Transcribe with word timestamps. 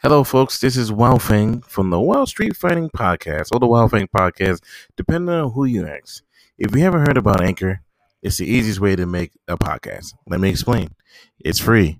Hello, 0.00 0.22
folks. 0.22 0.60
This 0.60 0.76
is 0.76 0.92
Wild 0.92 1.22
Fang 1.22 1.60
from 1.62 1.90
the 1.90 1.98
Wild 1.98 2.28
Street 2.28 2.54
Fighting 2.54 2.88
Podcast, 2.88 3.48
or 3.50 3.58
the 3.58 3.66
Wild 3.66 3.90
Fang 3.90 4.06
Podcast, 4.06 4.62
depending 4.96 5.34
on 5.34 5.50
who 5.50 5.64
you 5.64 5.88
ask. 5.88 6.22
If 6.56 6.72
you 6.72 6.82
haven't 6.82 7.04
heard 7.04 7.16
about 7.16 7.42
Anchor, 7.42 7.80
it's 8.22 8.36
the 8.36 8.46
easiest 8.46 8.78
way 8.78 8.94
to 8.94 9.06
make 9.06 9.32
a 9.48 9.58
podcast. 9.58 10.14
Let 10.28 10.38
me 10.38 10.50
explain. 10.50 10.94
It's 11.40 11.58
free. 11.58 11.98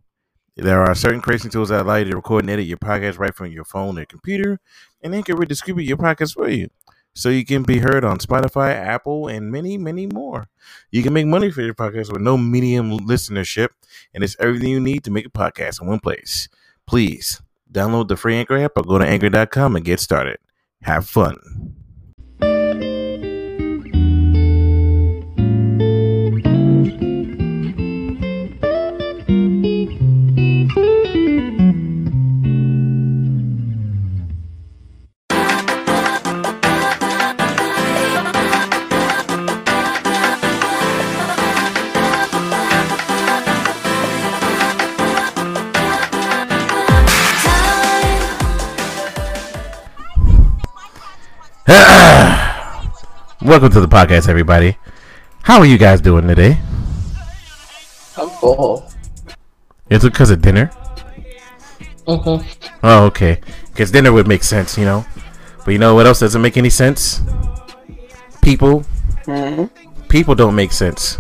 There 0.55 0.81
are 0.81 0.95
certain 0.95 1.21
creation 1.21 1.51
tools 1.51 1.71
that 1.71 1.81
allow 1.81 1.97
you 1.97 2.05
to 2.05 2.15
record 2.15 2.45
and 2.45 2.51
edit 2.51 2.67
your 2.67 2.79
podcast 2.79 3.19
right 3.19 3.35
from 3.35 3.51
your 3.51 3.65
phone 3.65 3.99
or 3.99 4.05
computer, 4.05 4.61
and 5.03 5.13
Anchor 5.13 5.35
will 5.35 5.47
distribute 5.47 5.89
your 5.89 5.97
podcast 5.97 6.35
for 6.35 6.49
you. 6.49 6.69
So 7.17 7.31
you 7.31 7.45
can 7.45 7.65
be 7.65 7.79
heard 7.79 8.05
on 8.05 8.19
Spotify, 8.19 8.75
Apple, 8.75 9.27
and 9.27 9.51
many, 9.51 9.77
many 9.77 10.07
more. 10.07 10.47
You 10.93 11.03
can 11.03 11.15
make 11.15 11.27
money 11.27 11.51
for 11.51 11.63
your 11.63 11.75
podcast 11.75 12.13
with 12.13 12.23
no 12.23 12.39
medium 12.39 12.97
listenership, 12.97 13.71
and 14.15 14.23
it's 14.23 14.37
everything 14.39 14.69
you 14.69 14.79
need 14.79 15.03
to 15.03 15.11
make 15.11 15.27
a 15.27 15.31
podcast 15.31 15.83
in 15.83 15.89
one 15.89 15.99
place. 15.99 16.49
Please 16.87 17.43
download 17.73 18.09
the 18.09 18.17
free 18.17 18.37
Anchor 18.37 18.59
app 18.59 18.73
or 18.77 18.83
go 18.83 18.99
to 18.99 19.07
anchor.com 19.07 19.77
and 19.77 19.85
get 19.85 20.01
started. 20.01 20.39
Have 20.83 21.09
fun. 21.09 21.78
Welcome 53.43 53.69
to 53.73 53.81
the 53.83 53.89
podcast, 53.89 54.27
everybody. 54.27 54.79
How 55.43 55.59
are 55.59 55.67
you 55.67 55.77
guys 55.77 56.01
doing 56.01 56.27
today? 56.27 56.59
I'm 58.17 58.31
full. 58.31 58.91
Is 59.91 60.03
it 60.03 60.11
because 60.11 60.31
of 60.31 60.41
dinner? 60.41 60.71
Mm-hmm. 62.07 62.69
Oh, 62.83 63.05
okay. 63.09 63.43
Because 63.67 63.91
dinner 63.91 64.13
would 64.13 64.27
make 64.27 64.45
sense, 64.45 64.79
you 64.79 64.87
know. 64.87 65.05
But 65.67 65.73
you 65.73 65.79
know 65.79 65.95
what 65.95 66.07
else 66.07 66.21
doesn't 66.21 66.41
make 66.41 66.57
any 66.57 66.71
sense? 66.71 67.21
People. 68.41 68.83
Mm-hmm. 69.27 69.67
People 70.09 70.35
don't 70.35 70.55
make 70.55 70.73
sense. 70.73 71.19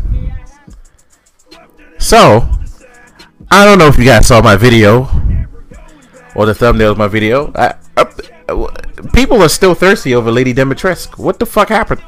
So, 1.98 2.48
I 3.50 3.66
don't 3.66 3.78
know 3.78 3.88
if 3.88 3.98
you 3.98 4.06
guys 4.06 4.26
saw 4.26 4.40
my 4.40 4.56
video 4.56 5.10
or 6.34 6.46
the 6.46 6.54
thumbnail 6.54 6.92
of 6.92 6.96
my 6.96 7.06
video. 7.06 7.52
I, 7.54 7.74
I, 7.98 8.06
people 9.12 9.42
are 9.42 9.48
still 9.48 9.74
thirsty 9.74 10.14
over 10.14 10.30
Lady 10.30 10.54
Dimitrescu. 10.54 11.18
What 11.18 11.38
the 11.38 11.46
fuck 11.46 11.68
happened? 11.68 12.02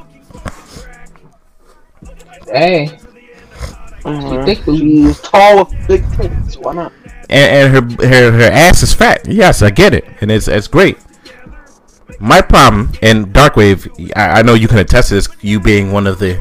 Hey. 2.46 2.98
Mhm. 4.02 4.46
She 4.46 4.54
thick 4.54 4.64
booty. 4.64 5.04
She's 5.06 5.20
tall 5.20 5.64
with 5.64 5.88
big 5.88 6.12
tits. 6.16 6.56
Why 6.56 6.72
not? 6.74 6.92
and, 7.28 7.74
and 7.74 8.00
her, 8.00 8.06
her 8.08 8.32
her 8.32 8.50
ass 8.50 8.82
is 8.82 8.94
fat. 8.94 9.26
Yes, 9.28 9.62
I 9.62 9.70
get 9.70 9.94
it, 9.94 10.04
and 10.20 10.30
it's 10.30 10.48
it's 10.48 10.66
great. 10.66 10.98
My 12.18 12.40
problem, 12.40 12.90
and 13.02 13.26
Darkwave, 13.26 14.10
I, 14.16 14.40
I 14.40 14.42
know 14.42 14.54
you 14.54 14.68
can 14.68 14.78
attest 14.78 15.08
to 15.08 15.14
this, 15.14 15.28
you 15.40 15.60
being 15.60 15.92
one 15.92 16.06
of 16.06 16.18
the 16.18 16.40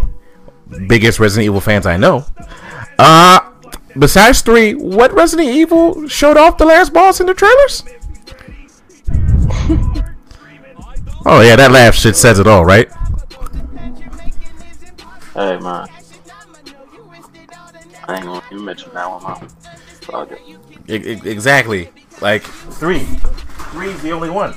biggest 0.88 1.20
Resident 1.20 1.46
Evil 1.46 1.62
fans 1.62 1.86
I 1.86 1.98
know. 1.98 2.26
Uh 2.98 3.40
besides 3.98 4.42
three, 4.42 4.74
what 4.74 5.12
Resident 5.14 5.50
Evil 5.50 6.08
showed 6.08 6.38
off 6.38 6.58
the 6.58 6.66
last 6.66 6.94
boss 6.94 7.20
in 7.20 7.28
the 7.28 7.34
trailers? 7.34 7.84
oh 11.26 11.42
yeah, 11.42 11.56
that 11.56 11.72
laugh 11.72 11.96
shit 11.96 12.16
says 12.16 12.40
it 12.40 12.48
all, 12.48 12.66
right? 12.66 12.92
Hey 15.34 15.58
man. 15.60 15.88
I 18.08 18.16
ain't 18.16 18.26
gonna 18.26 18.44
even 18.52 18.66
mention 18.66 18.94
that 18.94 19.10
one, 19.10 19.24
man. 19.24 19.50
Fuck 20.02 20.32
it. 20.32 21.26
Exactly. 21.26 21.90
Like 22.22 22.44
three, 22.44 23.06
three's 23.72 24.02
the 24.02 24.12
only 24.12 24.30
one, 24.30 24.56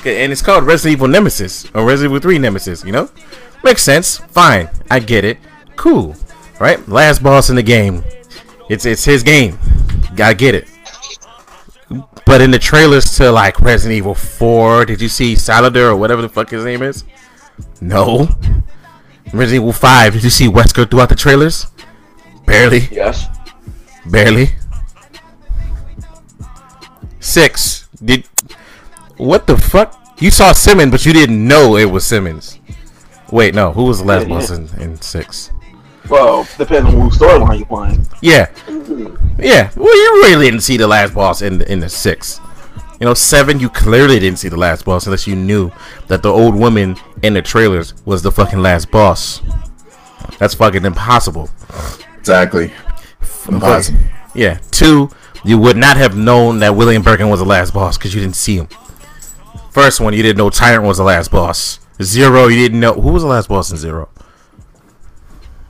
Okay, 0.00 0.22
and 0.22 0.32
it's 0.32 0.40
called 0.40 0.64
Resident 0.64 0.98
Evil 0.98 1.08
Nemesis 1.08 1.66
or 1.74 1.84
Resident 1.84 2.12
Evil 2.12 2.20
Three 2.20 2.38
Nemesis. 2.38 2.84
You 2.84 2.92
know, 2.92 3.10
makes 3.62 3.82
sense. 3.82 4.18
Fine, 4.18 4.70
I 4.90 5.00
get 5.00 5.24
it. 5.24 5.38
Cool, 5.76 6.16
right? 6.58 6.86
Last 6.88 7.22
boss 7.22 7.50
in 7.50 7.56
the 7.56 7.62
game. 7.62 8.02
It's 8.68 8.86
it's 8.86 9.04
his 9.04 9.22
game. 9.22 9.58
I 10.18 10.34
get 10.34 10.54
it. 10.54 10.68
But 12.26 12.40
in 12.40 12.50
the 12.50 12.58
trailers 12.58 13.16
to 13.16 13.30
like 13.32 13.60
Resident 13.60 13.96
Evil 13.96 14.14
Four, 14.14 14.84
did 14.84 15.00
you 15.00 15.08
see 15.08 15.34
Saladin 15.34 15.82
or 15.82 15.96
whatever 15.96 16.22
the 16.22 16.28
fuck 16.28 16.50
his 16.50 16.64
name 16.64 16.82
is? 16.82 17.04
No. 17.80 18.28
Resident 19.32 19.62
Evil 19.62 19.72
Five, 19.72 20.12
did 20.14 20.24
you 20.24 20.30
see 20.30 20.46
Wesker 20.48 20.88
throughout 20.90 21.08
the 21.08 21.14
trailers? 21.16 21.66
Barely. 22.46 22.80
Yes. 22.90 23.26
Barely. 24.06 24.50
Six. 27.20 27.88
Did 28.02 28.26
what 29.16 29.46
the 29.46 29.56
fuck? 29.56 29.96
You 30.20 30.30
saw 30.30 30.52
Simmons, 30.52 30.90
but 30.90 31.04
you 31.06 31.12
didn't 31.12 31.46
know 31.46 31.76
it 31.76 31.86
was 31.90 32.04
Simmons. 32.06 32.58
Wait, 33.30 33.54
no. 33.54 33.72
Who 33.72 33.84
was 33.84 33.98
the 34.00 34.04
last 34.04 34.22
Yeah, 34.26 34.34
boss 34.34 34.50
yeah. 34.50 34.56
in, 34.56 34.82
in 34.92 35.00
six? 35.00 35.50
Well, 36.10 36.46
depends 36.58 36.92
on 36.92 37.00
whose 37.00 37.16
storyline 37.16 37.58
you're 37.58 37.66
playing. 37.66 38.06
Yeah, 38.20 38.50
yeah. 39.38 39.70
Well, 39.76 39.96
you 39.96 40.22
really 40.24 40.46
didn't 40.46 40.62
see 40.62 40.76
the 40.76 40.88
last 40.88 41.14
boss 41.14 41.40
in 41.40 41.58
the, 41.58 41.72
in 41.72 41.80
the 41.80 41.88
six. 41.88 42.40
You 42.98 43.06
know, 43.06 43.14
seven. 43.14 43.60
You 43.60 43.70
clearly 43.70 44.18
didn't 44.18 44.38
see 44.40 44.48
the 44.48 44.56
last 44.56 44.84
boss 44.84 45.06
unless 45.06 45.26
you 45.26 45.36
knew 45.36 45.70
that 46.08 46.22
the 46.22 46.30
old 46.30 46.54
woman 46.54 46.96
in 47.22 47.34
the 47.34 47.42
trailers 47.42 47.94
was 48.04 48.22
the 48.22 48.32
fucking 48.32 48.60
last 48.60 48.90
boss. 48.90 49.40
That's 50.38 50.54
fucking 50.54 50.84
impossible. 50.84 51.48
Exactly. 52.18 52.72
Impossible. 53.48 54.00
Yeah. 54.34 54.58
Two, 54.70 55.10
you 55.44 55.58
would 55.58 55.76
not 55.76 55.96
have 55.96 56.16
known 56.16 56.58
that 56.58 56.76
William 56.76 57.02
Birkin 57.02 57.30
was 57.30 57.40
the 57.40 57.46
last 57.46 57.72
boss 57.72 57.96
because 57.96 58.14
you 58.14 58.20
didn't 58.20 58.36
see 58.36 58.56
him. 58.56 58.68
First 59.70 60.00
one, 60.00 60.12
you 60.12 60.22
didn't 60.22 60.38
know 60.38 60.50
Tyrant 60.50 60.84
was 60.84 60.98
the 60.98 61.04
last 61.04 61.30
boss. 61.30 61.78
Zero, 62.02 62.48
you 62.48 62.56
didn't 62.56 62.80
know 62.80 62.94
who 62.94 63.12
was 63.12 63.22
the 63.22 63.28
last 63.28 63.48
boss 63.48 63.70
in 63.70 63.76
Zero. 63.76 64.08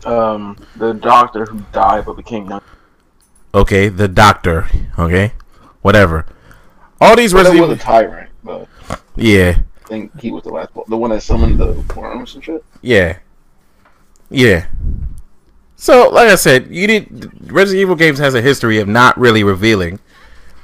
Um, 0.04 0.56
the 0.76 0.92
doctor 0.94 1.44
who 1.46 1.60
died 1.72 2.04
but 2.06 2.16
became 2.16 2.48
young. 2.48 2.62
Okay, 3.54 3.88
the 3.88 4.06
Doctor. 4.08 4.68
Okay, 4.98 5.32
whatever. 5.82 6.24
All 7.00 7.16
these 7.16 7.34
Well, 7.34 7.42
that 7.44 7.50
Resident 7.50 7.68
was 7.68 7.78
a 7.78 7.82
Evil. 7.82 7.84
tyrant, 7.84 8.30
but 8.44 8.68
Yeah, 9.16 9.58
I 9.84 9.88
think 9.88 10.20
he 10.20 10.30
was 10.30 10.44
the 10.44 10.50
last 10.50 10.74
one. 10.74 10.84
The 10.88 10.96
one 10.96 11.10
that 11.10 11.22
summoned 11.22 11.58
the 11.58 11.72
worms 11.96 12.34
and 12.34 12.44
shit. 12.44 12.64
yeah, 12.82 13.18
yeah. 14.30 14.66
So, 15.76 16.10
like 16.10 16.28
I 16.28 16.34
said, 16.36 16.68
you 16.70 16.86
did. 16.86 17.50
Resident 17.50 17.80
Evil 17.80 17.96
games 17.96 18.18
has 18.18 18.34
a 18.34 18.42
history 18.42 18.78
of 18.78 18.86
not 18.86 19.18
really 19.18 19.42
revealing 19.42 19.98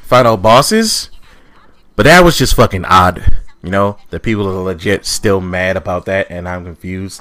final 0.02 0.36
bosses, 0.36 1.10
but 1.96 2.04
that 2.04 2.22
was 2.22 2.36
just 2.38 2.54
fucking 2.54 2.84
odd. 2.84 3.26
You 3.62 3.70
know, 3.70 3.96
the 4.10 4.20
people 4.20 4.46
are 4.46 4.62
legit 4.62 5.06
still 5.06 5.40
mad 5.40 5.76
about 5.76 6.04
that, 6.04 6.28
and 6.30 6.46
I'm 6.48 6.64
confused. 6.64 7.20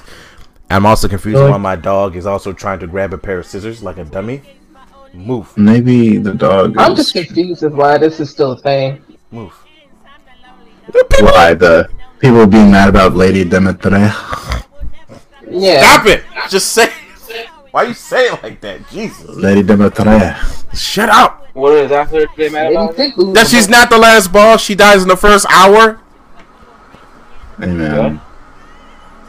I'm 0.70 0.84
also 0.86 1.08
confused 1.08 1.38
Really? 1.38 1.50
why 1.50 1.58
my 1.58 1.76
dog 1.76 2.16
is 2.16 2.26
also 2.26 2.52
trying 2.52 2.80
to 2.80 2.86
grab 2.86 3.12
a 3.12 3.18
pair 3.18 3.38
of 3.38 3.46
scissors 3.46 3.82
like 3.82 3.98
a 3.98 4.04
dummy. 4.04 4.42
Move, 5.14 5.56
Maybe 5.56 6.18
the 6.18 6.34
dog 6.34 6.74
I'm 6.78 6.92
is 6.92 6.98
just 6.98 7.12
confused 7.14 7.62
as 7.62 7.72
why 7.72 7.96
this 7.98 8.20
is 8.20 8.28
still 8.30 8.52
a 8.52 8.58
thing. 8.58 9.02
move. 9.30 9.52
Why 11.20 11.54
the 11.54 11.88
people 12.18 12.46
being 12.46 12.70
mad 12.70 12.88
about 12.88 13.14
Lady 13.14 13.44
Demetre. 13.44 14.12
Yeah. 15.48 15.80
Stop 15.82 16.06
it! 16.06 16.24
Just 16.50 16.72
say. 16.72 16.90
Why 17.70 17.84
you 17.84 17.94
say 17.94 18.26
it 18.26 18.42
like 18.42 18.60
that? 18.60 18.88
Jesus. 18.90 19.28
Lady 19.36 19.62
Demetre. 19.62 20.34
Shut 20.76 21.08
up. 21.08 21.46
What 21.54 21.72
is 21.74 21.90
after 21.92 22.26
they 22.36 22.48
mad 22.50 22.72
about? 22.72 22.94
thick. 22.94 23.14
That 23.32 23.46
she's 23.46 23.68
not 23.68 23.88
the 23.90 23.98
last 23.98 24.32
boss. 24.32 24.62
She 24.62 24.74
dies 24.74 25.02
in 25.02 25.08
the 25.08 25.16
first 25.16 25.46
hour. 25.50 26.00
Amen. 27.62 28.20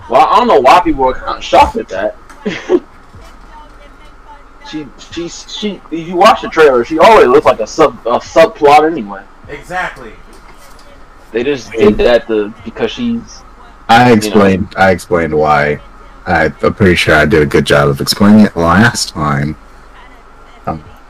Well, 0.09 0.25
I 0.27 0.38
don't 0.38 0.48
know 0.48 0.62
why 0.62 0.81
people 0.81 1.04
were 1.06 1.13
kind 1.13 1.38
of 1.38 1.44
shocked 1.44 1.75
at 1.77 1.89
that. 1.89 2.15
she, 4.69 4.88
she, 5.12 5.27
she. 5.27 5.81
If 5.92 6.07
you 6.07 6.15
watch 6.15 6.42
the 6.42 6.50
trailer, 6.50 6.86
she 6.86 7.00
always 7.00 7.27
looks 7.27 7.45
like 7.45 7.59
a 7.59 7.68
sub, 7.68 7.95
a 8.06 8.19
subplot 8.19 8.89
anyway. 8.89 9.24
Exactly. 9.50 10.13
They 11.31 11.44
just 11.44 11.71
did 11.71 11.98
that 11.98 12.27
to 12.27 12.54
because 12.63 12.92
she's 12.92 13.42
I 13.89 14.13
explained. 14.13 14.74
I 14.77 14.92
explained 14.92 15.38
why. 15.38 15.81
I, 16.25 16.45
I'm 16.62 16.74
pretty 16.74 16.95
sure 16.95 17.15
I 17.15 17.25
did 17.25 17.42
a 17.42 17.45
good 17.45 17.65
job 17.65 17.88
of 17.88 18.01
explaining 18.01 18.45
it 18.45 18.56
last 18.56 19.09
time. 19.09 19.57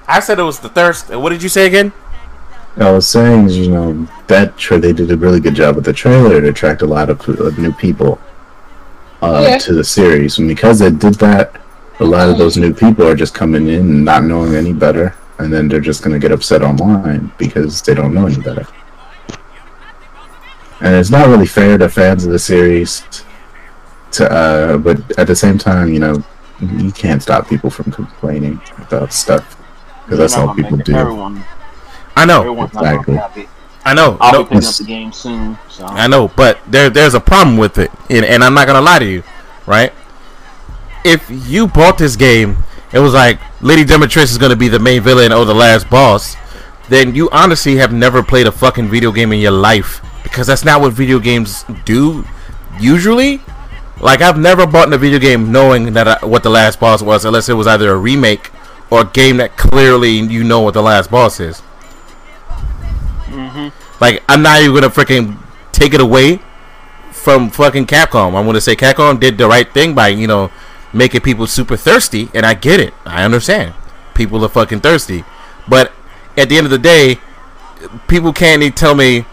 I 0.07 0.21
said 0.21 0.39
it 0.39 0.43
was 0.43 0.59
the 0.59 0.69
thirst. 0.69 1.09
What 1.09 1.29
did 1.29 1.43
you 1.43 1.49
say 1.49 1.67
again? 1.67 1.91
I 2.77 2.91
was 2.91 3.07
saying, 3.07 3.49
you 3.49 3.69
know, 3.69 4.07
that 4.27 4.55
tra- 4.57 4.79
they 4.79 4.93
did 4.93 5.11
a 5.11 5.17
really 5.17 5.39
good 5.39 5.55
job 5.55 5.75
with 5.75 5.85
the 5.85 5.91
trailer 5.91 6.39
to 6.39 6.49
attract 6.49 6.81
a 6.81 6.85
lot 6.85 7.09
of 7.09 7.27
uh, 7.27 7.49
new 7.59 7.73
people 7.73 8.19
uh, 9.21 9.45
Yeah. 9.47 9.57
to 9.59 9.73
the 9.73 9.83
series, 9.83 10.37
and 10.39 10.47
because 10.47 10.79
they 10.79 10.91
did 10.91 11.15
that, 11.15 11.55
a 11.99 12.05
lot 12.05 12.29
of 12.29 12.37
those 12.37 12.57
new 12.57 12.73
people 12.73 13.07
are 13.07 13.15
just 13.15 13.33
coming 13.33 13.67
in 13.67 13.79
and 13.79 14.05
not 14.05 14.23
knowing 14.23 14.53
any 14.55 14.73
better, 14.73 15.15
and 15.39 15.51
then 15.51 15.67
they're 15.67 15.79
just 15.79 16.03
gonna 16.03 16.19
get 16.19 16.31
upset 16.31 16.61
online 16.61 17.31
because 17.37 17.81
they 17.81 17.93
don't 17.93 18.13
know 18.13 18.27
any 18.27 18.37
better. 18.41 18.65
and 20.81 20.93
it's 20.95 21.09
not 21.09 21.27
really 21.27 21.47
fair 21.47 21.77
to 21.77 21.89
fans 21.89 22.23
of 22.25 22.31
the 22.31 22.39
series. 22.39 23.03
To 24.11 24.31
uh, 24.31 24.77
but 24.77 24.97
at 25.17 25.27
the 25.27 25.35
same 25.35 25.57
time, 25.57 25.91
you 25.91 25.99
know, 25.99 26.23
you 26.61 26.91
can't 26.91 27.21
stop 27.21 27.47
people 27.49 27.69
from 27.69 27.91
complaining 27.91 28.61
about 28.77 29.11
stuff 29.11 29.57
because 30.05 30.19
that's 30.19 30.35
You're 30.35 30.47
all 30.47 30.55
people 30.55 30.77
do. 30.77 30.95
Everyone, 30.95 31.43
I 32.15 32.25
know, 32.25 32.41
everyone's 32.41 32.73
not 32.73 32.83
gonna 33.05 33.17
Exactly. 33.17 33.47
I 33.87 33.93
know, 33.93 34.17
I'll 34.19 34.33
no, 34.33 34.43
be 34.43 34.49
picking 34.49 34.67
up 34.67 34.75
the 34.75 34.83
game 34.83 35.13
soon. 35.13 35.57
So 35.69 35.85
I 35.85 36.07
know, 36.07 36.27
but 36.35 36.59
there 36.67 36.89
there's 36.89 37.13
a 37.13 37.21
problem 37.21 37.55
with 37.57 37.77
it, 37.77 37.89
and, 38.09 38.25
and 38.25 38.43
I'm 38.43 38.53
not 38.53 38.67
gonna 38.67 38.81
lie 38.81 38.99
to 38.99 39.05
you, 39.05 39.23
right? 39.65 39.93
If 41.05 41.25
you 41.47 41.67
bought 41.67 41.97
this 41.97 42.17
game, 42.17 42.57
it 42.91 42.99
was 42.99 43.13
like 43.13 43.39
Lady 43.61 43.85
Demetrius 43.85 44.29
is 44.31 44.37
gonna 44.37 44.57
be 44.57 44.67
the 44.67 44.79
main 44.79 45.01
villain 45.01 45.31
or 45.31 45.45
the 45.45 45.55
last 45.55 45.89
boss, 45.89 46.35
then 46.89 47.15
you 47.15 47.29
honestly 47.31 47.77
have 47.77 47.93
never 47.93 48.21
played 48.21 48.45
a 48.45 48.51
fucking 48.51 48.89
video 48.89 49.13
game 49.13 49.31
in 49.31 49.39
your 49.39 49.51
life 49.51 50.01
because 50.23 50.47
that's 50.47 50.65
not 50.65 50.81
what 50.81 50.91
video 50.91 51.17
games 51.17 51.63
do 51.85 52.25
usually. 52.81 53.41
Like 54.01 54.21
I've 54.21 54.37
never 54.37 54.67
bought 54.67 54.87
in 54.87 54.93
a 54.93 54.97
video 54.97 55.17
game 55.17 55.49
knowing 55.53 55.93
that 55.93 56.07
I, 56.09 56.25
what 56.25 56.43
the 56.43 56.49
last 56.49 56.81
boss 56.81 57.01
was, 57.01 57.23
unless 57.23 57.47
it 57.47 57.53
was 57.53 57.67
either 57.67 57.89
a 57.89 57.97
remake 57.97 58.51
or 58.89 59.01
a 59.01 59.05
game 59.05 59.37
that 59.37 59.55
clearly 59.55 60.11
you 60.11 60.43
know 60.43 60.59
what 60.59 60.73
the 60.73 60.83
last 60.83 61.09
boss 61.09 61.39
is. 61.39 61.61
Mm-hmm. 63.37 64.03
Like 64.03 64.23
I'm 64.27 64.41
not 64.41 64.61
even 64.61 64.73
gonna 64.73 64.89
freaking 64.89 65.37
take 65.71 65.93
it 65.93 66.01
away 66.01 66.39
from 67.11 67.49
fucking 67.49 67.85
Capcom. 67.85 68.35
I'm 68.35 68.45
gonna 68.45 68.61
say 68.61 68.75
Capcom 68.75 69.19
did 69.19 69.37
the 69.37 69.47
right 69.47 69.71
thing 69.71 69.93
by 69.93 70.09
you 70.09 70.27
know 70.27 70.51
making 70.93 71.21
people 71.21 71.47
super 71.47 71.77
thirsty, 71.77 72.29
and 72.33 72.45
I 72.45 72.53
get 72.53 72.79
it. 72.79 72.93
I 73.05 73.23
understand. 73.23 73.73
People 74.13 74.43
are 74.43 74.49
fucking 74.49 74.81
thirsty, 74.81 75.23
but 75.67 75.91
at 76.35 76.49
the 76.49 76.57
end 76.57 76.65
of 76.65 76.71
the 76.71 76.77
day, 76.79 77.19
people 78.07 78.33
can't 78.33 78.61
even 78.61 78.73
tell 78.73 78.95
me. 78.95 79.25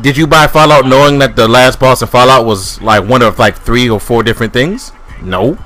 Did 0.00 0.16
you 0.16 0.28
buy 0.28 0.46
Fallout 0.46 0.86
knowing 0.86 1.18
that 1.18 1.34
the 1.34 1.48
last 1.48 1.80
boss 1.80 2.00
of 2.00 2.10
Fallout 2.10 2.46
was 2.46 2.80
like 2.80 3.06
one 3.08 3.22
of 3.22 3.40
like 3.40 3.56
three 3.56 3.90
or 3.90 3.98
four 3.98 4.22
different 4.22 4.52
things? 4.52 4.92
No. 5.20 5.58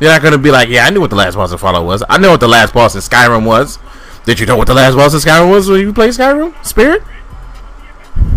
You're 0.00 0.10
not 0.10 0.22
gonna 0.22 0.38
be 0.38 0.50
like, 0.50 0.68
yeah, 0.68 0.86
I 0.86 0.90
knew 0.90 1.00
what 1.00 1.10
the 1.10 1.16
last 1.16 1.36
boss 1.36 1.52
of 1.52 1.60
Fallout 1.60 1.84
was. 1.84 2.02
I 2.08 2.18
know 2.18 2.30
what 2.30 2.40
the 2.40 2.48
last 2.48 2.72
boss 2.72 2.94
in 2.94 3.02
Skyrim 3.02 3.46
was. 3.46 3.78
Did 4.24 4.40
you 4.40 4.46
know 4.46 4.56
what 4.56 4.66
the 4.66 4.74
last 4.74 4.96
boss 4.96 5.14
in 5.14 5.20
Skyrim 5.20 5.50
was 5.50 5.68
when 5.68 5.80
you 5.80 5.92
played 5.92 6.10
Skyrim? 6.10 6.52
Spirit? 6.64 7.02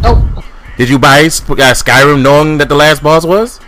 Nope. 0.01 0.43
Did 0.77 0.89
you 0.89 0.97
buy 0.97 1.21
uh, 1.21 1.73
Skyrim 1.75 2.21
knowing 2.21 2.57
that 2.59 2.69
the 2.69 2.75
last 2.75 3.03
boss 3.03 3.25
was? 3.25 3.59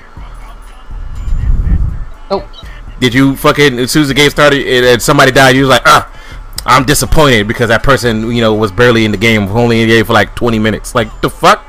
Nope. 2.29 2.45
Did 2.99 3.13
you 3.13 3.35
fucking 3.35 3.79
as 3.79 3.91
soon 3.91 4.03
as 4.03 4.07
the 4.07 4.13
game 4.13 4.29
started 4.29 4.65
and, 4.65 4.85
and 4.85 5.01
somebody 5.01 5.31
died, 5.31 5.55
you 5.55 5.61
was 5.61 5.69
like, 5.69 5.81
ah, 5.85 6.11
I'm 6.65 6.85
disappointed 6.85 7.47
because 7.47 7.69
that 7.69 7.83
person, 7.83 8.31
you 8.31 8.41
know, 8.41 8.53
was 8.53 8.71
barely 8.71 9.05
in 9.05 9.11
the 9.11 9.17
game, 9.17 9.43
only 9.49 9.81
in 9.81 9.89
the 9.89 9.95
game 9.95 10.05
for 10.05 10.13
like 10.13 10.35
20 10.35 10.59
minutes. 10.59 10.93
Like 10.93 11.21
the 11.21 11.29
fuck. 11.29 11.65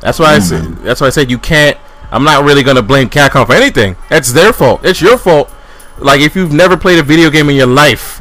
That's 0.00 0.18
why 0.18 0.34
I 0.34 0.38
said. 0.40 0.62
That's 0.78 1.00
why 1.00 1.06
I 1.06 1.10
said 1.10 1.30
you 1.30 1.38
can't. 1.38 1.78
I'm 2.10 2.24
not 2.24 2.44
really 2.44 2.62
gonna 2.62 2.82
blame 2.82 3.08
Capcom 3.08 3.46
for 3.46 3.54
anything. 3.54 3.96
That's 4.08 4.32
their 4.32 4.52
fault. 4.52 4.84
It's 4.84 5.00
your 5.00 5.16
fault. 5.16 5.50
Like 5.98 6.20
if 6.20 6.34
you've 6.34 6.52
never 6.52 6.76
played 6.76 6.98
a 6.98 7.02
video 7.02 7.30
game 7.30 7.48
in 7.50 7.56
your 7.56 7.68
life, 7.68 8.20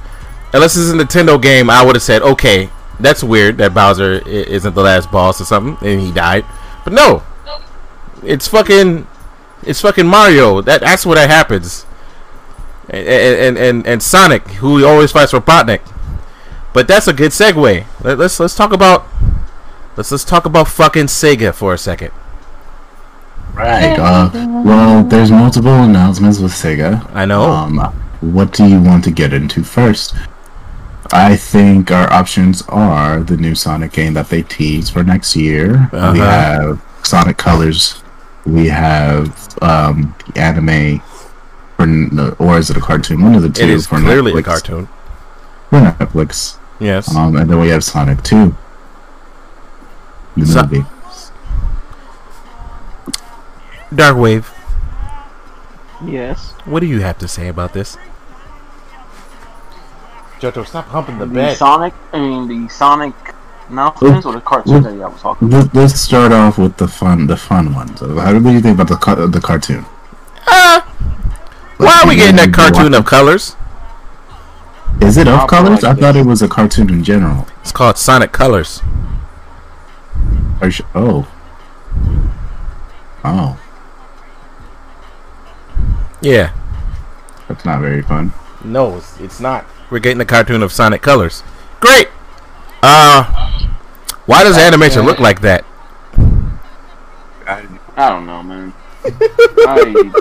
unless 0.54 0.78
it's 0.78 0.92
a 0.92 0.94
Nintendo 0.94 1.42
game, 1.42 1.70
I 1.70 1.84
would 1.84 1.96
have 1.96 2.04
said, 2.04 2.22
okay, 2.22 2.70
that's 3.02 3.24
weird 3.24 3.58
that 3.58 3.74
Bowser 3.74 4.14
isn't 4.28 4.74
the 4.74 4.82
last 4.82 5.12
boss 5.12 5.42
or 5.42 5.46
something, 5.46 5.78
and 5.88 6.02
he 6.02 6.12
died. 6.12 6.46
But 6.84 6.94
no, 6.94 7.24
it's 8.24 8.48
fucking, 8.48 9.08
it's 9.64 9.82
fucking 9.82 10.08
Mario. 10.08 10.62
That 10.62 10.82
that's 10.82 11.06
where 11.06 11.16
that 11.16 11.30
happens. 11.30 11.86
And 12.90 13.08
and 13.08 13.58
and, 13.58 13.88
and 13.88 14.04
Sonic, 14.04 14.48
who 14.48 14.86
always 14.86 15.12
fights 15.12 15.34
Robotnik. 15.34 15.82
But 16.74 16.88
that's 16.88 17.08
a 17.08 17.14
good 17.14 17.32
segue. 17.32 17.86
Let, 18.04 18.18
let's 18.18 18.40
let's 18.40 18.56
talk 18.56 18.72
about 18.74 19.06
let's 19.98 20.12
let's 20.12 20.24
talk 20.24 20.46
about 20.46 20.68
fucking 20.68 21.06
Sega 21.06 21.54
for 21.54 21.74
a 21.74 21.78
second. 21.78 22.12
Right. 23.54 24.00
Uh, 24.00 24.30
well, 24.66 25.04
there's 25.04 25.30
multiple 25.30 25.84
announcements 25.84 26.40
with 26.40 26.54
Sega. 26.54 27.10
I 27.14 27.26
know. 27.26 27.44
Um, 27.44 27.78
what 28.22 28.54
do 28.54 28.66
you 28.66 28.82
want 28.82 29.04
to 29.06 29.12
get 29.12 29.34
into 29.34 29.64
first? 29.64 30.16
I 31.14 31.36
think 31.36 31.92
our 31.92 32.12
options 32.12 32.62
are 32.70 33.20
the 33.22 33.36
new 33.38 33.54
Sonic 33.56 33.92
game 33.92 34.14
that 34.14 34.30
they 34.30 34.44
tease 34.44 34.90
for 34.90 35.04
next 35.04 35.36
year. 35.36 35.90
We 35.92 35.98
Uh-huh. 36.00 36.14
have 36.16 36.82
Sonic 37.04 37.38
Colors. 37.38 38.02
We 38.46 38.70
have 38.70 39.28
um, 39.62 40.16
the 40.34 40.40
anime, 40.42 41.02
for, 41.78 42.36
or 42.40 42.58
is 42.58 42.70
it 42.70 42.78
a 42.78 42.82
cartoon? 42.82 43.22
One 43.22 43.36
of 43.36 43.42
the 43.42 43.50
two. 43.50 43.64
it 43.64 43.70
is 43.70 43.88
for 43.88 44.00
clearly 44.00 44.32
a 44.40 44.42
cartoon. 44.44 44.88
For 45.70 45.80
Netflix. 45.80 46.58
Yes. 46.80 47.14
Um, 47.16 47.36
and 47.36 47.50
then 47.50 47.60
we 47.60 47.70
have 47.70 47.84
Sonic 47.84 48.24
2. 48.24 48.56
The 50.38 50.46
So- 50.46 50.64
movie. 50.64 50.86
Dark 53.94 54.16
Wave. 54.18 54.50
yes, 56.06 56.54
What 56.66 56.80
do 56.80 56.86
you 56.88 57.02
have 57.02 57.18
to 57.20 57.28
say 57.28 57.48
about 57.50 57.74
this? 57.74 57.98
Jojo, 60.42 60.66
stop 60.66 60.86
humping 60.88 61.20
the 61.20 61.26
the 61.28 61.54
Sonic. 61.56 61.94
I 62.12 62.20
mean 62.20 62.48
the 62.48 62.68
Sonic 62.70 63.14
announcements 63.70 64.26
or 64.26 64.34
the 64.34 64.42
cartoon 64.42 64.82
that 64.84 64.94
I 64.94 65.08
was 65.08 65.22
talking. 65.22 65.50
Let- 65.50 65.74
Let's 65.74 66.00
start 66.02 66.32
off 66.32 66.58
with 66.58 66.78
the 66.78 66.88
fun, 66.88 67.28
the 67.28 67.38
fun 67.38 67.74
ones. 67.76 68.00
How 68.00 68.38
do 68.38 68.52
you 68.52 68.60
think 68.60 68.76
about 68.80 68.88
the 68.90 68.96
ca- 68.96 69.28
the 69.28 69.40
cartoon? 69.40 69.86
Uh, 70.48 70.82
why 71.78 72.02
are 72.04 72.08
we 72.08 72.16
getting 72.16 72.38
that 72.38 72.54
cartoon 72.54 72.94
of 72.96 73.06
colors? 73.06 73.56
Is 75.00 75.18
it 75.18 75.28
of 75.28 75.48
colors? 75.48 75.84
like 75.84 75.98
I 75.98 76.00
thought 76.02 76.14
this. 76.14 76.26
it 76.26 76.28
was 76.28 76.42
a 76.42 76.48
cartoon 76.48 76.90
in 76.90 77.04
general. 77.04 77.48
It's 77.62 77.72
called 77.72 77.98
Sonic 77.98 78.32
Colors. 78.32 78.82
Are 80.60 80.68
you 80.68 80.86
oh, 80.96 81.28
oh, 83.24 83.60
Yeah. 86.22 86.54
that's 87.48 87.64
not 87.66 87.82
very 87.82 88.02
fun. 88.02 88.34
No, 88.64 88.98
it's, 88.98 89.20
it's 89.20 89.40
not. 89.40 89.66
We're 89.92 90.00
getting 90.00 90.22
a 90.22 90.26
cartoon 90.26 90.64
of 90.64 90.72
Sonic 90.72 91.02
Colors. 91.02 91.44
Great. 91.82 92.08
Uh, 92.82 93.26
why 94.26 94.44
does 94.44 94.56
the 94.56 94.62
animation 94.62 95.06
look 95.06 95.20
like 95.20 95.42
that? 95.42 95.66
I 97.46 97.68
I 97.98 98.10
don't 98.10 98.26
know, 98.26 98.42
man. 98.42 98.74
I, 99.04 100.12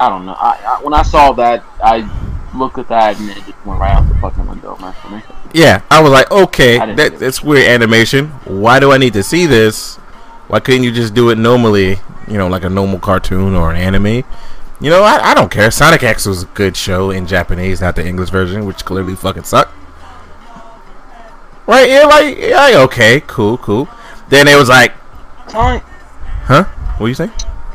I 0.00 0.08
don't 0.08 0.26
know. 0.26 0.32
I, 0.32 0.58
I 0.66 0.80
when 0.82 0.94
I 0.94 1.02
saw 1.02 1.32
that, 1.34 1.64
I 1.82 2.10
looked 2.56 2.78
at 2.78 2.88
that 2.88 3.20
and 3.20 3.30
it 3.30 3.36
just 3.36 3.64
went 3.64 3.78
right 3.78 3.92
out 3.92 4.08
the 4.08 4.16
fucking 4.16 4.48
window, 4.48 4.76
man. 4.78 4.92
For 4.94 5.10
me. 5.10 5.22
Yeah, 5.54 5.82
I 5.90 6.02
was 6.02 6.10
like, 6.10 6.28
okay, 6.32 6.78
that, 6.78 7.20
that's 7.20 7.40
weird 7.40 7.68
animation. 7.68 8.28
Why 8.44 8.80
do 8.80 8.90
I 8.90 8.98
need 8.98 9.12
to 9.12 9.22
see 9.22 9.46
this? 9.46 9.96
Why 10.48 10.58
couldn't 10.58 10.82
you 10.82 10.90
just 10.90 11.14
do 11.14 11.30
it 11.30 11.38
normally? 11.38 12.00
You 12.26 12.38
know, 12.38 12.48
like 12.48 12.64
a 12.64 12.70
normal 12.70 12.98
cartoon 12.98 13.54
or 13.54 13.70
an 13.70 13.76
anime. 13.76 14.24
You 14.80 14.88
know, 14.88 15.02
I, 15.02 15.30
I 15.30 15.34
don't 15.34 15.50
care. 15.50 15.70
Sonic 15.70 16.02
X 16.02 16.24
was 16.24 16.44
a 16.44 16.46
good 16.46 16.76
show 16.76 17.10
in 17.10 17.26
Japanese, 17.26 17.80
not 17.80 17.96
the 17.96 18.06
English 18.06 18.30
version, 18.30 18.64
which 18.64 18.84
clearly 18.84 19.14
fucking 19.14 19.44
sucked. 19.44 19.74
Right? 21.66 21.88
Yeah, 21.88 22.04
like, 22.04 22.38
yeah, 22.38 22.72
okay, 22.84 23.22
cool, 23.26 23.58
cool. 23.58 23.88
Then 24.28 24.48
it 24.48 24.56
was 24.56 24.68
like, 24.68 24.92
Sonic. 25.48 25.82
huh? 26.44 26.64
What 26.98 27.08
you 27.08 27.14
say? 27.14 27.30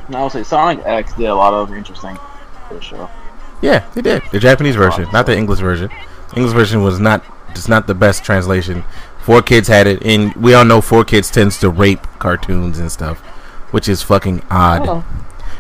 No, 0.10 0.20
I 0.20 0.24
would 0.24 0.32
say 0.32 0.44
Sonic 0.44 0.84
X 0.86 1.14
did 1.14 1.26
a 1.26 1.36
lot 1.36 1.54
of 1.54 1.74
interesting 1.74 2.18
for 2.68 2.74
the 2.74 2.82
show. 2.82 3.10
Yeah, 3.62 3.88
they 3.94 4.02
did. 4.02 4.24
The 4.32 4.40
Japanese 4.40 4.76
version, 4.76 5.08
not 5.12 5.26
the 5.26 5.38
English 5.38 5.60
version. 5.60 5.90
English 6.36 6.54
version 6.54 6.84
was 6.84 7.00
not 7.00 7.24
just 7.54 7.70
not 7.70 7.88
the 7.88 7.96
best 7.96 8.24
translation. 8.24 8.84
4Kids 9.24 9.68
had 9.68 9.88
it, 9.88 10.04
and 10.06 10.34
we 10.36 10.54
all 10.54 10.66
know 10.66 10.82
4Kids 10.82 11.32
tends 11.32 11.60
to 11.60 11.70
rape 11.70 12.06
cartoons 12.20 12.78
and 12.78 12.92
stuff, 12.92 13.20
which 13.72 13.88
is 13.88 14.02
fucking 14.04 14.44
odd. 14.52 14.88
Oh. 14.88 15.06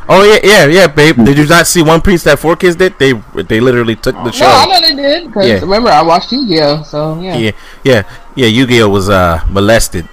Oh 0.07 0.23
yeah, 0.23 0.39
yeah, 0.43 0.65
yeah, 0.67 0.87
babe. 0.87 1.17
Did 1.17 1.37
you 1.37 1.47
not 1.47 1.65
see 1.65 1.81
One 1.81 1.99
Piece 2.01 2.23
that 2.23 2.37
4Kids 2.37 2.77
did? 2.77 2.97
They 2.99 3.13
they 3.43 3.59
literally 3.59 3.95
took 3.95 4.13
the 4.15 4.31
show. 4.31 4.45
No, 4.45 4.51
I 4.51 4.65
know 4.65 4.81
they 4.81 4.95
did. 4.95 5.27
Because 5.27 5.47
Yeah. 5.47 5.59
remember, 5.61 5.89
I 5.89 6.03
watched 6.03 6.31
Yu-Gi-Oh! 6.31 6.83
So, 6.83 7.19
yeah. 7.19 7.35
Yeah, 7.37 7.51
yeah, 7.83 8.03
yeah. 8.35 8.47
Yu-Gi-Oh 8.47 8.89
was 8.89 9.09
uh 9.09 9.41
molested. 9.49 10.07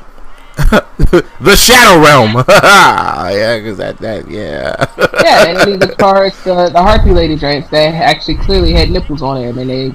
the 0.56 1.56
Shadow 1.56 2.00
Realm. 2.04 2.32
yeah, 2.48 3.60
cause 3.60 3.76
that 3.78 3.96
that 3.98 4.28
yeah. 4.30 4.76
yeah, 5.24 5.48
and 5.48 5.58
then 5.58 5.78
the 5.78 5.94
cards, 5.98 6.42
the, 6.44 6.68
the 6.68 6.80
Harpy 6.82 7.10
Lady 7.10 7.36
drinks 7.36 7.68
that 7.70 7.94
actually 7.94 8.36
clearly 8.36 8.72
had 8.72 8.90
nipples 8.90 9.22
on 9.22 9.40
them, 9.40 9.56
and 9.58 9.70
they, 9.70 9.94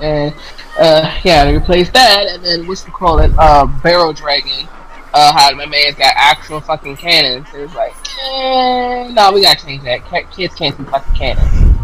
and 0.00 0.34
uh, 0.78 1.14
yeah, 1.24 1.44
they 1.44 1.54
replaced 1.54 1.92
that, 1.92 2.26
and 2.26 2.42
then 2.44 2.66
what's 2.66 2.82
to 2.84 2.90
call 2.90 3.18
it, 3.18 3.30
uh, 3.38 3.66
Barrel 3.82 4.12
Dragon. 4.14 4.66
Uh, 5.12 5.32
how 5.32 5.50
my 5.56 5.66
man's 5.66 5.96
got 5.96 6.12
actual 6.16 6.60
fucking 6.60 6.96
cannons. 6.96 7.46
It 7.54 7.60
was 7.60 7.74
like, 7.74 7.94
eh, 8.22 9.08
no, 9.12 9.32
we 9.32 9.42
gotta 9.42 9.64
change 9.64 9.82
that. 9.82 10.04
Kids 10.32 10.54
can't 10.54 10.76
see 10.76 10.84
fucking 10.84 11.14
cannons. 11.14 11.76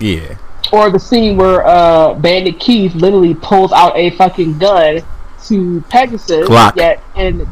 yeah. 0.00 0.36
Or 0.72 0.90
the 0.90 0.98
scene 0.98 1.36
where 1.36 1.64
uh, 1.64 2.14
Bandit 2.14 2.58
Keith 2.58 2.92
literally 2.96 3.34
pulls 3.34 3.70
out 3.72 3.96
a 3.96 4.10
fucking 4.10 4.58
gun 4.58 5.00
to 5.46 5.80
Pegasus. 5.88 6.48
Glock. 6.48 6.74
Yet, 6.74 7.00
and 7.14 7.46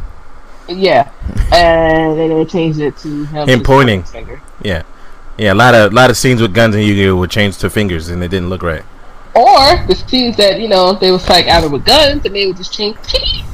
yeah, 0.68 1.12
and 1.52 2.18
then 2.18 2.30
they 2.30 2.44
changed 2.44 2.80
it 2.80 2.96
to 2.98 3.24
him 3.26 3.48
Him 3.48 3.62
pointing. 3.62 4.02
finger. 4.02 4.42
Yeah, 4.62 4.82
yeah. 5.38 5.52
A 5.52 5.54
lot 5.54 5.74
of 5.76 5.92
lot 5.92 6.10
of 6.10 6.16
scenes 6.16 6.42
with 6.42 6.52
guns 6.52 6.74
in 6.74 6.80
Yu-Gi-Oh 6.82 7.14
would 7.14 7.30
change 7.30 7.56
to 7.58 7.70
fingers, 7.70 8.08
and 8.08 8.20
it 8.24 8.28
didn't 8.28 8.48
look 8.48 8.64
right. 8.64 8.82
Or 9.36 9.84
the 9.86 9.94
scenes 9.94 10.36
that 10.38 10.58
you 10.58 10.66
know 10.66 10.94
they 10.94 11.12
was 11.12 11.28
like 11.28 11.46
either 11.46 11.68
with 11.68 11.84
guns 11.84 12.24
and 12.26 12.34
they 12.34 12.48
would 12.48 12.56
just 12.56 12.72
change. 12.72 12.96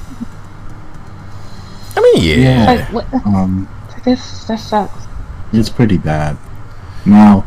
I 1.96 2.00
mean, 2.00 2.22
yeah. 2.40 2.88
Like. 2.92 3.12
Um, 3.26 3.68
This 4.04 4.44
that 4.44 4.58
sucks. 4.60 5.06
it's 5.52 5.68
pretty 5.68 5.98
bad. 5.98 6.36
Now, 7.04 7.44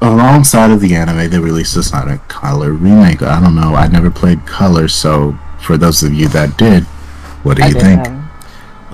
alongside 0.00 0.70
of 0.70 0.80
the 0.80 0.94
anime, 0.94 1.28
they 1.30 1.38
released 1.38 1.76
a 1.76 1.82
Sonic 1.82 2.26
Color 2.28 2.72
remake. 2.72 3.22
I 3.22 3.40
don't 3.40 3.54
know. 3.54 3.74
I 3.74 3.86
never 3.88 4.10
played 4.10 4.46
Color, 4.46 4.88
so 4.88 5.38
for 5.60 5.76
those 5.76 6.02
of 6.02 6.12
you 6.14 6.28
that 6.28 6.56
did, 6.56 6.84
what 7.42 7.56
do 7.58 7.64
I 7.64 7.66
you 7.68 7.74
think? 7.74 8.06
have- 8.06 8.22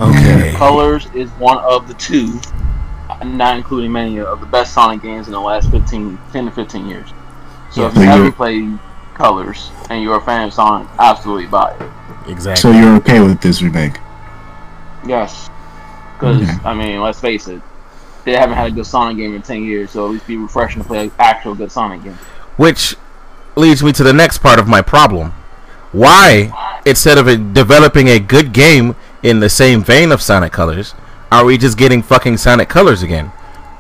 Okay. 0.01 0.53
Colors 0.57 1.07
is 1.15 1.31
one 1.33 1.59
of 1.59 1.87
the 1.87 1.95
two, 1.95 2.41
not 3.25 3.57
including 3.59 3.93
many 3.93 4.19
of 4.21 4.41
the 4.41 4.47
best 4.47 4.73
Sonic 4.73 5.03
games 5.03 5.27
in 5.27 5.33
the 5.33 5.41
last 5.41 5.71
15, 5.71 6.19
10 6.33 6.47
to 6.47 6.51
15 6.51 6.87
years. 6.89 7.11
So 7.71 7.87
if 7.87 7.95
So 7.95 8.01
you 8.01 8.07
you're- 8.07 8.17
haven't 8.19 8.33
played 8.33 8.79
Colors 9.15 9.71
and 9.91 10.03
you're 10.03 10.17
a 10.17 10.21
fan 10.21 10.49
of 10.49 10.55
Sonic, 10.55 10.89
absolutely 10.99 11.47
buy 11.47 11.73
it. 11.79 12.31
Exactly. 12.31 12.61
So 12.61 12.71
you're 12.77 12.97
okay 12.97 13.21
with 13.21 13.41
this 13.43 13.63
remake? 13.63 13.99
Yes. 15.07 15.49
Because, 16.15 16.43
Okay. 16.43 16.59
I 16.65 16.75
mean, 16.75 17.01
let's 17.01 17.21
face 17.21 17.49
it, 17.49 17.61
they 18.25 18.33
haven't 18.33 18.57
had 18.57 18.69
a 18.69 18.71
good 18.71 18.87
Sonic 18.87 19.17
game 19.17 19.35
in 19.35 19.43
10 19.43 19.65
years, 19.65 19.91
so 19.91 20.05
at 20.07 20.13
least 20.13 20.27
be 20.27 20.37
refreshing 20.37 20.83
to 20.83 20.87
play 20.89 21.05
an 21.05 21.13
actual 21.19 21.55
good 21.55 21.73
Sonic 21.73 22.05
game. 22.05 22.19
Which 22.57 22.97
leads 23.57 23.83
me 23.83 23.93
to 23.93 24.05
the 24.05 24.13
next 24.13 24.39
part 24.39 24.59
of 24.59 24.69
my 24.69 24.83
problem. 24.83 25.33
Why, 25.91 26.81
instead 26.87 27.19
of 27.19 27.53
developing 27.53 28.09
a 28.09 28.19
good 28.19 28.53
game 28.53 28.97
in 29.23 29.41
the 29.41 29.49
same 29.49 29.83
vein 29.83 30.13
of 30.13 30.23
Sonic 30.23 30.53
Colors, 30.53 30.95
are 31.31 31.45
we 31.45 31.59
just 31.59 31.77
getting 31.77 32.03
fucking 32.03 32.37
Sonic 32.39 32.69
Colors 32.69 33.03
again? 33.03 33.27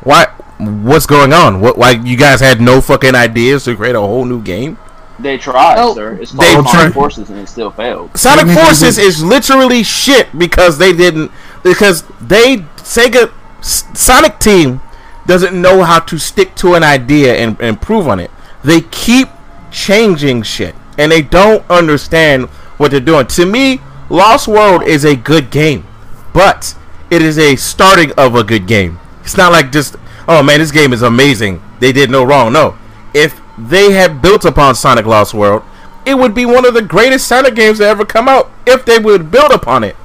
Why? 0.02 0.26
What's 0.58 1.06
going 1.06 1.32
on? 1.32 1.60
What? 1.60 1.78
Why 1.78 1.92
you 1.92 2.16
guys 2.16 2.40
had 2.40 2.60
no 2.60 2.80
fucking 2.80 3.14
ideas 3.14 3.64
to 3.64 3.76
create 3.76 3.94
a 3.94 4.00
whole 4.00 4.24
new 4.24 4.42
game? 4.42 4.76
They 5.18 5.38
tried, 5.38 5.76
Oh, 5.78 5.94
sir. 5.94 6.14
It's 6.14 6.32
they 6.32 6.52
called 6.54 6.66
tried. 6.66 6.80
Sonic 6.80 6.94
Forces, 6.94 7.30
and 7.30 7.38
it 7.38 7.48
still 7.48 7.70
failed. 7.70 8.16
Sonic 8.16 8.56
Forces 8.56 8.98
is 8.98 9.22
literally 9.22 9.82
shit 9.82 10.36
because 10.36 10.78
they 10.78 10.92
didn't 10.92 11.30
because 11.62 12.04
they 12.20 12.58
Sega 12.78 13.32
Sonic 13.62 14.38
Team 14.38 14.80
doesn't 15.26 15.60
know 15.60 15.82
how 15.84 16.00
to 16.00 16.18
stick 16.18 16.54
to 16.56 16.74
an 16.74 16.82
idea 16.82 17.34
and 17.36 17.56
and 17.60 17.68
improve 17.68 18.08
on 18.08 18.18
it. 18.20 18.30
They 18.64 18.80
keep 18.80 19.28
changing 19.70 20.42
shit 20.42 20.74
and 20.98 21.12
they 21.12 21.22
don't 21.22 21.68
understand 21.70 22.46
what 22.78 22.90
they're 22.90 23.00
doing. 23.00 23.26
To 23.28 23.46
me, 23.46 23.80
Lost 24.08 24.48
World 24.48 24.82
is 24.82 25.04
a 25.04 25.14
good 25.14 25.50
game, 25.50 25.86
but 26.34 26.74
it 27.10 27.22
is 27.22 27.38
a 27.38 27.56
starting 27.56 28.12
of 28.12 28.34
a 28.34 28.42
good 28.44 28.66
game. 28.66 28.98
It's 29.22 29.36
not 29.36 29.52
like 29.52 29.70
just 29.70 29.96
oh 30.26 30.42
man, 30.42 30.58
this 30.58 30.72
game 30.72 30.92
is 30.92 31.02
amazing. 31.02 31.62
They 31.80 31.92
did 31.92 32.10
no 32.10 32.24
wrong. 32.24 32.52
No, 32.52 32.76
if 33.14 33.40
they 33.68 33.92
had 33.92 34.22
built 34.22 34.44
upon 34.44 34.74
Sonic 34.74 35.06
Lost 35.06 35.34
World, 35.34 35.62
it 36.04 36.14
would 36.14 36.34
be 36.34 36.46
one 36.46 36.64
of 36.64 36.74
the 36.74 36.82
greatest 36.82 37.26
Sonic 37.26 37.54
games 37.54 37.78
to 37.78 37.84
ever 37.84 38.04
come 38.04 38.28
out 38.28 38.50
if 38.66 38.84
they 38.84 38.98
would 38.98 39.30
build 39.30 39.52
upon 39.52 39.84
it. 39.84 39.96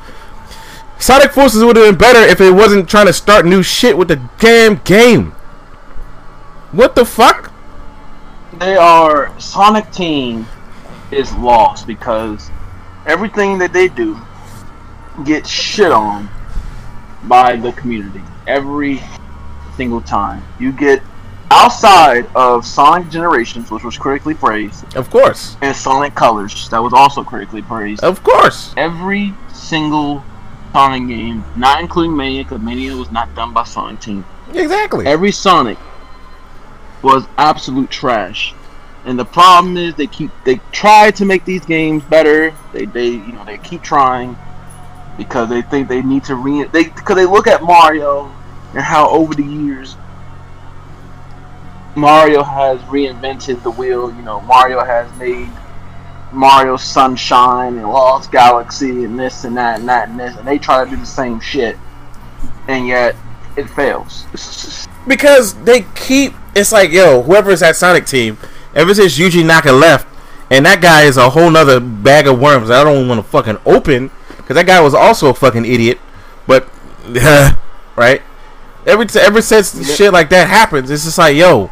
Sonic 1.00 1.32
Forces 1.32 1.64
would 1.64 1.76
have 1.76 1.86
been 1.86 1.98
better 1.98 2.20
if 2.20 2.42
it 2.42 2.52
wasn't 2.52 2.90
trying 2.90 3.06
to 3.06 3.14
start 3.14 3.46
new 3.46 3.62
shit 3.62 3.98
with 3.98 4.08
the 4.08 4.22
damn 4.40 4.78
game. 4.78 5.32
What 6.72 6.96
the 6.96 7.06
fuck? 7.06 7.52
They 8.54 8.76
are 8.76 9.38
Sonic 9.40 9.92
Team 9.92 10.46
is 11.12 11.34
lost 11.36 11.88
because 11.88 12.50
everything 13.06 13.58
that 13.60 13.74
they 13.74 13.88
do 13.88 14.20
gets 15.24 15.50
shit 15.50 15.92
on 15.92 16.30
by 17.24 17.56
the 17.56 17.72
community 17.74 18.22
every 18.48 19.02
single 19.76 20.02
time. 20.02 20.44
You 20.60 20.72
get 20.72 21.02
outside 21.52 22.26
of 22.36 22.66
Sonic 22.66 23.10
Generations, 23.10 23.72
which 23.72 23.84
was 23.84 23.98
critically 23.98 24.34
praised, 24.34 24.96
Of 24.96 25.10
course. 25.10 25.56
and 25.62 25.76
Sonic 25.76 26.16
Colors, 26.16 26.70
that 26.70 26.80
was 26.80 26.94
also 26.94 27.24
critically 27.24 27.62
praised. 27.62 28.04
Of 28.04 28.24
course. 28.24 28.74
Every 28.78 29.34
single 29.54 30.24
Sonic 30.74 31.08
game, 31.08 31.44
not 31.56 31.82
including 31.82 32.16
Mania, 32.16 32.44
because 32.44 32.62
Mania 32.62 32.96
was 32.96 33.12
not 33.12 33.34
done 33.36 33.54
by 33.54 33.64
Sonic 33.64 34.00
Team. 34.00 34.26
Exactly. 34.54 35.06
Every 35.06 35.32
Sonic 35.32 35.78
was 37.02 37.26
absolute 37.38 37.90
trash. 37.90 38.54
And 39.06 39.18
the 39.18 39.26
problem 39.26 39.78
is 39.78 39.96
they 39.96 40.08
keep 40.08 40.32
they 40.44 40.60
try 40.74 41.12
to 41.12 41.24
make 41.24 41.46
these 41.46 41.66
games 41.66 42.04
better. 42.04 42.54
They 42.74 42.86
they 42.86 43.08
you 43.08 43.32
know 43.32 43.46
they 43.46 43.58
keep 43.58 43.82
trying 43.82 44.38
because 45.18 45.48
they 45.50 45.62
think 45.62 45.88
they 45.88 46.02
need 46.02 46.26
to 46.26 46.36
re 46.36 46.64
they 46.66 46.84
because 46.86 47.16
they 47.16 47.26
look 47.26 47.48
at 47.48 47.64
Mario 47.64 48.30
and 48.74 48.82
how 48.82 49.10
over 49.10 49.34
the 49.34 49.46
years 49.46 49.96
Mario 51.98 52.44
has 52.44 52.80
reinvented 52.82 53.64
the 53.64 53.72
wheel. 53.72 54.14
You 54.14 54.22
know 54.22 54.40
Mario 54.42 54.84
has 54.84 55.12
made 55.18 55.50
Mario 56.32 56.78
Sunshine 56.78 57.78
and 57.78 57.90
Lost 57.90 58.32
Galaxy 58.32 59.04
and 59.04 59.20
this 59.20 59.44
and 59.44 59.58
that 59.58 59.80
and 59.80 59.90
that 59.90 60.10
and 60.10 60.20
this, 60.20 60.36
and 60.38 60.48
they 60.48 60.60
try 60.60 60.84
to 60.84 60.90
do 60.90 60.96
the 60.96 61.06
same 61.06 61.40
shit, 61.40 61.78
and 62.68 62.88
yet 62.88 63.16
it 63.56 63.68
fails. 63.70 64.26
Because 65.08 65.56
they 65.64 65.86
keep 65.96 66.34
it's 66.56 66.72
like 66.72 66.92
yo 66.92 67.24
whoever's 67.24 67.62
that 67.62 67.76
sonic 67.76 68.06
team 68.06 68.38
ever 68.76 68.94
since 68.94 69.18
yuji 69.18 69.46
naka 69.46 69.72
left 69.72 70.08
and 70.50 70.66
that 70.66 70.82
guy 70.82 71.04
is 71.04 71.18
a 71.18 71.30
whole 71.30 71.50
nother 71.50 71.80
bag 71.80 72.28
of 72.28 72.40
worms 72.40 72.70
i 72.70 72.84
don't 72.84 73.08
want 73.08 73.20
to 73.20 73.24
fucking 73.24 73.58
open 73.66 74.10
because 74.38 74.56
that 74.56 74.66
guy 74.66 74.82
was 74.82 74.94
also 74.94 75.30
a 75.30 75.34
fucking 75.34 75.66
idiot 75.66 76.00
but 76.48 76.68
right 77.96 78.22
every 78.86 79.06
t- 79.06 79.20
ever 79.20 79.42
since 79.42 79.96
shit 79.96 80.12
like 80.12 80.30
that 80.30 80.48
happens 80.48 80.90
it's 80.90 81.04
just 81.04 81.18
like 81.18 81.36
yo 81.36 81.70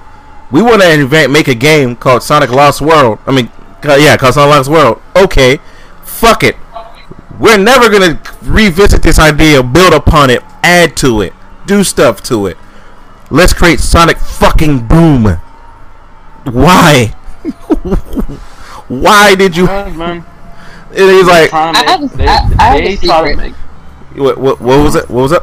we 0.51 0.61
want 0.61 0.81
to 0.81 0.91
invent 0.91 1.31
make 1.31 1.47
a 1.47 1.55
game 1.55 1.95
called 1.95 2.21
sonic 2.23 2.49
lost 2.49 2.81
world 2.81 3.19
i 3.25 3.31
mean 3.31 3.49
yeah 3.83 4.15
called 4.17 4.33
sonic 4.33 4.55
lost 4.55 4.69
world 4.69 5.01
okay 5.15 5.57
fuck 6.03 6.43
it 6.43 6.55
we're 7.39 7.57
never 7.57 7.89
gonna 7.89 8.19
revisit 8.43 9.01
this 9.03 9.19
idea 9.19 9.61
build 9.63 9.93
upon 9.93 10.29
it 10.29 10.41
add 10.63 10.95
to 10.95 11.21
it 11.21 11.33
do 11.65 11.83
stuff 11.83 12.21
to 12.23 12.45
it 12.47 12.57
Let's 13.31 13.53
create 13.53 13.79
Sonic 13.79 14.17
fucking 14.19 14.87
Boom. 14.87 15.23
Why? 16.45 17.07
Why 18.87 19.33
did 19.33 19.57
you? 19.57 19.65
Yeah, 19.65 19.89
man. 19.89 20.25
It 20.91 21.01
is 21.01 21.25
like 21.27 21.51
I 21.51 21.73
have 21.89 22.03
a- 22.03 22.07
they, 22.15 22.27
I- 22.27 22.55
I 22.59 22.63
have 22.77 22.79
a 22.85 22.95
to 22.95 22.97
secret. 22.97 23.37
make 23.37 23.53
what, 24.15 24.37
what? 24.37 24.61
What 24.61 24.83
was 24.83 24.95
it? 24.95 25.09
What 25.09 25.21
was 25.23 25.31
it? 25.31 25.41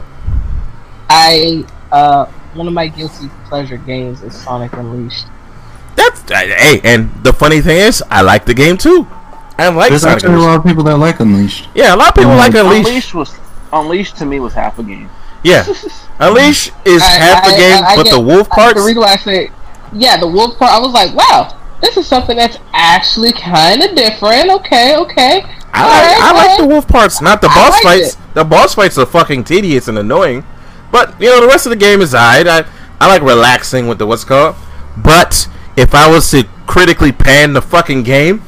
I 1.10 1.64
uh 1.90 2.26
one 2.54 2.66
of 2.68 2.72
my 2.74 2.88
guilty 2.88 3.28
pleasure 3.46 3.76
games 3.76 4.22
is 4.22 4.34
Sonic 4.42 4.72
Unleashed. 4.74 5.26
That's 5.96 6.20
uh, 6.30 6.34
hey, 6.36 6.80
and 6.84 7.10
the 7.24 7.32
funny 7.32 7.60
thing 7.60 7.76
is, 7.78 8.02
I 8.10 8.22
like 8.22 8.46
the 8.46 8.54
game 8.54 8.76
too. 8.78 9.06
I 9.58 9.68
like 9.68 9.90
There's 9.90 10.02
Sonic. 10.02 10.16
actually 10.24 10.34
a 10.34 10.38
lot 10.38 10.58
of 10.58 10.64
people 10.64 10.82
that 10.84 10.96
like 10.96 11.20
Unleashed. 11.20 11.68
Yeah, 11.74 11.94
a 11.94 11.96
lot 11.96 12.08
of 12.10 12.14
people 12.14 12.30
Um, 12.32 12.38
like 12.38 12.54
Unleashed. 12.54 12.88
Unleashed 12.88 13.14
was 13.14 13.34
Unleashed 13.72 14.16
to 14.16 14.24
me 14.26 14.40
was 14.40 14.52
half 14.54 14.78
a 14.78 14.82
game. 14.82 15.08
Yeah, 15.42 15.64
Unleashed 16.20 16.72
is 16.84 17.02
I- 17.02 17.06
half 17.06 17.44
the 17.44 17.50
game, 17.56 17.84
I- 17.84 17.92
I 17.92 17.96
but 17.96 18.04
get- 18.04 18.12
the 18.14 18.20
wolf 18.20 18.48
part. 18.48 18.74
The 18.76 18.82
reason 18.82 19.00
why 19.02 19.12
I 19.12 19.16
say, 19.16 19.50
yeah, 19.92 20.18
the 20.18 20.26
wolf 20.28 20.58
part, 20.58 20.72
I 20.72 20.78
was 20.78 20.92
like, 20.92 21.14
wow, 21.14 21.58
this 21.80 21.96
is 21.96 22.06
something 22.06 22.36
that's 22.36 22.58
actually 22.72 23.32
kind 23.32 23.82
of 23.82 23.94
different. 23.94 24.50
Okay, 24.50 24.96
okay. 24.96 25.44
I 25.74 25.86
like, 25.86 26.22
I 26.22 26.32
like 26.48 26.58
the 26.60 26.66
wolf 26.66 26.86
parts, 26.86 27.20
not 27.22 27.40
the 27.40 27.48
boss 27.48 27.72
liked 27.72 27.82
fights. 27.82 28.14
it. 28.14 28.34
The 28.34 28.44
boss 28.44 28.74
fights 28.74 28.98
are 28.98 29.06
fucking 29.06 29.44
tedious 29.44 29.88
and 29.88 29.98
annoying. 29.98 30.44
But 30.92 31.20
you 31.20 31.28
know, 31.30 31.40
the 31.40 31.48
rest 31.48 31.66
of 31.66 31.70
the 31.70 31.76
game 31.76 32.00
is 32.00 32.14
alright. 32.14 32.46
I 32.46 32.64
I 33.00 33.08
like 33.08 33.22
relaxing 33.22 33.88
with 33.88 33.98
the 33.98 34.06
what's 34.06 34.22
called. 34.24 34.54
But 34.96 35.48
if 35.76 35.94
I 35.94 36.08
was 36.08 36.30
to 36.30 36.44
critically 36.68 37.10
pan 37.10 37.54
the 37.54 37.62
fucking 37.62 38.04
game, 38.04 38.42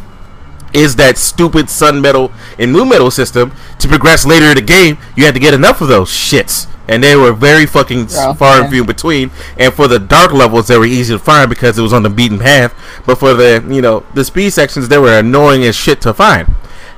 is 0.73 0.97
that 0.97 1.17
stupid 1.19 1.71
Sun 1.71 2.01
Medal 2.01 2.31
and 2.59 2.73
Moon 2.73 2.89
Medal 2.89 3.11
system 3.11 3.53
to 3.79 3.89
progress 3.89 4.25
later 4.27 4.47
in 4.47 4.55
the 4.57 4.63
game? 4.63 4.99
You 5.17 5.25
had 5.25 5.35
to 5.35 5.41
get 5.41 5.55
enough 5.55 5.81
of 5.81 5.89
those 5.89 6.11
shits, 6.11 6.67
and 6.87 7.03
they 7.03 7.17
were 7.17 7.33
very 7.33 7.65
fucking 7.65 8.09
Yeah, 8.11 8.35
far 8.35 8.57
and 8.57 8.65
yeah. 8.65 8.71
few 8.71 8.81
in 8.83 8.87
between. 8.87 9.31
And 9.59 9.73
for 9.73 9.89
the 9.89 9.99
dark 9.99 10.33
levels, 10.33 10.69
they 10.69 10.77
were 10.77 10.85
easy 10.85 11.15
to 11.15 11.19
find 11.19 11.49
because 11.49 11.79
it 11.79 11.83
was 11.83 11.93
on 11.93 12.03
the 12.03 12.11
beaten 12.11 12.39
path. 12.39 12.75
But 13.07 13.17
for 13.19 13.35
the 13.35 13.65
you 13.69 13.81
know 13.81 14.05
the 14.15 14.25
speed 14.25 14.51
sections, 14.53 14.89
they 14.89 14.99
were 14.99 15.19
annoying 15.19 15.65
as 15.65 15.75
shit 15.75 16.01
to 16.03 16.13
find. 16.13 16.53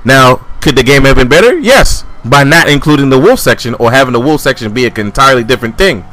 Now, 0.04 0.44
could 0.60 0.74
the 0.76 0.82
game 0.82 1.04
have 1.04 1.16
been 1.16 1.28
better? 1.28 1.56
Yes, 1.58 2.04
by 2.28 2.45
not 2.45 2.68
including 2.68 3.11
the 3.11 3.18
wolf 3.18 3.40
section 3.40 3.75
or 3.75 3.90
having 3.90 4.12
the 4.12 4.21
wolf 4.21 4.40
section 4.40 4.73
be 4.73 4.87
an 4.87 4.99
entirely 5.00 5.45
different 5.45 5.78
thing. 5.78 6.04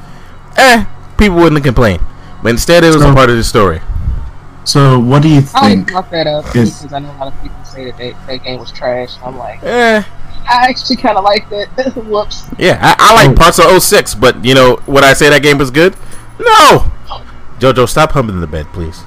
Eh, 0.58 0.86
people 1.17 1.38
wouldn't 1.38 1.63
complain. 1.63 2.00
But 2.41 2.50
instead, 2.50 2.84
it 2.84 2.88
was 2.93 3.01
a 3.01 3.13
part 3.13 3.29
of 3.29 3.38
the 3.38 3.43
story. 3.43 3.82
So, 4.65 5.00
what 5.00 5.22
do 5.22 5.29
you 5.29 5.41
think? 5.41 5.55
I 5.63 5.72
only 5.72 5.84
brought 5.86 6.12
that 6.12 6.27
up 6.27 6.55
is- 6.55 6.77
because 6.82 6.93
I 6.93 7.00
know 7.00 7.12
a 7.12 7.17
lot 7.20 7.34
of 7.34 7.41
people 7.41 7.63
say 7.65 7.86
that 7.86 7.98
they, 7.98 8.12
that 8.27 8.43
game 8.43 8.60
was 8.60 8.72
trash. 8.72 9.12
I'm 9.24 9.38
like, 9.38 9.62
Eh, 9.63 10.03
I 10.50 10.67
actually 10.70 10.98
kind 10.98 11.17
of 11.17 11.24
liked 11.24 11.51
it. 11.51 11.70
Whoops. 11.96 12.46
yeah, 12.58 12.77
I, 12.82 12.96
I 13.00 13.13
like 13.15 13.29
Oh. 13.32 13.34
parts 13.41 13.60
of 13.60 13.82
06, 13.82 14.15
but 14.15 14.43
you 14.43 14.53
know, 14.55 14.79
would 14.88 15.03
I 15.03 15.13
say 15.13 15.29
that 15.29 15.41
game 15.41 15.58
was 15.58 15.72
good? 15.72 15.96
No. 16.39 16.91
Jojo, 17.60 17.88
stop 17.88 18.12
humping 18.12 18.36
in 18.36 18.41
the 18.41 18.48
bed, 18.48 18.65
please. 18.74 19.03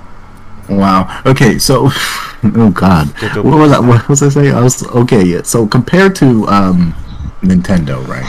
Wow. 0.68 1.22
Okay. 1.26 1.58
So, 1.58 1.88
oh 2.42 2.70
God, 2.74 3.08
what 3.36 3.58
was 3.58 3.70
that? 3.70 3.82
What 3.82 4.08
was 4.08 4.22
I 4.22 4.28
saying? 4.28 4.54
I 4.54 4.60
was 4.62 4.82
okay. 4.88 5.24
Yeah. 5.24 5.42
So 5.42 5.66
compared 5.66 6.14
to 6.16 6.46
um, 6.48 6.94
Nintendo, 7.42 8.06
right? 8.06 8.28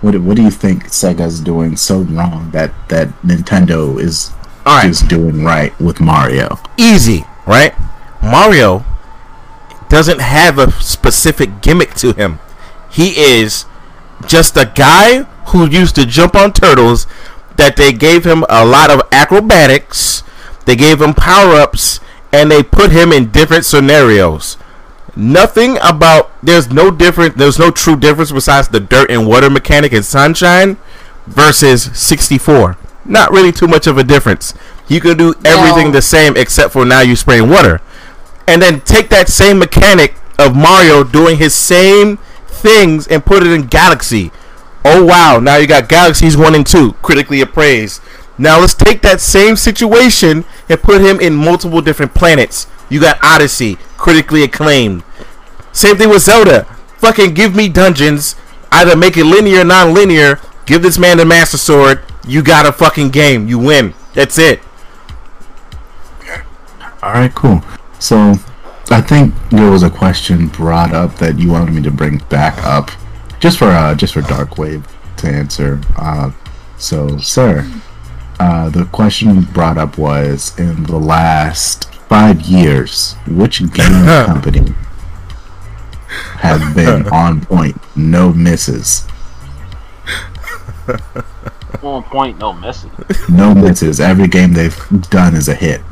What 0.00 0.12
do- 0.12 0.22
What 0.22 0.36
do 0.36 0.42
you 0.42 0.50
think 0.50 0.84
Sega's 0.86 1.40
doing 1.40 1.76
so 1.76 2.00
wrong 2.00 2.50
that 2.52 2.72
that 2.88 3.08
Nintendo 3.22 3.98
is 4.00 4.30
All 4.66 4.76
right. 4.78 4.90
is 4.90 5.00
doing 5.00 5.44
right 5.44 5.78
with 5.80 6.00
Mario? 6.00 6.58
easy, 6.76 7.24
right? 7.46 7.74
Mario 8.22 8.84
doesn't 9.88 10.20
have 10.20 10.58
a 10.58 10.70
specific 10.80 11.60
gimmick 11.62 11.94
to 11.94 12.12
him. 12.12 12.38
He 12.90 13.10
is 13.18 13.64
just 14.26 14.56
a 14.56 14.70
guy 14.74 15.22
who 15.50 15.68
used 15.68 15.94
to 15.96 16.06
jump 16.06 16.34
on 16.36 16.52
turtles. 16.52 17.06
That 17.56 17.76
they 17.76 17.92
gave 17.92 18.24
him 18.24 18.44
a 18.48 18.64
lot 18.64 18.90
of 18.90 19.02
acrobatics. 19.12 20.22
They 20.70 20.76
gave 20.76 21.02
him 21.02 21.14
power 21.14 21.54
ups, 21.56 21.98
and 22.32 22.48
they 22.48 22.62
put 22.62 22.92
him 22.92 23.10
in 23.10 23.32
different 23.32 23.64
scenarios. 23.64 24.56
Nothing 25.16 25.78
about 25.82 26.30
there's 26.44 26.70
no 26.70 26.92
different. 26.92 27.36
There's 27.36 27.58
no 27.58 27.72
true 27.72 27.96
difference 27.96 28.30
besides 28.30 28.68
the 28.68 28.78
dirt 28.78 29.10
and 29.10 29.26
water 29.26 29.50
mechanic 29.50 29.92
in 29.92 30.04
Sunshine 30.04 30.76
versus 31.26 31.90
64. 31.98 32.78
Not 33.04 33.32
really 33.32 33.50
too 33.50 33.66
much 33.66 33.88
of 33.88 33.98
a 33.98 34.04
difference. 34.04 34.54
You 34.86 35.00
can 35.00 35.16
do 35.16 35.34
everything 35.44 35.86
No. 35.86 35.94
the 35.94 36.02
same 36.02 36.36
except 36.36 36.72
for 36.72 36.84
now 36.84 37.00
you 37.00 37.16
spraying 37.16 37.48
water. 37.50 37.80
And 38.46 38.62
then 38.62 38.80
take 38.82 39.08
that 39.08 39.28
same 39.28 39.58
mechanic 39.58 40.14
of 40.38 40.54
Mario 40.54 41.02
doing 41.02 41.38
his 41.38 41.52
same 41.52 42.18
things 42.46 43.08
and 43.08 43.26
put 43.26 43.42
it 43.42 43.50
in 43.50 43.62
Galaxy. 43.66 44.30
Oh 44.84 45.04
wow, 45.04 45.40
now 45.40 45.56
you 45.56 45.66
got 45.66 45.88
Galaxies 45.88 46.36
1 46.36 46.54
and 46.54 46.64
2, 46.64 46.92
critically 47.02 47.40
appraised. 47.40 48.00
Now 48.40 48.58
let's 48.58 48.72
take 48.72 49.02
that 49.02 49.20
same 49.20 49.54
situation 49.54 50.46
and 50.70 50.80
put 50.80 51.02
him 51.02 51.20
in 51.20 51.34
multiple 51.34 51.82
different 51.82 52.14
planets. 52.14 52.66
You 52.88 52.98
got 52.98 53.22
Odyssey, 53.22 53.76
critically 53.98 54.42
acclaimed. 54.42 55.04
Same 55.72 55.98
thing 55.98 56.08
with 56.08 56.22
Zelda. 56.22 56.64
Fucking 56.96 57.34
give 57.34 57.54
me 57.54 57.68
dungeons. 57.68 58.36
Either 58.72 58.96
make 58.96 59.18
it 59.18 59.26
linear 59.26 59.60
or 59.60 59.64
non-linear. 59.64 60.40
Give 60.64 60.80
this 60.80 60.98
man 60.98 61.18
the 61.18 61.26
Master 61.26 61.58
Sword. 61.58 62.00
You 62.26 62.42
got 62.42 62.64
a 62.64 62.72
fucking 62.72 63.10
game. 63.10 63.46
You 63.46 63.58
win. 63.58 63.92
That's 64.14 64.38
it. 64.38 64.60
All 67.02 67.12
right, 67.12 67.34
cool. 67.34 67.62
So, 67.98 68.32
I 68.90 69.02
think 69.02 69.34
there 69.50 69.70
was 69.70 69.82
a 69.82 69.90
question 69.90 70.46
brought 70.48 70.94
up 70.94 71.16
that 71.16 71.38
you 71.38 71.50
wanted 71.50 71.74
me 71.74 71.82
to 71.82 71.90
bring 71.90 72.18
back 72.30 72.56
up, 72.64 72.90
just 73.38 73.58
for 73.58 73.68
uh, 73.68 73.94
just 73.94 74.14
for 74.14 74.22
Darkwave 74.22 74.86
to 75.18 75.28
answer. 75.28 75.80
Uh, 75.96 76.30
so, 76.78 77.18
sir, 77.18 77.70
uh, 78.40 78.70
the 78.70 78.84
question 78.86 79.42
brought 79.42 79.76
up 79.78 79.98
was 79.98 80.58
in 80.58 80.84
the 80.84 80.96
last 80.98 81.92
five 82.08 82.40
years, 82.40 83.14
which 83.28 83.58
game 83.72 84.06
company 84.26 84.72
has 86.38 86.74
been 86.74 87.06
on 87.12 87.44
point, 87.44 87.76
no 87.94 88.32
misses, 88.32 89.06
One 91.82 92.02
point, 92.04 92.38
no 92.38 92.52
misses. 92.52 92.90
no 93.28 93.54
misses. 93.54 94.00
Every 94.00 94.26
game 94.26 94.54
they've 94.54 94.76
done 95.10 95.34
is 95.36 95.48
a 95.48 95.54
hit. 95.54 95.82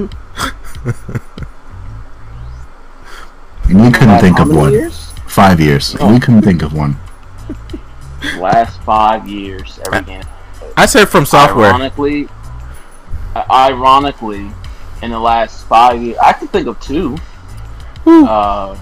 And 3.65 3.83
we 3.83 3.91
couldn't 3.91 4.19
think 4.21 4.41
of 4.41 4.49
one. 4.55 4.73
Years? 4.73 5.13
Five 5.27 5.61
years. 5.61 5.95
Oh. 6.01 6.13
We 6.13 6.19
couldn't 6.19 6.43
think 6.43 6.63
of 6.63 6.73
one. 6.73 6.97
Last 8.39 8.81
five 8.83 9.29
years, 9.29 9.79
every 9.87 10.03
game. 10.03 10.25
I 10.77 10.87
said 10.87 11.09
from 11.09 11.27
software. 11.27 11.67
Ironically, 11.69 12.29
ironically, 13.37 14.51
in 15.03 15.11
the 15.11 15.19
last 15.19 15.67
five 15.67 16.03
years, 16.03 16.19
I 16.23 16.33
can 16.33 16.49
think 16.49 16.67
of 16.67 16.79
two. 16.81 17.17
Uh, 18.07 18.77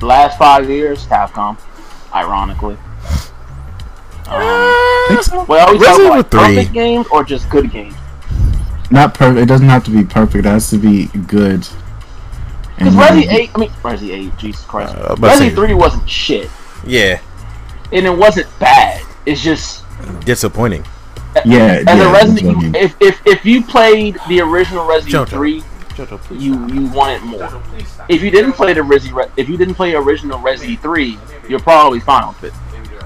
the 0.00 0.06
last 0.06 0.38
five 0.38 0.68
years, 0.70 1.04
Capcom. 1.06 1.58
Ironically. 2.14 2.76
Um, 4.28 5.04
Think 5.08 5.22
so? 5.22 5.44
well, 5.44 5.68
are 5.68 5.72
we 5.72 5.78
Resident 5.78 5.86
talking 5.86 6.00
Evil 6.06 6.20
about 6.20 6.30
3. 6.30 6.40
perfect 6.40 6.72
games 6.72 7.06
or 7.12 7.22
just 7.24 7.48
good 7.50 7.70
games? 7.70 7.94
Not 8.90 9.14
perfect. 9.14 9.40
It 9.42 9.46
doesn't 9.46 9.68
have 9.68 9.84
to 9.84 9.90
be 9.90 10.04
perfect. 10.04 10.46
It 10.46 10.48
has 10.48 10.70
to 10.70 10.78
be 10.78 11.06
good. 11.26 11.60
Because 11.60 11.74
And 12.78 12.88
Resi 12.94 13.26
then- 13.26 13.30
8, 13.40 13.50
I 13.54 13.58
mean, 13.58 13.70
Resi 13.70 14.10
8, 14.14 14.36
Jesus 14.36 14.64
Christ. 14.64 14.94
Uh, 14.94 14.98
I 14.98 15.10
was 15.10 15.18
about 15.18 15.38
to 15.38 15.44
Resi 15.44 15.54
3 15.54 15.74
wasn't 15.74 16.08
shit. 16.10 16.50
Yeah. 16.86 17.20
And 17.92 18.06
it 18.06 18.16
wasn't 18.16 18.46
bad. 18.58 19.02
It's 19.26 19.42
just, 19.42 19.82
Disappointing. 20.24 20.84
Yeah, 21.44 21.44
and 21.44 21.52
yeah, 21.52 21.80
a 21.80 21.84
that's 21.84 22.24
Resident 22.24 22.64
Evil, 22.64 22.76
if, 22.76 22.96
if, 23.00 23.26
if 23.26 23.44
you 23.44 23.62
played 23.62 24.16
the 24.28 24.40
original 24.40 24.86
Resident 24.86 25.28
Evil 25.28 25.38
3, 25.38 25.60
Jojo, 25.96 26.18
please 26.18 26.42
you 26.42 26.66
you 26.68 26.86
wanted 26.88 27.22
more. 27.22 27.62
If 28.08 28.22
you 28.22 28.30
didn't 28.30 28.52
play 28.52 28.72
the 28.74 28.80
Resi, 28.80 29.12
Re- 29.12 29.30
if 29.36 29.48
you 29.48 29.56
didn't 29.56 29.74
play 29.74 29.94
original 29.94 30.38
Resi 30.38 30.78
3, 30.78 31.18
you're 31.48 31.60
probably 31.60 32.00
fine 32.00 32.28
with 32.28 32.44
it. 32.44 32.52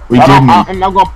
We 0.08 0.18
I 0.18 0.26
didn't. 0.26 0.50
I, 0.50 0.64
I'm 0.68 0.78
not 0.78 0.94
gonna. 0.94 1.10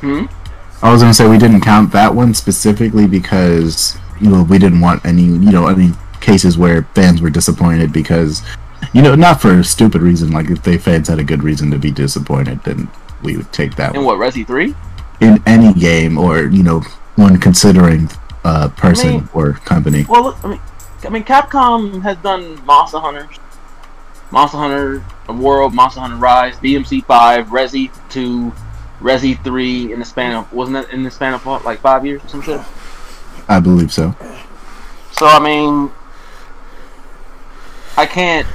Hmm. 0.00 0.84
I 0.84 0.92
was 0.92 1.02
gonna 1.02 1.14
say 1.14 1.28
we 1.28 1.38
didn't 1.38 1.60
count 1.60 1.92
that 1.92 2.14
one 2.14 2.34
specifically 2.34 3.06
because 3.06 3.96
you 4.20 4.30
know 4.30 4.42
we 4.42 4.58
didn't 4.58 4.80
want 4.80 5.04
any 5.04 5.22
you 5.22 5.52
know 5.52 5.66
any 5.68 5.92
cases 6.20 6.56
where 6.56 6.84
fans 6.94 7.20
were 7.20 7.30
disappointed 7.30 7.92
because 7.92 8.42
you 8.92 9.02
know 9.02 9.14
not 9.14 9.40
for 9.40 9.58
a 9.58 9.64
stupid 9.64 10.00
reason 10.00 10.30
like 10.32 10.48
if 10.50 10.62
they 10.62 10.78
fans 10.78 11.08
had 11.08 11.18
a 11.18 11.24
good 11.24 11.42
reason 11.42 11.70
to 11.70 11.78
be 11.78 11.90
disappointed 11.90 12.62
then 12.64 12.88
we 13.22 13.36
would 13.36 13.52
take 13.52 13.76
that 13.76 13.94
In 13.94 14.04
one 14.04 14.18
what 14.18 14.32
Resi 14.32 14.46
3? 14.46 14.74
In 15.20 15.42
any 15.46 15.72
game 15.72 16.18
or 16.18 16.44
you 16.44 16.62
know 16.62 16.80
when 17.16 17.38
considering 17.38 18.10
uh 18.44 18.68
person 18.68 19.08
I 19.08 19.12
mean- 19.12 19.28
or 19.32 19.52
company. 19.52 20.04
Well, 20.08 20.24
look, 20.24 20.44
I 20.44 20.48
mean, 20.48 20.60
I 21.04 21.08
mean, 21.08 21.24
Capcom 21.24 22.02
has 22.02 22.16
done 22.18 22.64
Monster 22.64 22.98
Hunter, 22.98 23.28
Monster 24.30 24.58
Hunter 24.58 25.04
World, 25.28 25.74
Monster 25.74 26.00
Hunter 26.00 26.16
Rise, 26.16 26.56
DMC 26.56 27.04
Five, 27.04 27.48
Resi 27.48 27.90
2, 28.10 28.52
Resi 29.00 29.42
3 29.44 29.92
in 29.92 29.98
the 29.98 30.04
span 30.04 30.34
of 30.34 30.52
wasn't 30.52 30.74
that 30.74 30.92
in 30.92 31.02
the 31.02 31.10
span 31.10 31.34
of 31.34 31.44
what, 31.44 31.64
like 31.64 31.80
five 31.80 32.04
years 32.06 32.24
or 32.24 32.28
some 32.28 32.42
shit? 32.42 32.60
I 33.48 33.60
believe 33.60 33.92
so. 33.92 34.14
So 35.12 35.26
I 35.26 35.38
mean, 35.38 35.92
I 37.96 38.06
can't 38.06 38.46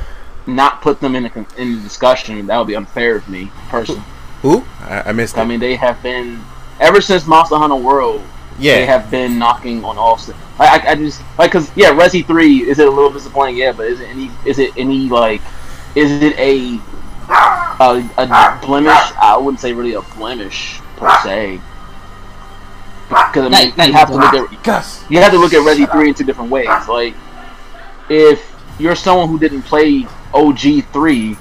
not 0.48 0.82
put 0.82 1.00
them 1.00 1.15
in 1.15 1.26
a 1.26 1.45
in 1.58 1.78
the 1.78 1.82
discussion. 1.82 2.48
That 2.48 2.58
would 2.58 2.67
be 2.67 2.76
unfair 2.76 3.15
of 3.15 3.30
me, 3.30 3.52
personally. 3.69 4.04
Who? 4.41 4.63
I, 4.82 5.04
I 5.08 5.12
missed 5.12 5.38
I 5.38 5.43
it. 5.43 5.45
mean, 5.45 5.60
they 5.60 5.75
have 5.75 6.02
been 6.02 6.41
ever 6.80 7.02
since 7.02 7.25
Monster 7.28 7.58
Hunter 7.58 7.75
World. 7.75 8.21
Yeah, 8.58 8.75
They 8.75 8.86
have 8.88 9.10
been 9.10 9.39
knocking 9.39 9.86
on 9.86 9.97
all. 9.97 10.19
I 10.60 10.93
just 10.95 11.21
like 11.38 11.52
because 11.52 11.71
yeah, 11.78 11.91
Resi 11.91 12.25
three 12.25 12.69
is 12.69 12.80
it 12.80 12.88
a 12.88 12.91
little 12.91 13.10
disappointing? 13.12 13.56
Yeah, 13.56 13.71
but 13.71 13.88
is 13.88 14.02
it 14.02 14.10
any? 14.10 14.30
Is 14.45 14.60
it 14.60 14.71
any 14.75 15.08
like? 15.08 15.41
Is 15.95 16.12
it 16.21 16.38
a 16.38 16.78
a, 17.80 18.10
a 18.17 18.60
blemish? 18.65 18.91
I 19.21 19.38
wouldn't 19.39 19.62
say 19.62 19.71
really 19.71 19.93
a 19.93 20.02
blemish 20.02 20.80
per 20.97 21.10
se. 21.23 21.62
Because 23.08 23.45
I 23.45 23.49
mean, 23.49 23.52
Not- 23.69 23.78
not 23.78 23.88
you 23.88 23.93
have 23.93 24.10
to 24.10 24.15
look 24.15 24.34
at 24.34 24.63
Gus. 24.63 25.06
you 25.10 25.19
have 25.19 25.32
to 25.32 25.39
look 25.39 25.54
at 25.54 25.62
Resi 25.62 25.89
three 25.91 26.10
in 26.10 26.13
two 26.13 26.25
different 26.25 26.52
ways. 26.52 26.67
Like, 26.89 27.15
if 28.10 28.45
you're 28.78 28.95
someone 28.95 29.30
who 29.30 29.39
didn't 29.39 29.62
play 29.63 30.06
OG 30.34 30.60
three, 30.91 31.38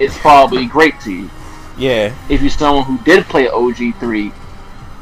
it's 0.00 0.18
probably 0.18 0.66
great 0.66 0.98
to 1.02 1.12
you. 1.12 1.30
Yeah. 1.76 2.14
If 2.28 2.40
you're 2.40 2.50
someone 2.50 2.84
who 2.84 2.98
did 3.04 3.24
play 3.26 3.48
OG 3.48 3.98
three, 3.98 4.32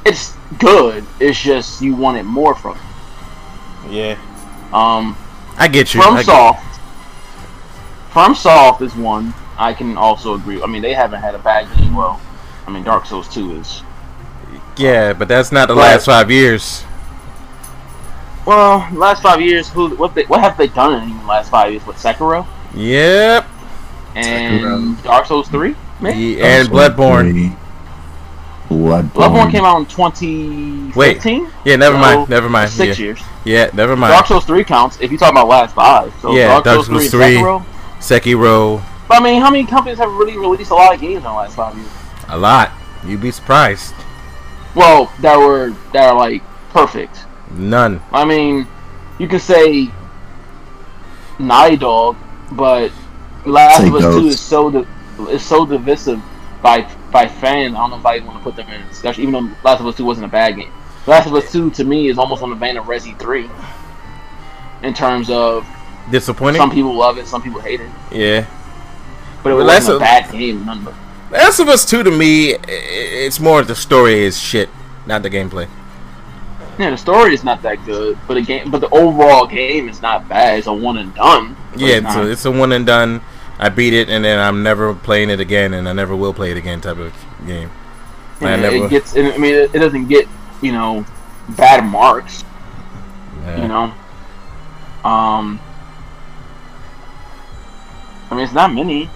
it's 0.06 0.34
good. 0.58 1.04
It's 1.20 1.38
just 1.40 1.80
you 1.82 1.94
wanted 1.94 2.24
more 2.24 2.54
from 2.54 2.76
it. 2.76 3.90
Yeah. 3.90 4.18
Um, 4.72 5.16
I 5.58 5.68
get 5.68 5.92
you. 5.94 6.00
From 6.02 6.14
I 6.16 6.22
Soft, 6.22 6.80
From 8.10 8.34
Soft 8.34 8.80
is 8.82 8.94
one 8.96 9.34
I 9.58 9.74
can 9.74 9.96
also 9.98 10.34
agree. 10.34 10.62
I 10.62 10.66
mean, 10.66 10.82
they 10.82 10.94
haven't 10.94 11.20
had 11.20 11.34
a 11.34 11.38
bad 11.38 11.68
game. 11.76 11.94
Well, 11.94 12.20
I 12.66 12.70
mean, 12.70 12.84
Dark 12.84 13.04
Souls 13.06 13.28
two 13.28 13.54
is 13.56 13.82
Yeah, 14.76 15.12
but 15.12 15.28
that's 15.28 15.52
not 15.52 15.68
the 15.68 15.74
But- 15.74 15.80
last 15.82 16.06
five 16.06 16.30
years. 16.30 16.84
well. 18.46 18.88
Last 18.92 19.22
five 19.22 19.40
years, 19.40 19.68
who 19.68 19.90
what 19.96 20.14
they, 20.14 20.24
what 20.24 20.40
have 20.40 20.56
they 20.56 20.68
done 20.68 21.02
in 21.02 21.18
the 21.18 21.24
last 21.26 21.50
five 21.50 21.70
years? 21.70 21.86
What 21.86 21.96
Sekiro 21.96 22.46
Yep. 22.74 23.46
and 24.14 24.64
Sekiro. 24.96 25.02
Dark 25.04 25.26
Souls 25.26 25.48
three? 25.48 25.76
Maybe? 26.02 26.18
Yeah, 26.38 26.46
and 26.60 26.68
Bloodborne. 26.68 27.56
Bloodborne. 28.68 29.10
Bloodborne 29.10 29.50
came 29.50 29.64
out 29.64 29.78
in 29.78 29.86
2015. 29.86 31.48
Yeah, 31.64 31.76
never 31.76 31.94
So, 31.96 32.00
mind. 32.00 32.28
Never 32.28 32.48
mind. 32.48 32.70
Six 32.70 32.98
yeah. 32.98 33.04
years. 33.04 33.20
yeah, 33.44 33.70
never 33.74 33.96
mind. 33.96 34.12
Dark 34.12 34.26
Souls 34.26 34.44
3 34.44 34.64
counts 34.64 34.98
if 35.00 35.12
you 35.12 35.18
talk 35.18 35.30
about 35.30 35.46
last 35.48 35.74
five. 35.74 36.12
So 36.20 36.32
Yeah, 36.34 36.48
Dark, 36.48 36.64
Dark 36.64 36.76
Souls 36.86 36.88
3 36.88 36.96
and 36.96 37.10
Souls 37.10 37.22
3. 37.22 37.34
Sekiro. 37.36 37.64
Sekiro, 38.00 38.82
But 39.08 39.20
I 39.20 39.24
mean, 39.24 39.40
how 39.40 39.50
many 39.50 39.64
companies 39.66 39.98
have 39.98 40.10
really 40.12 40.36
released 40.38 40.70
a 40.70 40.74
lot 40.74 40.94
of 40.94 41.00
games 41.00 41.18
in 41.18 41.22
the 41.24 41.32
last 41.32 41.54
five 41.54 41.76
years? 41.76 41.88
a 42.28 42.36
lot. 42.38 42.72
You'd 43.06 43.20
be 43.20 43.30
surprised. 43.30 43.94
Well, 44.74 45.12
that 45.20 45.36
were 45.36 45.74
that 45.92 46.04
are 46.08 46.16
like 46.16 46.42
perfect. 46.70 47.26
None. 47.50 48.00
I 48.10 48.24
mean, 48.24 48.66
you 49.18 49.28
can 49.28 49.38
say 49.40 49.90
Naughty 51.38 51.76
Dog, 51.76 52.16
but 52.52 52.90
Last 53.44 53.82
Say 53.82 53.88
of 53.88 53.94
Us 53.96 54.02
Two 54.02 54.10
Ghost. 54.22 54.26
is 54.26 54.40
so 54.40 54.70
di- 54.70 54.86
is 55.28 55.44
so 55.44 55.64
divisive 55.66 56.20
by 56.62 56.82
by 57.10 57.26
fans. 57.28 57.74
I 57.74 57.78
don't 57.78 57.90
know 57.90 57.96
if 57.98 58.06
I 58.06 58.16
even 58.16 58.28
want 58.28 58.38
to 58.38 58.44
put 58.44 58.56
them 58.56 58.68
in 58.68 58.86
discussion, 58.88 59.22
even 59.22 59.32
though 59.32 59.56
Last 59.64 59.80
of 59.80 59.86
Us 59.86 59.96
Two 59.96 60.04
wasn't 60.04 60.26
a 60.26 60.30
bad 60.30 60.56
game. 60.56 60.72
Last 61.06 61.26
of 61.26 61.34
Us 61.34 61.50
Two 61.52 61.70
to 61.70 61.84
me 61.84 62.08
is 62.08 62.18
almost 62.18 62.42
on 62.42 62.50
the 62.50 62.56
vein 62.56 62.76
of 62.76 62.84
Resi 62.86 63.18
Three, 63.18 63.48
in 64.82 64.94
terms 64.94 65.30
of 65.30 65.66
Disappointing. 66.10 66.60
some 66.60 66.70
people 66.70 66.94
love 66.94 67.18
it, 67.18 67.26
some 67.26 67.42
people 67.42 67.60
hate 67.60 67.80
it, 67.80 67.90
yeah. 68.10 68.46
but 69.42 69.50
it 69.50 69.54
wasn't 69.54 69.68
Last 69.68 69.88
a 69.88 69.94
of- 69.94 70.00
bad 70.00 70.30
game. 70.32 70.64
None 70.66 70.84
but 70.84 70.94
Last 71.30 71.58
of 71.60 71.68
Us 71.68 71.84
Two 71.84 72.02
to 72.02 72.10
me, 72.10 72.54
it's 72.68 73.40
more 73.40 73.62
the 73.62 73.74
story 73.74 74.20
is 74.24 74.38
shit, 74.38 74.68
not 75.06 75.22
the 75.22 75.30
gameplay. 75.30 75.68
yeah, 76.78 76.90
the 76.90 76.96
story 76.98 77.34
is 77.34 77.42
not 77.44 77.62
that 77.62 77.84
good, 77.86 78.18
but 78.28 78.34
the 78.34 78.42
game, 78.42 78.70
but 78.70 78.80
the 78.80 78.88
overall 78.90 79.46
game 79.46 79.88
is 79.88 80.02
not 80.02 80.28
bad. 80.28 80.58
It's 80.58 80.66
a 80.66 80.72
one 80.72 80.98
and 80.98 81.14
done. 81.14 81.56
Yeah, 81.76 81.96
it's 81.96 82.06
it's 82.06 82.16
a, 82.16 82.30
it's 82.30 82.44
a 82.44 82.50
one 82.50 82.72
and 82.72 82.84
done. 82.86 83.22
I 83.62 83.68
beat 83.68 83.94
it 83.94 84.08
and 84.10 84.24
then 84.24 84.40
I'm 84.40 84.64
never 84.64 84.92
playing 84.92 85.30
it 85.30 85.38
again, 85.38 85.72
and 85.74 85.88
I 85.88 85.92
never 85.92 86.16
will 86.16 86.34
play 86.34 86.50
it 86.50 86.56
again 86.56 86.80
type 86.80 86.98
of 86.98 87.14
game. 87.46 87.70
I 88.40 88.50
And 88.50 88.62
never- 88.62 88.76
it 88.86 88.90
gets. 88.90 89.16
I 89.16 89.36
mean, 89.38 89.54
it, 89.54 89.70
it 89.72 89.78
doesn't 89.78 90.08
get 90.08 90.26
you 90.60 90.72
know 90.72 91.06
bad 91.50 91.84
marks. 91.84 92.44
Yeah. 93.44 93.62
You 93.62 93.68
know. 93.68 93.84
Um. 95.08 95.60
I 98.30 98.34
mean, 98.34 98.44
it's 98.44 98.52
not 98.52 98.72
many. 98.74 99.08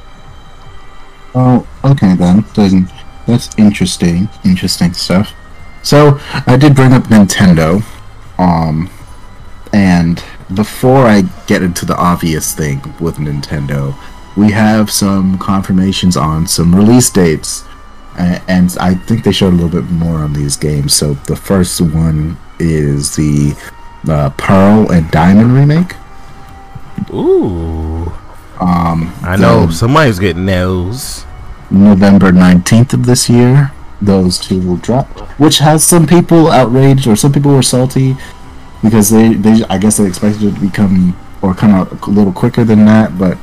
Oh, 1.34 1.66
okay 1.84 2.14
then. 2.14 2.44
Doesn't 2.54 2.88
that's 3.26 3.50
interesting. 3.58 4.28
Interesting 4.44 4.92
stuff. 4.92 5.32
So 5.82 6.20
I 6.46 6.56
did 6.56 6.74
bring 6.76 6.92
up 6.92 7.04
Nintendo, 7.04 7.82
um, 8.38 8.88
and 9.72 10.22
before 10.54 11.06
I 11.06 11.22
get 11.46 11.62
into 11.62 11.84
the 11.84 11.96
obvious 11.96 12.54
thing 12.54 12.94
with 13.00 13.16
Nintendo, 13.16 13.94
we 14.36 14.52
have 14.52 14.90
some 14.90 15.38
confirmations 15.38 16.16
on 16.16 16.46
some 16.46 16.74
release 16.74 17.08
dates, 17.10 17.64
and 18.18 18.76
I 18.80 18.94
think 18.94 19.24
they 19.24 19.32
showed 19.32 19.52
a 19.52 19.56
little 19.56 19.68
bit 19.82 19.90
more 19.90 20.18
on 20.18 20.32
these 20.32 20.56
games. 20.56 20.94
So 20.94 21.14
the 21.14 21.36
first 21.36 21.80
one 21.80 22.36
is 22.58 23.16
the 23.16 23.54
uh, 24.08 24.30
Pearl 24.30 24.90
and 24.90 25.10
Diamond 25.10 25.52
remake. 25.54 25.94
Ooh, 27.12 28.12
Um, 28.60 29.12
I 29.22 29.36
know 29.36 29.68
somebody's 29.70 30.18
getting 30.18 30.46
those. 30.46 31.24
November 31.70 32.30
19th 32.32 32.94
of 32.94 33.06
this 33.06 33.28
year. 33.28 33.72
Those 34.00 34.38
two 34.38 34.60
will 34.60 34.76
drop, 34.76 35.06
which 35.40 35.58
has 35.58 35.82
some 35.82 36.06
people 36.06 36.50
outraged 36.50 37.06
or 37.06 37.16
some 37.16 37.32
people 37.32 37.52
were 37.52 37.62
salty 37.62 38.14
because 38.82 39.08
they, 39.10 39.32
they 39.34 39.64
I 39.70 39.78
guess 39.78 39.96
they 39.96 40.06
expected 40.06 40.42
it 40.44 40.54
to 40.54 40.60
become 40.60 41.16
or 41.40 41.54
come 41.54 41.70
out 41.70 41.90
a 42.06 42.10
little 42.10 42.32
quicker 42.32 42.62
than 42.62 42.84
that, 42.84 43.18
but 43.18 43.38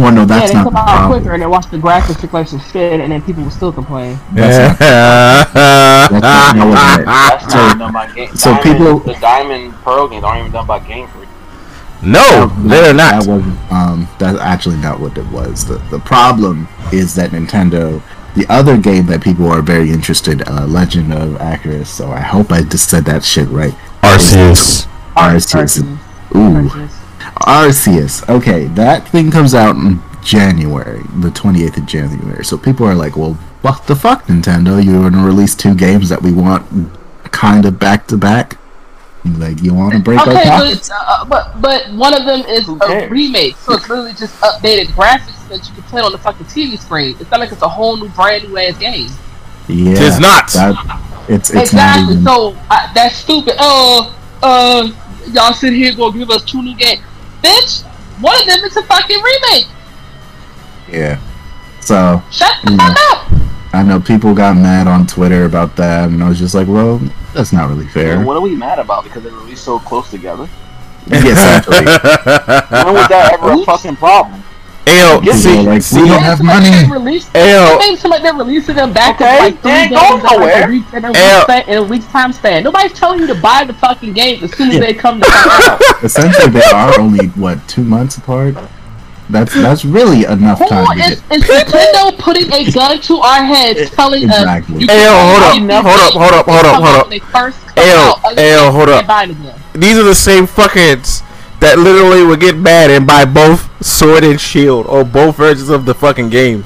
well, 0.00 0.12
no, 0.12 0.20
yeah, 0.22 0.26
that's 0.26 0.50
they 0.50 0.54
not 0.56 0.64
come 0.64 0.72
the 0.74 0.78
out 0.80 0.86
problem. 0.86 1.20
quicker 1.20 1.32
and 1.34 1.42
they 1.42 1.46
watch 1.46 1.70
the 1.70 1.78
graphics 1.78 2.22
look 2.22 2.32
like 2.32 2.48
some 2.48 2.60
shit, 2.60 3.00
and 3.00 3.12
then 3.12 3.22
people 3.22 3.42
will 3.42 3.50
still 3.50 3.72
complain. 3.72 4.18
That's 4.32 4.78
That's 4.80 5.54
not 5.54 6.56
what 6.56 7.00
it- 7.00 7.06
That's 7.06 7.52
So- 7.52 7.58
not 7.58 7.78
done 7.78 7.92
by 7.92 8.06
game. 8.12 8.36
so 8.36 8.50
Diamond, 8.54 8.62
people- 8.78 8.98
the 9.00 9.14
Diamond 9.20 9.74
Pearl 9.84 10.08
games 10.08 10.24
aren't 10.24 10.40
even 10.40 10.52
done 10.52 10.66
by 10.66 10.78
Game 10.80 11.06
Freak. 11.08 11.28
no, 12.02 12.50
they're 12.58 12.94
not. 12.94 13.24
That 13.24 13.30
wasn't. 13.30 13.72
Um, 13.72 14.08
that's 14.18 14.38
actually 14.40 14.76
not 14.76 15.00
what 15.00 15.16
it 15.18 15.26
was. 15.30 15.64
The 15.66 15.80
the 15.90 15.98
problem 15.98 16.68
is 16.92 17.14
that 17.16 17.30
Nintendo, 17.30 18.00
the 18.34 18.46
other 18.48 18.76
game 18.76 19.06
that 19.06 19.20
people 19.22 19.50
are 19.50 19.60
very 19.62 19.90
interested, 19.90 20.42
uh, 20.48 20.64
Legend 20.66 21.12
of 21.12 21.30
Arceus. 21.40 21.86
So 21.88 22.10
I 22.10 22.20
hope 22.20 22.52
I 22.52 22.62
just 22.62 22.88
said 22.88 23.04
that 23.06 23.22
shit 23.24 23.48
right. 23.50 23.74
Arceus. 24.02 24.86
Arceus. 25.16 25.82
Ooh. 26.34 26.38
Arceus. 26.38 26.90
Okay, 27.46 28.66
that 28.66 29.08
thing 29.08 29.30
comes 29.30 29.54
out 29.54 29.76
in 29.76 30.00
January, 30.22 31.00
the 31.20 31.30
28th 31.30 31.78
of 31.78 31.86
January. 31.86 32.44
So 32.44 32.58
people 32.58 32.86
are 32.86 32.94
like, 32.94 33.16
well, 33.16 33.34
what 33.62 33.86
the 33.86 33.96
fuck, 33.96 34.24
Nintendo? 34.24 34.82
You're 34.84 35.00
going 35.10 35.12
to 35.12 35.20
release 35.20 35.54
two 35.54 35.74
games 35.74 36.08
that 36.08 36.22
we 36.22 36.32
want 36.32 36.66
kind 37.32 37.64
of 37.64 37.78
back 37.78 38.06
to 38.08 38.16
back? 38.16 38.58
Like, 39.24 39.62
you 39.62 39.74
want 39.74 39.92
to 39.94 40.00
break 40.00 40.18
our 40.18 40.32
Okay, 40.32 40.48
pockets? 40.48 40.88
but, 40.88 40.96
uh, 40.98 41.24
but 41.26 41.60
but 41.60 41.92
one 41.92 42.14
of 42.14 42.24
them 42.24 42.40
is 42.48 42.66
a 42.68 43.08
remake, 43.08 43.54
so 43.56 43.74
it's 43.74 43.86
literally 43.88 44.14
just 44.14 44.34
updated 44.40 44.86
graphics 44.86 45.46
that 45.50 45.68
you 45.68 45.74
can 45.74 45.82
play 45.84 46.00
on 46.00 46.12
the 46.12 46.18
fucking 46.18 46.46
TV 46.46 46.78
screen. 46.78 47.16
It's 47.20 47.30
not 47.30 47.40
like 47.40 47.52
it's 47.52 47.60
a 47.60 47.68
whole 47.68 47.98
new, 47.98 48.08
brand 48.10 48.48
new 48.48 48.56
ass 48.56 48.78
game. 48.78 49.10
Yeah. 49.68 49.94
Tis 49.94 50.20
not. 50.20 50.50
That, 50.52 51.26
it's, 51.28 51.50
it's 51.50 51.60
exactly. 51.60 52.02
not 52.02 52.12
even. 52.12 52.24
So 52.24 52.56
uh, 52.70 52.92
that's 52.94 53.16
stupid. 53.16 53.56
Oh, 53.58 54.16
uh, 54.42 54.90
y'all 55.32 55.52
sit 55.52 55.74
here 55.74 55.94
gonna 55.94 56.16
give 56.16 56.30
us 56.30 56.42
two 56.42 56.62
new 56.62 56.74
games, 56.74 57.02
bitch. 57.42 57.82
One 58.20 58.38
of 58.40 58.46
them 58.46 58.60
is 58.64 58.76
a 58.76 58.82
fucking 58.82 59.22
remake. 59.22 59.66
Yeah. 60.90 61.18
So, 61.80 62.22
Shut 62.30 62.52
the 62.64 62.72
Yeah. 62.72 62.94
fuck 62.94 62.98
up. 63.12 63.32
I 63.72 63.82
know 63.84 64.00
people 64.00 64.34
got 64.34 64.56
mad 64.56 64.88
on 64.88 65.06
Twitter 65.06 65.44
about 65.44 65.76
that, 65.76 66.08
and 66.08 66.22
I 66.22 66.28
was 66.28 66.38
just 66.38 66.54
like, 66.54 66.66
well, 66.66 67.00
that's 67.32 67.52
not 67.52 67.68
really 67.68 67.86
fair. 67.86 68.16
And 68.16 68.26
what 68.26 68.36
are 68.36 68.40
we 68.40 68.56
mad 68.56 68.78
about? 68.80 69.04
Because 69.04 69.22
they 69.22 69.30
released 69.30 69.64
so 69.64 69.78
close 69.78 70.10
together. 70.10 70.48
Yeah, 71.06 71.18
essentially. 71.24 71.84
When 71.86 72.94
was 72.94 73.08
that 73.08 73.30
ever 73.34 73.52
a 73.52 73.64
fucking 73.64 73.96
problem? 73.96 74.42
Ayo, 74.86 75.22
Give 75.22 75.36
see, 75.36 75.58
me, 75.58 75.62
like, 75.66 75.82
see, 75.82 76.02
we 76.02 76.08
don't 76.08 76.16
Maybe 76.16 76.24
have 76.24 76.38
somebody 76.38 76.64
money. 76.64 76.76
didn't 76.80 76.90
Release, 76.92 77.28
Ayo. 77.30 77.78
maybe 77.78 77.96
somebody 77.96 78.22
they're 78.22 78.34
releasing 78.34 78.74
them 78.76 78.92
back 78.92 79.20
Okay, 79.20 79.36
in 79.36 79.42
like 79.44 79.60
three 79.62 79.70
they 79.70 79.78
ain't 79.78 79.90
games 79.90 80.00
going 80.22 80.34
in 80.34 80.40
like 80.40 80.64
a 80.64 80.68
week, 80.68 80.84
in 80.94 81.04
a 81.04 81.08
week, 81.08 81.42
span- 81.42 81.68
in 81.68 81.76
a 81.78 81.82
week's 81.84 82.06
time 82.06 82.32
span. 82.32 82.64
Nobody's 82.64 82.92
telling 82.94 83.20
you 83.20 83.26
to 83.28 83.34
buy 83.36 83.64
the 83.64 83.74
fucking 83.74 84.14
games 84.14 84.42
as 84.42 84.52
soon 84.56 84.68
as 84.70 84.74
Yeah. 84.74 84.80
they 84.80 84.94
come 84.94 85.20
to 85.20 85.26
fuck 85.30 85.68
out. 85.68 85.80
Essentially, 86.04 86.48
they 86.50 86.62
are 86.74 86.98
only 86.98 87.26
what 87.28 87.66
two 87.68 87.84
months 87.84 88.16
apart. 88.16 88.56
That's 89.28 89.54
that's 89.54 89.84
really 89.84 90.24
enough 90.24 90.58
Who 90.58 90.66
time 90.66 90.98
to 90.98 91.04
is, 91.04 91.20
get. 91.20 91.36
is 91.38 91.44
Nintendo 91.44 92.18
putting 92.18 92.52
a 92.52 92.68
gun 92.72 93.00
to 93.00 93.18
our 93.18 93.44
heads, 93.44 93.88
telling 93.92 94.24
Exactly. 94.24 94.74
us? 94.76 94.80
you 94.80 94.86
Ayo, 94.88 95.52
can 95.52 95.68
hold 95.70 95.76
up, 95.76 95.84
hold 95.84 96.00
up, 96.00 96.12
hold 96.14 96.32
up, 96.34 96.46
hold 96.46 96.64
up, 96.66 96.82
hold 96.82 96.96
up. 96.96 97.06
when 97.06 97.10
They 97.10 97.18
first 97.20 97.64
come 97.68 97.74
Ayo, 97.84 98.14
ayo, 98.34 98.72
hold 98.72 98.88
up. 98.88 98.94
can't 98.96 99.06
buy 99.06 99.26
them 99.26 99.40
again. 99.40 99.54
these 99.74 99.96
are 99.96 100.02
the 100.02 100.16
same 100.16 100.48
fuckheads 100.48 101.22
that 101.60 101.78
literally 101.78 102.24
would 102.24 102.40
get 102.40 102.56
mad 102.56 102.90
and 102.90 103.06
buy 103.06 103.24
both 103.24 103.68
Sword 103.84 104.24
and 104.24 104.40
Shield 104.40 104.86
or 104.86 105.04
both 105.04 105.36
versions 105.36 105.68
of 105.68 105.84
the 105.84 105.94
fucking 105.94 106.30
game. 106.30 106.64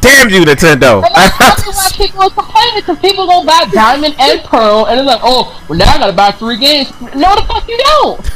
Damn 0.00 0.30
you, 0.30 0.40
Nintendo! 0.40 1.02
And 1.04 1.14
that's 1.14 1.36
probably 1.36 1.72
why 1.74 1.90
people 1.94 2.22
are 2.22 2.30
complaining 2.30 2.74
because 2.76 2.98
people 3.00 3.26
gonna 3.26 3.46
buy 3.46 3.66
Diamond 3.72 4.14
and 4.18 4.42
Pearl, 4.44 4.86
and 4.86 4.98
it's 4.98 5.06
like, 5.06 5.20
oh, 5.22 5.62
well 5.68 5.78
now 5.78 5.92
I 5.92 5.98
gotta 5.98 6.12
buy 6.14 6.30
three 6.32 6.56
games. 6.58 6.90
No, 7.14 7.34
the 7.34 7.42
fuck 7.46 7.68
you 7.68 7.76
don't. 7.78 8.30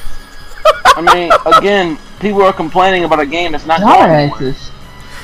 I 0.97 1.01
mean, 1.15 1.33
again, 1.59 1.99
people 2.21 2.43
are 2.43 2.53
complaining 2.53 3.05
about 3.05 3.21
a 3.21 3.27
game 3.27 3.53
that's 3.53 3.67
not 3.67 3.81
going 3.81 4.11
anywhere. 4.11 4.39
Dumbasses. 4.53 4.71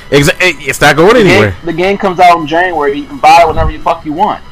Exa- 0.09 0.41
eh, 0.41 0.53
it's 0.59 0.81
not 0.81 0.95
going 0.95 1.13
The 1.13 1.19
anywhere. 1.21 1.51
game, 1.51 1.65
the 1.65 1.73
game 1.73 1.97
comes 1.97 2.19
out 2.19 2.39
in 2.39 2.47
January. 2.47 2.97
You 2.99 3.05
can 3.07 3.17
buy 3.19 3.41
it 3.43 3.47
whenever 3.47 3.69
you 3.71 3.79
fuck 3.81 4.03
you 4.05 4.13
want. 4.13 4.43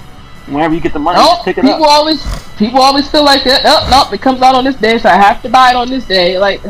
Whenever 0.49 0.73
you 0.73 0.81
get 0.81 0.93
the 0.93 0.99
money, 0.99 1.17
No, 1.19 1.27
just 1.27 1.45
pick 1.45 1.57
it 1.57 1.63
people 1.63 1.83
up. 1.85 1.89
always 1.91 2.25
people 2.57 2.81
always 2.81 3.07
feel 3.09 3.23
like 3.23 3.43
that. 3.43 3.61
Oh, 3.65 3.87
no, 3.89 4.13
it 4.13 4.21
comes 4.21 4.41
out 4.41 4.55
on 4.55 4.63
this 4.63 4.75
day, 4.75 4.97
so 4.97 5.09
I 5.09 5.15
have 5.15 5.41
to 5.43 5.49
buy 5.49 5.69
it 5.71 5.75
on 5.75 5.89
this 5.89 6.05
day. 6.05 6.37
Like, 6.37 6.61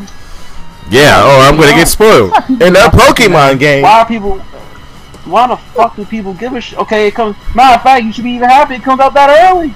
Yeah, 0.90 1.22
oh, 1.24 1.48
I'm 1.48 1.56
gonna 1.60 1.74
get 1.74 1.88
spoiled. 1.88 2.34
In 2.50 2.74
that 2.74 2.92
Pokemon 2.94 3.60
game, 3.60 3.84
Why 3.84 4.00
are 4.02 4.06
people? 4.06 4.40
Why 5.26 5.48
the 5.48 5.58
fuck 5.58 5.96
do 5.96 6.06
people 6.06 6.34
give 6.34 6.54
a 6.54 6.62
shit? 6.62 6.80
Okay, 6.80 7.08
it 7.08 7.16
comes. 7.16 7.36
Matter 7.54 7.76
of 7.76 7.84
fact, 7.84 8.04
you 8.04 8.12
should 8.12 8.24
be 8.24 8.32
even 8.32 8.50
happy 8.50 8.76
it 8.76 8.84
comes 8.84 9.00
out 9.00 9.14
that 9.14 9.30
early. 9.52 9.74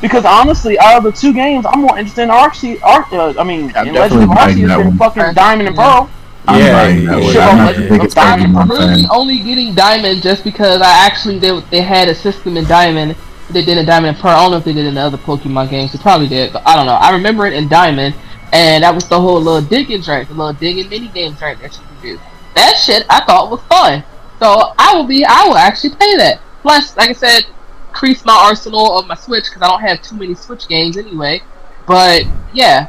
Because 0.00 0.24
honestly, 0.24 0.78
out 0.78 0.98
of 0.98 1.02
the 1.04 1.12
two 1.12 1.32
games, 1.32 1.66
I'm 1.66 1.80
more 1.82 1.98
interested 1.98 2.22
in 2.22 2.28
Arcee. 2.30 2.80
Arc, 2.82 3.12
uh, 3.12 3.34
I 3.38 3.44
mean, 3.44 3.72
I'm 3.76 3.88
in 3.88 3.94
Legend 3.94 4.22
of 4.22 4.28
definitely 4.30 4.34
buying 4.34 4.56
Arceus 4.56 4.68
that 4.68 4.78
than 4.78 4.86
one. 4.86 4.98
fucking 4.98 5.34
Diamond 5.34 5.68
and 5.68 5.76
Pearl. 5.76 6.10
I'm 6.46 6.60
Yeah, 6.60 6.72
buying 6.72 7.04
that 7.06 7.22
yeah, 7.22 7.30
yeah. 7.32 7.48
I'm 7.48 7.56
not 7.58 7.74
the 7.76 8.00
Shit, 8.00 8.10
Diamond 8.14 8.56
I'm 8.58 8.70
really 8.70 9.04
only 9.10 9.38
getting 9.40 9.74
Diamond 9.74 10.22
just 10.22 10.44
because 10.44 10.80
I 10.80 10.90
actually 11.06 11.38
they 11.38 11.60
they 11.70 11.80
had 11.82 12.08
a 12.08 12.14
system 12.14 12.56
in 12.56 12.64
Diamond. 12.64 13.16
They 13.50 13.64
did 13.64 13.78
in 13.78 13.86
Diamond 13.86 14.14
and 14.14 14.18
Pearl. 14.18 14.32
I 14.32 14.42
don't 14.42 14.50
know 14.50 14.56
if 14.58 14.64
they 14.64 14.74
did 14.74 14.84
in 14.84 14.94
the 14.94 15.00
other 15.00 15.16
Pokemon 15.16 15.70
games. 15.70 15.92
They 15.92 15.98
probably 15.98 16.28
did, 16.28 16.52
but 16.52 16.66
I 16.66 16.76
don't 16.76 16.86
know. 16.86 16.94
I 16.94 17.12
remember 17.12 17.46
it 17.46 17.54
in 17.54 17.68
Diamond, 17.68 18.14
and 18.52 18.84
that 18.84 18.94
was 18.94 19.08
the 19.08 19.20
whole 19.20 19.40
little 19.40 19.66
digging 19.66 20.02
drink, 20.02 20.28
the 20.28 20.34
little 20.34 20.52
digging 20.52 20.88
mini 20.88 21.08
game 21.08 21.32
drink 21.34 21.60
that 21.60 21.74
you 21.76 21.82
could 21.86 22.02
do. 22.02 22.20
That 22.54 22.76
shit 22.76 23.06
I 23.08 23.24
thought 23.24 23.50
was 23.50 23.62
fun. 23.62 24.04
So 24.38 24.72
I 24.78 24.94
will 24.94 25.06
be, 25.06 25.24
I 25.24 25.44
will 25.46 25.56
actually 25.56 25.90
play 25.90 26.16
that. 26.16 26.40
Plus, 26.62 26.96
like 26.96 27.10
I 27.10 27.12
said, 27.12 27.46
increase 27.88 28.24
my 28.24 28.34
arsenal 28.34 28.98
of 28.98 29.06
my 29.06 29.14
Switch 29.14 29.44
because 29.44 29.62
I 29.62 29.68
don't 29.68 29.80
have 29.80 30.02
too 30.02 30.16
many 30.16 30.34
Switch 30.34 30.68
games 30.68 30.96
anyway. 30.96 31.42
But 31.86 32.24
yeah. 32.52 32.88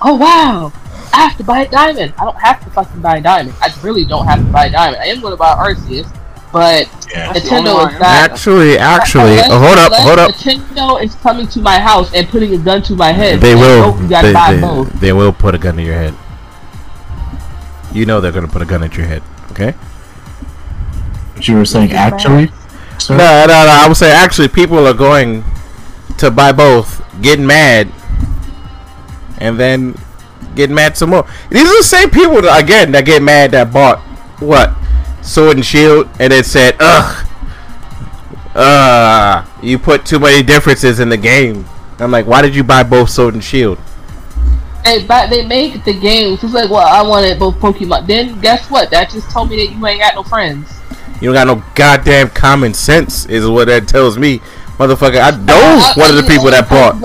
Oh 0.00 0.14
wow! 0.14 0.72
I 1.12 1.28
have 1.28 1.36
to 1.38 1.44
buy 1.44 1.62
a 1.62 1.68
diamond. 1.68 2.14
I 2.18 2.24
don't 2.24 2.40
have 2.40 2.62
to 2.64 2.70
fucking 2.70 3.00
buy 3.00 3.16
a 3.18 3.20
diamond. 3.20 3.56
I 3.60 3.72
really 3.82 4.04
don't 4.04 4.26
have 4.26 4.38
to 4.38 4.52
buy 4.52 4.66
a 4.66 4.70
diamond. 4.70 5.02
I 5.02 5.06
am 5.06 5.20
going 5.20 5.32
to 5.32 5.36
buy 5.36 5.54
Arceus, 5.54 6.08
but 6.52 6.88
Yeah. 7.10 7.32
That's 7.32 7.48
the 7.48 7.56
only 7.56 7.70
Nintendo 7.70 7.88
is 7.94 8.00
not. 8.00 8.02
actually, 8.02 8.78
actually, 8.78 9.38
Unless- 9.38 9.50
hold 9.50 9.78
up, 9.78 9.92
hold 9.94 10.18
up. 10.18 10.30
Nintendo 10.34 11.02
is 11.02 11.14
coming 11.16 11.46
to 11.48 11.60
my 11.60 11.78
house 11.78 12.12
and 12.14 12.28
putting 12.28 12.52
a 12.54 12.58
gun 12.58 12.82
to 12.82 12.94
my 12.94 13.12
head. 13.12 13.40
They 13.40 13.54
will. 13.54 13.84
"Oh, 13.96 14.06
gotta 14.08 14.28
They, 14.28 14.32
buy 14.34 14.54
they, 14.54 14.60
both. 14.60 14.92
they 15.00 15.12
will 15.12 15.32
put 15.32 15.54
a 15.54 15.58
gun 15.58 15.76
to 15.76 15.82
your 15.82 15.94
head. 15.94 16.14
You 17.92 18.04
know 18.06 18.20
they're 18.20 18.32
gonna 18.32 18.48
put 18.48 18.60
a 18.62 18.66
gun 18.66 18.82
at 18.82 18.96
your 18.96 19.06
head. 19.06 19.22
Okay. 19.52 19.72
What 21.34 21.48
you 21.48 21.56
were 21.56 21.64
saying, 21.64 21.92
actually? 21.92 22.50
Sir? 22.98 23.16
No, 23.16 23.46
no, 23.46 23.64
no. 23.64 23.70
I 23.70 23.86
would 23.88 23.96
say 23.96 24.10
actually, 24.10 24.48
people 24.48 24.86
are 24.86 24.92
going 24.94 25.44
to 26.18 26.30
buy 26.30 26.52
both, 26.52 27.00
getting 27.22 27.46
mad, 27.46 27.88
and 29.38 29.58
then 29.58 29.94
getting 30.56 30.74
mad 30.74 30.96
some 30.96 31.10
more. 31.10 31.24
These 31.48 31.62
are 31.62 31.76
the 31.78 31.82
same 31.84 32.10
people 32.10 32.42
that, 32.42 32.60
again 32.62 32.90
that 32.92 33.04
get 33.04 33.22
mad 33.22 33.52
that 33.52 33.72
bought 33.72 34.00
what 34.40 34.74
Sword 35.22 35.56
and 35.56 35.64
Shield 35.64 36.08
and 36.18 36.32
it 36.32 36.46
said, 36.46 36.76
"Ugh, 36.80 37.26
uh, 38.54 39.44
you 39.62 39.78
put 39.78 40.04
too 40.04 40.18
many 40.18 40.42
differences 40.42 41.00
in 41.00 41.08
the 41.08 41.16
game." 41.16 41.64
I'm 42.00 42.12
like, 42.12 42.26
why 42.26 42.42
did 42.42 42.54
you 42.54 42.62
buy 42.62 42.82
both 42.84 43.10
Sword 43.10 43.34
and 43.34 43.42
Shield? 43.42 43.78
They 44.84 45.04
buy, 45.04 45.26
they 45.26 45.44
make 45.44 45.84
the 45.84 45.92
games. 45.92 46.42
It's 46.42 46.54
like, 46.54 46.70
well, 46.70 46.86
I 46.86 47.02
wanted 47.06 47.38
both 47.38 47.56
Pokemon. 47.56 48.06
Then 48.06 48.40
guess 48.40 48.70
what? 48.70 48.90
That 48.90 49.10
just 49.10 49.30
told 49.30 49.50
me 49.50 49.56
that 49.56 49.74
you 49.74 49.86
ain't 49.86 50.00
got 50.00 50.14
no 50.14 50.22
friends. 50.22 50.80
You 51.20 51.32
don't 51.32 51.34
got 51.34 51.46
no 51.46 51.62
goddamn 51.74 52.30
common 52.30 52.72
sense, 52.74 53.26
is 53.26 53.46
what 53.46 53.66
that 53.66 53.88
tells 53.88 54.16
me, 54.16 54.38
motherfucker. 54.78 55.20
I 55.20 55.36
know 55.44 56.00
one 56.00 56.10
of 56.10 56.16
the 56.16 56.22
people 56.22 56.50
that 56.50 56.68
bought. 56.68 57.00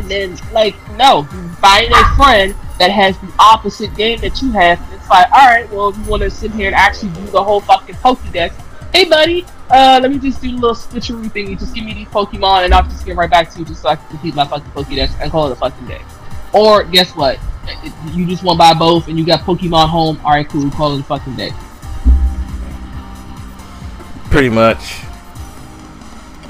And 0.00 0.10
then, 0.10 0.38
like, 0.52 0.74
no, 0.96 1.24
find 1.60 1.92
a 1.92 2.16
friend 2.16 2.54
that 2.78 2.90
has 2.90 3.18
the 3.18 3.30
opposite 3.38 3.94
game 3.94 4.18
that 4.20 4.40
you 4.40 4.50
have. 4.52 4.80
And 4.80 4.94
it's 4.94 5.10
like, 5.10 5.30
all 5.30 5.46
right, 5.46 5.70
well, 5.70 5.90
if 5.90 5.98
you 5.98 6.04
want 6.04 6.22
to 6.22 6.30
sit 6.30 6.52
here 6.52 6.68
and 6.68 6.74
actually 6.74 7.10
do 7.10 7.26
the 7.26 7.44
whole 7.44 7.60
fucking 7.60 7.96
Pokédex, 7.96 8.54
hey, 8.94 9.04
buddy, 9.04 9.44
uh, 9.68 10.00
let 10.00 10.10
me 10.10 10.18
just 10.18 10.40
do 10.40 10.48
a 10.48 10.52
little 10.52 10.74
switcheroo 10.74 11.30
thingy. 11.30 11.58
Just 11.58 11.74
give 11.74 11.84
me 11.84 11.92
these 11.92 12.08
Pokemon, 12.08 12.64
and 12.64 12.72
I'll 12.72 12.84
just 12.84 13.04
get 13.04 13.14
right 13.16 13.30
back 13.30 13.50
to 13.50 13.58
you 13.58 13.66
just 13.66 13.82
so 13.82 13.90
I 13.90 13.96
can 13.96 14.08
complete 14.08 14.34
my 14.34 14.46
fucking 14.46 14.70
Pokédex 14.70 15.20
and 15.20 15.30
call 15.30 15.48
it 15.48 15.52
a 15.52 15.56
fucking 15.56 15.86
day. 15.86 16.00
Or 16.54 16.82
guess 16.84 17.14
what? 17.14 17.38
You 18.12 18.26
just 18.26 18.42
want 18.42 18.58
buy 18.58 18.72
both, 18.72 19.08
and 19.08 19.18
you 19.18 19.26
got 19.26 19.40
Pokemon 19.40 19.90
home. 19.90 20.18
All 20.24 20.30
right, 20.30 20.48
cool. 20.48 20.70
Call 20.70 20.94
it 20.96 21.00
a 21.00 21.04
fucking 21.04 21.36
day. 21.36 21.52
Pretty 24.30 24.48
much. 24.48 25.02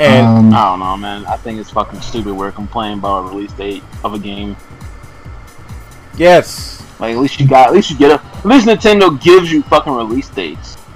And 0.00 0.26
Um, 0.26 0.54
I 0.54 0.64
don't 0.64 0.78
know, 0.80 0.96
man. 0.96 1.26
I 1.26 1.36
think 1.36 1.60
it's 1.60 1.70
fucking 1.70 2.00
stupid. 2.00 2.34
We're 2.34 2.50
complaining 2.52 2.98
about 2.98 3.24
a 3.24 3.28
release 3.28 3.52
date 3.52 3.82
of 4.02 4.14
a 4.14 4.18
game. 4.18 4.56
yes, 6.16 6.82
Like 6.98 7.14
at 7.14 7.18
least 7.20 7.38
you 7.40 7.46
got, 7.46 7.68
at 7.68 7.74
least 7.74 7.90
you 7.90 7.96
get 7.98 8.10
a, 8.10 8.14
at 8.38 8.44
least 8.46 8.66
Nintendo 8.66 9.20
gives 9.22 9.50
you 9.52 9.62
fucking 9.64 9.92
release 9.92 10.28
dates. 10.28 10.76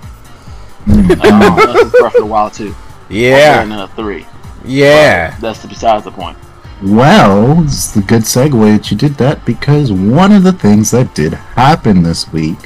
Like, 0.87 1.25
um, 1.33 1.57
that's 1.57 1.91
Breath 1.99 2.15
of 2.15 2.21
the 2.23 2.27
Wild 2.27 2.53
too. 2.53 2.75
yeah, 3.09 3.63
And 3.63 3.71
then 3.71 3.79
a 3.79 3.89
three. 3.89 4.27
yeah. 4.65 5.31
But 5.33 5.41
that's 5.55 5.65
besides 5.67 6.05
the 6.05 6.11
point. 6.11 6.37
Well, 6.83 7.63
it's 7.65 7.97
a 7.97 8.03
good 8.03 8.23
segue 8.23 8.77
that 8.77 8.91
you 8.91 8.97
did 8.97 9.15
that 9.15 9.45
because 9.47 9.93
one 9.93 10.33
of 10.33 10.43
the 10.43 10.53
things 10.53 10.91
that 10.91 11.15
did 11.15 11.33
happen 11.35 12.03
this 12.03 12.31
week 12.33 12.59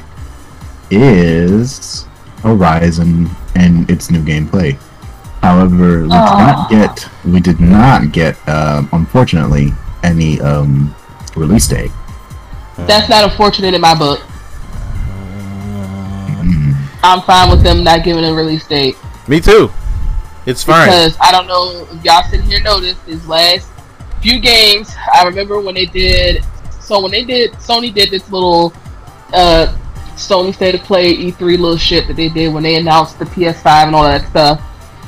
is 0.89 2.05
Horizon 2.41 3.29
and 3.55 3.89
its 3.89 4.09
new 4.11 4.21
gameplay. 4.21 4.77
However, 5.41 6.03
we 6.03 6.09
did 6.09 6.11
Ah. 6.11 6.55
not 6.57 6.69
get 6.69 7.09
we 7.25 7.39
did 7.39 7.59
not 7.59 8.11
get 8.11 8.35
um, 8.49 8.89
unfortunately 8.91 9.73
any 10.03 10.39
um, 10.41 10.93
release 11.35 11.67
date. 11.67 11.91
That's 12.77 13.09
not 13.09 13.23
unfortunate 13.29 13.73
in 13.73 13.81
my 13.81 13.93
book. 13.95 14.19
Mm. 16.41 16.75
I'm 17.03 17.21
fine 17.21 17.49
with 17.49 17.63
them 17.63 17.83
not 17.83 18.03
giving 18.03 18.23
a 18.25 18.33
release 18.33 18.65
date 18.67 18.95
Me 19.27 19.39
too. 19.39 19.71
It's 20.45 20.63
fine. 20.63 20.87
because 20.87 21.17
I 21.21 21.31
don't 21.31 21.47
know 21.47 21.85
if 21.91 22.03
y'all 22.03 22.23
sitting 22.23 22.45
here 22.45 22.61
noticed 22.61 23.01
his 23.03 23.27
last 23.27 23.67
few 24.21 24.39
games. 24.39 24.89
I 25.13 25.23
remember 25.25 25.59
when 25.59 25.75
they 25.75 25.85
did. 25.85 26.43
So 26.81 26.99
when 27.01 27.11
they 27.11 27.23
did, 27.23 27.51
Sony 27.53 27.93
did 27.93 28.09
this 28.09 28.29
little 28.31 28.73
uh, 29.33 29.75
Sony 30.15 30.53
State 30.53 30.75
of 30.75 30.81
Play 30.81 31.15
E3 31.15 31.39
little 31.39 31.77
shit 31.77 32.07
that 32.07 32.15
they 32.15 32.29
did 32.29 32.51
when 32.53 32.63
they 32.63 32.75
announced 32.75 33.19
the 33.19 33.25
PS5 33.25 33.87
and 33.87 33.95
all 33.95 34.03
that 34.03 34.27
stuff. 34.29 34.59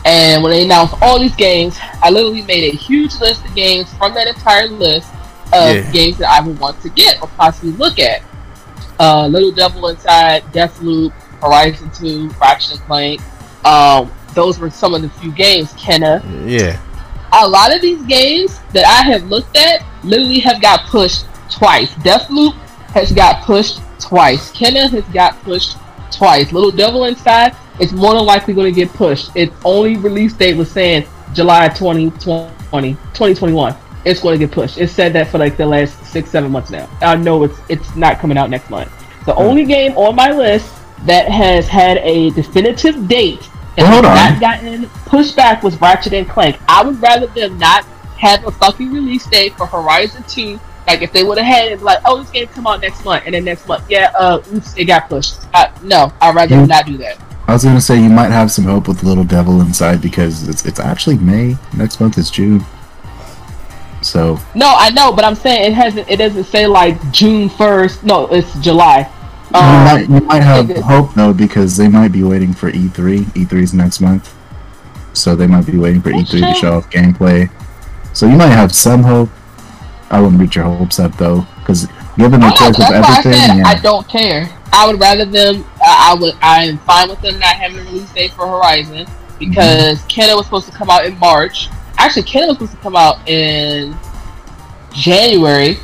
And 0.06 0.42
when 0.42 0.52
they 0.52 0.64
announced 0.64 0.96
all 1.02 1.20
these 1.20 1.36
games, 1.36 1.78
I 2.02 2.10
literally 2.10 2.42
made 2.42 2.74
a 2.74 2.76
huge 2.76 3.20
list 3.20 3.46
of 3.46 3.54
games 3.56 3.94
from 3.96 4.14
that 4.16 4.28
entire 4.28 4.68
list 4.68 5.10
of 5.54 5.76
Yeah. 5.76 5.92
games 5.92 6.18
that 6.18 6.30
I 6.30 6.46
would 6.46 6.60
want 6.60 6.82
to 6.82 6.90
get 6.90 7.22
or 7.22 7.28
possibly 7.38 7.72
look 7.72 8.00
at. 8.00 8.22
Uh, 9.00 9.28
Little 9.28 9.52
Devil 9.52 9.88
Inside, 9.88 10.44
Deathloop, 10.54 11.12
Horizon 11.42 11.90
2, 11.98 12.30
Ratchet 12.40 12.72
and 12.78 12.82
Clank. 12.82 13.22
Um, 13.66 14.12
those 14.34 14.60
were 14.60 14.70
some 14.70 14.94
of 14.94 15.02
the 15.02 15.10
few 15.10 15.32
games. 15.32 15.74
Kena, 15.74 16.22
yeah. 16.48 16.80
a 17.34 17.48
lot 17.48 17.74
of 17.74 17.82
these 17.82 18.02
games 18.04 18.60
that 18.74 18.86
I 18.86 19.04
have 19.12 19.24
looked 19.30 19.56
at 19.58 19.84
literally 20.04 20.40
have 20.40 20.62
got 20.62 20.86
pushed 20.88 21.26
twice. 21.50 21.90
Deathloop 21.96 22.54
has 22.94 23.12
got 23.12 23.44
pushed 23.44 23.80
twice. 24.00 24.52
Kena 24.52 24.90
has 24.90 25.04
got 25.14 25.42
pushed 25.44 25.78
twice. 26.12 26.52
Little 26.52 26.72
Devil 26.72 27.06
Inside 27.06 27.56
it's 27.82 27.92
more 27.92 28.14
than 28.14 28.26
likely 28.26 28.54
going 28.54 28.72
to 28.72 28.80
get 28.80 28.94
pushed. 28.94 29.36
Its 29.36 29.54
only 29.66 29.98
release 29.98 30.34
date 30.34 30.56
was 30.56 30.70
saying 30.72 31.08
July 31.34 31.68
2020, 31.70 32.94
2021. 32.94 33.76
It's 34.06 34.20
going 34.20 34.40
to 34.40 34.46
get 34.46 34.54
pushed. 34.54 34.78
It 34.78 34.90
said 34.90 35.14
that 35.14 35.30
for 35.30 35.40
like 35.40 35.58
the 35.58 35.66
last 35.66 36.04
six, 36.06 36.30
seven 36.30 36.52
months 36.52 36.70
now. 36.70 36.88
I 37.02 37.16
know 37.16 37.44
it's 37.44 37.60
it's 37.70 37.96
not 37.96 38.20
coming 38.20 38.38
out 38.38 38.52
next 38.52 38.70
month. 38.70 38.92
The 39.26 39.34
hmm. 39.34 39.42
only 39.42 39.66
game 39.66 39.98
on 39.98 40.16
my 40.16 40.32
list 40.32 40.72
that 41.06 41.28
has 41.30 41.68
had 41.68 41.98
a 41.98 42.30
definitive 42.32 43.08
date 43.08 43.50
and 43.78 43.88
Well, 43.88 43.94
hold 43.94 44.06
has 44.06 44.34
on. 44.34 44.40
not 44.40 44.42
gotten 44.42 44.90
pushed 45.06 45.36
back 45.36 45.64
was 45.64 45.80
Ratchet 45.82 46.14
and 46.14 46.30
Clank. 46.30 46.60
I 46.68 46.84
would 46.84 47.02
rather 47.02 47.28
them 47.28 47.58
not 47.58 47.86
have 48.20 48.46
a 48.46 48.52
fucking 48.52 48.94
release 48.94 49.26
date 49.26 49.56
for 49.56 49.66
Horizon 49.66 50.24
2. 50.28 50.60
Like 50.88 51.02
if 51.02 51.12
they 51.14 51.24
would 51.24 51.38
have 51.38 51.48
had 51.48 51.72
it 51.72 51.82
like, 51.82 52.00
oh, 52.06 52.20
this 52.22 52.30
game 52.32 52.48
come 52.48 52.68
out 52.68 52.82
next 52.82 53.06
month, 53.06 53.24
and 53.26 53.34
then 53.36 53.46
next 53.46 53.68
month, 53.68 53.90
yeah, 53.90 54.12
uh, 54.18 54.42
oops, 54.54 54.76
it 54.78 54.86
got 54.86 55.08
pushed. 55.10 55.36
Uh, 55.54 55.68
no, 55.84 56.12
I'd 56.22 56.36
rather 56.36 56.66
not 56.66 56.86
do 56.86 56.98
that. 56.98 57.20
I 57.48 57.54
was 57.54 57.64
gonna 57.64 57.82
say 57.82 58.02
you 58.02 58.10
might 58.10 58.32
have 58.32 58.52
some 58.52 58.66
hope 58.66 58.88
with 58.88 59.04
Little 59.04 59.24
Devil 59.24 59.62
Inside 59.62 60.02
because 60.02 60.48
it's 60.48 60.66
it's 60.66 60.80
actually 60.80 61.18
May. 61.18 61.58
Next 61.76 62.00
month 62.00 62.18
is 62.18 62.30
June. 62.32 62.64
So 64.02 64.40
No, 64.56 64.74
I 64.78 64.90
know, 64.90 65.12
but 65.12 65.24
I'm 65.26 65.36
saying 65.36 65.72
it 65.72 65.76
hasn't. 65.76 66.10
It 66.10 66.18
doesn't 66.18 66.46
say 66.46 66.66
like 66.68 67.12
June 67.12 67.50
first. 67.50 68.04
No, 68.04 68.28
it's 68.28 68.58
July. 68.60 69.10
you 69.54 69.60
Um, 69.60 69.84
might 69.84 70.10
you 70.10 70.22
might 70.22 70.44
have 70.44 70.70
hope 70.78 71.14
though 71.14 71.34
because 71.34 71.78
they 71.78 71.88
might 71.88 72.12
be 72.12 72.24
waiting 72.24 72.54
for 72.54 72.70
E 72.70 72.74
E3. 72.90 73.26
E3 73.34 73.54
is 73.62 73.74
next 73.74 74.02
month, 74.02 74.34
so 75.14 75.36
they 75.36 75.48
might 75.48 75.66
be 75.66 75.78
waiting 75.78 76.02
for 76.02 76.10
E3 76.12 76.54
to 76.54 76.54
show 76.60 76.78
off 76.78 76.90
gameplay. 76.90 77.50
So 78.14 78.28
you 78.28 78.36
might 78.38 78.48
have 78.50 78.74
some 78.74 79.04
hope. 79.04 79.30
I 80.12 80.20
wouldn't 80.22 80.40
beat 80.40 80.56
your 80.56 80.66
hopes 80.66 81.00
up 81.00 81.16
though, 81.18 81.46
because 81.60 81.88
given 82.18 82.42
the 82.42 82.48
Oh, 82.48 82.56
choice 82.58 82.76
of 82.78 82.80
why 82.80 82.96
I 82.96 82.98
everything, 82.98 83.34
said 83.34 83.58
yeah. 83.58 83.64
I 83.66 83.76
don't 83.82 84.08
care. 84.08 84.50
I 84.74 84.86
would 84.88 85.00
rather 85.00 85.26
them. 85.26 85.66
I, 85.82 86.12
I 86.12 86.20
would. 86.20 86.36
I 86.42 86.66
am 86.66 86.78
fine 86.80 87.10
with 87.10 87.22
them 87.22 87.40
not 87.40 87.56
having 87.56 87.80
a 87.80 87.84
release 87.84 88.12
date 88.14 88.32
for 88.34 88.46
Horizon 88.48 89.08
because 89.40 90.00
Mm-hmm. 90.00 90.08
Kena 90.22 90.36
was 90.36 90.46
supposed 90.46 90.68
to 90.68 90.72
come 90.74 90.90
out 90.90 91.06
in 91.06 91.18
March. 91.20 91.70
Actually, 91.98 92.24
Kena 92.24 92.48
was 92.48 92.56
supposed 92.58 92.72
to 92.74 92.78
come 92.78 92.96
out 92.96 93.28
in 93.28 93.96
January, 94.94 95.78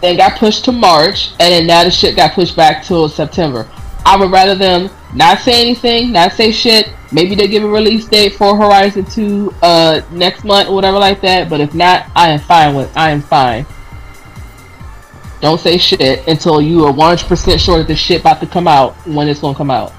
then 0.00 0.16
got 0.16 0.38
pushed 0.38 0.64
to 0.66 0.72
March, 0.72 1.30
and 1.40 1.52
then 1.52 1.66
now 1.66 1.82
the 1.84 1.90
shit 1.90 2.16
got 2.16 2.32
pushed 2.32 2.56
back 2.56 2.84
to 2.84 3.08
September. 3.08 3.68
I 4.06 4.16
would 4.16 4.30
rather 4.30 4.54
them 4.54 4.90
not 5.14 5.38
say 5.38 5.60
anything, 5.60 6.12
not 6.12 6.32
say 6.32 6.52
shit. 6.52 6.92
Maybe 7.12 7.34
they 7.34 7.48
give 7.48 7.62
a 7.62 7.68
release 7.68 8.04
date 8.06 8.34
for 8.34 8.56
Horizon 8.56 9.04
2 9.04 9.54
uh, 9.62 10.00
next 10.10 10.44
month 10.44 10.68
or 10.68 10.74
whatever 10.74 10.98
like 10.98 11.20
that. 11.20 11.48
But 11.48 11.60
if 11.60 11.74
not, 11.74 12.10
I 12.14 12.30
am 12.30 12.40
fine 12.40 12.74
with. 12.74 12.94
I 12.96 13.10
am 13.10 13.22
fine. 13.22 13.64
Don't 15.40 15.60
say 15.60 15.78
shit 15.78 16.26
until 16.26 16.60
you 16.60 16.84
are 16.84 16.92
100% 16.92 17.60
sure 17.60 17.78
that 17.78 17.86
the 17.86 17.94
shit 17.94 18.20
about 18.20 18.40
to 18.40 18.46
come 18.46 18.66
out 18.66 18.94
when 19.06 19.28
it's 19.28 19.40
gonna 19.40 19.56
come 19.56 19.70
out. 19.70 19.92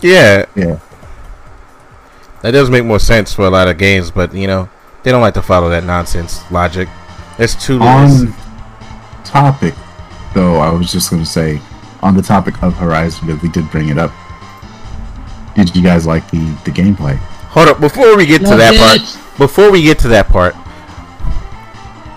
Yeah. 0.00 0.46
Yeah. 0.54 0.78
That 2.42 2.50
does 2.50 2.70
make 2.70 2.84
more 2.84 2.98
sense 2.98 3.32
for 3.32 3.42
a 3.42 3.50
lot 3.50 3.68
of 3.68 3.78
games, 3.78 4.10
but 4.10 4.34
you 4.34 4.46
know, 4.46 4.68
they 5.02 5.10
don't 5.10 5.20
like 5.20 5.34
to 5.34 5.42
follow 5.42 5.68
that 5.70 5.84
nonsense 5.84 6.50
logic. 6.50 6.88
It's 7.38 7.54
too 7.54 7.78
lists. 7.78 8.22
on 8.22 9.24
topic 9.24 9.74
though, 10.34 10.56
I 10.56 10.70
was 10.72 10.92
just 10.92 11.10
gonna 11.10 11.26
say 11.26 11.60
on 12.02 12.16
the 12.16 12.22
topic 12.22 12.62
of 12.62 12.74
Horizon, 12.74 13.26
because 13.26 13.42
we 13.42 13.48
did 13.48 13.70
bring 13.70 13.88
it 13.88 13.98
up. 13.98 14.12
Did 15.54 15.74
you 15.74 15.82
guys 15.82 16.06
like 16.06 16.30
the 16.30 16.38
the 16.64 16.70
gameplay? 16.70 17.16
Hold 17.56 17.68
up, 17.68 17.80
before 17.80 18.16
we 18.16 18.26
get 18.26 18.40
to 18.40 18.56
that 18.56 18.74
bitch. 18.74 19.16
part, 19.16 19.38
before 19.38 19.70
we 19.70 19.82
get 19.82 19.98
to 20.00 20.08
that 20.08 20.28
part, 20.28 20.54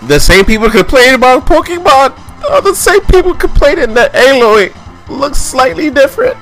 the 0.06 0.18
same 0.18 0.44
people 0.44 0.68
complaining 0.70 1.14
about 1.14 1.46
Pokemon 1.46 2.16
are 2.50 2.60
the 2.62 2.74
same 2.74 3.00
people 3.02 3.34
complaining 3.34 3.94
that 3.94 4.12
Aloy 4.12 4.74
looks 5.08 5.38
slightly 5.38 5.90
different. 5.90 6.36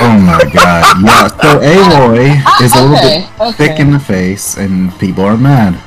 Oh 0.00 0.18
my 0.18 0.42
god, 0.54 1.02
yeah. 1.04 1.28
So 1.28 1.58
Aloy 1.60 2.62
is 2.62 2.74
a 2.74 2.82
little 2.82 2.96
okay, 2.96 3.20
bit 3.20 3.40
okay. 3.40 3.52
thick 3.56 3.80
in 3.80 3.92
the 3.92 3.98
face, 3.98 4.56
and 4.56 4.96
people 4.98 5.24
are 5.24 5.36
mad. 5.36 5.78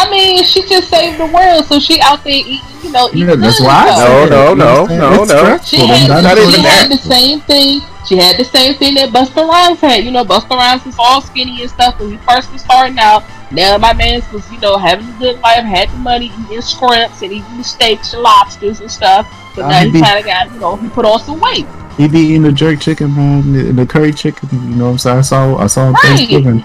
I 0.00 0.10
mean, 0.10 0.42
she 0.44 0.62
just 0.66 0.88
saved 0.88 1.18
the 1.20 1.26
world, 1.26 1.66
so 1.66 1.78
she 1.78 2.00
out 2.00 2.24
there 2.24 2.32
eating, 2.32 2.60
you 2.82 2.90
know, 2.90 3.08
eating 3.12 3.28
Yeah, 3.28 3.34
that's 3.36 3.58
good 3.58 3.66
why. 3.66 3.84
I 3.88 3.94
stuff. 3.94 4.30
No, 4.30 4.54
no, 4.54 4.86
no, 4.86 4.86
no, 4.86 5.10
no. 5.18 5.24
stressful, 5.24 5.78
She 5.78 5.86
had, 5.86 6.08
not 6.08 6.36
she 6.38 6.42
even 6.48 6.60
had 6.60 6.88
that. 6.88 6.90
the 6.90 6.96
same 6.96 7.40
thing. 7.40 7.80
She 8.06 8.16
had 8.16 8.36
the 8.38 8.44
same 8.44 8.74
thing 8.76 8.94
that 8.94 9.10
Busta 9.10 9.46
Rhymes 9.46 9.78
had. 9.80 10.02
You 10.04 10.10
know, 10.10 10.24
Busta 10.24 10.56
Rhymes 10.56 10.84
was 10.86 10.96
all 10.98 11.20
skinny 11.20 11.60
and 11.60 11.70
stuff 11.70 12.00
when 12.00 12.10
he 12.12 12.16
first 12.18 12.50
was 12.52 12.62
starting 12.62 12.98
out. 12.98 13.24
Now 13.52 13.76
my 13.78 13.92
man 13.92 14.22
was, 14.32 14.50
you 14.50 14.58
know, 14.58 14.78
having 14.78 15.06
a 15.08 15.18
good 15.18 15.38
life, 15.40 15.64
had 15.64 15.90
the 15.90 15.96
money, 15.98 16.32
eating 16.46 16.62
scrimps 16.62 17.20
and 17.22 17.32
eating 17.32 17.62
steaks 17.62 18.14
and 18.14 18.22
lobsters 18.22 18.80
and 18.80 18.90
stuff. 18.90 19.28
But 19.54 19.68
now 19.68 19.80
he 19.80 19.86
he 19.86 19.92
be- 19.92 20.00
kind 20.00 20.18
of 20.18 20.24
got, 20.24 20.50
you 20.52 20.60
know, 20.60 20.76
he 20.76 20.88
put 20.88 21.04
on 21.04 21.20
some 21.20 21.38
weight. 21.40 21.66
He 21.98 22.08
be 22.08 22.20
eating 22.20 22.42
the 22.42 22.52
jerk 22.52 22.80
chicken, 22.80 23.14
man, 23.14 23.52
the, 23.52 23.72
the 23.72 23.84
curry 23.86 24.12
chicken. 24.12 24.48
You 24.70 24.76
know 24.76 24.84
what 24.86 24.90
I'm 24.92 24.98
saying? 24.98 25.18
I 25.18 25.20
saw, 25.22 25.56
I 25.58 25.66
saw 25.66 25.82
on 25.88 25.92
Right. 25.92 26.02
Thanksgiving. 26.16 26.64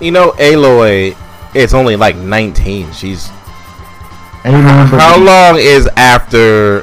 You 0.00 0.10
know, 0.10 0.32
Aloy 0.32 1.16
is 1.56 1.74
only 1.74 1.96
like 1.96 2.16
19. 2.16 2.92
She's 2.92 3.28
Ain't 4.44 4.62
nothing 4.62 4.90
but- 4.92 5.00
how 5.00 5.18
long 5.18 5.56
is 5.58 5.88
after? 5.96 6.82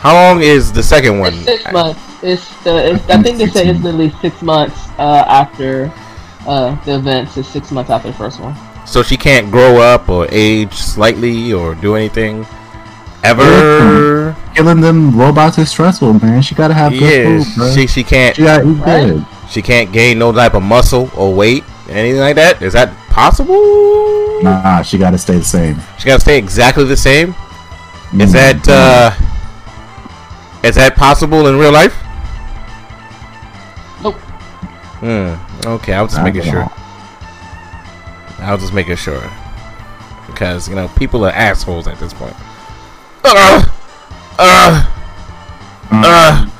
How 0.00 0.14
long 0.14 0.42
is 0.42 0.72
the 0.72 0.82
second 0.82 1.20
one? 1.20 1.32
It's 1.34 1.44
six 1.44 1.72
months. 1.72 2.00
It's 2.24 2.62
the. 2.64 2.94
It's, 2.94 3.08
I 3.10 3.22
think 3.22 3.38
they 3.38 3.46
said 3.46 3.68
it's 3.68 3.80
literally 3.80 4.10
six 4.20 4.42
months 4.42 4.88
uh, 4.98 5.24
after 5.28 5.92
uh, 6.46 6.74
the 6.84 6.96
events. 6.96 7.36
It's 7.36 7.46
six 7.48 7.70
months 7.70 7.90
after 7.90 8.08
the 8.10 8.14
first 8.16 8.40
one. 8.40 8.54
So 8.84 9.02
she 9.04 9.16
can't 9.16 9.50
grow 9.52 9.78
up 9.80 10.08
or 10.08 10.26
age 10.32 10.74
slightly 10.74 11.52
or 11.52 11.76
do 11.76 11.94
anything 11.94 12.44
ever. 13.22 14.34
Killing 14.54 14.80
them 14.80 15.16
robots 15.16 15.58
is 15.58 15.70
stressful, 15.70 16.14
man. 16.14 16.42
She 16.42 16.54
gotta 16.54 16.74
have 16.74 16.92
good 16.92 17.00
Yeah, 17.02 17.44
food, 17.44 17.56
bro. 17.56 17.72
she 17.74 17.86
she 17.86 18.02
can't 18.04 18.34
She 18.36 18.42
gotta 18.42 18.68
eat 18.68 18.72
Right. 18.80 19.06
good. 19.06 19.26
she 19.48 19.62
can't 19.62 19.92
gain 19.92 20.18
no 20.18 20.32
type 20.32 20.54
of 20.54 20.62
muscle 20.62 21.10
or 21.16 21.32
weight 21.32 21.64
anything 21.88 22.20
like 22.20 22.34
that. 22.36 22.60
Is 22.60 22.72
that 22.72 22.92
possible? 23.12 24.42
Nah, 24.42 24.82
she 24.82 24.98
gotta 24.98 25.18
stay 25.18 25.36
the 25.38 25.44
same. 25.44 25.76
She 25.98 26.06
gotta 26.06 26.20
stay 26.20 26.38
exactly 26.38 26.84
the 26.84 26.96
same. 26.96 27.30
Is 28.14 28.30
Mm, 28.30 28.32
that 28.32 28.68
uh 28.68 29.10
Is 30.66 30.74
that 30.76 30.96
possible 30.96 31.46
in 31.46 31.56
real 31.58 31.72
life? 31.72 31.94
Nope. 34.02 34.16
Hmm. 35.00 35.34
Okay, 35.66 35.92
I 35.94 36.02
was 36.02 36.12
just 36.12 36.20
I 36.20 36.24
making 36.24 36.42
don't 36.42 36.50
sure. 36.50 36.60
know. 36.64 36.72
I 38.40 38.52
was 38.52 38.60
just 38.62 38.72
making 38.74 38.96
sure. 38.96 39.22
Because, 40.26 40.68
you 40.68 40.74
know, 40.74 40.88
people 40.96 41.24
are 41.24 41.30
assholes 41.30 41.86
at 41.86 41.98
this 41.98 42.12
point. 42.12 42.34
Ugh! 43.24 43.70
Ugh! 44.38 44.88
Ugh! 45.92 46.50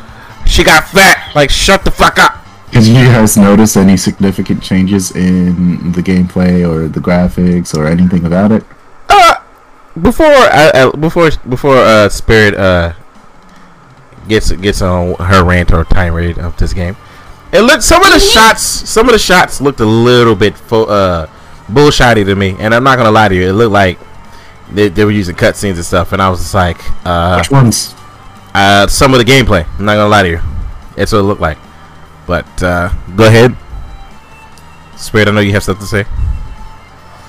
She 0.47 0.62
got 0.62 0.85
fat! 0.88 1.33
Like, 1.35 1.51
shut 1.51 1.85
the 1.85 1.91
fuck 1.91 2.19
up! 2.19 2.41
Did 2.72 2.87
you 2.87 2.94
guys 3.04 3.37
notice 3.37 3.76
any 3.76 3.96
significant 3.96 4.62
changes 4.62 5.11
in 5.14 5.92
the 5.92 6.00
gameplay 6.02 6.66
or 6.68 6.88
the 6.88 7.00
graphics 7.00 7.76
or 7.76 7.87
anything 7.87 8.24
about 8.24 8.50
it? 8.50 8.64
Uh, 9.08 9.35
before, 10.00 10.26
uh, 10.26 10.70
uh, 10.74 10.96
before, 10.96 11.30
before, 11.48 11.76
uh, 11.76 12.08
Spirit, 12.08 12.54
uh, 12.54 12.94
gets, 14.26 14.50
gets 14.52 14.80
on 14.80 15.14
her 15.16 15.44
rant 15.44 15.70
or 15.72 15.85
tirade 15.85 16.38
of 16.38 16.56
this 16.56 16.72
game, 16.72 16.96
it 17.52 17.61
looked, 17.61 17.82
some 17.82 18.02
of 18.02 18.11
the 18.11 18.18
shots, 18.18 18.62
some 18.62 19.06
of 19.06 19.12
the 19.12 19.18
shots 19.18 19.61
looked 19.61 19.80
a 19.80 19.85
little 19.85 20.35
bit, 20.35 20.56
fo- 20.56 20.87
uh, 20.87 21.26
bullshotty 21.68 22.24
to 22.24 22.35
me, 22.35 22.56
and 22.58 22.74
I'm 22.74 22.85
not 22.85 22.96
gonna 22.96 23.11
lie 23.11 23.28
to 23.28 23.35
you, 23.35 23.50
it 23.50 23.52
looked 23.52 23.72
like 23.72 23.98
they, 24.72 24.88
they 24.88 25.04
were 25.04 25.11
using 25.11 25.37
cutscenes 25.37 25.74
and 25.74 25.85
stuff, 25.85 26.12
and 26.14 26.22
I 26.22 26.30
was 26.30 26.40
just 26.40 26.54
like, 26.54 26.78
uh, 27.06 27.37
Which 27.37 27.50
ones? 27.50 27.94
uh, 28.54 28.87
some 28.87 29.12
of 29.12 29.18
the 29.18 29.24
gameplay. 29.26 29.66
I'm 29.78 29.85
not 29.85 29.96
gonna 29.96 30.08
lie 30.08 30.22
to 30.22 30.28
you. 30.30 30.40
That's 30.96 31.12
what 31.12 31.18
it 31.18 31.22
looked 31.24 31.42
like. 31.42 31.58
But 32.26 32.62
uh, 32.62 32.92
go 33.16 33.26
ahead, 33.26 33.56
Spirit. 34.96 35.28
I 35.28 35.30
know 35.32 35.40
you 35.40 35.52
have 35.52 35.64
something 35.64 35.85
to 35.85 35.88
say. 35.88 36.04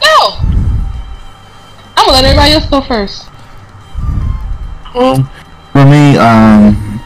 No. 0.02 0.38
I'm 1.98 2.06
gonna 2.06 2.12
let 2.12 2.26
everybody 2.26 2.54
else 2.54 2.66
go 2.68 2.82
first. 2.82 3.30
Um, 4.96 5.30
for 5.72 5.86
me, 5.86 6.18
um, 6.18 7.02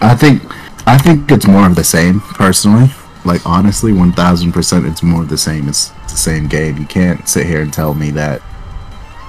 I 0.00 0.16
think 0.16 0.42
I 0.86 0.98
think 0.98 1.30
it's 1.30 1.46
more 1.46 1.66
of 1.66 1.76
the 1.76 1.84
same 1.84 2.20
personally. 2.20 2.90
Like 3.24 3.46
honestly, 3.46 3.92
one 3.92 4.12
thousand 4.12 4.52
percent, 4.52 4.86
it's 4.86 5.02
more 5.02 5.22
of 5.22 5.28
the 5.28 5.38
same. 5.38 5.68
It's 5.68 5.88
the 5.88 6.16
same 6.16 6.48
game. 6.48 6.78
You 6.78 6.86
can't 6.86 7.28
sit 7.28 7.46
here 7.46 7.60
and 7.62 7.72
tell 7.72 7.94
me 7.94 8.10
that 8.12 8.42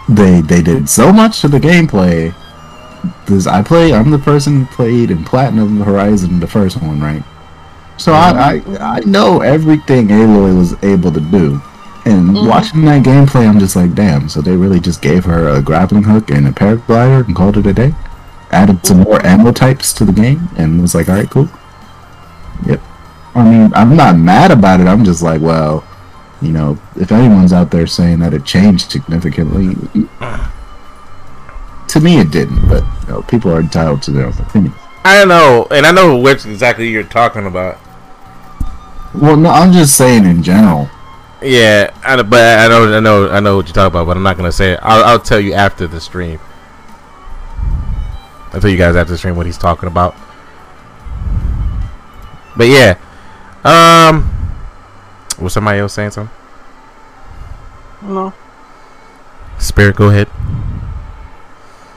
they 0.09 0.41
they 0.41 0.61
did 0.63 0.89
so 0.89 1.13
much 1.13 1.41
to 1.41 1.47
the 1.47 1.59
gameplay. 1.59 2.33
Because 3.25 3.47
I 3.47 3.63
play, 3.63 3.93
I'm 3.93 4.11
the 4.11 4.19
person 4.19 4.65
who 4.65 4.75
played 4.75 5.09
in 5.09 5.23
Platinum 5.23 5.81
Horizon, 5.81 6.39
the 6.39 6.47
first 6.47 6.81
one, 6.81 7.01
right? 7.01 7.23
So 8.01 8.13
I, 8.13 8.61
I 8.69 8.77
I 8.97 8.99
know 9.01 9.41
everything 9.41 10.07
Aloy 10.07 10.57
was 10.57 10.73
able 10.83 11.11
to 11.11 11.19
do. 11.19 11.61
And 12.05 12.31
Mhm. 12.31 12.47
watching 12.49 12.83
that 12.85 13.03
gameplay, 13.03 13.47
I'm 13.47 13.59
just 13.59 13.75
like, 13.75 13.93
damn. 13.93 14.27
So 14.27 14.41
they 14.41 14.55
really 14.55 14.79
just 14.79 15.01
gave 15.03 15.23
her 15.25 15.49
a 15.49 15.61
grappling 15.61 16.03
hook 16.03 16.31
and 16.31 16.47
a 16.47 16.51
paraglider 16.51 17.25
and 17.27 17.35
called 17.35 17.57
it 17.57 17.67
a 17.67 17.73
day. 17.73 17.93
Added 18.51 18.83
some 18.85 19.01
more 19.01 19.23
ammo 19.23 19.51
types 19.51 19.93
to 19.93 20.03
the 20.05 20.11
game 20.11 20.49
and 20.57 20.81
was 20.81 20.95
like, 20.95 21.09
all 21.09 21.15
right, 21.15 21.29
cool. 21.29 21.47
Yep. 22.65 22.81
I 23.35 23.43
mean, 23.43 23.71
I'm 23.75 23.95
not 23.95 24.17
mad 24.17 24.49
about 24.49 24.79
it. 24.81 24.87
I'm 24.87 25.05
just 25.05 25.21
like, 25.21 25.41
well, 25.41 25.83
you 26.41 26.51
know, 26.51 26.79
if 26.95 27.11
anyone's 27.11 27.53
out 27.53 27.69
there 27.69 27.85
saying 27.85 28.17
that 28.19 28.33
it 28.33 28.45
changed 28.45 28.89
significantly, 28.91 29.75
to 31.87 31.99
me 31.99 32.19
it 32.19 32.31
didn't. 32.31 32.67
But 32.67 32.83
you 33.03 33.07
know, 33.13 33.21
people 33.21 33.51
are 33.53 33.59
entitled 33.59 34.01
to 34.03 34.11
their 34.11 34.25
own 34.25 34.33
opinion. 34.39 34.73
I 35.05 35.23
know, 35.25 35.67
and 35.71 35.85
I 35.85 35.91
know 35.91 36.17
which 36.17 36.45
exactly 36.45 36.89
you're 36.89 37.03
talking 37.03 37.45
about. 37.45 37.77
Well, 39.13 39.35
no, 39.35 39.49
I'm 39.49 39.71
just 39.73 39.95
saying 39.97 40.25
in 40.25 40.41
general. 40.41 40.89
Yeah, 41.41 41.91
I, 42.03 42.21
but 42.21 42.59
I 42.59 42.67
know, 42.67 42.93
I 42.95 42.99
know, 42.99 43.29
I 43.29 43.39
know 43.39 43.55
what 43.57 43.65
you're 43.65 43.73
talking 43.73 43.87
about. 43.91 44.05
But 44.05 44.15
I'm 44.17 44.23
not 44.23 44.37
gonna 44.37 44.51
say 44.51 44.73
it. 44.73 44.79
I'll, 44.81 45.03
I'll 45.03 45.19
tell 45.19 45.39
you 45.39 45.53
after 45.53 45.87
the 45.87 45.99
stream. 45.99 46.39
I'll 48.53 48.61
tell 48.61 48.69
you 48.69 48.77
guys 48.77 48.95
after 48.95 49.11
the 49.13 49.17
stream 49.17 49.35
what 49.35 49.45
he's 49.45 49.57
talking 49.57 49.87
about. 49.87 50.15
But 52.55 52.67
yeah, 52.67 52.97
um, 53.63 54.29
was 55.39 55.53
somebody 55.53 55.79
else 55.79 55.93
saying 55.93 56.11
something? 56.11 56.35
No. 58.03 58.33
Spirit, 59.57 59.95
go 59.95 60.09
ahead. 60.09 60.27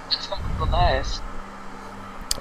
It's 0.08 0.26
gonna 0.26 0.42
be 0.42 0.54
the 0.58 0.64
last. 0.66 1.22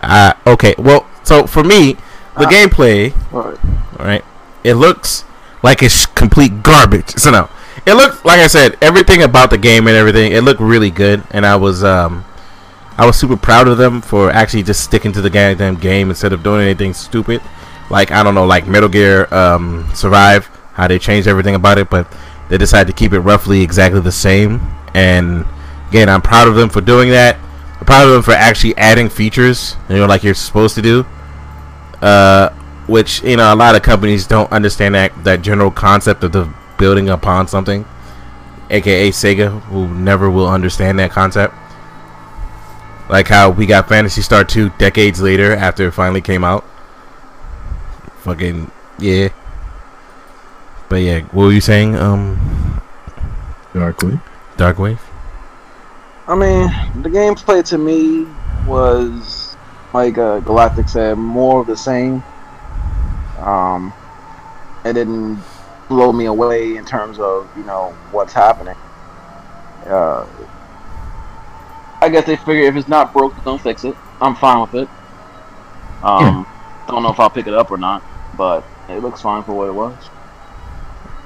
Uh, 0.01 0.33
okay, 0.47 0.75
well, 0.77 1.05
so 1.23 1.47
for 1.47 1.63
me, 1.63 1.93
the 2.37 2.45
Ah. 2.45 2.49
gameplay, 2.49 3.13
Right. 3.31 3.57
right? 3.99 4.25
It 4.63 4.75
looks 4.75 5.25
like 5.61 5.81
it's 5.81 6.05
complete 6.05 6.63
garbage. 6.63 7.15
So 7.17 7.31
no, 7.31 7.49
it 7.85 7.93
looked 7.93 8.25
like 8.25 8.39
I 8.39 8.47
said 8.47 8.77
everything 8.81 9.23
about 9.23 9.49
the 9.49 9.57
game 9.57 9.87
and 9.87 9.95
everything. 9.95 10.31
It 10.31 10.43
looked 10.43 10.59
really 10.59 10.91
good, 10.91 11.23
and 11.31 11.45
I 11.45 11.55
was 11.55 11.83
um, 11.83 12.25
I 12.97 13.05
was 13.05 13.17
super 13.17 13.37
proud 13.37 13.67
of 13.67 13.77
them 13.77 14.01
for 14.01 14.29
actually 14.29 14.63
just 14.63 14.83
sticking 14.83 15.11
to 15.13 15.21
the 15.21 15.29
goddamn 15.29 15.75
game 15.75 16.09
instead 16.09 16.33
of 16.33 16.43
doing 16.43 16.61
anything 16.61 16.93
stupid. 16.93 17.41
Like 17.89 18.11
I 18.11 18.23
don't 18.23 18.35
know, 18.35 18.45
like 18.45 18.67
Metal 18.67 18.89
Gear 18.89 19.33
um, 19.33 19.89
Survive, 19.93 20.47
how 20.73 20.87
they 20.87 20.99
changed 20.99 21.27
everything 21.27 21.55
about 21.55 21.77
it, 21.77 21.89
but 21.89 22.07
they 22.49 22.57
decided 22.57 22.87
to 22.87 22.93
keep 22.93 23.13
it 23.13 23.19
roughly 23.19 23.61
exactly 23.61 23.99
the 23.99 24.11
same. 24.11 24.61
And 24.93 25.45
again, 25.89 26.09
I'm 26.09 26.21
proud 26.21 26.47
of 26.47 26.55
them 26.55 26.69
for 26.69 26.81
doing 26.81 27.09
that. 27.11 27.37
I'm 27.79 27.85
proud 27.85 28.07
of 28.07 28.13
them 28.13 28.21
for 28.21 28.31
actually 28.31 28.77
adding 28.77 29.09
features, 29.09 29.75
you 29.89 29.97
know, 29.97 30.05
like 30.05 30.23
you're 30.23 30.33
supposed 30.33 30.75
to 30.75 30.81
do. 30.81 31.05
Uh, 32.01 32.49
which 32.87 33.23
you 33.23 33.37
know 33.37 33.53
a 33.53 33.55
lot 33.55 33.75
of 33.75 33.81
companies 33.81 34.27
don't 34.27 34.51
understand 34.51 34.95
that 34.95 35.11
that 35.23 35.41
general 35.41 35.71
concept 35.71 36.23
of 36.23 36.31
the 36.31 36.51
building 36.77 37.09
upon 37.09 37.47
something 37.47 37.85
aka 38.69 39.09
sega 39.09 39.61
who 39.63 39.87
never 39.87 40.29
will 40.29 40.47
understand 40.49 40.99
that 40.99 41.11
concept. 41.11 41.53
Like 43.09 43.27
how 43.27 43.49
we 43.51 43.65
got 43.65 43.87
Phantasy 43.87 44.21
Star 44.21 44.43
2 44.43 44.69
decades 44.77 45.21
later 45.21 45.55
after 45.55 45.87
it 45.87 45.91
finally 45.91 46.21
came 46.21 46.43
out. 46.43 46.65
Fucking 48.21 48.71
yeah. 48.97 49.29
But 50.89 50.97
yeah 50.97 51.21
what 51.31 51.45
were 51.45 51.51
you 51.51 51.61
saying 51.61 51.95
um? 51.95 52.81
Darkly. 53.73 54.19
dark 54.55 54.77
wave? 54.77 55.01
I 56.27 56.35
mean, 56.35 56.67
the 57.01 57.09
gameplay 57.09 57.65
to 57.69 57.77
me 57.77 58.27
was 58.67 59.57
like 59.93 60.17
uh, 60.17 60.39
Galactic 60.39 60.87
said, 60.87 61.17
more 61.17 61.61
of 61.61 61.67
the 61.67 61.75
same. 61.75 62.23
Um, 63.43 63.93
it 64.85 64.93
didn't 64.93 65.41
blow 65.89 66.11
me 66.11 66.25
away 66.25 66.77
in 66.77 66.85
terms 66.85 67.19
of 67.19 67.49
you 67.57 67.63
know 67.63 67.91
what's 68.11 68.33
happening. 68.33 68.75
Uh, 69.85 70.25
I 72.01 72.09
guess 72.09 72.25
they 72.25 72.35
figure 72.35 72.63
if 72.63 72.75
it's 72.75 72.87
not 72.87 73.13
broke, 73.13 73.33
don't 73.43 73.61
fix 73.61 73.83
it. 73.83 73.95
I'm 74.21 74.35
fine 74.35 74.61
with 74.61 74.73
it. 74.75 74.89
Um, 76.03 76.45
don't 76.87 77.03
know 77.03 77.11
if 77.11 77.19
I'll 77.19 77.29
pick 77.29 77.47
it 77.47 77.53
up 77.53 77.71
or 77.71 77.77
not, 77.77 78.03
but 78.37 78.63
it 78.89 79.01
looks 79.01 79.21
fine 79.21 79.43
for 79.43 79.53
what 79.53 79.69
it 79.69 79.73
was. 79.73 80.09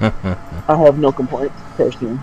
I 0.68 0.76
have 0.76 0.98
no 0.98 1.10
complaints 1.10 1.60
personally. 1.76 2.18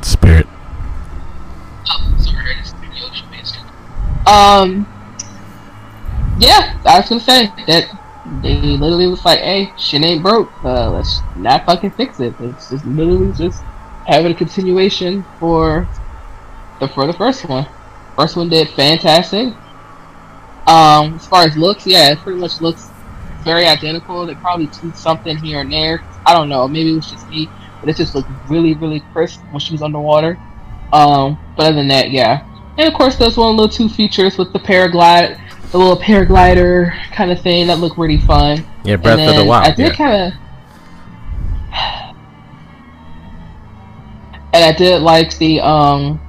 spirit 0.00 0.46
Oh, 1.86 2.16
sorry, 2.18 2.56
the 2.56 2.64
studio 2.64 3.12
space. 3.12 3.56
Um, 4.26 4.86
yeah, 6.38 6.78
I 6.84 6.98
was 6.98 7.08
gonna 7.08 7.20
say 7.20 7.52
that 7.66 7.90
they 8.42 8.54
literally 8.54 9.06
was 9.06 9.24
like, 9.24 9.40
"Hey, 9.40 9.72
shit 9.76 10.02
ain't 10.02 10.22
broke. 10.22 10.50
Uh, 10.64 10.90
let's 10.90 11.20
not 11.36 11.66
fucking 11.66 11.90
fix 11.92 12.20
it." 12.20 12.34
It's 12.40 12.70
just 12.70 12.84
literally 12.86 13.32
just 13.32 13.62
having 14.06 14.32
a 14.32 14.34
continuation 14.34 15.24
for 15.38 15.86
the 16.80 16.88
for 16.88 17.06
the 17.06 17.12
first 17.12 17.48
one. 17.48 17.66
First 18.16 18.36
one 18.36 18.48
did 18.48 18.68
fantastic. 18.70 19.54
Um, 20.66 21.14
as 21.14 21.26
far 21.26 21.44
as 21.44 21.56
looks, 21.56 21.86
yeah, 21.86 22.12
it 22.12 22.18
pretty 22.18 22.40
much 22.40 22.60
looks 22.60 22.88
very 23.42 23.66
identical. 23.66 24.24
They 24.24 24.34
probably 24.36 24.68
tweaked 24.68 24.96
something 24.96 25.36
here 25.36 25.60
and 25.60 25.70
there. 25.70 26.02
I 26.24 26.32
don't 26.32 26.48
know. 26.48 26.66
Maybe 26.66 26.92
it 26.92 26.96
was 26.96 27.10
just 27.10 27.28
me, 27.28 27.48
but 27.80 27.90
it 27.90 27.96
just 27.96 28.14
looked 28.14 28.30
really, 28.48 28.74
really 28.74 29.00
crisp 29.12 29.40
when 29.50 29.60
she 29.60 29.72
was 29.72 29.82
underwater. 29.82 30.38
Um, 30.92 31.38
but 31.56 31.66
other 31.66 31.76
than 31.76 31.88
that, 31.88 32.10
yeah. 32.10 32.46
And 32.76 32.88
of 32.88 32.94
course, 32.94 33.16
there's 33.16 33.36
one 33.36 33.56
little 33.56 33.68
two 33.68 33.88
features 33.88 34.36
with 34.36 34.52
the 34.52 34.58
paraglide, 34.58 35.40
the 35.70 35.78
little 35.78 35.96
paraglider 35.96 36.92
kind 37.12 37.30
of 37.30 37.40
thing 37.40 37.68
that 37.68 37.78
looked 37.78 37.98
really 37.98 38.20
fun. 38.20 38.64
yeah 38.84 38.96
breath 38.96 39.28
of 39.28 39.36
the 39.36 39.44
wild 39.44 39.64
I 39.64 39.74
did 39.74 39.88
yeah. 39.88 39.94
kind 39.94 40.22
of, 40.22 40.32
and 44.52 44.64
I 44.64 44.72
did 44.72 45.02
like 45.02 45.36
the 45.38 45.60
um, 45.60 46.20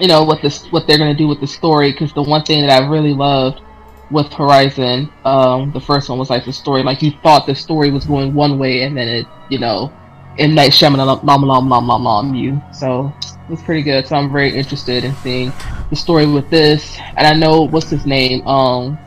you 0.00 0.08
know 0.08 0.24
what 0.24 0.42
this 0.42 0.66
what 0.72 0.86
they're 0.86 0.98
gonna 0.98 1.14
do 1.14 1.28
with 1.28 1.40
the 1.40 1.46
story 1.46 1.92
because 1.92 2.12
the 2.12 2.22
one 2.22 2.44
thing 2.44 2.66
that 2.66 2.82
I 2.82 2.86
really 2.88 3.12
loved 3.12 3.60
with 4.10 4.32
Horizon, 4.32 5.10
um, 5.24 5.72
the 5.72 5.80
first 5.80 6.08
one 6.08 6.18
was 6.18 6.28
like 6.30 6.44
the 6.44 6.52
story. 6.52 6.82
Like 6.82 7.02
you 7.02 7.12
thought 7.22 7.46
the 7.46 7.54
story 7.54 7.90
was 7.90 8.04
going 8.04 8.34
one 8.34 8.58
way, 8.58 8.82
and 8.82 8.96
then 8.96 9.08
it, 9.08 9.26
you 9.48 9.58
know, 9.58 9.92
M. 10.38 10.54
Night 10.54 10.72
Shyamalan, 10.72 11.22
nom 11.24 11.46
nom 11.46 11.68
nom 11.68 11.86
nom 11.86 12.02
nom 12.02 12.34
you. 12.34 12.60
So 12.72 13.12
it 13.20 13.50
was 13.50 13.62
pretty 13.62 13.82
good. 13.82 14.06
So 14.06 14.16
I'm 14.16 14.32
very 14.32 14.54
interested 14.54 15.04
in 15.04 15.14
seeing 15.16 15.52
the 15.90 15.96
story 15.96 16.26
with 16.26 16.48
this. 16.50 16.96
And 17.16 17.26
I 17.26 17.34
know 17.34 17.62
what's 17.62 17.90
his 17.90 18.06
name. 18.06 18.46
Um, 18.46 18.98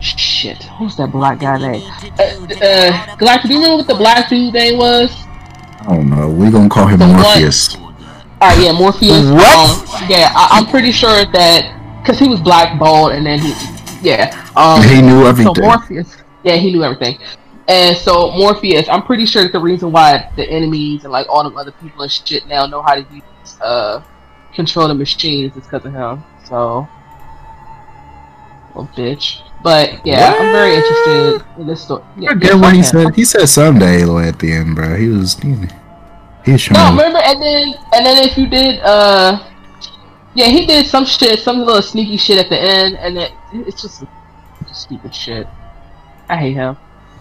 shit, 0.00 0.62
who's 0.78 0.96
that 0.96 1.12
black 1.12 1.40
guy 1.40 1.58
name? 1.58 1.82
Uh, 2.18 2.64
uh, 2.64 3.16
Galactic, 3.16 3.48
do 3.48 3.54
you 3.54 3.60
remember 3.62 3.76
what 3.78 3.86
the 3.86 3.94
black 3.94 4.28
dude 4.28 4.54
name 4.54 4.78
was? 4.78 5.10
I 5.80 5.94
don't 5.94 6.10
know. 6.10 6.28
We 6.28 6.50
gonna 6.50 6.68
call 6.68 6.86
him 6.86 6.98
The 6.98 7.06
one- 7.06 7.22
Morpheus. 7.22 7.76
All 8.40 8.48
right, 8.50 8.62
yeah, 8.64 8.72
Morpheus. 8.72 9.24
What? 9.30 9.70
Um, 9.70 10.08
yeah, 10.08 10.30
I, 10.34 10.48
I'm 10.52 10.66
pretty 10.66 10.92
sure 10.92 11.24
that 11.24 12.00
because 12.02 12.18
he 12.20 12.28
was 12.28 12.40
blackballed, 12.40 13.12
and 13.12 13.26
then 13.26 13.40
he, 13.40 13.52
yeah, 14.00 14.30
um, 14.56 14.80
he 14.82 15.02
knew 15.02 15.22
so 15.22 15.26
everything. 15.26 15.54
Morpheus, 15.64 16.16
yeah, 16.44 16.54
he 16.56 16.70
knew 16.72 16.84
everything, 16.84 17.18
and 17.68 17.96
so 17.96 18.32
Morpheus, 18.32 18.88
I'm 18.88 19.02
pretty 19.02 19.26
sure 19.26 19.42
that 19.42 19.52
the 19.52 19.60
reason 19.60 19.92
why 19.92 20.30
the 20.36 20.48
enemies 20.48 21.04
and 21.04 21.12
like 21.12 21.26
all 21.28 21.44
them 21.44 21.56
other 21.58 21.72
people 21.72 22.02
and 22.02 22.10
shit 22.10 22.46
now 22.46 22.66
know 22.66 22.80
how 22.82 22.94
to 22.94 23.06
use 23.14 23.60
uh 23.60 24.02
control 24.54 24.88
the 24.88 24.94
machines 24.94 25.54
is 25.56 25.64
because 25.64 25.84
of 25.84 25.92
him. 25.92 26.24
So, 26.44 26.88
little 28.74 28.88
bitch. 28.96 29.42
But 29.62 30.04
yeah, 30.06 30.34
I'm 30.38 30.50
very 30.52 30.76
interested 30.76 31.42
in 31.58 31.66
this 31.66 31.82
story. 31.82 32.02
Yeah, 32.16 32.30
I 32.30 32.34
yeah, 32.40 32.54
what 32.54 32.74
he 32.74 32.82
said. 32.82 33.14
He 33.14 33.24
said 33.24 33.46
someday 33.48 34.02
at 34.02 34.38
the 34.38 34.52
end, 34.52 34.74
bro. 34.74 34.96
He 34.96 35.08
was 35.08 35.34
he, 35.38 35.48
he 36.44 36.52
was 36.52 36.70
No, 36.70 36.74
trying. 36.74 36.96
to- 36.96 37.04
remember, 37.04 37.18
and 37.18 37.42
then 37.42 37.74
and 37.92 38.06
then 38.06 38.24
if 38.24 38.38
you 38.38 38.46
did, 38.48 38.80
uh, 38.80 39.44
yeah, 40.34 40.46
he 40.46 40.64
did 40.64 40.86
some 40.86 41.04
shit, 41.04 41.40
some 41.40 41.58
little 41.58 41.82
sneaky 41.82 42.16
shit 42.16 42.38
at 42.38 42.48
the 42.48 42.58
end, 42.58 42.96
and 42.96 43.18
it, 43.18 43.32
it's 43.52 43.82
just, 43.82 44.04
just 44.66 44.82
stupid 44.82 45.14
shit. 45.14 45.46
I 46.30 46.36
hate 46.36 46.54
him 46.54 46.76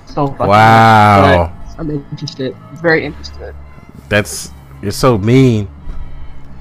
so 0.08 0.28
fucking. 0.28 0.48
Wow. 0.48 1.54
much, 1.54 1.80
I'm 1.80 1.92
interested, 1.92 2.56
very 2.76 3.06
interested, 3.06 3.56
That's 4.10 4.52
you're 4.82 4.92
so 4.92 5.18
mean. 5.18 5.68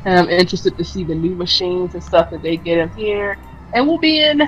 and 0.04 0.18
I'm 0.18 0.28
interested 0.28 0.76
to 0.76 0.84
see 0.84 1.04
the 1.04 1.14
new 1.14 1.34
machines 1.34 1.94
and 1.94 2.02
stuff 2.02 2.30
that 2.30 2.42
they 2.42 2.56
get 2.56 2.78
in 2.78 2.88
here, 2.90 3.38
and 3.74 3.86
we'll 3.86 3.98
be 3.98 4.20
in 4.20 4.42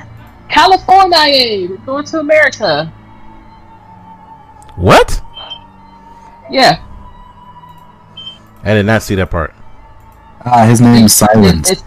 California. 0.49 1.68
We're 1.68 1.76
going 1.78 2.05
to 2.07 2.20
America. 2.20 2.92
What? 4.76 5.20
Yeah, 6.51 6.82
I 8.62 8.74
did 8.74 8.86
not 8.86 9.03
see 9.03 9.14
that 9.14 9.30
part. 9.30 9.55
Ah, 10.44 10.66
his 10.66 10.80
name 10.80 11.07
is 11.07 11.12
Sylens. 11.12 11.70
It's 11.70 11.82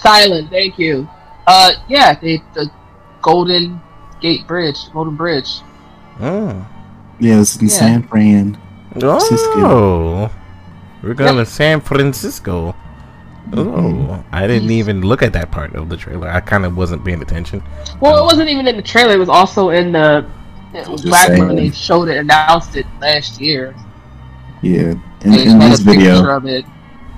silent. 0.00 0.50
Thank 0.50 0.78
you. 0.78 1.08
Uh, 1.46 1.72
yeah, 1.88 2.14
they, 2.14 2.42
the 2.54 2.70
Golden 3.20 3.80
Gate 4.20 4.46
Bridge, 4.46 4.76
Golden 4.92 5.16
Bridge. 5.16 5.60
Oh. 6.22 6.66
Yeah, 7.18 7.40
it's 7.40 7.56
in 7.56 7.66
Yeah. 7.66 7.72
San 7.72 8.02
Fran. 8.04 8.58
Oh. 9.02 10.30
We're 11.02 11.14
going 11.14 11.36
to 11.36 11.46
San 11.46 11.80
Francisco. 11.80 12.76
Mm-hmm. 13.50 14.10
Oh, 14.10 14.24
I 14.32 14.46
didn't 14.46 14.70
even 14.70 15.02
look 15.02 15.22
at 15.22 15.32
that 15.32 15.50
part 15.50 15.74
of 15.74 15.88
the 15.88 15.96
trailer. 15.96 16.28
I 16.28 16.40
kind 16.40 16.64
of 16.64 16.76
wasn't 16.76 17.04
paying 17.04 17.20
attention. 17.20 17.62
Well, 18.00 18.22
it 18.22 18.24
wasn't 18.24 18.48
even 18.48 18.68
in 18.68 18.76
the 18.76 18.82
trailer. 18.82 19.14
It 19.14 19.18
was 19.18 19.28
also 19.28 19.70
in 19.70 19.92
the 19.92 20.24
it 20.74 20.88
was 20.88 21.02
Just 21.02 21.28
when 21.28 21.56
they 21.56 21.70
showed 21.70 22.08
it, 22.08 22.16
announced 22.16 22.76
it 22.76 22.86
last 23.00 23.40
year. 23.40 23.74
Yeah, 24.62 24.94
in, 25.22 25.34
in 25.34 25.58
this 25.58 25.80
video, 25.80 26.24
of 26.34 26.46
it. 26.46 26.64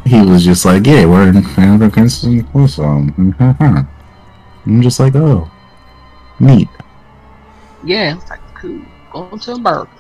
he 0.07 0.21
was 0.23 0.45
just 0.45 0.65
like, 0.65 0.87
"Yeah, 0.87 1.05
we're 1.05 1.29
in 1.29 1.45
San 1.45 1.79
Francisco." 1.91 2.31
Mm-hmm. 2.31 3.79
I'm 4.67 4.83
just 4.83 4.99
like, 4.99 5.15
"Oh, 5.15 5.49
neat." 6.41 6.69
Yeah, 7.85 8.13
it 8.13 8.17
it's 8.17 8.31
like 8.31 8.41
cool. 8.55 8.81
Going 9.15 9.39
to 9.39 9.53
America. 9.53 9.91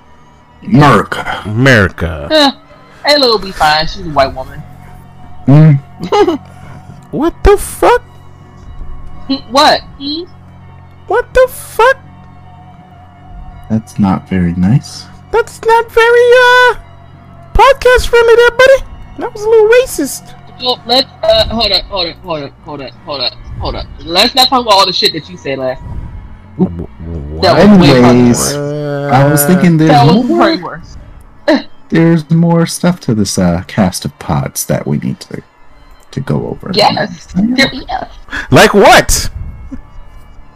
America. 0.65 1.43
America. 1.47 2.29
Eh, 2.31 2.51
Ayla 3.11 3.21
will 3.21 3.39
be 3.39 3.53
fine. 3.53 3.87
She's 3.87 4.05
a 4.07 4.11
white 4.11 4.35
woman. 4.35 4.61
Mm, 5.47 5.79
What 7.12 7.33
the 7.45 7.57
fuck? 7.57 8.03
Hmm, 9.31 9.53
What? 9.53 9.81
Hmm? 10.01 10.25
What 11.07 11.33
the 11.33 11.47
fuck? 11.51 11.99
that's 13.71 13.99
not 13.99 14.29
very 14.29 14.53
nice. 14.55 15.05
That's 15.33 15.61
not 15.65 15.91
very 15.91 16.27
uh 16.47 16.75
podcast 17.55 18.09
friendly 18.09 18.35
there, 18.37 18.51
buddy. 18.51 18.81
That 19.19 19.33
was 19.33 19.43
a 19.43 19.49
little 19.49 19.69
racist. 19.69 20.35
Well, 20.61 20.81
let's 20.87 21.09
uh, 21.23 21.49
hold 21.49 21.73
up, 21.73 21.85
hold 21.87 22.07
up, 22.09 22.17
hold 22.23 22.43
up, 22.43 22.53
hold 22.65 22.81
up, 22.83 22.93
hold 23.05 23.21
up, 23.21 23.33
hold 23.59 23.75
up. 23.75 23.87
Let's 24.01 24.35
not 24.35 24.49
talk 24.49 24.62
about 24.62 24.75
all 24.75 24.87
the 24.87 24.93
shit 24.93 25.12
that 25.15 25.29
you 25.31 25.37
said 25.37 25.59
last. 25.59 25.81
time. 25.81 26.87
That 27.45 27.59
Anyways, 27.59 28.55
worse. 28.55 28.55
I 29.12 29.28
was 29.30 29.45
thinking 29.45 29.76
there's 29.76 29.90
That 29.90 30.07
was 30.07 30.24
more, 30.24 30.57
worse. 30.62 30.97
there's 31.90 32.30
more 32.30 32.66
stuff 32.66 33.01
to 33.01 33.14
this 33.14 33.38
uh, 33.38 33.62
cast 33.66 34.05
of 34.05 34.18
pods 34.18 34.66
that 34.66 34.86
we 34.86 34.99
need 34.99 35.20
to 35.20 35.42
to 36.11 36.20
go 36.20 36.47
over. 36.47 36.70
Yes. 36.72 37.34
Yes. 37.36 38.14
like 38.51 38.72
what? 38.72 39.30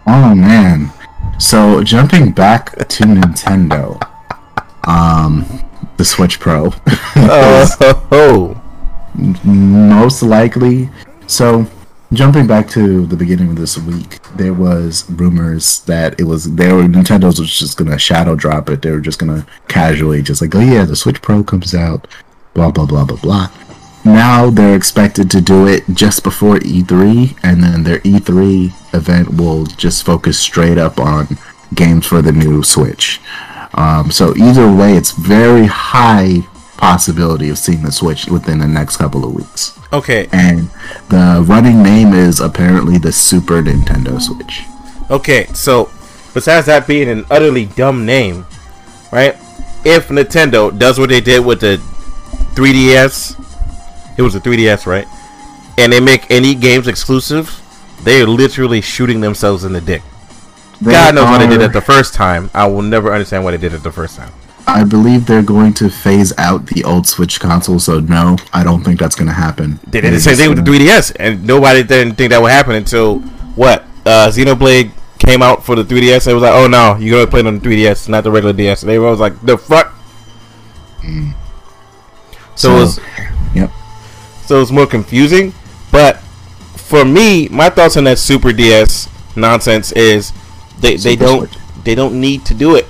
Oh 0.06 0.34
man. 0.34 0.92
So 1.38 1.82
jumping 1.84 2.32
back 2.32 2.76
to 2.76 3.04
Nintendo, 3.04 4.00
um, 4.86 5.44
the 5.96 6.04
Switch 6.04 6.40
Pro. 6.40 6.72
Oh, 8.10 8.60
most 9.44 10.22
likely. 10.22 10.88
So, 11.26 11.66
jumping 12.12 12.46
back 12.46 12.68
to 12.70 13.06
the 13.06 13.16
beginning 13.16 13.50
of 13.50 13.56
this 13.56 13.76
week, 13.78 14.22
there 14.36 14.54
was 14.54 15.08
rumors 15.10 15.80
that 15.80 16.18
it 16.18 16.24
was 16.24 16.54
they 16.54 16.72
were 16.72 16.84
Nintendo's 16.84 17.38
was 17.38 17.56
just 17.56 17.76
gonna 17.76 17.98
shadow 17.98 18.34
drop 18.34 18.70
it. 18.70 18.82
They 18.82 18.90
were 18.90 19.00
just 19.00 19.18
gonna 19.18 19.46
casually 19.68 20.22
just 20.22 20.40
like, 20.40 20.54
oh 20.54 20.60
yeah, 20.60 20.84
the 20.84 20.96
Switch 20.96 21.20
Pro 21.22 21.42
comes 21.44 21.74
out, 21.74 22.06
blah 22.54 22.70
blah 22.70 22.86
blah 22.86 23.04
blah 23.04 23.20
blah. 23.20 23.50
Now 24.04 24.48
they're 24.48 24.76
expected 24.76 25.30
to 25.32 25.40
do 25.40 25.66
it 25.66 25.84
just 25.92 26.22
before 26.22 26.56
E3, 26.56 27.38
and 27.42 27.62
then 27.62 27.84
their 27.84 27.98
E3 28.00 28.94
event 28.94 29.34
will 29.34 29.66
just 29.66 30.04
focus 30.04 30.38
straight 30.38 30.78
up 30.78 30.98
on 30.98 31.26
games 31.74 32.06
for 32.06 32.22
the 32.22 32.32
new 32.32 32.62
Switch. 32.62 33.20
Um, 33.74 34.10
so 34.10 34.34
either 34.36 34.72
way, 34.72 34.96
it's 34.96 35.12
very 35.12 35.66
high 35.66 36.47
possibility 36.78 37.50
of 37.50 37.58
seeing 37.58 37.82
the 37.82 37.92
Switch 37.92 38.26
within 38.26 38.60
the 38.60 38.66
next 38.66 38.96
couple 38.96 39.24
of 39.24 39.34
weeks. 39.34 39.78
okay, 39.92 40.28
And 40.32 40.70
the 41.10 41.44
running 41.46 41.82
name 41.82 42.14
is 42.14 42.40
apparently 42.40 42.96
the 42.96 43.12
Super 43.12 43.60
Nintendo 43.62 44.18
Switch. 44.20 44.62
okay. 45.10 45.44
So, 45.52 45.90
besides 46.34 46.66
that 46.66 46.86
being 46.86 47.08
an 47.08 47.26
utterly 47.30 47.66
dumb 47.66 48.06
name, 48.06 48.46
right? 49.12 49.34
If 49.84 50.08
Nintendo 50.08 50.76
does 50.76 50.98
what 50.98 51.08
they 51.10 51.20
did 51.20 51.44
with 51.44 51.60
the 51.60 51.76
3DS, 52.54 53.34
it 54.18 54.22
was 54.22 54.34
a 54.34 54.40
3DS, 54.40 54.86
right? 54.86 55.06
And 55.78 55.92
they 55.92 56.00
make 56.00 56.30
any 56.30 56.54
games 56.54 56.88
exclusive, 56.88 57.60
they're 58.02 58.26
literally 58.26 58.80
shooting 58.80 59.20
themselves 59.20 59.64
in 59.64 59.72
the 59.72 59.80
dick. 59.80 60.02
They 60.80 60.92
God 60.92 61.14
knows 61.14 61.24
why 61.24 61.38
they 61.38 61.46
did 61.48 61.60
are- 61.60 61.64
it 61.64 61.72
the 61.72 61.80
first 61.80 62.14
time. 62.14 62.50
I 62.54 62.66
will 62.66 62.82
never 62.82 63.12
understand 63.12 63.44
why 63.44 63.50
they 63.52 63.56
did 63.58 63.74
it 63.74 63.82
the 63.82 63.92
first 63.92 64.16
time. 64.16 64.32
I 64.68 64.84
believe 64.84 65.26
they're 65.26 65.42
going 65.42 65.72
to 65.74 65.88
phase 65.88 66.32
out 66.36 66.66
the 66.66 66.84
old 66.84 67.06
Switch 67.06 67.40
console, 67.40 67.78
so 67.78 68.00
no, 68.00 68.36
I 68.52 68.62
don't 68.62 68.84
think 68.84 69.00
that's 69.00 69.16
going 69.16 69.28
to 69.28 69.34
happen. 69.34 69.80
They 69.86 70.02
did 70.02 70.12
the 70.12 70.20
same 70.20 70.36
thing 70.36 70.50
with 70.50 70.62
the 70.62 70.70
3DS, 70.70 71.16
and 71.18 71.46
nobody 71.46 71.82
didn't 71.82 72.16
think 72.16 72.30
that 72.30 72.42
would 72.42 72.50
happen 72.50 72.74
until 72.74 73.20
what? 73.56 73.84
Uh, 74.04 74.28
Xenoblade 74.28 74.92
came 75.18 75.42
out 75.42 75.64
for 75.64 75.74
the 75.74 75.84
3DS. 75.84 76.28
It 76.28 76.34
was 76.34 76.42
like, 76.42 76.52
oh 76.52 76.66
no, 76.66 76.96
you're 76.96 77.18
gonna 77.18 77.30
play 77.30 77.40
it 77.40 77.46
on 77.46 77.58
the 77.58 77.66
3DS, 77.66 78.10
not 78.10 78.24
the 78.24 78.30
regular 78.30 78.52
DS. 78.52 78.82
And 78.82 78.90
everyone 78.90 79.12
was 79.12 79.20
like, 79.20 79.40
the 79.40 79.56
fuck. 79.56 79.94
So, 82.54 82.76
it 82.76 82.80
was 82.80 83.00
yep. 83.54 83.70
so 84.44 84.60
it's 84.60 84.70
more 84.70 84.86
confusing. 84.86 85.54
But 85.90 86.18
for 86.76 87.04
me, 87.04 87.48
my 87.48 87.70
thoughts 87.70 87.96
on 87.96 88.04
that 88.04 88.18
Super 88.18 88.52
DS 88.52 89.08
nonsense 89.36 89.92
is 89.92 90.32
they 90.80 90.96
they 90.96 91.16
don't 91.16 91.48
Switch. 91.48 91.84
they 91.84 91.94
don't 91.94 92.20
need 92.20 92.44
to 92.46 92.54
do 92.54 92.76
it. 92.76 92.86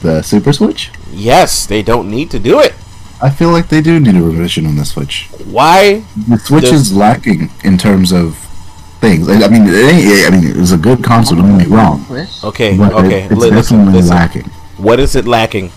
The 0.00 0.22
Super 0.22 0.52
Switch? 0.52 0.90
Yes, 1.12 1.66
they 1.66 1.82
don't 1.82 2.10
need 2.10 2.30
to 2.30 2.38
do 2.38 2.60
it. 2.60 2.74
I 3.20 3.30
feel 3.30 3.50
like 3.50 3.68
they 3.68 3.80
do 3.80 3.98
need 3.98 4.14
a 4.14 4.22
revision 4.22 4.64
on 4.66 4.76
the 4.76 4.84
Switch. 4.84 5.28
Why? 5.44 6.04
The 6.28 6.38
Switch 6.38 6.64
The- 6.70 6.74
is 6.74 6.94
lacking 6.94 7.50
in 7.64 7.76
terms 7.78 8.12
of 8.12 8.36
things. 9.00 9.28
I 9.28 9.44
I 9.44 9.48
mean, 9.48 9.66
it 9.66 9.74
ain't, 9.74 10.32
I 10.32 10.36
mean, 10.36 10.60
it's 10.60 10.70
a 10.72 10.76
good 10.78 11.02
console. 11.02 11.38
Don't 11.38 11.58
get 11.58 11.68
me 11.68 11.74
wrong, 11.76 12.04
Okay, 12.44 12.76
but 12.76 12.92
okay. 12.92 13.22
it, 13.24 13.32
it's 13.32 13.40
li- 13.40 13.50
listen, 13.50 13.78
definitely 13.78 14.00
listen. 14.00 14.16
lacking. 14.16 14.42
What 14.76 15.00
is 15.00 15.16
it 15.16 15.26
lacking? 15.26 15.72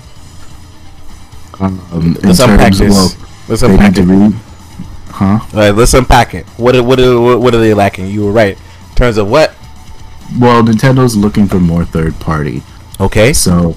Um, 1.59 1.79
in 1.93 2.13
Let's 2.15 2.39
unpack 2.39 2.71
of, 2.73 2.77
this. 2.79 3.49
Let's 3.49 3.61
unpack 3.61 3.97
it. 3.97 4.03
read, 4.05 4.33
huh? 5.09 5.39
All 5.41 5.59
right, 5.59 5.71
let's 5.71 5.93
unpack 5.93 6.33
it. 6.33 6.45
What 6.57 6.79
what 6.83 6.99
are, 6.99 7.37
what 7.37 7.53
are 7.53 7.59
they 7.59 7.73
lacking? 7.73 8.07
You 8.07 8.25
were 8.25 8.31
right. 8.31 8.57
In 8.89 8.95
terms 8.95 9.17
of 9.17 9.29
what? 9.29 9.55
Well, 10.39 10.63
Nintendo's 10.63 11.15
looking 11.15 11.47
for 11.47 11.59
more 11.59 11.83
third 11.85 12.19
party, 12.19 12.63
Okay, 12.99 13.33
so 13.33 13.75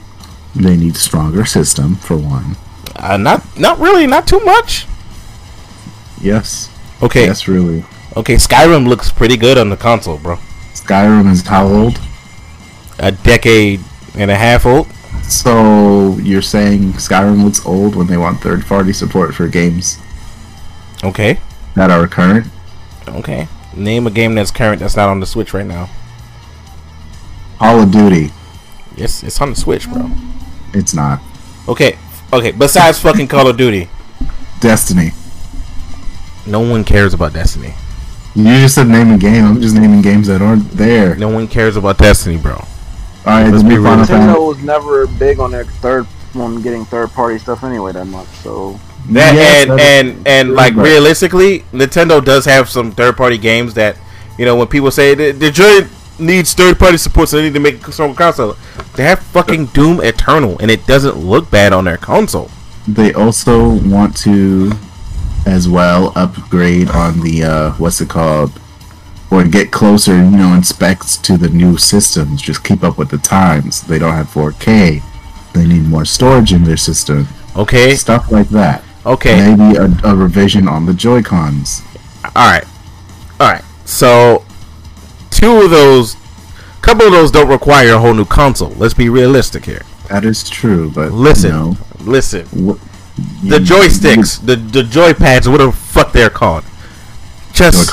they 0.55 0.77
need 0.77 0.95
a 0.97 0.99
stronger 0.99 1.45
system 1.45 1.97
for 1.97 2.17
one. 2.17 2.57
uh, 2.97 3.17
not 3.17 3.43
not 3.59 3.79
really, 3.79 4.07
not 4.07 4.27
too 4.27 4.41
much. 4.41 4.87
Yes, 6.21 6.71
Okay, 7.03 7.27
yes, 7.27 7.49
really. 7.49 7.85
okay. 8.17 8.37
Skyrim 8.37 8.87
looks 8.87 9.11
pretty 9.13 9.37
good 9.37 9.59
on 9.59 9.69
the 9.69 9.77
console, 9.77 10.17
bro. 10.19 10.37
Skyrim 10.75 11.31
is 11.31 11.43
how 11.47 11.67
old? 11.67 12.01
A 12.99 13.11
decade 13.13 13.81
and 14.17 14.31
a 14.31 14.37
half 14.37 14.65
old. 14.65 14.87
So 15.25 16.17
you're 16.19 16.43
saying 16.43 16.93
Skyrim 16.95 17.43
looks 17.45 17.65
old 17.67 17.97
when 17.97 18.07
they 18.07 18.17
want 18.17 18.41
third 18.41 18.65
party 18.67 18.93
support 18.93 19.35
for 19.35 19.49
games 19.49 19.99
Okay, 21.03 21.39
that 21.75 21.91
are 21.91 22.07
current? 22.07 22.47
okay. 23.09 23.49
Name 23.77 24.07
a 24.07 24.11
game 24.11 24.35
that's 24.37 24.51
current 24.53 24.81
that's 24.81 24.97
not 24.97 25.09
on 25.09 25.21
the 25.21 25.27
Switch 25.27 25.53
right 25.53 25.67
now. 25.67 25.91
Call 27.59 27.81
of 27.81 27.91
Duty, 27.91 28.31
Yes, 28.97 29.23
it's 29.23 29.41
on 29.41 29.51
the 29.51 29.57
Switch, 29.57 29.91
bro. 29.91 30.11
It's 30.75 30.95
not. 30.95 31.21
Okay, 31.69 31.99
okay. 32.33 32.53
Besides 32.53 32.99
fucking 33.01 33.29
Call 33.29 33.49
of 33.49 33.57
Duty, 33.57 33.89
Destiny, 34.61 35.11
No 36.47 36.61
one 36.61 36.85
cares 36.85 37.15
about 37.15 37.33
Destiny. 37.33 37.75
You 38.35 38.45
just 38.45 38.75
said 38.75 38.89
name 38.89 39.13
a 39.13 39.19
game. 39.19 39.45
I'm 39.45 39.61
just 39.61 39.77
naming 39.77 40.03
games 40.03 40.27
that 40.27 40.43
aren't 40.43 40.69
there. 40.73 41.15
No 41.17 41.29
one 41.29 41.47
cares 41.47 41.77
about 41.77 41.99
Destiny, 41.99 42.37
bro. 42.37 42.55
All 42.55 42.67
right, 43.27 43.49
Let's 43.49 43.63
be 43.63 43.79
real. 43.79 43.95
Nintendo 43.97 44.49
was 44.49 44.59
never 44.63 45.07
big 45.07 45.39
on 45.41 45.51
their 45.53 45.65
third 45.65 46.07
on 46.35 46.61
getting 46.63 46.85
third 46.85 47.11
party 47.13 47.39
stuff 47.39 47.63
anyway 47.65 47.93
that 47.93 48.07
much. 48.07 48.27
So 48.43 48.73
That 49.11 49.35
Yes, 49.35 49.63
and 49.69 49.71
that 49.71 49.81
is 49.81 50.17
and 50.17 50.27
and 50.29 50.47
true, 50.49 50.57
like 50.57 50.75
but- 50.75 50.83
realistically, 50.85 51.61
Nintendo 51.73 52.23
does 52.23 52.45
have 52.45 52.69
some 52.69 52.91
third 52.93 53.17
party 53.17 53.39
games 53.39 53.75
that 53.75 53.97
you 54.37 54.45
know 54.45 54.57
when 54.57 54.67
people 54.67 54.91
say 54.91 55.15
the, 55.15 55.31
the 55.31 55.51
joint 55.51 55.87
needs 56.19 56.53
third 56.55 56.79
party 56.79 56.97
support, 56.97 57.29
so 57.29 57.37
they 57.37 57.45
need 57.45 57.55
to 57.55 57.61
make 57.61 57.87
a 57.87 57.93
strong 57.93 58.15
console. 58.15 58.57
They 58.97 59.05
have 59.05 59.19
fucking 59.21 59.67
Doom 59.67 60.01
Eternal, 60.03 60.59
and 60.61 60.71
it 60.71 60.87
doesn't 60.87 61.17
look 61.17 61.51
bad 61.51 61.73
on 61.73 61.85
their 61.85 61.97
console. 61.97 62.51
They 62.87 63.13
also 63.15 63.69
want 63.89 64.17
to, 64.19 64.73
as 65.47 65.69
well, 65.69 66.13
upgrade 66.17 66.89
on 66.91 67.21
the 67.21 67.45
uh, 67.45 67.71
what's 67.73 68.01
it 68.01 68.09
called, 68.11 68.53
or 69.31 69.45
get 69.45 69.73
closer, 69.73 70.15
you 70.17 70.31
know, 70.31 70.53
in 70.55 70.63
specs 70.63 71.17
to 71.19 71.37
the 71.37 71.49
new 71.49 71.77
systems. 71.79 72.41
Just 72.43 72.63
keep 72.63 72.83
up 72.85 72.99
with 72.99 73.11
the 73.11 73.19
times. 73.19 73.83
They 73.83 73.99
don't 73.99 74.13
have 74.15 74.29
4K. 74.29 75.03
They 75.55 75.67
need 75.67 75.85
more 75.85 76.05
storage 76.05 76.53
in 76.53 76.65
their 76.65 76.77
system. 76.77 77.27
Okay, 77.57 77.95
Stuff 77.95 78.31
like 78.33 78.49
that. 78.51 78.83
okay, 79.07 79.55
Maybe 79.57 79.77
a, 79.77 79.85
a 80.05 80.15
revision 80.17 80.67
on 80.69 80.87
the 80.87 80.93
Joy 80.95 81.23
Cons. 81.23 81.83
all 82.37 82.51
right, 82.51 82.65
all 83.41 83.51
right. 83.53 83.65
So 83.85 84.44
two 85.45 85.63
of 85.63 85.71
those, 85.71 86.15
a 86.15 86.81
couple 86.83 87.07
of 87.07 87.13
those 87.13 87.31
don't 87.31 87.49
require 87.49 87.95
a 87.95 87.99
whole 87.99 88.15
new 88.15 88.25
console. 88.25 88.71
Let's 88.71 88.95
be 88.95 89.09
realistic 89.09 89.65
here. 89.65 89.83
That 90.09 90.25
is 90.25 90.49
true, 90.49 90.91
but 90.91 91.13
Listen, 91.13 91.51
you 91.51 91.57
know, 91.57 91.77
listen. 92.01 92.47
wh- 92.47 92.81
The 93.49 93.59
joysticks, 93.59 94.45
the 94.45 94.57
the 94.57 94.83
joy 94.83 95.13
pads, 95.15 95.49
whatever 95.49 95.71
the 95.71 95.77
fuck 95.77 96.13
they're 96.13 96.31
called, 96.31 96.65
just 97.53 97.93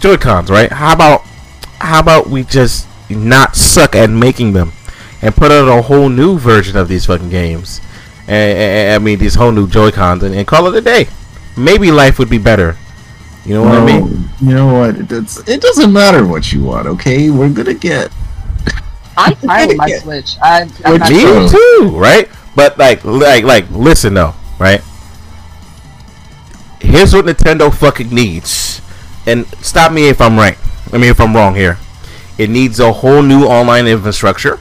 Joy-Cons. 0.00 0.50
Right? 0.50 0.70
How 0.70 0.92
about 0.92 1.22
how 1.80 2.00
about 2.00 2.28
we 2.28 2.42
just 2.44 2.86
not 3.10 3.56
suck 3.56 3.94
at 3.96 4.10
making 4.10 4.52
them 4.52 4.72
and 5.22 5.34
put 5.34 5.50
out 5.50 5.66
a 5.68 5.82
whole 5.82 6.08
new 6.08 6.38
version 6.38 6.76
of 6.76 6.88
these 6.88 7.06
fucking 7.06 7.30
games? 7.30 7.80
And, 8.28 8.92
I 8.94 8.98
mean, 9.04 9.18
these 9.18 9.36
whole 9.36 9.52
new 9.52 9.66
Joy 9.66 9.90
Cons 9.90 10.22
and, 10.22 10.34
and 10.34 10.46
call 10.46 10.66
it 10.66 10.74
a 10.76 10.80
day. 10.82 11.08
Maybe 11.56 11.90
life 11.90 12.18
would 12.18 12.28
be 12.30 12.38
better. 12.38 12.76
You 13.48 13.54
know 13.54 13.62
what 13.62 13.78
I 13.78 13.86
mean? 13.86 14.02
Oh, 14.04 14.36
you 14.44 14.54
know 14.54 14.72
what? 14.78 14.96
It, 14.96 15.08
does, 15.08 15.48
it 15.48 15.62
doesn't 15.62 15.90
matter 15.90 16.26
what 16.26 16.52
you 16.52 16.62
want, 16.62 16.86
okay? 16.86 17.30
We're 17.30 17.48
gonna 17.48 17.72
get. 17.72 18.12
I'm 19.16 19.34
tired 19.36 19.70
of 19.70 19.76
my 19.78 19.86
Yeah. 19.86 19.98
Switch. 20.00 20.36
I, 20.42 20.60
I'm 20.84 20.92
Which 20.92 21.00
not 21.00 21.10
Me 21.10 21.22
True. 21.22 21.48
too, 21.48 21.90
right? 21.98 22.28
But 22.54 22.76
like, 22.76 23.04
like, 23.04 23.44
like, 23.44 23.70
listen 23.70 24.12
though, 24.12 24.34
right? 24.58 24.82
Here's 26.80 27.14
what 27.14 27.24
Nintendo 27.24 27.74
fucking 27.74 28.10
needs, 28.10 28.80
and 29.26 29.46
stop 29.64 29.92
me 29.92 30.08
if 30.08 30.20
I'm 30.20 30.36
right. 30.36 30.58
I 30.92 30.98
mean, 30.98 31.10
if 31.10 31.20
I'm 31.20 31.34
wrong 31.34 31.54
here. 31.54 31.78
It 32.38 32.50
needs 32.50 32.78
a 32.78 32.92
whole 32.92 33.22
new 33.22 33.44
online 33.46 33.86
infrastructure. 33.88 34.60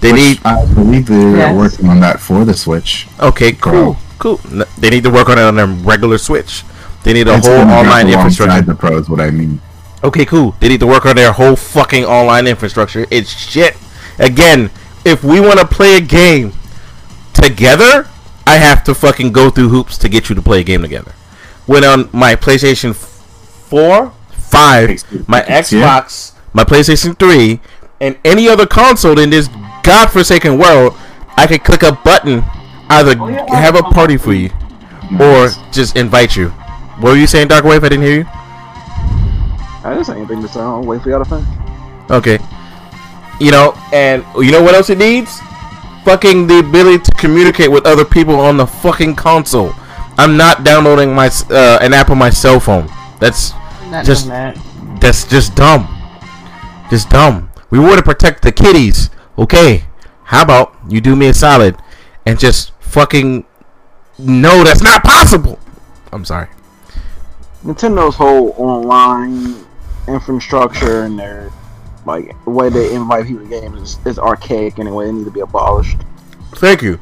They 0.00 0.12
which 0.12 0.20
need 0.20 0.40
I 0.44 0.64
believe 0.74 1.06
they're 1.06 1.36
Yes. 1.36 1.56
working 1.56 1.88
on 1.88 2.00
that 2.00 2.20
for 2.20 2.44
the 2.44 2.54
Switch. 2.54 3.08
okay, 3.18 3.52
cool, 3.52 3.96
Pro. 4.18 4.36
cool. 4.36 4.64
They 4.78 4.90
need 4.90 5.02
to 5.04 5.10
work 5.10 5.28
on 5.28 5.38
it 5.38 5.42
on 5.42 5.58
a 5.58 5.66
regular 5.66 6.18
Switch. 6.18 6.62
They 7.04 7.12
need 7.12 7.28
a 7.28 7.36
It's 7.36 7.46
whole 7.46 7.60
online 7.60 8.08
infrastructure. 8.08 8.62
The 8.62 8.74
pros, 8.74 9.08
what 9.08 9.20
I 9.20 9.30
mean. 9.30 9.60
Okay, 10.02 10.24
cool. 10.24 10.54
They 10.60 10.68
need 10.68 10.80
to 10.80 10.86
work 10.86 11.06
on 11.06 11.16
their 11.16 11.32
whole 11.32 11.54
fucking 11.54 12.04
online 12.04 12.46
infrastructure. 12.46 13.06
It's 13.10 13.30
shit. 13.30 13.76
Again, 14.18 14.70
if 15.04 15.22
we 15.22 15.40
want 15.40 15.60
to 15.60 15.66
play 15.66 15.96
a 15.96 16.00
game 16.00 16.52
together, 17.32 18.08
I 18.46 18.56
have 18.56 18.84
to 18.84 18.94
fucking 18.94 19.32
go 19.32 19.50
through 19.50 19.68
hoops 19.68 19.98
to 19.98 20.08
get 20.08 20.28
you 20.28 20.34
to 20.34 20.42
play 20.42 20.60
a 20.60 20.64
game 20.64 20.82
together. 20.82 21.12
When 21.66 21.84
on 21.84 22.08
my 22.12 22.36
PlayStation 22.36 22.94
4, 22.94 24.12
5, 24.30 25.28
my 25.28 25.42
Xbox, 25.42 26.32
my 26.52 26.64
PlayStation 26.64 27.18
3, 27.18 27.60
and 28.00 28.18
any 28.24 28.48
other 28.48 28.66
console 28.66 29.18
in 29.18 29.30
this 29.30 29.48
godforsaken 29.82 30.58
world, 30.58 30.94
I 31.36 31.46
could 31.46 31.64
click 31.64 31.82
a 31.82 31.92
button, 31.92 32.44
either 32.88 33.14
oh, 33.18 33.54
have 33.54 33.76
a 33.76 33.82
party 33.82 34.16
for 34.16 34.32
you, 34.32 34.50
or 35.20 35.48
just 35.72 35.96
invite 35.96 36.36
you. 36.36 36.52
What 37.00 37.10
were 37.10 37.16
you 37.16 37.26
saying, 37.26 37.48
Dark 37.48 37.64
Wave? 37.64 37.82
I 37.84 37.88
didn't 37.88 38.04
hear 38.04 38.18
you. 38.20 38.26
I 39.84 39.90
didn't 39.92 40.04
say 40.04 40.16
anything 40.16 40.40
to 40.42 40.48
say. 40.48 40.60
I'll 40.60 40.82
wait 40.82 41.02
for 41.02 41.10
y'all 41.10 41.22
to 41.22 41.28
finish. 41.28 41.46
Okay. 42.10 42.38
You 43.40 43.50
know, 43.50 43.74
and 43.92 44.24
you 44.36 44.50
know 44.52 44.62
what 44.62 44.74
else 44.74 44.90
it 44.90 44.98
needs? 44.98 45.40
Fucking 46.04 46.46
the 46.46 46.60
ability 46.60 47.02
to 47.04 47.12
communicate 47.12 47.70
with 47.70 47.84
other 47.86 48.04
people 48.04 48.34
on 48.36 48.56
the 48.56 48.66
fucking 48.66 49.16
console. 49.16 49.72
I'm 50.16 50.36
not 50.36 50.64
downloading 50.64 51.14
my 51.14 51.30
uh, 51.50 51.78
an 51.80 51.92
app 51.92 52.10
on 52.10 52.18
my 52.18 52.30
cell 52.30 52.60
phone. 52.60 52.88
That's 53.20 53.52
not 53.90 54.04
just- 54.04 54.28
that. 54.28 54.56
that's 55.00 55.28
just 55.28 55.54
dumb. 55.56 55.88
Just 56.90 57.10
dumb. 57.10 57.50
We 57.70 57.78
want 57.78 57.96
to 57.96 58.02
protect 58.04 58.42
the 58.42 58.52
kiddies. 58.52 59.10
Okay. 59.36 59.84
How 60.22 60.42
about 60.42 60.76
you 60.88 61.00
do 61.00 61.16
me 61.16 61.26
a 61.28 61.34
solid 61.34 61.76
and 62.24 62.38
just 62.38 62.72
fucking 62.80 63.44
no, 64.18 64.62
that's 64.62 64.82
not 64.82 65.02
possible. 65.02 65.58
I'm 66.12 66.24
sorry. 66.24 66.48
Nintendo's 67.64 68.14
whole 68.14 68.54
online 68.58 69.64
infrastructure 70.06 71.04
and 71.04 71.18
their 71.18 71.50
like 72.04 72.36
the 72.44 72.50
way 72.50 72.68
they 72.68 72.94
invite 72.94 73.26
people 73.26 73.42
to 73.42 73.48
games 73.48 73.80
is, 73.80 74.06
is 74.06 74.18
archaic 74.18 74.78
anyway. 74.78 75.08
It 75.08 75.12
need 75.12 75.24
to 75.24 75.30
be 75.30 75.40
abolished. 75.40 75.96
Thank 76.56 76.82
you. 76.82 77.00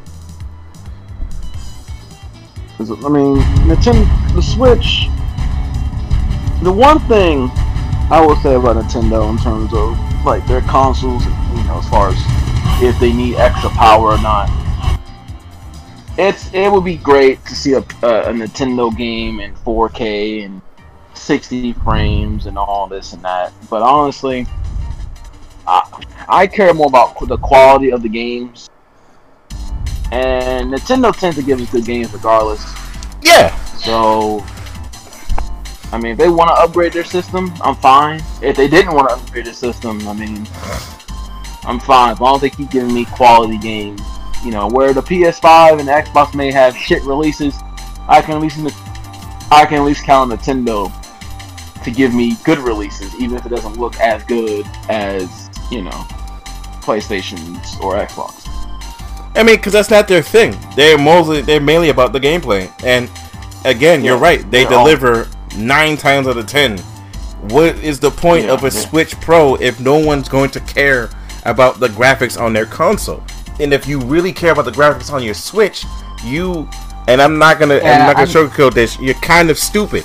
I 2.79 3.09
mean, 3.09 3.39
Nintendo, 3.67 4.35
the 4.35 4.43
Switch. 4.43 5.07
The 6.63 6.73
one 6.73 7.01
thing 7.09 7.51
I 8.11 8.25
will 8.25 8.37
say 8.37 8.55
about 8.55 8.77
Nintendo 8.77 9.31
in 9.31 9.39
terms 9.39 9.73
of 9.75 9.99
like 10.25 10.47
their 10.47 10.61
consoles, 10.63 11.25
you 11.25 11.65
know, 11.65 11.79
as 11.79 11.89
far 11.89 12.11
as 12.11 12.83
if 12.83 12.99
they 13.01 13.13
need 13.13 13.37
extra 13.37 13.71
power 13.71 14.13
or 14.13 14.23
not, 14.23 14.49
it's 16.19 16.53
it 16.53 16.71
would 16.71 16.85
be 16.85 16.97
great 16.97 17.45
to 17.47 17.55
see 17.55 17.73
a, 17.73 17.79
a, 17.79 18.31
a 18.31 18.33
Nintendo 18.33 18.95
game 18.97 19.41
in 19.41 19.55
4K 19.55 20.45
and 20.45 20.63
60 21.15 21.73
frames 21.75 22.47
and 22.47 22.59
all 22.59 22.87
this 22.87 23.13
and 23.13 23.23
that. 23.23 23.53
But 23.71 23.83
honestly, 23.83 24.47
I, 25.67 26.05
I 26.29 26.47
care 26.47 26.75
more 26.75 26.89
about 26.89 27.19
the 27.27 27.39
quality 27.39 27.93
of 27.93 28.03
the 28.03 28.09
games. 28.09 28.69
And 30.11 30.73
Nintendo 30.73 31.17
tends 31.17 31.37
to 31.37 31.43
give 31.43 31.61
us 31.61 31.71
good 31.71 31.87
games 31.87 32.13
regardless. 32.13 32.63
Yeah. 33.23 33.55
So, 33.77 34.45
I 35.91 35.99
mean, 35.99 36.13
if 36.13 36.19
they 36.19 36.29
want 36.29 36.49
to 36.51 36.55
upgrade 36.55 36.93
their 36.93 37.05
system, 37.05 37.53
I'm 37.63 37.77
fine. 37.77 38.21
If 38.43 38.57
they 38.57 38.69
didn't 38.69 38.95
want 38.95 39.09
to 39.09 39.15
upgrade 39.15 39.47
their 39.47 39.55
system, 39.55 40.07
I 40.07 40.13
mean, 40.13 40.47
I'm 41.65 41.81
fine. 41.81 42.13
As 42.13 42.21
long 42.21 42.35
as 42.35 42.43
they 42.43 42.51
keep 42.51 42.71
giving 42.71 42.93
me 42.93 43.07
quality 43.07 43.57
games. 43.57 44.03
You 44.45 44.51
know, 44.51 44.69
where 44.69 44.93
the 44.93 45.03
PS5 45.03 45.79
and 45.79 45.87
the 45.89 45.93
Xbox 45.93 46.35
may 46.35 46.51
have 46.51 46.77
shit 46.77 47.03
releases, 47.05 47.55
I 48.09 48.21
can 48.23 48.33
at 48.37 48.41
least 48.43 48.59
I 49.53 49.65
can 49.67 49.79
at 49.79 49.85
least 49.85 50.05
count 50.05 50.33
on 50.33 50.39
Nintendo 50.39 50.93
to 51.85 51.91
give 51.91 52.13
me 52.15 52.37
good 52.45 52.59
releases, 52.59 53.15
even 53.21 53.37
if 53.37 53.47
it 53.47 53.51
doesn't 53.51 53.79
look 53.79 53.97
as 54.01 54.23
good 54.25 54.67
as 54.89 55.51
you 55.71 55.83
know 55.83 56.07
PlayStations 56.83 57.81
or 57.81 57.95
Xbox. 57.95 58.49
I 59.35 59.43
mean, 59.43 59.57
because 59.57 59.73
that's 59.73 59.91
not 59.91 60.09
their 60.09 60.23
thing. 60.23 60.57
They're 60.77 60.99
mostly 60.99 61.41
they're 61.43 61.61
mainly 61.61 61.89
about 61.91 62.13
the 62.13 62.21
gameplay. 62.21 62.71
And 62.85 63.11
again, 63.65 64.05
you're 64.05 64.19
right. 64.19 64.49
They 64.51 64.65
they're 64.65 64.75
all- 64.79 64.85
deliver 64.85 65.29
nine 65.57 65.97
times 65.97 66.27
out 66.27 66.37
of 66.37 66.47
ten. 66.47 66.79
What 67.49 67.77
is 67.77 67.99
the 67.99 68.11
point 68.11 68.47
Yeah, 68.47 68.53
of 68.53 68.61
a 68.63 68.67
yeah. 68.67 68.71
Switch 68.71 69.19
Pro 69.21 69.55
if 69.57 69.81
no 69.81 69.97
one's 69.99 70.29
going 70.29 70.51
to 70.51 70.61
care 70.61 71.11
about 71.45 71.81
the 71.81 71.89
graphics 71.89 72.41
on 72.41 72.53
their 72.53 72.67
console? 72.67 73.23
And 73.61 73.73
if 73.73 73.87
you 73.87 73.99
really 74.01 74.33
care 74.33 74.53
about 74.53 74.65
the 74.65 74.71
graphics 74.73 75.13
on 75.13 75.23
your 75.23 75.35
Switch, 75.35 75.85
you 76.25 76.69
and 77.09 77.21
I'm 77.21 77.39
not 77.39 77.59
gonna 77.59 77.77
I'm 77.77 77.83
not 78.07 78.17
gonna 78.17 78.19
I'm- 78.19 78.29
sugarcoat 78.49 78.75
this. 78.75 78.99
You're 79.01 79.15
kind 79.15 79.51
of 79.51 79.59
stupid. 79.59 80.05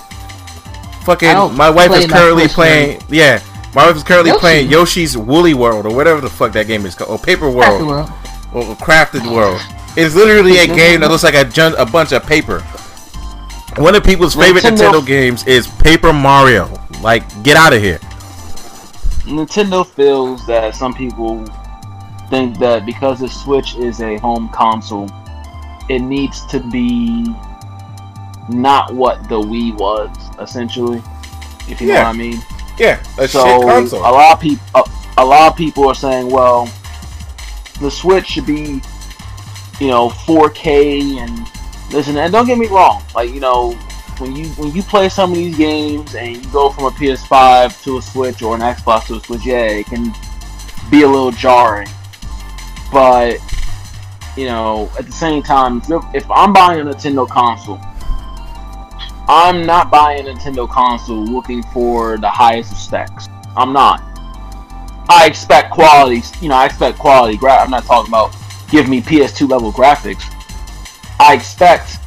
Fucking, 1.03 1.55
my 1.55 1.69
wife 1.69 1.87
play 1.87 1.99
is 1.99 2.11
currently 2.11 2.43
Switch 2.43 2.53
playing. 2.53 3.01
Yeah, 3.09 3.41
my 3.73 3.85
wife 3.87 3.95
is 3.95 4.03
currently 4.03 4.31
Yoshi. 4.31 4.39
playing 4.41 4.69
Yoshi's 4.69 5.17
Woolly 5.17 5.53
World 5.53 5.85
or 5.85 5.95
whatever 5.95 6.19
the 6.19 6.29
fuck 6.29 6.51
that 6.53 6.67
game 6.67 6.85
is 6.85 6.95
called, 6.95 7.09
or 7.09 7.17
Paper 7.17 7.49
World 7.49 7.63
Happy 7.63 7.83
World. 7.85 8.09
or 8.53 8.75
Crafted 8.75 9.31
World. 9.33 9.61
It's 9.95 10.13
literally 10.15 10.57
a 10.59 10.67
game 10.67 10.99
that 11.01 11.09
looks 11.09 11.23
like 11.23 11.33
a, 11.33 11.45
jun- 11.45 11.75
a 11.77 11.85
bunch 11.85 12.11
of 12.11 12.23
paper. 12.25 12.59
One 13.77 13.95
of 13.95 14.03
people's 14.03 14.35
favorite 14.35 14.63
Nintendo- 14.63 14.91
Nintendo 15.01 15.07
games 15.07 15.47
is 15.47 15.67
Paper 15.67 16.11
Mario. 16.11 16.69
Like, 17.01 17.23
get 17.43 17.55
out 17.57 17.71
of 17.73 17.81
here. 17.81 17.99
Nintendo 19.25 19.85
feels 19.85 20.45
that 20.47 20.75
some 20.75 20.93
people 20.93 21.45
think 22.30 22.57
that 22.59 22.86
because 22.86 23.19
the 23.19 23.30
Switch 23.30 23.75
is 23.75 24.01
a 24.01 24.17
home 24.17 24.49
console, 24.49 25.09
it 25.89 25.99
needs 25.99 26.45
to 26.47 26.59
be 26.59 27.34
not 28.49 28.93
what 28.93 29.28
the 29.30 29.39
Wii 29.39 29.78
was, 29.78 30.09
essentially. 30.39 31.01
If 31.69 31.82
you 31.82 31.88
know 31.88 31.95
what 31.95 32.07
I 32.07 32.13
mean. 32.13 32.41
Yeah, 32.78 33.03
a 33.17 33.28
so 33.28 33.61
a 33.61 33.97
lot 33.97 34.34
of 34.34 34.39
people, 34.39 34.63
a, 34.75 34.84
a 35.17 35.25
lot 35.25 35.51
of 35.51 35.57
people 35.57 35.88
are 35.88 35.95
saying, 35.95 36.30
well, 36.30 36.71
the 37.82 37.89
Switch 37.89 38.28
should 38.28 38.45
be, 38.45 38.82
you 39.80 39.88
know, 39.88 40.09
4K 40.09 41.17
and 41.17 41.47
this 41.89 42.07
and 42.07 42.17
that. 42.17 42.25
And 42.25 42.34
don't 42.34 42.45
get 42.45 42.57
me 42.57 42.67
wrong, 42.67 43.03
like 43.15 43.34
you 43.34 43.39
know, 43.39 43.71
when 44.19 44.36
you 44.36 44.47
when 44.49 44.71
you 44.71 44.84
play 44.84 45.09
some 45.09 45.32
of 45.32 45.38
these 45.38 45.57
games 45.57 46.15
and 46.15 46.38
you 46.38 46.51
go 46.51 46.69
from 46.69 46.86
a 46.86 46.91
PS5 46.91 47.84
to 47.84 47.97
a 47.97 48.01
Switch 48.01 48.41
or 48.41 48.55
an 48.55 48.61
Xbox 48.61 49.07
to 49.07 49.15
a 49.15 49.19
Switch, 49.21 49.45
yeah, 49.45 49.65
it 49.65 49.86
can 49.88 50.13
be 50.89 51.01
a 51.01 51.07
little 51.07 51.32
jarring. 51.32 51.88
But 52.91 53.39
you 54.38 54.45
know, 54.45 54.89
at 54.99 55.05
the 55.07 55.11
same 55.11 55.41
time, 55.41 55.81
if, 56.13 56.29
I'm 56.29 56.53
buying 56.53 56.79
a 56.79 56.85
Nintendo 56.85 57.27
console, 57.27 57.79
I'm 59.27 59.65
not 59.65 59.89
buying 59.89 60.27
a 60.27 60.31
Nintendo 60.31 60.69
console 60.69 61.25
looking 61.25 61.63
for 61.73 62.17
the 62.17 62.29
highest 62.29 62.71
of 62.71 62.77
specs. 62.77 63.27
I'm 63.57 63.73
not. 63.73 64.01
I 65.09 65.25
expect 65.25 65.71
quality. 65.71 66.21
You 66.39 66.49
know, 66.49 66.55
I 66.55 66.65
expect 66.65 66.99
quality. 66.99 67.35
Gra- 67.35 67.57
I'm 67.57 67.71
not 67.71 67.83
talking 67.85 68.09
about 68.09 68.35
give 68.69 68.88
me 68.88 69.01
PS2 69.01 69.49
level 69.49 69.71
graphics. 69.71 70.23
I 71.19 71.33
expect, 71.33 71.97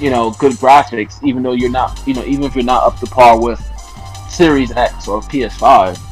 you 0.00 0.10
know, 0.10 0.30
good 0.38 0.52
graphics, 0.52 1.22
even 1.22 1.42
though 1.42 1.52
you're 1.52 1.70
not, 1.70 2.00
you 2.06 2.14
know, 2.14 2.24
even 2.24 2.44
if 2.44 2.54
you're 2.54 2.64
not 2.64 2.84
up 2.84 2.98
to 3.00 3.06
par 3.06 3.38
with 3.38 3.60
Series 4.30 4.70
X 4.72 5.06
or 5.06 5.20
PS5. 5.20 6.07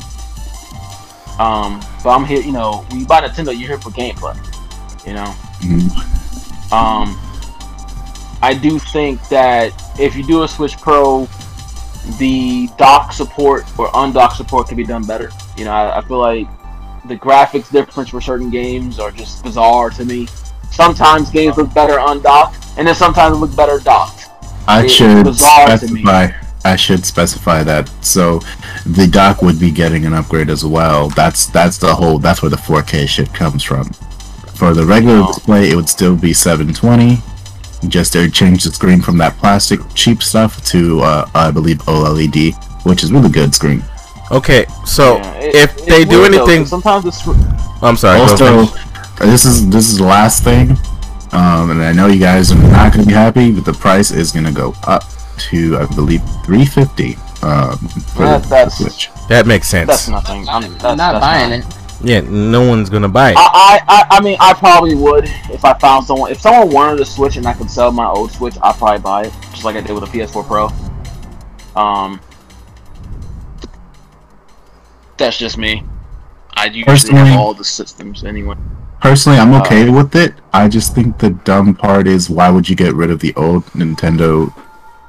Um, 1.38 1.80
but 2.02 2.10
I'm 2.10 2.24
here, 2.24 2.40
you 2.40 2.52
know, 2.52 2.84
when 2.88 3.00
you 3.00 3.06
buy 3.06 3.20
Nintendo, 3.20 3.46
you're 3.56 3.68
here 3.68 3.78
for 3.78 3.90
gameplay. 3.90 4.36
You 5.06 5.14
know, 5.14 5.34
Mhm. 5.60 6.72
um, 6.72 7.18
I 8.42 8.54
do 8.54 8.78
think 8.78 9.26
that 9.28 9.72
if 9.98 10.16
you 10.16 10.24
do 10.26 10.42
a 10.42 10.48
Switch 10.48 10.76
Pro, 10.78 11.28
the 12.18 12.68
dock 12.78 13.12
support 13.12 13.64
or 13.78 13.88
undock 13.88 14.32
support 14.36 14.68
can 14.68 14.76
be 14.76 14.84
done 14.84 15.02
better. 15.04 15.30
You 15.56 15.64
know, 15.64 15.72
I, 15.72 15.98
I 15.98 16.02
feel 16.02 16.18
like 16.18 16.46
the 17.06 17.16
graphics 17.16 17.70
difference 17.70 18.10
for 18.10 18.20
certain 18.20 18.50
games 18.50 18.98
are 18.98 19.10
just 19.10 19.42
bizarre 19.44 19.90
to 19.90 20.04
me. 20.04 20.28
Sometimes 20.70 21.30
games 21.30 21.56
look 21.56 21.72
better 21.72 21.98
undocked, 22.00 22.56
and 22.76 22.86
then 22.86 22.94
sometimes 22.94 23.38
look 23.38 23.54
better 23.56 23.78
docked. 23.78 24.26
I 24.68 24.84
It's 24.84 24.92
should 24.92 25.24
bizarre 25.24 25.66
to 25.78 25.86
me. 25.92 26.02
specify. 26.02 26.28
I 26.72 26.76
should 26.76 27.04
specify 27.06 27.62
that. 27.64 27.88
So, 28.04 28.40
the 28.84 29.06
dock 29.06 29.42
would 29.42 29.58
be 29.58 29.70
getting 29.70 30.04
an 30.06 30.12
upgrade 30.14 30.50
as 30.50 30.64
well. 30.64 31.08
That's 31.10 31.46
that's 31.46 31.78
the 31.78 31.94
whole. 31.94 32.18
That's 32.18 32.42
where 32.42 32.50
the 32.50 32.56
4K 32.56 33.08
shit 33.08 33.32
comes 33.34 33.62
from. 33.62 33.84
For 34.54 34.72
the 34.74 34.84
regular 34.84 35.22
Oh. 35.22 35.26
display, 35.32 35.70
it 35.70 35.76
would 35.76 35.88
still 35.88 36.16
be 36.16 36.32
720. 36.32 37.20
Just 37.88 38.14
they 38.14 38.28
changed 38.28 38.66
the 38.66 38.72
screen 38.72 39.00
from 39.02 39.18
that 39.18 39.36
plastic 39.38 39.80
cheap 39.94 40.22
stuff 40.22 40.64
to 40.66 41.00
uh, 41.02 41.28
I 41.34 41.50
believe 41.50 41.78
OLED, 41.86 42.54
which 42.84 43.02
is 43.04 43.12
really 43.12 43.28
good 43.30 43.54
screen. 43.54 43.82
Okay, 44.30 44.64
so 44.84 45.18
Yeah, 45.18 45.32
it- 45.34 45.54
if 45.54 45.72
it's 45.74 45.84
they 45.86 46.04
do 46.04 46.24
anything, 46.24 46.60
though, 46.62 46.64
sometimes 46.80 47.04
the 47.04 47.10
Swi- 47.10 47.82
I'm 47.82 47.96
sorry. 47.96 48.18
also, 48.18 48.66
finish. 48.66 48.72
this 49.20 49.44
is 49.44 49.68
this 49.68 49.88
is 49.90 49.98
the 49.98 50.04
last 50.04 50.42
thing, 50.42 50.70
um, 51.32 51.70
and 51.70 51.80
I 51.82 51.92
know 51.92 52.06
you 52.08 52.18
guys 52.18 52.50
are 52.50 52.56
not 52.56 52.92
going 52.92 53.04
to 53.04 53.08
be 53.08 53.14
happy, 53.14 53.52
but 53.52 53.64
the 53.64 53.74
price 53.74 54.10
is 54.10 54.32
going 54.32 54.46
to 54.46 54.52
go 54.52 54.74
up 54.84 55.04
to 55.38 55.78
I 55.78 55.86
believe 55.94 56.22
350 56.44 57.14
um, 57.42 57.76
for 57.78 58.22
That- 58.24 58.42
the 58.48 58.68
Switch. 58.70 59.10
that 59.28 59.46
makes 59.46 59.68
sense. 59.68 59.88
that's 59.88 60.08
nothing. 60.08 60.48
I'm, 60.48 60.62
that's, 60.62 60.84
I'm 60.84 60.96
not 60.96 61.12
that's 61.12 61.24
buying 61.24 61.60
not- 61.60 61.68
it. 62.00 62.04
yeah, 62.04 62.20
no 62.20 62.66
one's 62.68 62.88
gonna 62.90 63.08
buy 63.08 63.30
it. 63.30 63.36
I, 63.38 63.80
I, 63.88 63.94
I- 64.10 64.16
I 64.16 64.20
mean, 64.22 64.36
I 64.40 64.52
probably 64.54 64.94
would 64.94 65.24
if 65.50 65.64
I 65.64 65.74
found 65.78 66.06
someone. 66.06 66.30
If 66.30 66.40
someone 66.40 66.70
wanted 66.70 67.00
a 67.00 67.04
Switch 67.04 67.36
and 67.36 67.46
I 67.46 67.52
could 67.54 67.70
sell 67.70 67.92
my 67.92 68.06
old 68.06 68.32
Switch, 68.32 68.56
I'd 68.62 68.74
probably 68.76 69.00
buy 69.00 69.24
it, 69.26 69.32
just 69.50 69.64
like 69.64 69.76
I 69.76 69.80
did 69.80 69.92
with 69.92 70.02
a 70.04 70.06
PS4 70.06 70.46
Pro. 70.46 70.68
Um, 71.80 72.20
that's 75.16 75.38
just 75.38 75.56
me. 75.58 75.82
I 76.54 76.66
usually 76.66 76.84
Personally- 76.84 77.28
have 77.30 77.40
all 77.40 77.54
the 77.54 77.64
systems 77.64 78.24
anyway. 78.24 78.56
Personally, 79.00 79.38
I'm 79.38 79.52
Uh, 79.52 79.60
okay 79.60 79.88
with 79.90 80.16
it. 80.16 80.34
I 80.54 80.68
just 80.68 80.94
think 80.94 81.18
the 81.18 81.30
dumb 81.30 81.74
part 81.74 82.06
is 82.08 82.30
why 82.30 82.48
would 82.48 82.68
you 82.68 82.74
get 82.74 82.94
rid 82.94 83.10
of 83.10 83.20
the 83.20 83.34
old 83.36 83.64
Nintendo 83.74 84.52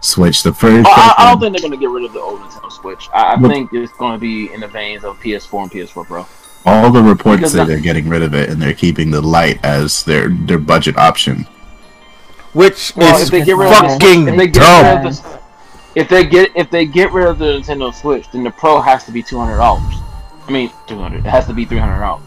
Switch? 0.02 0.44
The 0.44 0.54
first. 0.54 0.88
Oh, 0.88 0.94
I, 0.96 1.14
I 1.18 1.32
don't 1.32 1.40
think 1.40 1.54
they're 1.54 1.70
gonna 1.70 1.80
get 1.82 1.90
rid 1.90 2.06
of 2.06 2.14
the 2.14 2.20
old 2.20 2.40
Nintendo 2.40 2.72
Switch. 2.72 3.08
I, 3.14 3.34
I 3.36 3.40
think 3.48 3.72
it's 3.74 3.92
gonna 3.94 4.18
be 4.18 4.52
in 4.54 4.60
the 4.60 4.68
veins 4.68 5.04
of 5.04 5.18
PS4 5.20 5.64
and 5.64 5.72
PS4 5.72 6.06
Pro. 6.06 6.26
all 6.66 6.92
the 6.92 7.02
reports 7.02 7.38
because 7.38 7.52
say 7.54 7.62
I- 7.62 7.66
they're 7.66 7.80
getting 7.80 8.08
rid 8.08 8.22
of 8.22 8.34
it 8.36 8.50
and 8.50 8.62
they're 8.62 8.74
keeping 8.74 9.10
the 9.12 9.22
light 9.22 9.64
as 9.66 10.04
their 10.04 10.30
their 10.30 10.60
budget 10.60 10.98
option. 10.98 11.48
Which 12.54 12.96
Well, 12.96 13.16
is 13.18 13.24
if 13.24 13.32
they 13.32 13.44
get 13.44 13.56
rid 13.58 13.68
of 13.68 13.74
the 13.82 13.90
fucking 13.90 14.24
Switch- 14.24 14.34
if 14.34 14.38
they 14.38 14.48
get 14.48 14.62
dumb. 14.62 14.98
rid 15.04 15.08
of 15.08 15.24
the, 15.24 15.40
if 15.96 16.10
they 16.10 16.26
get 16.26 16.52
if 16.56 16.70
they 16.72 16.86
get 16.86 17.12
rid 17.12 17.28
of 17.28 17.40
the 17.40 17.60
Nintendo 17.60 17.94
Switch, 17.94 18.30
then 18.32 18.44
the 18.44 18.52
Pro 18.52 18.80
has 18.82 19.04
to 19.06 19.12
be 19.12 19.22
two 19.24 19.38
hundred 19.38 19.58
dollars. 19.58 19.94
I 20.48 20.52
mean, 20.52 20.72
two 20.88 20.98
hundred. 21.00 21.26
It 21.26 21.30
has 21.30 21.46
to 21.48 21.54
be 21.54 21.66
three 21.66 21.80
hundred 21.80 22.00
dollars. 22.00 22.24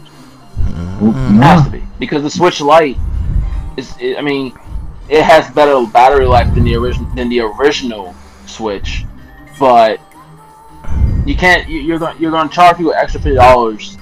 Mm-hmm. 0.59 1.39
It 1.39 1.43
has 1.43 1.63
to 1.65 1.71
be 1.71 1.83
because 1.99 2.21
the 2.23 2.29
Switch 2.29 2.61
Lite 2.61 2.97
is. 3.77 3.95
It, 3.99 4.17
I 4.17 4.21
mean, 4.21 4.53
it 5.11 5.21
has 5.23 5.47
better 5.53 5.85
battery 5.91 6.25
life 6.25 6.51
than 6.55 6.63
the 6.63 6.75
original 6.75 7.07
than 7.15 7.29
the 7.29 7.41
original 7.41 8.15
Switch, 8.47 9.05
but 9.59 9.99
you 11.25 11.35
can't. 11.35 11.67
you- 11.69 11.81
You're 11.81 11.99
going 11.99 12.17
you're 12.19 12.31
going 12.31 12.49
to 12.49 12.53
charge 12.55 12.77
people 12.77 12.93
extra 12.93 13.21
fifty 13.21 13.35
dollars 13.35 13.97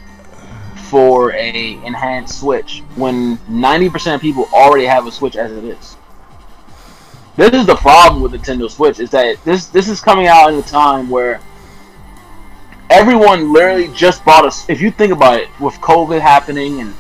for 0.89 1.33
a 1.33 1.73
enhanced 1.85 2.39
Switch 2.39 2.81
when 2.95 3.37
ninety 3.47 3.89
percent 3.89 4.15
of 4.15 4.21
people 4.21 4.47
already 4.53 4.85
have 4.85 5.05
a 5.07 5.11
Switch 5.11 5.35
as 5.35 5.51
it 5.51 5.63
is. 5.63 5.97
This 7.35 7.53
is 7.53 7.65
the 7.65 7.75
problem 7.75 8.21
with 8.21 8.31
Nintendo 8.33 8.69
Switch 8.69 8.99
is 8.99 9.09
that 9.11 9.43
this 9.45 9.67
this 9.67 9.87
is 9.89 9.99
coming 10.01 10.27
out 10.27 10.51
in 10.53 10.59
a 10.59 10.63
time 10.63 11.09
where 11.09 11.39
everyone 12.89 13.51
literally 13.53 13.87
just 13.93 14.23
bought 14.25 14.45
a. 14.45 14.71
If 14.71 14.81
you 14.81 14.91
think 14.91 15.11
about 15.13 15.39
it, 15.39 15.47
with 15.59 15.73
COVID 15.75 16.21
happening 16.21 16.81
and 16.81 16.93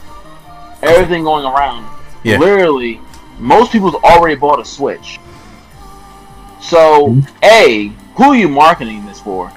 everything 0.81 1.23
going 1.23 1.45
around, 1.45 1.85
Yeah. 2.23 2.37
literally 2.37 3.01
most 3.39 3.71
people's 3.71 3.95
already 3.95 4.35
bought 4.35 4.59
a 4.59 4.65
Switch. 4.65 5.19
So, 6.61 7.17
a 7.43 7.91
who 8.15 8.23
are 8.25 8.35
you 8.35 8.49
marketing 8.49 9.05
this 9.05 9.21
for? 9.21 9.51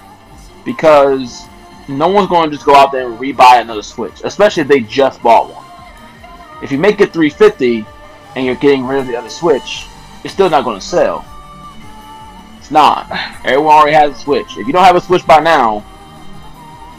Because 0.65 1.43
no 1.89 2.09
one's 2.09 2.29
going 2.29 2.49
to 2.49 2.57
just 2.57 2.65
go 2.65 2.77
out 2.77 2.93
there 2.93 3.09
and 3.11 3.19
rebuy 3.19 3.61
another 3.61 3.83
Switch, 3.83 4.21
especially 4.25 4.63
if 4.63 4.69
they 4.69 4.81
just 4.81 5.21
bought 5.23 5.53
one. 5.53 5.63
If 6.63 6.71
you 6.71 6.79
make 6.79 7.01
it 7.01 7.13
350 7.13 7.85
and 8.37 8.47
you're 8.47 8.55
getting 8.55 8.87
rid 8.87 9.01
of 9.01 9.09
the 9.09 9.17
other 9.17 9.29
Switch, 9.29 9.87
it's 10.23 10.33
still 10.33 10.49
not 10.49 10.65
going 10.65 10.79
to 10.79 10.87
sell. 10.87 11.25
It's 12.59 12.71
not. 12.71 13.11
Everyone 13.45 13.75
already 13.75 13.97
has 13.97 14.13
a 14.13 14.19
Switch. 14.21 14.47
If 14.57 14.67
you 14.67 14.73
don't 14.73 14.85
have 14.85 14.95
a 14.95 15.01
Switch 15.01 15.27
by 15.27 15.41
now, 15.41 15.85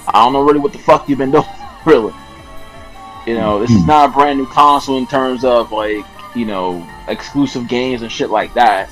I 0.08 0.24
don't 0.24 0.34
know 0.34 0.44
really 0.44 0.60
what 0.60 0.74
the 0.74 0.80
fuck 0.80 1.08
you've 1.08 1.20
been 1.20 1.32
doing, 1.32 1.46
really. 1.86 2.14
You 3.26 3.36
know, 3.36 3.60
this 3.60 3.72
is 3.72 3.82
hmm. 3.82 3.88
not 3.88 4.10
a 4.10 4.14
brand 4.14 4.38
new 4.38 4.48
console 4.48 4.98
in 4.98 5.08
terms 5.08 5.46
of 5.46 5.72
like, 5.72 6.06
you 6.36 6.46
know, 6.46 6.88
exclusive 7.08 7.68
games 7.68 8.02
and 8.02 8.12
shit 8.12 8.30
like 8.30 8.54
that. 8.54 8.90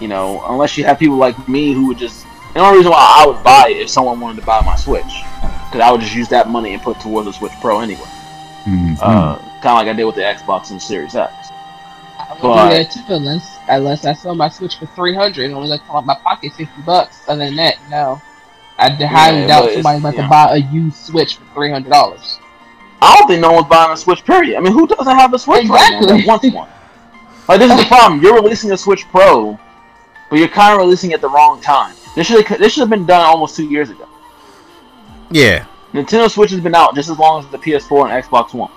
You 0.00 0.08
know, 0.08 0.42
unless 0.48 0.76
you 0.76 0.84
have 0.84 0.98
people 0.98 1.16
like 1.16 1.48
me 1.48 1.72
who 1.72 1.88
would 1.88 1.98
just. 1.98 2.26
The 2.54 2.60
only 2.60 2.78
reason 2.78 2.92
why 2.92 3.22
I 3.22 3.26
would 3.26 3.42
buy 3.42 3.68
it 3.70 3.78
if 3.78 3.88
someone 3.88 4.20
wanted 4.20 4.40
to 4.40 4.46
buy 4.46 4.60
my 4.60 4.76
Switch, 4.76 5.02
because 5.40 5.80
I 5.80 5.90
would 5.90 6.02
just 6.02 6.14
use 6.14 6.28
that 6.28 6.50
money 6.50 6.74
and 6.74 6.82
put 6.82 7.00
towards 7.00 7.26
the 7.26 7.32
Switch 7.32 7.52
Pro 7.62 7.80
anyway. 7.80 8.00
Mhm. 8.66 8.98
Uh, 9.00 9.36
kind 9.62 9.66
of 9.66 9.74
like 9.78 9.88
I 9.88 9.92
did 9.94 10.04
with 10.04 10.16
the 10.16 10.20
Xbox 10.20 10.70
and 10.70 10.80
Series 10.80 11.16
X. 11.16 11.32
I 12.18 12.32
would 12.34 12.42
But- 12.42 12.68
do 12.68 12.74
that 12.76 12.90
too, 12.90 13.00
unless 13.08 13.56
unless 13.68 14.04
I 14.04 14.12
sell 14.12 14.34
my 14.34 14.50
Switch 14.50 14.76
for 14.76 14.84
three 14.86 15.14
hundred, 15.14 15.50
only 15.52 15.68
like 15.68 15.80
come 15.86 15.96
out 15.96 16.06
my 16.06 16.14
pocket 16.22 16.52
fifty 16.52 16.82
bucks. 16.84 17.22
Other 17.26 17.46
than 17.46 17.56
that, 17.56 17.76
no. 17.90 18.20
I 18.78 18.90
highly 18.90 19.40
Yeah, 19.40 19.46
doubt 19.46 19.60
but 19.62 19.70
it's- 19.70 19.74
somebody's 19.82 20.00
about 20.00 20.14
yeah. 20.16 20.22
to 20.22 20.28
buy 20.28 20.54
a 20.56 20.58
used 20.74 20.96
Switch 20.98 21.36
for 21.36 21.44
three 21.54 21.70
hundred 21.72 21.90
dollars. 21.90 22.38
I 23.02 23.16
don't 23.16 23.26
think 23.26 23.40
no 23.40 23.52
one's 23.52 23.66
buying 23.66 23.90
a 23.92 23.96
Switch. 23.96 24.24
Period. 24.24 24.56
I 24.56 24.60
mean, 24.60 24.72
who 24.72 24.86
doesn't 24.86 25.16
have 25.16 25.34
a 25.34 25.38
Switch 25.38 25.68
right 25.68 25.90
now 25.90 25.98
Exactly. 25.98 26.18
that 26.20 26.26
wants 26.26 26.50
one? 26.52 26.68
Like 27.48 27.58
this 27.58 27.70
is 27.72 27.76
the 27.78 27.86
problem. 27.88 28.22
You're 28.22 28.34
releasing 28.34 28.70
a 28.72 28.76
Switch 28.78 29.04
Pro, 29.08 29.58
but 30.30 30.38
you're 30.38 30.48
kind 30.48 30.72
of 30.74 30.78
releasing 30.78 31.10
it 31.10 31.14
at 31.14 31.20
the 31.20 31.28
wrong 31.28 31.60
time. 31.60 31.94
This 32.14 32.28
should 32.28 32.46
this 32.46 32.72
should 32.72 32.80
have 32.82 32.90
been 32.90 33.04
done 33.06 33.20
almost 33.20 33.56
two 33.56 33.66
years 33.66 33.90
ago. 33.90 34.06
Yeah, 35.30 35.64
Nintendo 35.92 36.30
Switch 36.30 36.50
has 36.52 36.60
been 36.60 36.74
out 36.74 36.94
just 36.94 37.08
as 37.10 37.18
long 37.18 37.42
as 37.44 37.50
the 37.50 37.58
PS4 37.58 38.08
and 38.10 38.24
Xbox 38.24 38.54
One. 38.54 38.70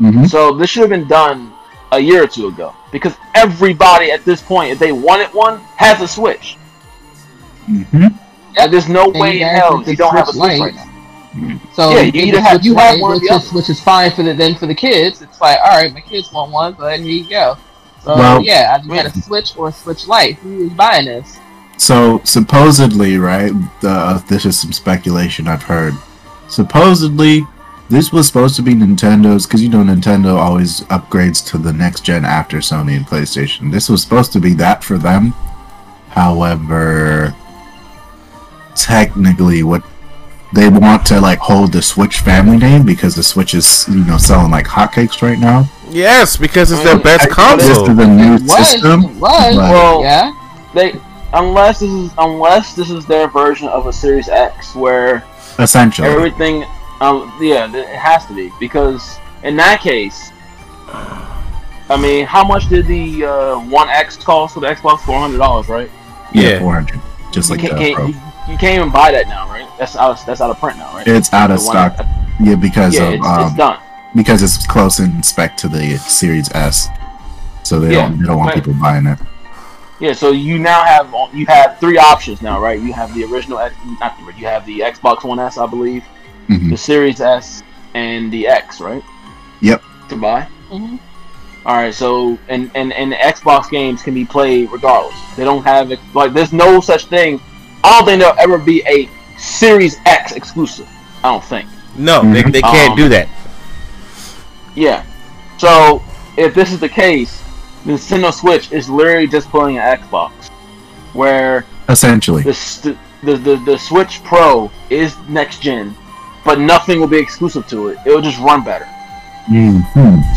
Mhm. 0.00 0.28
So 0.28 0.52
this 0.52 0.68
should 0.70 0.80
have 0.82 0.90
been 0.90 1.08
done 1.08 1.52
a 1.92 1.98
year 1.98 2.24
or 2.24 2.26
two 2.26 2.48
ago 2.48 2.74
because 2.92 3.14
everybody 3.34 4.10
at 4.10 4.24
this 4.24 4.42
point, 4.42 4.72
if 4.72 4.78
they 4.78 4.92
wanted 4.92 5.28
one, 5.32 5.60
has 5.76 6.00
a 6.02 6.08
Switch. 6.08 6.58
Mhm. 7.70 8.12
And 8.58 8.72
there's 8.72 8.88
no 8.88 9.04
And 9.04 9.18
way 9.20 9.38
you 9.38 9.46
in 9.46 9.54
hell 9.54 9.82
you 9.86 9.96
don't 9.96 10.14
have 10.14 10.28
a 10.28 10.32
Switch 10.32 10.50
Switch 10.56 10.58
Lite. 10.60 10.60
right 10.60 10.74
now. 10.74 10.90
So 11.74 11.90
Yeah, 11.90 12.00
you 12.02 12.08
if 12.08 12.14
either 12.14 12.40
have- 12.40 12.64
you 12.64 12.74
have 12.76 13.00
one 13.00 13.10
or 13.10 13.14
which 13.14 13.28
the 13.28 13.34
is, 13.34 13.46
other. 13.48 13.56
which 13.56 13.70
is 13.70 13.80
fine 13.80 14.10
for 14.12 14.22
the 14.22 14.34
then 14.34 14.54
for 14.54 14.66
the 14.66 14.74
kids. 14.74 15.20
It's 15.22 15.40
like, 15.40 15.58
all 15.64 15.76
right, 15.76 15.92
my 15.92 16.00
kids 16.00 16.32
want 16.32 16.52
one, 16.52 16.74
but 16.78 17.00
here 17.00 17.08
you 17.10 17.28
go. 17.28 17.56
So 18.04 18.16
Well- 18.16 18.42
yeah, 18.42 18.78
I 18.80 18.86
got 18.86 19.06
a 19.06 19.20
Switch 19.22 19.56
or 19.56 19.68
a 19.68 19.72
Switch 19.72 20.06
Lite. 20.06 20.36
Who 20.38 20.66
is 20.66 20.72
buying 20.72 21.06
this? 21.06 21.38
So 21.76 22.20
supposedly, 22.24 23.18
right? 23.18 23.52
The, 23.80 23.90
uh, 23.90 24.18
this 24.28 24.46
is 24.46 24.58
some 24.58 24.72
speculation 24.72 25.48
I've 25.48 25.64
heard. 25.64 25.94
Supposedly, 26.48 27.44
this 27.90 28.12
was 28.12 28.28
supposed 28.28 28.54
to 28.56 28.62
be 28.62 28.74
Nintendo's 28.74 29.44
because 29.46 29.60
you 29.62 29.68
know 29.68 29.82
Nintendo 29.82 30.36
always 30.36 30.82
upgrades 30.82 31.44
to 31.50 31.58
the 31.58 31.72
next 31.72 32.02
gen 32.04 32.24
after 32.24 32.58
Sony 32.58 32.96
and 32.96 33.06
PlayStation. 33.06 33.72
This 33.72 33.88
was 33.88 34.02
supposed 34.02 34.32
to 34.34 34.40
be 34.40 34.54
that 34.54 34.84
for 34.84 34.98
them. 34.98 35.34
However, 36.10 37.34
technically, 38.76 39.62
what 39.62 39.82
they 40.54 40.68
want 40.68 41.04
to 41.06 41.20
like 41.20 41.38
hold 41.40 41.72
the 41.72 41.82
Switch 41.82 42.20
family 42.20 42.56
name 42.56 42.84
because 42.84 43.14
the 43.16 43.22
Switch 43.22 43.54
is 43.54 43.86
you 43.88 44.04
know 44.04 44.18
selling 44.18 44.50
like 44.50 44.66
hotcakes 44.66 45.20
right 45.22 45.38
now. 45.38 45.68
yes, 45.90 46.36
because 46.36 46.70
it's 46.72 46.82
their 46.82 46.96
Mm, 46.96 47.02
best 47.02 47.22
I- 47.38 47.56
This 47.56 47.68
is 47.68 47.76
console. 47.78 47.94
the 47.96 48.06
new 48.06 48.34
It 48.34 48.42
was, 48.42 48.68
system. 48.70 49.04
it 49.04 49.16
was, 49.16 49.56
Well, 49.56 50.00
yeah. 50.02 50.32
they 50.74 50.94
unless 51.32 51.80
this 51.80 51.90
is 51.90 52.10
unless 52.18 52.74
this 52.74 52.90
is 52.90 53.04
their 53.06 53.26
version 53.28 53.68
of 53.68 53.86
a 53.86 53.92
Series 53.92 54.28
X 54.28 54.74
where 54.74 55.24
Essentially. 55.58 56.08
everything. 56.08 56.64
Um, 57.00 57.32
yeah, 57.40 57.70
it 57.74 57.88
has 57.88 58.24
to 58.26 58.34
be 58.34 58.50
because 58.60 59.18
in 59.42 59.56
that 59.56 59.80
case, 59.80 60.30
I 61.90 61.96
mean, 62.00 62.24
how 62.26 62.44
much 62.44 62.68
did 62.68 62.86
the 62.86 63.24
uh, 63.26 63.58
One 63.58 63.88
X 63.88 64.16
cost 64.16 64.54
for 64.54 64.60
the 64.60 64.68
Xbox? 64.68 65.00
Four 65.00 65.18
hundred 65.20 65.38
dollars, 65.38 65.68
right? 65.68 65.90
yeah, 66.32 66.50
Yeah. 66.50 66.58
400. 66.60 67.00
Just 67.32 67.50
like 67.50 67.62
you, 67.62 67.68
that, 67.70 67.78
can't, 67.78 67.96
bro. 67.96 68.06
You, 68.46 68.52
you 68.52 68.58
can't 68.58 68.76
even 68.78 68.90
buy 68.92 69.10
that 69.12 69.28
now, 69.28 69.48
right? 69.48 69.68
That's 69.78 69.96
out. 69.96 70.24
That's 70.26 70.40
out 70.40 70.50
of 70.50 70.58
print 70.58 70.78
now, 70.78 70.92
right? 70.94 71.06
It's 71.06 71.32
out 71.32 71.50
of 71.50 71.60
The 71.60 71.66
One 71.66 71.74
stock. 71.74 71.98
X- 71.98 72.08
Yeah, 72.40 72.54
because 72.56 72.94
yeah, 72.94 73.08
of 73.08 73.14
it's, 73.14 73.26
um, 73.26 73.46
it's 73.46 73.54
done. 73.56 73.78
because 74.14 74.42
it's 74.42 74.66
close 74.66 74.98
in 75.00 75.22
spec 75.22 75.56
to 75.58 75.68
the 75.68 75.96
Series 75.98 76.50
S. 76.52 76.88
So 77.62 77.80
they 77.80 77.92
Yeah, 77.92 78.08
don't 78.08 78.18
they 78.20 78.26
don't 78.26 78.36
want 78.38 78.48
right. 78.48 78.54
people 78.64 78.74
buying 78.80 79.06
it. 79.06 79.18
Yeah, 80.00 80.12
so 80.12 80.32
you 80.32 80.58
now 80.58 80.82
have 80.84 81.12
you 81.32 81.46
have 81.46 81.78
three 81.78 81.96
options 81.98 82.42
now, 82.42 82.60
right? 82.60 82.80
You 82.80 82.92
have 82.92 83.14
the 83.14 83.24
original, 83.24 83.58
not 84.00 84.16
the 84.18 84.32
you 84.38 84.46
have 84.46 84.66
the 84.66 84.80
Xbox 84.80 85.24
One 85.24 85.38
S, 85.38 85.56
I 85.56 85.66
believe, 85.66 86.02
hmm 86.48 86.68
the 86.70 86.76
Series 86.76 87.20
S, 87.20 87.62
and 87.94 88.30
the 88.32 88.46
X, 88.46 88.80
right? 88.80 89.02
Yep. 89.62 89.82
To 90.10 90.16
buy. 90.16 90.46
Mhm. 90.70 90.98
All 91.64 91.76
right, 91.76 91.94
so 91.94 92.36
and 92.48 92.70
and 92.74 92.92
and 92.92 93.12
Xbox 93.14 93.70
games 93.70 94.02
can 94.02 94.12
be 94.12 94.24
played 94.26 94.70
regardless. 94.70 95.14
They 95.36 95.44
don't 95.44 95.62
have 95.64 95.90
it 95.92 96.00
like 96.12 96.34
there's 96.34 96.52
no 96.52 96.80
such 96.80 97.06
thing. 97.06 97.40
I 97.84 97.90
don't 97.98 98.06
think 98.06 98.20
there'll 98.20 98.38
ever 98.38 98.58
be 98.58 98.82
a 98.86 99.08
Series 99.38 99.98
X 100.06 100.32
exclusive. 100.32 100.88
I 101.22 101.30
don't 101.30 101.44
think. 101.44 101.68
No, 101.96 102.22
they, 102.32 102.42
they 102.42 102.62
can't 102.62 102.92
Um, 102.92 102.96
do 102.96 103.08
that. 103.10 103.28
Yeah. 104.74 105.04
So 105.58 106.02
if 106.36 106.54
this 106.54 106.72
is 106.72 106.80
the 106.80 106.88
case, 106.88 107.42
Nintendo 107.84 108.32
Switch 108.32 108.72
is 108.72 108.88
literally 108.88 109.26
just 109.28 109.48
playing 109.50 109.78
an 109.78 109.98
Xbox, 109.98 110.32
where 111.12 111.64
Essentially. 111.88 112.42
the, 112.42 112.96
the 113.22 113.36
the 113.36 113.56
the 113.66 113.78
Switch 113.78 114.22
Pro 114.24 114.70
is 114.90 115.16
next 115.28 115.60
gen, 115.60 115.94
but 116.44 116.58
nothing 116.58 116.98
will 117.00 117.06
be 117.06 117.18
exclusive 117.18 117.66
to 117.68 117.88
it. 117.88 117.98
It 118.06 118.10
will 118.10 118.22
just 118.22 118.40
run 118.40 118.64
better. 118.64 118.86
hmm 119.46 119.80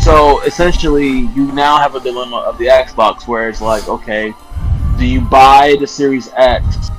So 0.02 0.40
essentially, 0.42 1.08
you 1.34 1.50
now 1.52 1.78
have 1.78 1.94
a 1.94 2.00
dilemma 2.00 2.36
of 2.36 2.58
the 2.58 2.66
Xbox, 2.66 3.26
where 3.26 3.48
it's 3.48 3.60
like, 3.62 3.88
okay, 3.88 4.34
do 4.98 5.06
you 5.06 5.22
buy 5.22 5.76
the 5.80 5.86
Series 5.86 6.30
X 6.36 6.90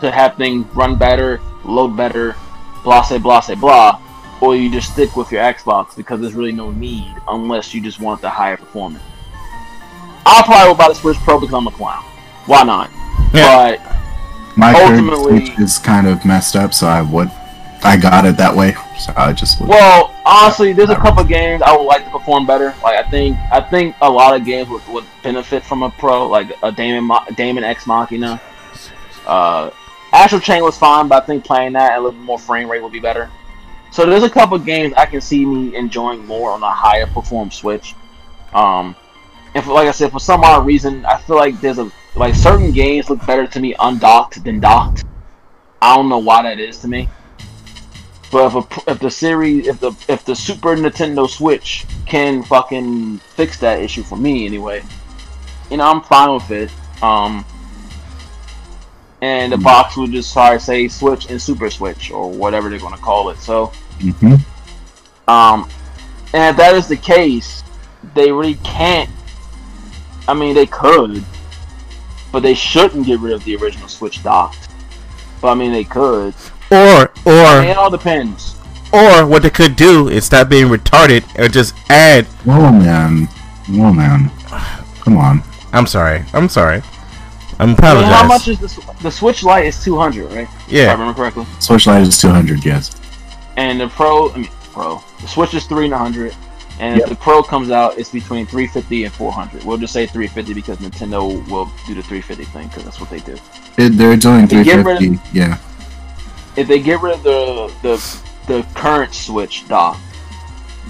to 0.00 0.10
have 0.10 0.36
things 0.36 0.66
run 0.74 0.96
better, 0.96 1.40
load 1.64 1.96
better, 1.96 2.36
blah 2.84 3.02
say 3.02 3.18
blah 3.18 3.40
say 3.40 3.54
blah, 3.54 4.00
or 4.40 4.56
you 4.56 4.70
just 4.70 4.92
stick 4.92 5.16
with 5.16 5.30
your 5.32 5.42
Xbox 5.42 5.96
because 5.96 6.20
there's 6.20 6.34
really 6.34 6.52
no 6.52 6.70
need 6.70 7.14
unless 7.28 7.74
you 7.74 7.80
just 7.80 8.00
want 8.00 8.20
the 8.20 8.30
higher 8.30 8.56
performance. 8.56 9.02
I'll 10.26 10.44
probably 10.44 10.74
buy 10.76 10.88
the 10.88 10.94
Switch 10.94 11.16
Pro 11.18 11.40
because 11.40 11.54
I'm 11.54 11.66
a 11.66 11.70
clown. 11.70 12.02
Why 12.46 12.62
not? 12.62 12.90
Yeah. 13.34 13.76
But 13.76 14.56
My 14.56 14.72
ultimately- 14.84 15.46
Switch 15.46 15.58
is 15.58 15.78
kind 15.78 16.06
of 16.06 16.24
messed 16.24 16.56
up, 16.56 16.74
so 16.74 16.86
I 16.86 17.02
would 17.02 17.30
I 17.82 17.96
got 17.96 18.26
it 18.26 18.36
that 18.36 18.54
way. 18.54 18.76
So 19.00 19.14
I 19.16 19.32
just 19.32 19.58
would. 19.58 19.70
Well, 19.70 20.14
honestly, 20.26 20.74
there's 20.74 20.90
a 20.90 20.94
couple 20.94 21.24
games 21.24 21.62
I 21.62 21.74
would 21.74 21.84
like 21.84 22.04
to 22.04 22.10
perform 22.10 22.44
better. 22.46 22.74
Like 22.82 23.02
I 23.02 23.08
think, 23.10 23.34
I 23.50 23.58
think 23.62 23.96
a 24.02 24.10
lot 24.10 24.38
of 24.38 24.44
games 24.44 24.68
would, 24.68 24.86
would 24.88 25.04
benefit 25.22 25.64
from 25.64 25.82
a 25.82 25.88
pro, 25.88 26.28
like 26.28 26.52
a 26.62 26.70
Daemon, 26.70 27.04
Mo- 27.04 27.24
Daemon 27.34 27.64
X 27.64 27.86
Machina. 27.86 28.38
Uh, 29.26 29.70
Astral 30.12 30.40
Chain 30.40 30.62
was 30.62 30.76
fine, 30.76 31.08
but 31.08 31.22
I 31.22 31.26
think 31.26 31.44
playing 31.44 31.74
that 31.74 31.92
at 31.92 31.98
a 31.98 32.00
little 32.00 32.18
more 32.20 32.38
frame 32.38 32.70
rate 32.70 32.82
would 32.82 32.92
be 32.92 33.00
better. 33.00 33.30
So 33.92 34.06
there's 34.06 34.22
a 34.22 34.30
couple 34.30 34.58
games 34.58 34.94
I 34.96 35.06
can 35.06 35.20
see 35.20 35.44
me 35.44 35.74
enjoying 35.76 36.24
more 36.26 36.50
on 36.52 36.62
a 36.62 36.70
higher 36.70 37.06
perform 37.06 37.50
Switch. 37.50 37.94
Um, 38.52 38.94
and 39.54 39.64
for, 39.64 39.72
like 39.72 39.88
I 39.88 39.92
said, 39.92 40.12
for 40.12 40.20
some 40.20 40.42
odd 40.44 40.66
reason, 40.66 41.04
I 41.04 41.18
feel 41.18 41.36
like 41.36 41.60
there's 41.60 41.78
a 41.78 41.90
like 42.16 42.34
certain 42.34 42.72
games 42.72 43.08
look 43.08 43.24
better 43.24 43.46
to 43.46 43.60
me 43.60 43.74
undocked 43.78 44.42
than 44.44 44.60
docked. 44.60 45.04
I 45.80 45.96
don't 45.96 46.08
know 46.08 46.18
why 46.18 46.42
that 46.42 46.58
is 46.58 46.78
to 46.78 46.88
me. 46.88 47.08
But 48.30 48.54
if, 48.54 48.54
a, 48.54 48.90
if 48.90 49.00
the 49.00 49.10
series, 49.10 49.66
if 49.66 49.80
the 49.80 49.92
if 50.08 50.24
the 50.24 50.36
Super 50.36 50.76
Nintendo 50.76 51.28
Switch 51.28 51.84
can 52.06 52.42
fucking 52.44 53.18
fix 53.18 53.58
that 53.58 53.80
issue 53.80 54.02
for 54.04 54.16
me 54.16 54.46
anyway, 54.46 54.82
you 55.70 55.78
know 55.78 55.90
I'm 55.90 56.02
fine 56.02 56.34
with 56.34 56.50
it. 56.50 57.02
Um, 57.02 57.44
and 59.22 59.52
the 59.52 59.58
box 59.58 59.96
would 59.96 60.12
just 60.12 60.32
sorry 60.32 60.58
say 60.60 60.88
Switch 60.88 61.30
and 61.30 61.40
Super 61.40 61.70
Switch 61.70 62.10
or 62.10 62.30
whatever 62.30 62.68
they're 62.68 62.78
gonna 62.78 62.96
call 62.98 63.30
it. 63.30 63.38
So, 63.38 63.66
hmm 64.00 64.34
um, 65.28 65.68
and 66.32 66.50
if 66.52 66.56
that 66.56 66.74
is 66.74 66.88
the 66.88 66.96
case, 66.96 67.62
they 68.14 68.32
really 68.32 68.54
can't. 68.64 69.10
I 70.26 70.34
mean, 70.34 70.54
they 70.54 70.66
could, 70.66 71.24
but 72.32 72.40
they 72.40 72.54
shouldn't 72.54 73.06
get 73.06 73.20
rid 73.20 73.32
of 73.32 73.44
the 73.44 73.56
original 73.56 73.88
Switch 73.88 74.22
docked. 74.22 74.68
But 75.40 75.48
I 75.52 75.54
mean, 75.54 75.72
they 75.72 75.84
could. 75.84 76.34
Or 76.70 77.10
I 77.26 77.60
mean, 77.60 77.68
or 77.68 77.70
it 77.70 77.76
all 77.76 77.90
depends. 77.90 78.56
or 78.92 79.26
what 79.26 79.42
they 79.42 79.50
could 79.50 79.76
do 79.76 80.08
is 80.08 80.24
stop 80.24 80.48
being 80.48 80.66
retarded 80.66 81.24
and 81.36 81.52
just 81.52 81.74
add. 81.90 82.26
Whoa, 82.44 82.70
man. 82.72 83.26
Whoa, 83.68 83.92
man. 83.92 84.30
Come 85.00 85.16
on. 85.16 85.42
I'm 85.72 85.86
sorry. 85.86 86.24
I'm 86.32 86.48
sorry. 86.48 86.82
I'm 87.60 87.70
I 87.70 87.72
apologize. 87.74 88.02
mean, 88.02 88.12
how 88.12 88.26
much 88.26 88.48
is 88.48 88.58
the 88.58 88.94
the 89.02 89.10
Switch 89.10 89.42
Lite? 89.42 89.66
Is 89.66 89.84
two 89.84 89.96
hundred, 89.96 90.26
right? 90.32 90.48
If 90.48 90.68
I 90.68 90.72
yeah. 90.76 90.92
remember 90.92 91.14
correctly. 91.14 91.46
Switch 91.60 91.86
Lite 91.86 92.02
is 92.02 92.18
200, 92.20 92.64
yes. 92.64 92.98
And 93.56 93.80
the 93.80 93.88
Pro, 93.88 94.32
I 94.32 94.38
mean 94.38 94.50
Pro, 94.72 95.02
the 95.20 95.28
Switch 95.28 95.52
is 95.54 95.66
three 95.66 95.90
hundred, 95.90 96.34
and 96.80 96.96
Yep. 96.96 97.04
if 97.04 97.08
the 97.10 97.16
Pro 97.16 97.42
comes 97.42 97.70
out, 97.70 97.98
it's 97.98 98.10
between 98.10 98.46
three 98.46 98.66
fifty 98.66 99.04
and 99.04 99.12
four 99.12 99.30
hundred. 99.30 99.62
We'll 99.64 99.76
just 99.78 99.92
say 99.92 100.06
three 100.06 100.26
fifty 100.26 100.54
because 100.54 100.78
Nintendo 100.78 101.20
will 101.50 101.70
do 101.86 101.94
the 101.94 102.02
three 102.02 102.22
fifty 102.22 102.44
thing 102.44 102.68
because 102.68 102.84
that's 102.84 102.98
what 103.00 103.10
they 103.10 103.20
do. 103.20 103.36
It, 103.76 103.90
they're 103.90 104.16
doing 104.16 104.46
They 104.46 104.64
get 104.64 104.84
rid 104.84 104.96
of- 104.96 104.98
350. 104.98 105.38
Yeah. 105.38 105.58
If 106.56 106.66
they 106.66 106.80
get 106.80 107.00
rid 107.02 107.14
of 107.14 107.22
the 107.22 107.70
the 107.82 107.96
the 108.46 108.66
current 108.74 109.12
Switch 109.14 109.68
dock, 109.68 109.98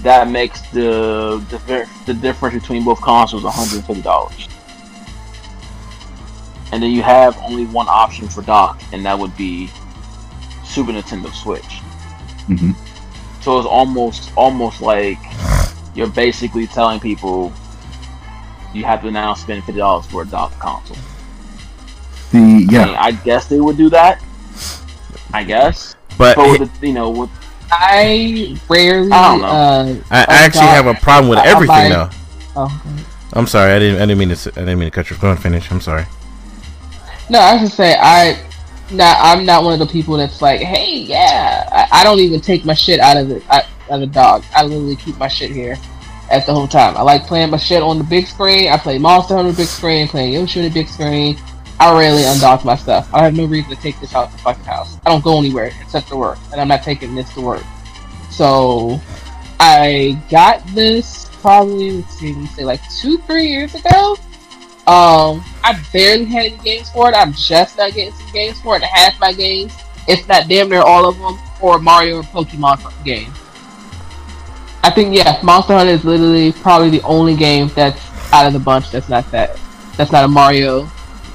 that 0.03 0.29
makes 0.29 0.61
the 0.71 1.43
the 1.49 1.87
the 2.05 2.13
difference 2.13 2.55
between 2.55 2.85
both 2.85 3.01
consoles 3.01 3.43
one 3.43 3.51
hundred 3.53 3.75
and 3.77 3.85
fifty 3.85 4.01
dollars. 4.01 4.47
And 6.71 6.81
then 6.81 6.91
you 6.91 7.01
have 7.03 7.37
only 7.39 7.65
one 7.65 7.87
option 7.89 8.27
for 8.29 8.41
dock, 8.41 8.81
and 8.93 9.05
that 9.05 9.17
would 9.17 9.35
be 9.35 9.69
Super 10.63 10.91
Nintendo 10.91 11.31
Switch. 11.33 11.79
hmm 12.47 12.71
So 13.41 13.57
it's 13.59 13.67
almost 13.67 14.31
almost 14.37 14.81
like 14.81 15.17
you're 15.95 16.07
basically 16.09 16.67
telling 16.67 16.99
people 16.99 17.51
you 18.73 18.85
have 18.85 19.01
to 19.01 19.11
now 19.11 19.33
spend 19.33 19.63
fifty 19.65 19.79
dollars 19.79 20.05
for 20.05 20.21
a 20.21 20.25
dock 20.25 20.57
console. 20.59 20.95
The 22.31 22.37
I 22.37 22.41
mean, 22.41 22.69
yeah. 22.69 22.95
I 22.97 23.11
guess 23.11 23.47
they 23.47 23.59
would 23.59 23.75
do 23.75 23.89
that. 23.89 24.21
I 25.33 25.43
guess, 25.43 25.95
But 26.17 26.35
but 26.37 26.59
with 26.59 26.79
the, 26.79 26.87
you 26.87 26.93
know, 26.93 27.09
with 27.09 27.29
I 27.69 28.57
rarely. 28.69 29.11
I 29.11 29.31
don't 29.31 29.41
know. 29.41 29.47
Uh, 29.47 29.95
I, 30.11 30.19
I 30.21 30.45
actually 30.45 30.67
have 30.67 30.87
a 30.87 30.93
problem 30.93 31.29
with 31.29 31.39
I- 31.39 31.43
I 31.43 31.47
everything 31.47 31.67
buy- 31.67 31.89
though. 31.89 32.09
oh, 32.55 32.81
I'm 33.33 33.47
sorry. 33.47 33.71
I 33.73 33.79
didn't. 33.79 33.97
I 34.01 34.05
didn't 34.05 34.17
mean 34.19 34.27
to. 34.29 34.33
s- 34.35 34.47
I 34.47 34.61
didn't 34.61 34.79
mean 34.79 34.87
to 34.89 34.95
cut 34.95 35.09
your. 35.09 35.19
Go 35.19 35.31
and 35.31 35.41
finish. 35.41 35.69
I'm 35.71 35.79
sorry. 35.81 36.05
No, 37.31 37.39
I 37.39 37.57
just 37.57 37.75
say 37.75 37.95
I. 37.99 38.37
Not, 38.91 39.17
I'm 39.21 39.45
not 39.45 39.63
one 39.63 39.71
of 39.71 39.79
the 39.79 39.85
people 39.85 40.17
that's 40.17 40.41
like, 40.41 40.59
hey, 40.59 40.97
yeah. 40.97 41.65
I, 41.71 42.01
I 42.01 42.03
don't 42.03 42.19
even 42.19 42.41
take 42.41 42.65
my 42.65 42.73
shit 42.73 42.99
out 42.99 43.15
of 43.15 43.29
the 43.29 43.41
out 43.49 43.63
of 43.89 44.01
the 44.01 44.07
dog. 44.07 44.43
I 44.53 44.63
literally 44.63 44.97
keep 44.97 45.17
my 45.17 45.29
shit 45.29 45.49
here 45.49 45.77
at 46.29 46.45
the 46.45 46.53
whole 46.53 46.67
time. 46.67 46.97
I 46.97 47.01
like 47.01 47.25
playing 47.25 47.51
my 47.51 47.57
shit 47.57 47.81
on 47.81 47.97
the 47.97 48.03
big 48.03 48.27
screen. 48.27 48.69
I 48.69 48.75
play 48.77 48.97
Monster 48.97 49.35
Hunter 49.35 49.53
big 49.53 49.67
screen, 49.67 50.09
playing 50.09 50.33
Yoshi 50.33 50.59
on 50.59 50.65
the 50.65 50.73
big 50.73 50.89
screen. 50.89 51.37
I 51.79 51.97
rarely 51.97 52.23
undock 52.23 52.65
my 52.65 52.75
stuff. 52.75 53.09
I 53.13 53.23
have 53.23 53.33
no 53.33 53.45
reason 53.45 53.73
to 53.73 53.81
take 53.81 53.97
this 54.01 54.13
out 54.13 54.29
the 54.33 54.37
fucking 54.39 54.65
house. 54.65 54.97
I 55.05 55.09
don't 55.09 55.23
go 55.23 55.39
anywhere 55.39 55.71
except 55.81 56.09
to 56.09 56.17
work, 56.17 56.37
and 56.51 56.59
I'm 56.59 56.67
not 56.67 56.83
taking 56.83 57.15
this 57.15 57.33
to 57.35 57.41
work. 57.41 57.63
So 58.29 58.99
I 59.61 60.21
got 60.29 60.67
this 60.75 61.29
probably 61.41 61.91
let's 61.91 62.13
see, 62.19 62.33
let's 62.33 62.55
say 62.55 62.65
like 62.65 62.81
two, 62.99 63.19
three 63.19 63.47
years 63.47 63.73
ago. 63.73 64.17
Um, 64.87 65.43
I 65.63 65.79
barely 65.93 66.25
had 66.25 66.45
any 66.45 66.57
games 66.57 66.89
for 66.89 67.09
it. 67.09 67.15
I'm 67.15 67.33
just 67.33 67.77
not 67.77 67.93
getting 67.93 68.13
some 68.13 68.31
games 68.31 68.59
for 68.61 68.77
it. 68.77 68.83
Half 68.83 69.19
my 69.19 69.31
games, 69.31 69.75
if 70.07 70.27
not 70.27 70.47
damn 70.47 70.69
near 70.69 70.81
all 70.81 71.07
of 71.07 71.17
them, 71.19 71.39
or 71.61 71.79
Mario 71.79 72.17
or 72.17 72.23
Pokemon 72.23 72.91
games. 73.05 73.37
I 74.83 74.89
think 74.89 75.15
yeah, 75.15 75.39
Monster 75.43 75.73
Hunter 75.73 75.91
is 75.91 76.03
literally 76.03 76.51
probably 76.51 76.89
the 76.89 77.01
only 77.03 77.35
game 77.35 77.69
that's 77.75 78.01
out 78.33 78.47
of 78.47 78.53
the 78.53 78.59
bunch 78.59 78.89
that's 78.89 79.09
not 79.09 79.29
that. 79.31 79.59
That's 79.97 80.11
not 80.11 80.23
a 80.23 80.27
Mario, 80.27 80.89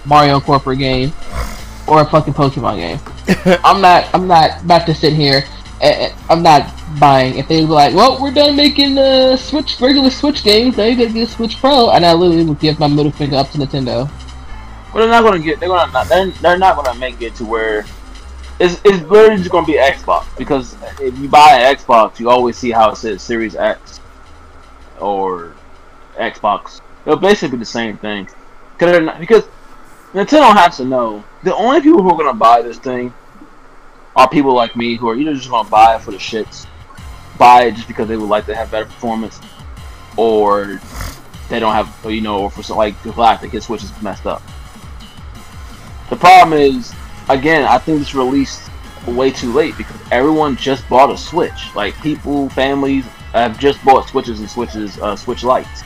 Mario 0.05 0.41
corporate 0.41 0.81
game, 0.81 1.13
or 1.87 2.01
a 2.01 2.05
fucking 2.05 2.35
Pokemon 2.35 2.77
game. 2.77 3.59
I'm 3.65 3.81
not. 3.81 4.13
I'm 4.13 4.27
not 4.27 4.63
about 4.63 4.87
to 4.87 4.95
sit 4.95 5.13
here. 5.13 5.45
And, 5.81 6.15
I'm 6.31 6.43
not 6.43 6.73
buying. 6.99 7.37
If 7.37 7.49
they 7.49 7.65
were 7.65 7.75
like, 7.75 7.95
"Well, 7.95 8.21
we're 8.21 8.33
done 8.33 8.57
making 8.57 8.99
uh, 8.99 9.37
Switch 9.37 9.81
regular 9.81 10.11
Switch 10.11 10.43
games. 10.43 10.77
Now 10.77 10.85
you 10.85 10.97
gotta 10.97 11.13
get 11.13 11.29
Switch 11.29 11.59
Pro," 11.59 11.91
and 11.91 12.05
I 12.05 12.13
literally 12.13 12.45
would 12.45 12.61
give 12.61 12.79
my 12.79 12.89
middle 12.89 13.13
finger 13.13 13.37
up 13.37 13.51
to 13.51 13.59
Nintendo. 13.59 14.11
But 14.93 15.01
they're 15.01 15.09
not 15.09 15.23
gonna 15.23 15.39
get. 15.39 15.61
They're 15.61 15.69
gonna 15.69 15.93
not. 15.93 16.09
They're, 16.09 16.31
they're 16.31 16.59
not 16.59 16.77
gonna 16.77 16.99
make 16.99 17.21
it 17.21 17.35
to 17.37 17.45
where 17.45 17.85
it's 18.59 18.81
it's 18.85 19.03
literally 19.03 19.37
just 19.37 19.51
gonna 19.51 19.67
be 19.67 19.75
Xbox 19.75 20.25
because 20.39 20.77
if 21.01 21.19
you 21.19 21.29
buy 21.29 21.59
an 21.61 21.77
Xbox, 21.77 22.19
you 22.19 22.31
always 22.31 22.57
see 22.57 22.71
how 22.71 22.91
it 22.91 22.97
says 22.97 23.23
Series 23.23 23.55
X 23.55 24.01
or 24.99 25.55
Xbox. 26.17 26.81
It'll 27.05 27.19
basically 27.19 27.59
be 27.59 27.61
the 27.61 27.67
same 27.67 27.99
thing. 27.99 28.29
Not, 28.81 29.21
because 29.21 29.45
Nintendo 30.13 30.55
has 30.55 30.79
to 30.79 30.85
know 30.85 31.23
the 31.43 31.55
only 31.55 31.81
people 31.81 32.03
who 32.03 32.11
are 32.11 32.17
gonna 32.17 32.35
buy 32.35 32.63
this 32.63 32.79
thing 32.79 33.13
are 34.17 34.29
people 34.29 34.55
like 34.55 34.75
me 34.75 34.97
who 34.97 35.09
are 35.09 35.15
either 35.15 35.35
just 35.35 35.51
gonna 35.51 35.69
buy 35.69 35.95
it 35.95 36.01
for 36.01 36.11
the 36.11 36.17
shits, 36.17 36.67
buy 37.39 37.65
it 37.65 37.75
just 37.75 37.87
because 37.87 38.09
they 38.09 38.17
would 38.17 38.29
like 38.29 38.47
to 38.47 38.55
have 38.55 38.71
better 38.71 38.87
performance, 38.87 39.41
or 40.17 40.81
they 41.51 41.61
don't 41.61 41.75
have, 41.75 41.95
you 42.11 42.23
know, 42.23 42.41
or 42.41 42.51
for 42.51 42.63
some, 42.63 42.79
like 42.79 43.01
that 43.03 43.51
his 43.51 43.65
Switch 43.65 43.85
is 43.85 44.03
messed 44.03 44.27
up. 44.27 44.43
The 46.09 46.17
problem 46.17 46.59
is, 46.59 46.95
again, 47.29 47.65
I 47.65 47.79
think 47.79 48.01
it's 48.01 48.15
released 48.15 48.71
way 49.07 49.31
too 49.31 49.53
late 49.53 49.77
because 49.77 50.01
everyone 50.11 50.57
just 50.57 50.89
bought 50.89 51.11
a 51.11 51.19
Switch. 51.19 51.75
Like 51.75 51.95
people, 52.01 52.49
families 52.51 53.05
have 53.33 53.59
just 53.59 53.85
bought 53.85 54.09
Switches 54.09 54.41
and 54.41 54.49
Switches, 54.49 54.99
uh, 54.99 55.15
Switch 55.15 55.45
Lites. 55.45 55.83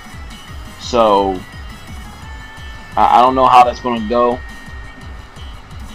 So 0.79 1.39
I, 2.97 3.19
I 3.19 3.23
don't 3.23 3.35
know 3.35 3.47
how 3.47 3.65
that's 3.65 3.81
to 3.81 4.09
go. 4.09 4.39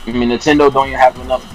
I 0.06 0.12
mean, 0.12 0.30
Nintendo 0.30 0.72
don't 0.72 0.88
even 0.88 1.00
have 1.00 1.18
enough 1.20 1.55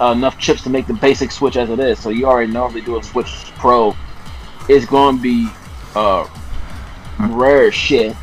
enough 0.00 0.38
chips 0.38 0.62
to 0.62 0.70
make 0.70 0.86
the 0.86 0.94
basic 0.94 1.30
Switch 1.32 1.56
as 1.56 1.70
it 1.70 1.78
is. 1.78 1.98
So 1.98 2.10
you 2.10 2.26
already 2.26 2.52
know 2.52 2.66
if 2.66 2.74
they 2.74 2.80
do 2.80 2.98
a 2.98 3.02
Switch 3.02 3.52
Pro, 3.56 3.96
it's 4.68 4.86
going 4.86 5.16
to 5.16 5.22
be 5.22 5.48
uh, 5.94 6.28
rare 7.30 7.66
as 7.66 7.74
shit. 7.74 8.16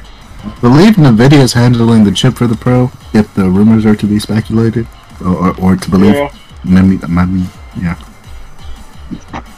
I 0.44 0.60
believe 0.62 0.96
Nvidia 0.96 1.42
is 1.42 1.54
handling 1.54 2.04
the 2.04 2.12
chip 2.12 2.36
for 2.36 2.48
the 2.48 2.56
Pro, 2.56 2.92
if 3.14 3.34
the 3.34 3.50
rumors 3.50 3.86
are 3.86 3.96
to 3.96 4.06
be 4.06 4.20
speculated, 4.20 4.88
or, 5.22 5.50
or, 5.50 5.62
or 5.62 5.76
to 5.76 5.90
believe. 5.90 6.16
Yeah. 6.16 6.34
Maybe, 6.64 6.98
maybe, 7.08 7.46
yeah. 7.80 7.96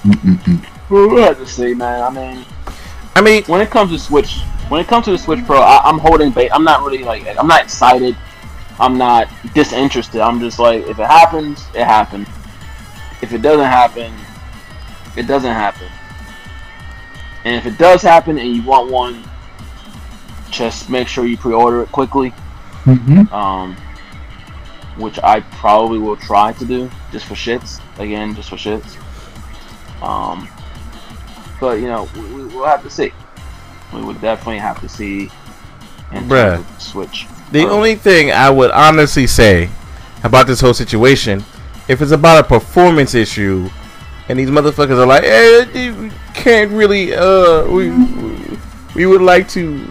Mm-mm-mm. 0.03 0.65
We'll 0.89 1.21
have 1.23 1.37
to 1.37 1.47
see, 1.47 1.73
man. 1.73 2.01
I 2.03 2.09
mean, 2.09 2.45
I 3.15 3.21
mean, 3.21 3.43
when 3.43 3.61
it 3.61 3.69
comes 3.69 3.91
to 3.91 3.99
Switch, 3.99 4.39
when 4.69 4.81
it 4.81 4.87
comes 4.87 5.05
to 5.05 5.11
the 5.11 5.17
Switch 5.17 5.43
Pro, 5.45 5.59
I, 5.59 5.81
I'm 5.83 5.99
holding 5.99 6.31
bait. 6.31 6.49
I'm 6.49 6.63
not 6.63 6.83
really 6.83 7.03
like, 7.03 7.27
I'm 7.37 7.47
not 7.47 7.61
excited. 7.63 8.15
I'm 8.81 8.97
not 8.97 9.29
disinterested. 9.53 10.21
I'm 10.21 10.39
just 10.39 10.57
like, 10.57 10.83
if 10.87 10.97
it 10.97 11.05
happens, 11.05 11.63
it 11.75 11.85
happens. 11.85 12.27
If 13.21 13.31
it 13.31 13.43
doesn't 13.43 13.63
happen, 13.63 14.11
it 15.15 15.27
doesn't 15.27 15.53
happen. 15.53 15.87
And 17.45 17.55
if 17.55 17.67
it 17.67 17.77
does 17.77 18.01
happen 18.01 18.39
and 18.39 18.55
you 18.55 18.63
want 18.63 18.89
one, 18.91 19.23
just 20.49 20.89
make 20.89 21.07
sure 21.07 21.27
you 21.27 21.37
pre-order 21.37 21.83
it 21.83 21.91
quickly. 21.91 22.33
Mhm. 22.85 23.31
Um, 23.31 23.77
which 24.97 25.19
I 25.23 25.41
probably 25.41 25.99
will 25.99 26.17
try 26.17 26.51
to 26.53 26.65
do 26.65 26.89
just 27.11 27.25
for 27.25 27.35
shits. 27.35 27.79
Again, 27.99 28.33
just 28.33 28.49
for 28.49 28.55
shits. 28.55 28.97
Um, 30.01 30.49
but 31.59 31.79
you 31.79 31.85
know, 31.85 32.09
we, 32.15 32.45
we'll 32.45 32.65
have 32.65 32.81
to 32.81 32.89
see. 32.89 33.13
We 33.93 34.01
would 34.01 34.19
definitely 34.21 34.57
have 34.57 34.81
to 34.81 34.89
see. 34.89 35.29
And 36.11 36.29
Bruh. 36.29 36.55
terms 36.55 36.59
of 36.61 36.75
the 36.75 36.81
Switch. 36.81 37.27
The 37.51 37.63
Pro. 37.63 37.71
only 37.71 37.95
thing 37.95 38.31
I 38.31 38.49
would 38.49 38.71
honestly 38.71 39.27
say 39.27 39.69
about 40.23 40.47
this 40.47 40.61
whole 40.61 40.73
situation, 40.73 41.43
if 41.87 42.01
it's 42.01 42.11
about 42.11 42.43
a 42.43 42.47
performance 42.47 43.13
issue, 43.13 43.69
and 44.29 44.39
these 44.39 44.49
motherfuckers 44.49 44.97
are 44.97 45.05
like, 45.05 45.23
eh, 45.23 45.65
you 45.79 46.11
can't 46.33 46.71
really, 46.71 47.13
uh, 47.13 47.65
we, 47.69 47.89
we 48.95 49.05
would 49.05 49.21
like 49.21 49.47
to 49.49 49.85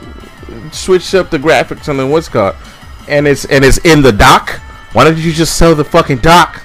switch 0.72 1.14
up 1.14 1.30
the 1.30 1.38
graphics 1.38 1.88
on 1.88 1.96
the 1.96 2.06
what's 2.06 2.28
called, 2.28 2.54
and 3.08 3.26
it's 3.26 3.44
and 3.46 3.64
it's 3.64 3.78
in 3.78 4.02
the 4.02 4.12
dock. 4.12 4.60
Why 4.92 5.04
don't 5.04 5.18
you 5.18 5.32
just 5.32 5.56
sell 5.56 5.74
the 5.74 5.84
fucking 5.84 6.18
dock? 6.18 6.62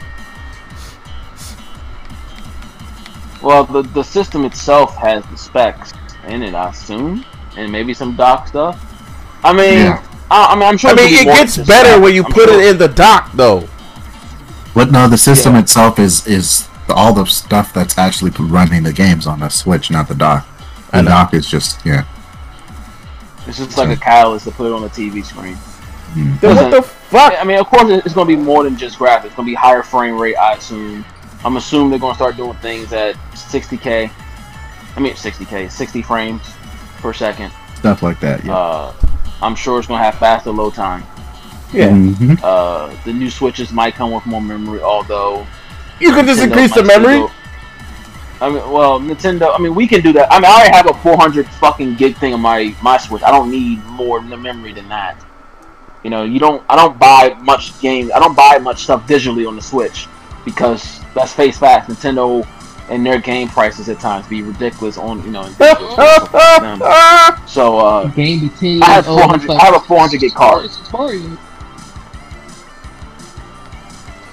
Well, 3.42 3.66
the 3.66 3.84
the 3.84 4.04
system 4.04 4.46
itself 4.46 4.96
has 4.98 5.24
the 5.28 5.38
specs 5.38 5.94
in 6.28 6.42
it, 6.42 6.56
I 6.56 6.70
assume, 6.70 7.24
and 7.58 7.72
maybe 7.72 7.94
some 7.94 8.16
dock 8.16 8.48
stuff. 8.48 8.80
I 9.44 9.54
mean, 9.54 9.80
Yeah. 9.80 10.04
I, 10.32 10.54
I 10.54 10.56
mean, 10.56 10.64
I'm 10.64 10.78
sure. 10.78 10.92
I 10.92 10.94
it'll 10.94 11.06
mean, 11.06 11.14
it 11.22 11.26
gets 11.26 11.58
better 11.58 11.90
that. 11.98 12.02
when 12.02 12.14
you 12.14 12.24
I'm 12.24 12.32
put 12.32 12.50
sure. 12.50 12.62
it 12.62 12.70
in 12.70 12.78
the 12.78 12.88
dock, 12.88 13.32
though. 13.34 13.68
But 14.74 14.92
no, 14.92 15.08
the 15.08 15.18
system 15.18 15.54
Yeah. 15.54 15.62
itself 15.62 16.00
is 16.00 16.26
is 16.28 16.68
all 16.90 17.14
the 17.14 17.26
stuff 17.26 17.74
that's 17.74 17.98
actually 17.98 18.32
running 18.40 18.84
the 18.84 18.94
games 18.94 19.26
on 19.28 19.40
the 19.40 19.50
Switch, 19.50 19.90
not 19.90 20.08
the 20.08 20.16
dock. 20.16 20.48
The 20.92 21.02
dock 21.02 21.34
is 21.34 21.48
just 21.48 21.86
yeah. 21.86 22.06
It's 23.48 23.58
just 23.58 23.78
like 23.78 23.90
a 23.90 23.96
catalyst 24.00 24.46
to 24.46 24.52
put 24.52 24.68
it 24.68 24.74
on 24.74 24.82
the 24.82 24.90
TV 24.90 25.24
screen. 25.24 25.56
Mm. 26.14 26.40
Then 26.40 26.56
what 26.56 26.72
the 26.72 26.82
fuck? 26.82 27.34
I 27.40 27.44
mean, 27.44 27.60
of 27.60 27.68
course, 27.68 27.84
it's 28.06 28.14
going 28.14 28.28
to 28.28 28.36
be 28.36 28.42
more 28.42 28.64
than 28.64 28.78
just 28.78 28.98
graphics. 28.98 29.26
It's 29.26 29.36
going 29.36 29.46
to 29.46 29.52
be 29.52 29.54
higher 29.54 29.84
frame 29.84 30.18
rate, 30.18 30.36
I 30.36 30.54
assume. 30.54 31.06
I'm 31.44 31.58
assuming 31.58 31.90
they're 31.92 32.00
going 32.00 32.14
to 32.14 32.18
start 32.18 32.38
doing 32.38 32.54
things 32.58 32.92
at 32.94 33.16
60k. 33.34 34.10
I 34.96 35.00
mean, 35.00 35.14
60k, 35.14 35.70
60 35.70 36.02
frames 36.02 36.42
per 37.00 37.14
second. 37.14 37.52
Stuff 37.76 38.02
like 38.02 38.20
that. 38.22 38.44
Yeah. 38.44 38.56
Uh, 38.56 38.94
I'm 39.42 39.56
sure 39.56 39.80
it's 39.80 39.88
going 39.88 40.00
to 40.00 40.04
have 40.06 40.16
faster 40.16 40.52
load 40.52 40.74
time. 40.74 41.04
Yeah, 41.74 41.90
Mhm. 41.90 42.40
Uh, 42.44 42.90
the 43.04 43.12
new 43.14 43.30
switches 43.30 43.72
might 43.72 43.96
come 43.96 44.12
with 44.12 44.26
more 44.26 44.42
memory, 44.42 44.82
although 44.82 45.46
you 46.00 46.14
could 46.14 46.26
just 46.26 46.40
Nintendo 46.40 46.44
increase 46.44 46.74
the 46.74 46.84
might 46.84 46.92
still 46.94 47.02
memory. 47.02 47.20
go- 47.20 47.32
I 48.42 48.50
mean, 48.50 48.70
well, 48.72 49.00
Nintendo. 49.00 49.54
I 49.54 49.60
mean, 49.62 49.74
we 49.76 49.88
can 49.88 50.02
do 50.02 50.12
that. 50.14 50.32
I 50.32 50.36
mean, 50.40 50.46
I 50.46 50.54
already 50.56 50.76
have 50.76 50.90
a 50.90 50.94
400 50.96 51.48
fucking 51.48 51.96
gig 51.96 52.18
thing 52.18 52.34
on 52.34 52.42
my 52.42 52.74
my 52.82 52.98
Switch. 52.98 53.24
I 53.24 53.32
don't 53.32 53.50
need 53.50 53.84
more 53.88 54.22
memory 54.22 54.74
than 54.74 54.88
that. 54.90 55.16
You 56.04 56.10
know, 56.12 56.24
you 56.24 56.40
don't. 56.40 56.62
I 56.70 56.76
don't 56.76 57.00
buy 57.00 57.36
much 57.42 57.80
game. 57.82 58.12
I 58.16 58.20
don't 58.20 58.36
buy 58.36 58.58
much 58.60 58.84
stuff 58.84 59.08
digitally 59.08 59.48
on 59.48 59.56
the 59.56 59.62
Switch 59.62 60.08
because 60.44 61.00
let's 61.16 61.34
face 61.34 61.58
facts, 61.58 61.88
Nintendo 61.92 62.46
and 62.90 63.06
their 63.06 63.20
game 63.20 63.48
prices 63.48 63.90
at 63.90 64.00
times 64.00 64.28
be 64.28 64.42
ridiculous 64.44 64.98
on 64.98 65.24
you 65.24 65.32
know. 65.32 65.44
in 65.46 65.54
digital 65.54 65.92
stuff 65.92 66.34
like 66.34 66.62
them. 66.62 67.48
so 67.48 67.80
uh, 67.80 68.08
Game 68.10 68.42
be 68.42 68.50
ten 68.50 68.70
years 68.74 68.82
I 68.84 68.94
have 68.94 69.06
400 69.06 69.50
I 69.52 69.66
have 69.66 69.76
a 69.76 69.80
400 69.80 70.20
gig 70.20 70.34
card. 70.34 70.70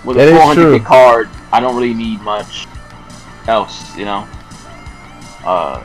With 0.05 0.17
That 0.17 0.29
a 0.29 0.37
400 0.37 0.63
true. 0.63 0.79
gig 0.79 0.85
card, 0.85 1.31
I 1.53 1.61
don't 1.61 1.77
really 1.77 1.95
need 1.95 2.21
much 2.23 2.67
else, 3.47 3.97
you 3.97 4.05
know. 4.05 4.27
Uh, 5.45 5.83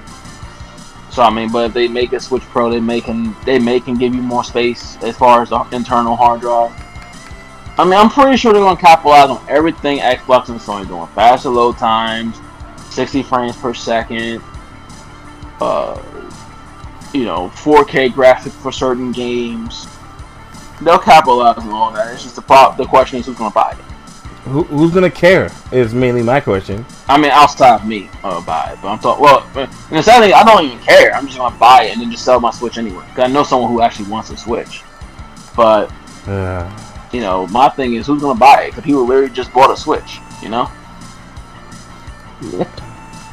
so 1.12 1.24
I 1.24 1.30
mean, 1.30 1.52
but 1.52 1.66
if 1.68 1.74
they 1.74 1.88
make 1.88 2.14
a 2.14 2.20
Switch 2.20 2.44
Pro, 2.44 2.70
they 2.70 2.80
make 2.80 3.06
can 3.06 3.36
they 3.46 3.60
may 3.60 3.80
can 3.80 3.96
give 3.98 4.14
you 4.14 4.22
more 4.22 4.44
space 4.44 4.98
as 5.04 5.18
far 5.18 5.42
as 5.42 5.50
the 5.50 5.68
internal 5.72 6.16
hard 6.16 6.42
drive. 6.42 6.72
I 7.80 7.84
mean, 7.84 7.94
I'm 7.94 8.10
pretty 8.10 8.38
sure 8.38 8.54
they're 8.54 8.62
gonna 8.62 8.80
capitalize 8.80 9.30
on 9.30 9.44
everything 9.48 10.00
Xbox 10.00 10.50
and 10.50 10.60
Sony 10.60 10.88
doing: 10.88 11.08
faster 11.16 11.50
load 11.50 11.78
times, 11.78 12.40
60 12.98 13.22
frames 13.22 13.56
per 13.56 13.76
second, 13.76 14.42
uh, 15.62 16.02
you 17.14 17.26
know, 17.26 17.50
4K 17.50 18.10
graphics 18.10 18.54
for 18.54 18.72
certain 18.72 19.12
games. 19.12 19.86
They'll 20.82 20.98
capitalize 20.98 21.60
on 21.60 21.70
all 21.70 21.92
that. 21.92 22.12
It's 22.12 22.24
just 22.24 22.36
the 22.38 22.42
pro- 22.42 22.74
the 22.76 22.86
question 22.88 23.20
is 23.20 23.28
who's 23.28 23.38
gonna 23.38 23.54
buy 23.54 23.70
it. 23.78 23.78
Who, 24.50 24.64
who's 24.64 24.92
gonna 24.92 25.12
care? 25.12 25.52
Is 25.72 25.94
mainly 25.94 26.24
my 26.24 26.40
question. 26.40 26.84
I 27.08 27.20
mean, 27.20 27.30
outside 27.30 27.76
of 27.82 27.86
me, 27.86 28.10
uh, 28.24 28.42
buy 28.42 28.72
it. 28.72 28.80
But 28.82 28.88
I'm 28.88 28.98
talking. 28.98 29.24
Well, 29.24 29.46
and 29.56 29.70
the 29.92 30.02
sad 30.02 30.22
thing, 30.24 30.34
I 30.34 30.44
don't 30.44 30.66
even 30.66 30.80
care. 30.80 31.14
I'm 31.14 31.28
just 31.28 31.38
gonna 31.38 31.56
buy 31.56 31.84
it 31.84 31.92
and 31.94 32.02
then 32.02 32.10
just 32.10 32.26
sell 32.26 32.40
my 32.40 32.50
Switch 32.50 32.80
anyway. 32.80 33.06
Cause 33.14 33.26
I 33.26 33.28
know 33.28 33.44
someone 33.44 33.70
who 33.72 33.80
actually 33.82 34.10
wants 34.10 34.32
a 34.32 34.38
Switch. 34.38 34.82
But 35.56 35.92
Uh, 36.26 36.68
you 37.12 37.22
know, 37.22 37.46
my 37.48 37.70
thing 37.70 37.94
is 37.94 38.08
who's 38.08 38.24
gonna 38.24 38.40
buy 38.40 38.64
it? 38.64 38.70
Because 38.72 38.86
people 38.86 39.06
literally 39.06 39.30
just 39.30 39.54
bought 39.54 39.70
a 39.70 39.78
Switch. 39.78 40.20
You 40.42 40.50
know, 40.50 40.72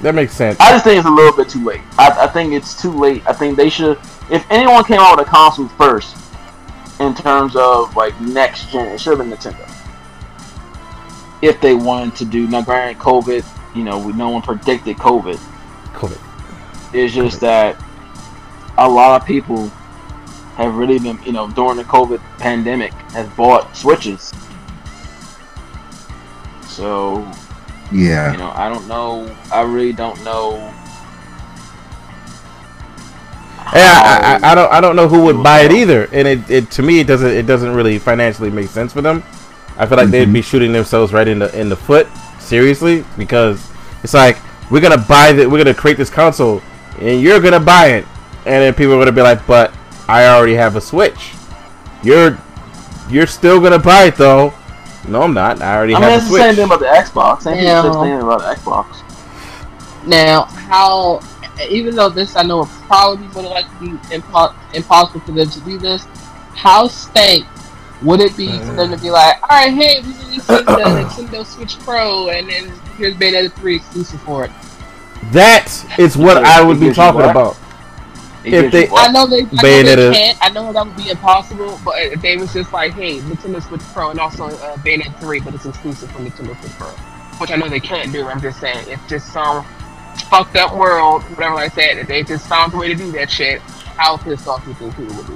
that 0.02 0.14
makes 0.14 0.34
sense. 0.34 0.58
I 0.60 0.70
just 0.70 0.84
think 0.84 0.98
it's 0.98 1.06
a 1.06 1.10
little 1.10 1.36
bit 1.36 1.48
too 1.48 1.64
late. 1.64 1.80
I, 1.98 2.24
I 2.24 2.26
think 2.26 2.52
it's 2.52 2.80
too 2.80 2.90
late. 2.92 3.22
I 3.26 3.32
think 3.32 3.56
they 3.56 3.68
should. 3.68 3.98
If 4.30 4.44
anyone 4.50 4.84
came 4.84 5.00
out 5.00 5.16
with 5.18 5.26
a 5.26 5.30
console 5.30 5.68
first, 5.68 6.16
in 7.00 7.14
terms 7.14 7.56
of 7.56 7.94
like 7.96 8.18
next 8.20 8.70
gen, 8.70 8.88
it 8.88 9.00
should 9.00 9.18
have 9.18 9.28
been 9.28 9.36
Nintendo. 9.36 9.70
If 11.42 11.60
they 11.60 11.74
wanted 11.74 12.16
to 12.16 12.24
do 12.24 12.46
now, 12.46 12.62
granted, 12.62 13.00
COVID. 13.02 13.44
You 13.74 13.82
know, 13.82 13.98
we 13.98 14.12
no 14.12 14.30
one 14.30 14.42
predicted 14.42 14.96
COVID. 14.96 15.36
COVID. 15.92 16.94
It's 16.94 17.12
just 17.12 17.40
that 17.40 17.82
a 18.78 18.88
lot 18.88 19.20
of 19.20 19.26
people 19.26 19.68
have 20.56 20.76
really 20.76 20.98
been, 21.00 21.20
you 21.24 21.32
know, 21.32 21.50
during 21.50 21.76
the 21.76 21.84
COVID 21.84 22.20
pandemic, 22.38 22.92
has 23.12 23.28
bought 23.30 23.76
Switches. 23.76 24.32
So, 26.62 27.30
Yeah. 27.94 28.32
you 28.32 28.38
know, 28.38 28.52
I 28.54 28.68
don't 28.68 28.88
know. 28.88 29.34
I 29.52 29.62
really 29.62 29.92
don't 29.92 30.22
know. 30.24 30.56
Yeah, 33.72 34.38
I, 34.42 34.46
I, 34.46 34.52
I 34.52 34.54
don't 34.54 34.72
I 34.72 34.80
don't 34.80 34.94
know 34.94 35.08
who 35.08 35.22
would 35.24 35.42
buy 35.42 35.60
it 35.60 35.72
either, 35.72 36.04
and 36.12 36.28
it, 36.28 36.50
it 36.50 36.70
to 36.72 36.82
me 36.82 37.00
it 37.00 37.06
doesn't 37.06 37.30
it 37.30 37.46
doesn't 37.46 37.74
really 37.74 37.98
financially 37.98 38.50
make 38.50 38.68
sense 38.68 38.92
for 38.92 39.00
them. 39.00 39.22
I 39.78 39.86
feel 39.86 39.96
like 39.96 40.10
they'd 40.10 40.24
mm-hmm. 40.24 40.34
be 40.34 40.42
shooting 40.42 40.72
themselves 40.72 41.12
right 41.12 41.26
in 41.26 41.38
the 41.38 41.58
in 41.58 41.68
the 41.68 41.76
foot 41.76 42.06
seriously 42.38 43.04
because 43.16 43.68
it's 44.02 44.14
like 44.14 44.36
we're 44.70 44.82
gonna 44.82 44.98
buy 45.08 45.32
that 45.32 45.50
we're 45.50 45.58
gonna 45.58 45.74
create 45.74 45.96
this 45.96 46.10
console 46.10 46.62
and 47.00 47.20
you're 47.20 47.40
gonna 47.40 47.58
buy 47.58 47.86
it, 47.92 48.06
and 48.38 48.62
then 48.62 48.74
people 48.74 48.94
are 48.94 48.98
gonna 48.98 49.12
be 49.12 49.22
like, 49.22 49.46
but 49.46 49.74
I 50.08 50.26
already 50.26 50.54
have 50.54 50.76
a 50.76 50.80
Switch. 50.80 51.32
You're 52.02 52.38
you're 53.08 53.26
still 53.26 53.60
gonna 53.60 53.78
buy 53.78 54.04
it 54.04 54.16
though. 54.16 54.52
No, 55.08 55.22
I'm 55.22 55.34
not. 55.34 55.60
I 55.62 55.76
already 55.76 55.94
I 55.94 56.00
mean, 56.00 56.08
have 56.10 56.22
it's 56.22 56.28
a 56.30 56.32
the 56.32 56.38
same 56.38 56.46
Switch. 56.46 56.56
thing 56.56 56.64
about 56.64 56.80
the 56.80 56.86
Xbox. 56.86 57.42
Same 57.42 57.62
Yeah. 57.64 57.82
thing 57.82 57.92
same 57.92 58.02
thing 58.02 58.20
about 58.20 58.40
the 58.40 58.54
Xbox. 58.60 58.86
Now, 60.06 60.44
how, 60.44 61.20
even 61.68 61.94
though 61.94 62.08
this 62.10 62.36
I 62.36 62.42
know 62.42 62.58
would 62.58 62.68
probably 62.86 63.26
would 63.28 63.44
like 63.50 63.66
to 63.70 63.80
be 63.80 63.88
impo- 64.14 64.54
impossible 64.74 65.20
for 65.20 65.32
them 65.32 65.48
to 65.48 65.60
do 65.60 65.78
this, 65.78 66.06
how 66.54 66.88
stank 66.88 67.46
Would 68.02 68.20
it 68.20 68.36
be 68.36 68.48
for 68.58 68.72
them 68.74 68.90
to 68.90 68.98
be 68.98 69.10
like, 69.10 69.36
all 69.42 69.48
right, 69.50 69.72
hey, 69.72 70.00
we 70.02 70.12
released 70.24 70.46
the 70.48 70.58
Nintendo 70.66 71.46
Switch 71.46 71.78
Pro, 71.80 72.28
and 72.28 72.48
then 72.50 72.70
here's 72.98 73.14
Bayonetta 73.14 73.52
3 73.54 73.76
exclusive 73.76 74.20
for 74.22 74.44
it? 74.44 74.50
That 75.32 75.72
is 75.98 76.16
what 76.16 76.36
I 76.38 76.62
would 76.62 76.78
be 76.80 76.92
talking 76.92 77.22
about. 77.22 77.56
It 78.44 78.52
If 78.52 78.72
they- 78.72 78.88
I 78.90 79.10
know 79.10 79.26
they, 79.26 79.40
I 79.40 79.82
know 79.82 79.94
they 80.10 80.12
can't. 80.14 80.38
I 80.42 80.48
know 80.50 80.72
that 80.72 80.86
would 80.86 80.96
be 80.96 81.08
impossible, 81.10 81.80
but 81.84 81.94
if 81.98 82.20
they 82.20 82.36
was 82.36 82.52
just 82.52 82.72
like, 82.72 82.92
hey, 82.92 83.18
Nintendo 83.20 83.62
Switch 83.66 83.80
Pro 83.92 84.10
and 84.10 84.20
also 84.20 84.46
uh, 84.46 84.76
Bayonetta 84.78 85.18
3, 85.20 85.40
but 85.40 85.54
it's 85.54 85.64
exclusive 85.66 86.10
for 86.10 86.18
Nintendo 86.18 86.58
Switch 86.60 86.72
Pro, 86.72 86.88
which 87.38 87.50
I 87.50 87.56
know 87.56 87.68
they 87.68 87.80
can't 87.80 88.12
do. 88.12 88.26
I'm 88.26 88.40
just 88.40 88.60
saying, 88.60 88.86
if 88.88 89.00
just 89.08 89.32
some 89.32 89.64
fucked 90.28 90.56
up 90.56 90.76
world, 90.76 91.22
whatever 91.36 91.56
I 91.56 91.68
said, 91.68 91.98
if 91.98 92.06
they 92.08 92.22
just 92.22 92.46
found 92.46 92.74
a 92.74 92.76
way 92.76 92.88
to 92.88 92.94
do 92.94 93.10
that 93.12 93.30
shit, 93.30 93.60
how 93.96 94.16
pissed 94.18 94.46
off 94.46 94.62
do 94.64 94.70
you 94.70 94.76
think 94.76 94.96
people 94.96 95.14
would 95.16 95.26
be? 95.26 95.34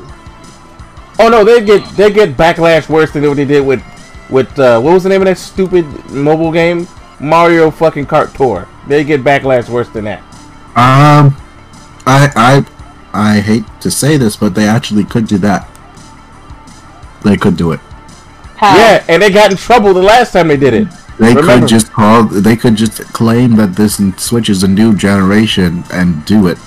Oh 1.21 1.29
no, 1.29 1.45
they 1.45 1.65
get 1.65 1.85
they 1.97 2.13
get 2.13 2.37
backlash 2.37 2.89
worse 2.89 3.11
than 3.11 3.27
what 3.27 3.37
they 3.37 3.45
did 3.45 3.67
with 3.67 3.83
with 4.31 4.57
uh, 4.59 4.81
what 4.81 4.93
was 4.95 5.03
the 5.03 5.09
name 5.09 5.21
of 5.23 5.27
that 5.27 5.39
stupid 5.39 5.85
mobile 6.11 6.53
game? 6.53 6.87
Mario 7.21 7.71
fucking 7.73 8.07
Kart 8.07 8.33
Tour. 8.37 8.69
They 8.87 9.03
get 9.03 9.25
backlash 9.25 9.69
worse 9.69 9.89
than 9.89 10.05
that. 10.05 10.21
Um, 10.77 11.37
I 12.07 12.31
I 12.37 12.65
I 13.19 13.41
hate 13.41 13.65
to 13.81 13.91
say 13.91 14.17
this, 14.17 14.37
but 14.37 14.55
they 14.55 14.67
actually 14.67 15.05
could 15.05 15.27
do 15.27 15.39
that. 15.39 15.69
They 17.25 17.37
could 17.37 17.57
do 17.57 17.73
it. 17.73 17.81
How? 18.57 18.77
Yeah, 18.77 19.05
and 19.09 19.21
they 19.23 19.31
got 19.31 19.51
in 19.51 19.57
trouble 19.57 19.93
the 19.93 20.03
last 20.03 20.33
time 20.33 20.49
they 20.49 20.57
did 20.57 20.75
it. 20.75 20.89
They 21.19 21.35
Remember- 21.35 21.61
could 21.61 21.69
just 21.69 21.93
call. 21.93 22.25
They 22.25 22.55
could 22.57 22.77
just 22.77 22.99
claim 23.13 23.57
that 23.57 23.75
this 23.75 24.01
Switch 24.19 24.49
is 24.49 24.63
a 24.63 24.69
new 24.69 24.95
generation 24.95 25.83
and 25.93 26.25
do 26.25 26.47
it. 26.47 26.59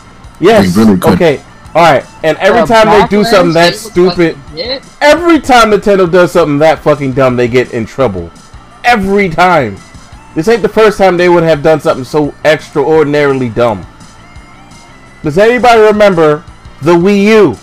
Yes. 0.42 0.76
They 0.76 0.84
really 0.84 1.00
could. 1.00 1.14
Okay. 1.14 1.42
All 1.74 1.84
right. 1.84 2.06
And 2.24 2.38
every 2.40 2.62
The 2.62 2.68
time 2.68 3.00
they 3.00 3.08
do 3.08 3.24
something 3.24 3.54
that 3.54 3.76
stupid, 3.76 4.36
fucking 4.36 4.82
every 5.00 5.40
time 5.40 5.72
Nintendo 5.72 6.12
does 6.12 6.34
something 6.34 6.58
that 6.60 6.80
fucking 6.80 7.14
dumb, 7.14 7.38
they 7.38 7.48
get 7.48 7.72
in 7.72 7.86
trouble. 7.86 8.30
Every 8.84 9.30
time. 9.30 9.78
This 10.36 10.48
ain't 10.48 10.62
the 10.62 10.70
first 10.70 10.98
time 10.98 11.16
they 11.18 11.30
would 11.30 11.44
have 11.44 11.62
done 11.64 11.80
something 11.80 12.04
so 12.06 12.34
extraordinarily 12.44 13.50
dumb. 13.50 13.86
Does 15.24 15.38
anybody 15.38 15.80
remember 15.82 16.44
the 16.82 16.94
Wii 16.94 17.24
U? 17.26 17.58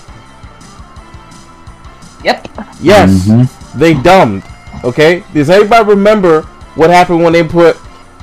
Yep. 2.24 2.48
Yes, 2.80 3.10
Mhm. 3.26 3.48
they 3.74 3.94
dumbed. 3.94 4.42
Okay, 4.84 5.24
does 5.34 5.50
anybody 5.50 5.84
remember 5.84 6.42
what 6.74 6.90
happened 6.90 7.22
when 7.22 7.32
they 7.32 7.42
put 7.44 7.76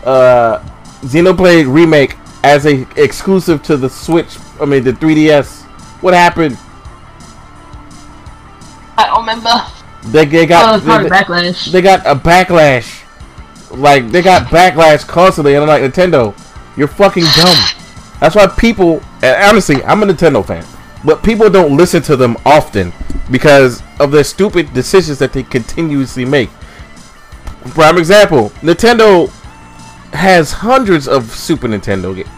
uh, 0.05 0.59
Xenoblade 1.03 1.65
Remake 1.73 2.15
as 2.43 2.65
a 2.65 2.85
exclusive 2.95 3.61
to 3.63 3.75
the 3.77 3.89
Switch? 3.89 4.37
I 4.61 4.65
mean, 4.65 4.83
the 4.83 4.93
3DS. 4.93 5.63
What 6.01 6.13
happened? 6.13 6.57
I 8.97 9.07
don't 9.07 9.19
remember. 9.21 9.49
They, 10.03 10.25
they 10.25 10.43
Oh, 10.43 10.47
got 10.47 10.75
it's 10.75 10.85
probably 10.85 11.09
they, 11.09 11.15
backlash. 11.15 11.71
they 11.71 11.81
got 11.81 12.05
a 12.05 12.15
backlash. 12.15 13.01
Like 13.71 14.09
they 14.09 14.21
got 14.21 14.47
backlash 14.47 15.05
constantly, 15.07 15.55
and 15.55 15.63
I'm 15.63 15.67
like 15.67 15.81
Nintendo, 15.91 16.33
you're 16.77 16.87
fucking 16.87 17.23
dumb. 17.35 17.57
That's 18.19 18.35
why 18.35 18.47
people, 18.47 19.01
and 19.21 19.43
honestly, 19.43 19.83
I'm 19.83 20.01
a 20.03 20.05
Nintendo 20.05 20.45
fan, 20.45 20.65
but 21.03 21.23
people 21.23 21.49
don't 21.49 21.77
listen 21.77 22.01
to 22.03 22.15
them 22.15 22.37
often 22.45 22.93
because 23.29 23.83
of 23.99 24.11
their 24.11 24.23
stupid 24.23 24.73
decisions 24.73 25.19
that 25.19 25.33
they 25.33 25.43
continuously 25.43 26.25
make. 26.25 26.49
Prime 27.71 27.97
example: 27.97 28.49
Nintendo 28.61 29.29
has 30.13 30.51
hundreds 30.51 31.07
of 31.07 31.29
Super 31.29 31.67
Nintendo 31.67 32.15
games. 32.15 32.29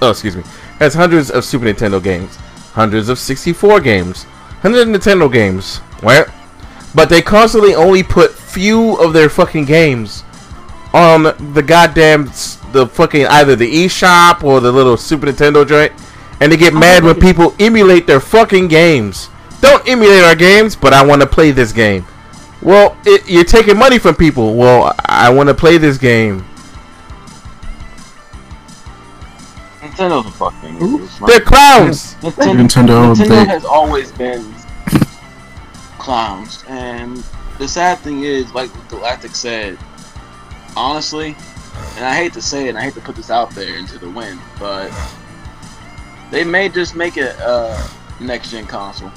Oh, 0.00 0.10
excuse 0.10 0.36
me, 0.36 0.44
has 0.78 0.94
hundreds 0.94 1.30
of 1.30 1.44
Super 1.44 1.66
Nintendo 1.66 2.02
games, 2.02 2.36
hundreds 2.72 3.08
of 3.08 3.18
64 3.18 3.80
games, 3.80 4.24
hundreds 4.62 4.88
of 4.88 4.94
Nintendo 4.94 5.30
games, 5.32 5.80
right? 6.02 6.26
But 6.94 7.08
they 7.10 7.20
constantly 7.20 7.74
only 7.74 8.02
put 8.02 8.32
few 8.32 8.96
of 8.96 9.12
their 9.12 9.28
fucking 9.28 9.66
games 9.66 10.24
on 10.94 11.22
the 11.54 11.62
goddamn 11.62 12.26
the 12.72 12.86
fucking 12.86 13.26
either 13.26 13.56
the 13.56 13.70
eShop 13.86 14.42
or 14.42 14.60
the 14.60 14.70
little 14.72 14.96
Super 14.96 15.26
Nintendo 15.26 15.66
joint, 15.66 15.92
and 16.40 16.50
they 16.52 16.56
get 16.56 16.74
mad 16.74 17.02
when 17.04 17.18
people 17.18 17.54
emulate 17.58 18.06
their 18.06 18.20
fucking 18.20 18.68
games. 18.68 19.28
Don't 19.60 19.86
emulate 19.88 20.22
our 20.22 20.36
games, 20.36 20.76
but 20.76 20.92
I 20.92 21.04
want 21.04 21.20
to 21.22 21.26
play 21.26 21.50
this 21.50 21.72
game. 21.72 22.04
Well, 22.62 22.96
it, 23.06 23.28
you're 23.28 23.44
taking 23.44 23.76
money 23.78 23.98
from 23.98 24.14
people. 24.14 24.54
Well, 24.54 24.94
I 25.06 25.30
want 25.30 25.48
to 25.48 25.54
play 25.54 25.78
this 25.78 25.98
game. 25.98 26.44
Nintendo's 29.80 30.26
a 30.26 30.30
fucking. 30.30 30.76
idiot. 30.76 31.10
They're 31.26 31.40
clowns. 31.40 32.14
Nintendo, 32.20 32.66
Nintendo, 32.66 33.14
Nintendo 33.14 33.28
they- 33.28 33.44
has 33.46 33.64
always 33.64 34.12
been 34.12 34.54
clowns, 35.98 36.64
and 36.68 37.22
the 37.58 37.68
sad 37.68 37.98
thing 37.98 38.22
is, 38.24 38.52
like 38.54 38.70
Galactic 38.88 39.34
said, 39.34 39.78
honestly, 40.78 41.34
and 41.96 42.04
I 42.04 42.14
hate 42.14 42.32
to 42.34 42.42
say 42.42 42.66
it, 42.66 42.70
and 42.70 42.78
I 42.78 42.82
hate 42.82 42.94
to 42.94 43.00
put 43.00 43.16
this 43.16 43.30
out 43.30 43.50
there 43.50 43.76
into 43.76 43.98
the 43.98 44.08
wind, 44.08 44.40
but 44.58 44.90
they 46.30 46.44
may 46.44 46.68
just 46.68 46.94
make 46.94 47.16
it 47.16 47.36
a 47.40 47.90
next 48.20 48.50
gen 48.50 48.66
console. 48.66 49.10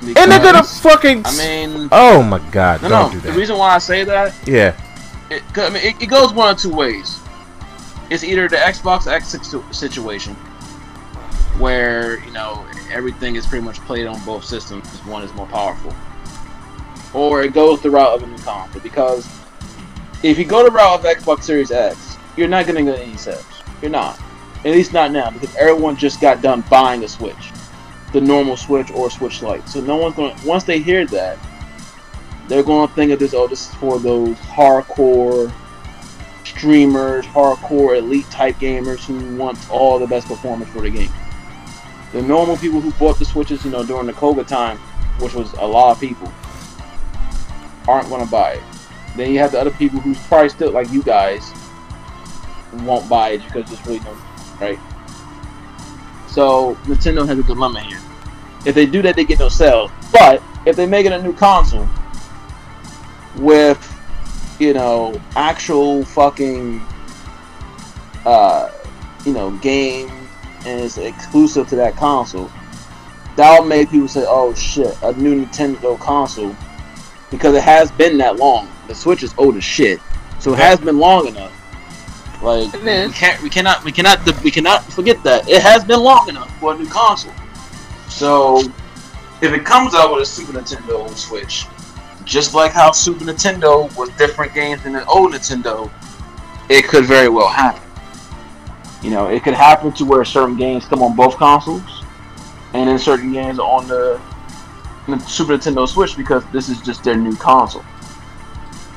And 0.00 0.30
they're 0.30 0.42
gonna 0.42 0.62
fucking. 0.62 1.22
I 1.24 1.36
mean, 1.36 1.88
oh 1.90 2.22
my 2.22 2.38
god! 2.50 2.82
no, 2.82 2.88
don't 2.88 3.14
no. 3.14 3.20
do 3.20 3.28
The 3.28 3.32
reason 3.32 3.58
why 3.58 3.74
I 3.74 3.78
say 3.78 4.04
that 4.04 4.34
yeah. 4.46 4.78
it, 5.30 5.42
I 5.56 5.70
mean, 5.70 5.82
it, 5.82 6.02
it 6.02 6.06
goes 6.06 6.32
one 6.32 6.50
of 6.50 6.58
two 6.58 6.72
ways. 6.72 7.18
It's 8.10 8.22
either 8.22 8.48
the 8.48 8.56
Xbox 8.56 9.10
X 9.10 9.34
situation, 9.76 10.34
where 11.58 12.22
you 12.24 12.30
know 12.32 12.66
everything 12.92 13.34
is 13.36 13.46
pretty 13.46 13.64
much 13.64 13.80
played 13.80 14.06
on 14.06 14.22
both 14.24 14.44
systems. 14.44 14.86
One 15.06 15.22
is 15.22 15.32
more 15.34 15.46
powerful, 15.46 15.94
or 17.18 17.42
it 17.42 17.54
goes 17.54 17.80
the 17.80 17.90
route 17.90 18.14
of 18.14 18.22
a 18.22 18.26
new 18.26 18.38
console. 18.38 18.82
Because 18.82 19.26
if 20.24 20.38
you 20.38 20.44
go 20.46 20.64
the 20.64 20.70
route 20.70 21.00
of 21.00 21.04
Xbox 21.04 21.42
Series 21.42 21.70
X, 21.70 22.16
you're 22.34 22.48
not 22.48 22.64
to 22.82 22.90
get 22.90 23.00
any 23.00 23.16
sales. 23.18 23.44
You're 23.82 23.90
not, 23.90 24.18
at 24.64 24.72
least 24.72 24.94
not 24.94 25.12
now, 25.12 25.30
because 25.30 25.54
everyone 25.56 25.96
just 25.96 26.18
got 26.18 26.40
done 26.40 26.64
buying 26.70 27.04
a 27.04 27.08
Switch, 27.08 27.52
the 28.14 28.22
normal 28.22 28.56
Switch 28.56 28.90
or 28.92 29.10
Switch 29.10 29.42
Lite. 29.42 29.68
So 29.68 29.82
no 29.82 29.96
one's 29.96 30.16
to 30.34 30.46
Once 30.46 30.64
they 30.64 30.78
hear 30.78 31.04
that, 31.08 31.38
they're 32.48 32.62
to 32.88 32.94
think 32.94 33.12
of 33.12 33.18
this. 33.18 33.34
Oh, 33.34 33.46
this 33.46 33.68
is 33.68 33.74
for 33.74 33.98
those 33.98 34.36
hardcore 34.38 35.52
streamers, 36.44 37.26
hardcore 37.26 37.98
elite 37.98 38.30
type 38.30 38.56
gamers 38.56 39.04
who 39.04 39.36
want 39.36 39.58
all 39.70 39.98
the 39.98 40.06
best 40.06 40.26
performance 40.26 40.70
for 40.70 40.80
the 40.80 40.90
game. 40.90 41.12
The 42.12 42.22
normal 42.22 42.56
people 42.56 42.80
who 42.80 42.92
bought 42.92 43.18
the 43.18 43.26
Switches, 43.26 43.62
you 43.62 43.70
know, 43.70 43.84
during 43.84 44.06
the 44.06 44.14
COVID 44.14 44.46
time, 44.46 44.78
which 45.20 45.34
was 45.34 45.52
a 45.54 45.66
lot 45.66 45.90
of 45.90 46.00
people, 46.00 46.32
aren't 47.86 48.08
to 48.24 48.30
buy 48.30 48.52
it. 48.52 48.62
Then 49.16 49.32
you 49.32 49.38
have 49.38 49.52
the 49.52 49.60
other 49.60 49.70
people 49.70 50.00
who's 50.00 50.18
probably 50.26 50.48
still 50.48 50.70
like 50.70 50.90
you 50.90 51.02
guys 51.02 51.52
won't 52.72 53.08
buy 53.08 53.30
it 53.30 53.44
because 53.44 53.68
there's 53.68 53.86
really 53.86 54.00
no 54.00 54.16
right. 54.60 54.78
So 56.28 56.74
Nintendo 56.84 57.26
has 57.26 57.38
a 57.38 57.42
dilemma 57.42 57.80
here. 57.80 58.00
If 58.66 58.74
they 58.74 58.86
do 58.86 59.02
that, 59.02 59.14
they 59.14 59.24
get 59.24 59.38
no 59.38 59.48
sales. 59.48 59.90
But 60.12 60.42
if 60.66 60.74
they 60.74 60.86
make 60.86 61.06
it 61.06 61.12
a 61.12 61.22
new 61.22 61.32
console 61.32 61.88
with 63.36 63.90
you 64.58 64.72
know, 64.72 65.20
actual 65.36 66.04
fucking, 66.04 66.80
uh, 68.24 68.70
you 69.24 69.32
know, 69.32 69.50
game 69.58 70.10
and 70.66 70.80
it's 70.80 70.96
exclusive 70.96 71.68
to 71.68 71.76
that 71.76 71.96
console, 71.96 72.50
that'll 73.36 73.66
make 73.66 73.90
people 73.90 74.08
say, 74.08 74.24
"Oh 74.26 74.54
shit, 74.54 74.96
a 75.02 75.12
new 75.12 75.44
Nintendo 75.44 75.98
console," 75.98 76.56
because 77.34 77.56
it 77.56 77.64
has 77.64 77.90
been 77.90 78.16
that 78.16 78.36
long. 78.36 78.68
The 78.86 78.94
Switch 78.94 79.24
is 79.24 79.34
old 79.38 79.56
as 79.56 79.64
shit, 79.64 79.98
so 80.38 80.52
it 80.52 80.58
has 80.60 80.78
been 80.78 80.98
long 80.98 81.26
enough. 81.26 81.50
Like 82.40 82.72
we 82.74 83.12
can't, 83.12 83.42
we 83.42 83.50
cannot, 83.50 83.82
we 83.82 83.90
cannot, 83.90 84.42
we 84.44 84.52
cannot 84.52 84.84
forget 84.84 85.20
that 85.24 85.48
it 85.48 85.60
has 85.60 85.84
been 85.84 85.98
long 85.98 86.28
enough 86.28 86.56
for 86.60 86.74
a 86.74 86.78
new 86.78 86.86
console. 86.86 87.32
So, 88.08 88.60
if 89.42 89.52
it 89.52 89.64
comes 89.64 89.96
out 89.96 90.12
with 90.12 90.22
a 90.22 90.26
Super 90.26 90.52
Nintendo 90.52 91.08
Switch, 91.16 91.66
just 92.24 92.54
like 92.54 92.70
how 92.70 92.92
Super 92.92 93.24
Nintendo 93.24 93.94
was 93.96 94.10
different 94.10 94.54
games 94.54 94.84
than 94.84 94.92
the 94.92 95.04
old 95.06 95.32
Nintendo, 95.32 95.90
it 96.68 96.86
could 96.86 97.04
very 97.04 97.28
well 97.28 97.48
happen. 97.48 97.82
You 99.02 99.10
know, 99.10 99.28
it 99.28 99.42
could 99.42 99.54
happen 99.54 99.90
to 99.94 100.04
where 100.04 100.24
certain 100.24 100.56
games 100.56 100.84
come 100.84 101.02
on 101.02 101.16
both 101.16 101.36
consoles, 101.36 102.04
and 102.74 102.88
then 102.88 102.96
certain 102.96 103.32
games 103.32 103.58
on 103.58 103.88
the, 103.88 104.20
the 104.28 104.33
Super 105.26 105.56
Nintendo 105.56 105.86
Switch 105.86 106.16
because 106.16 106.44
this 106.46 106.68
is 106.68 106.80
just 106.80 107.04
their 107.04 107.16
new 107.16 107.36
console. 107.36 107.84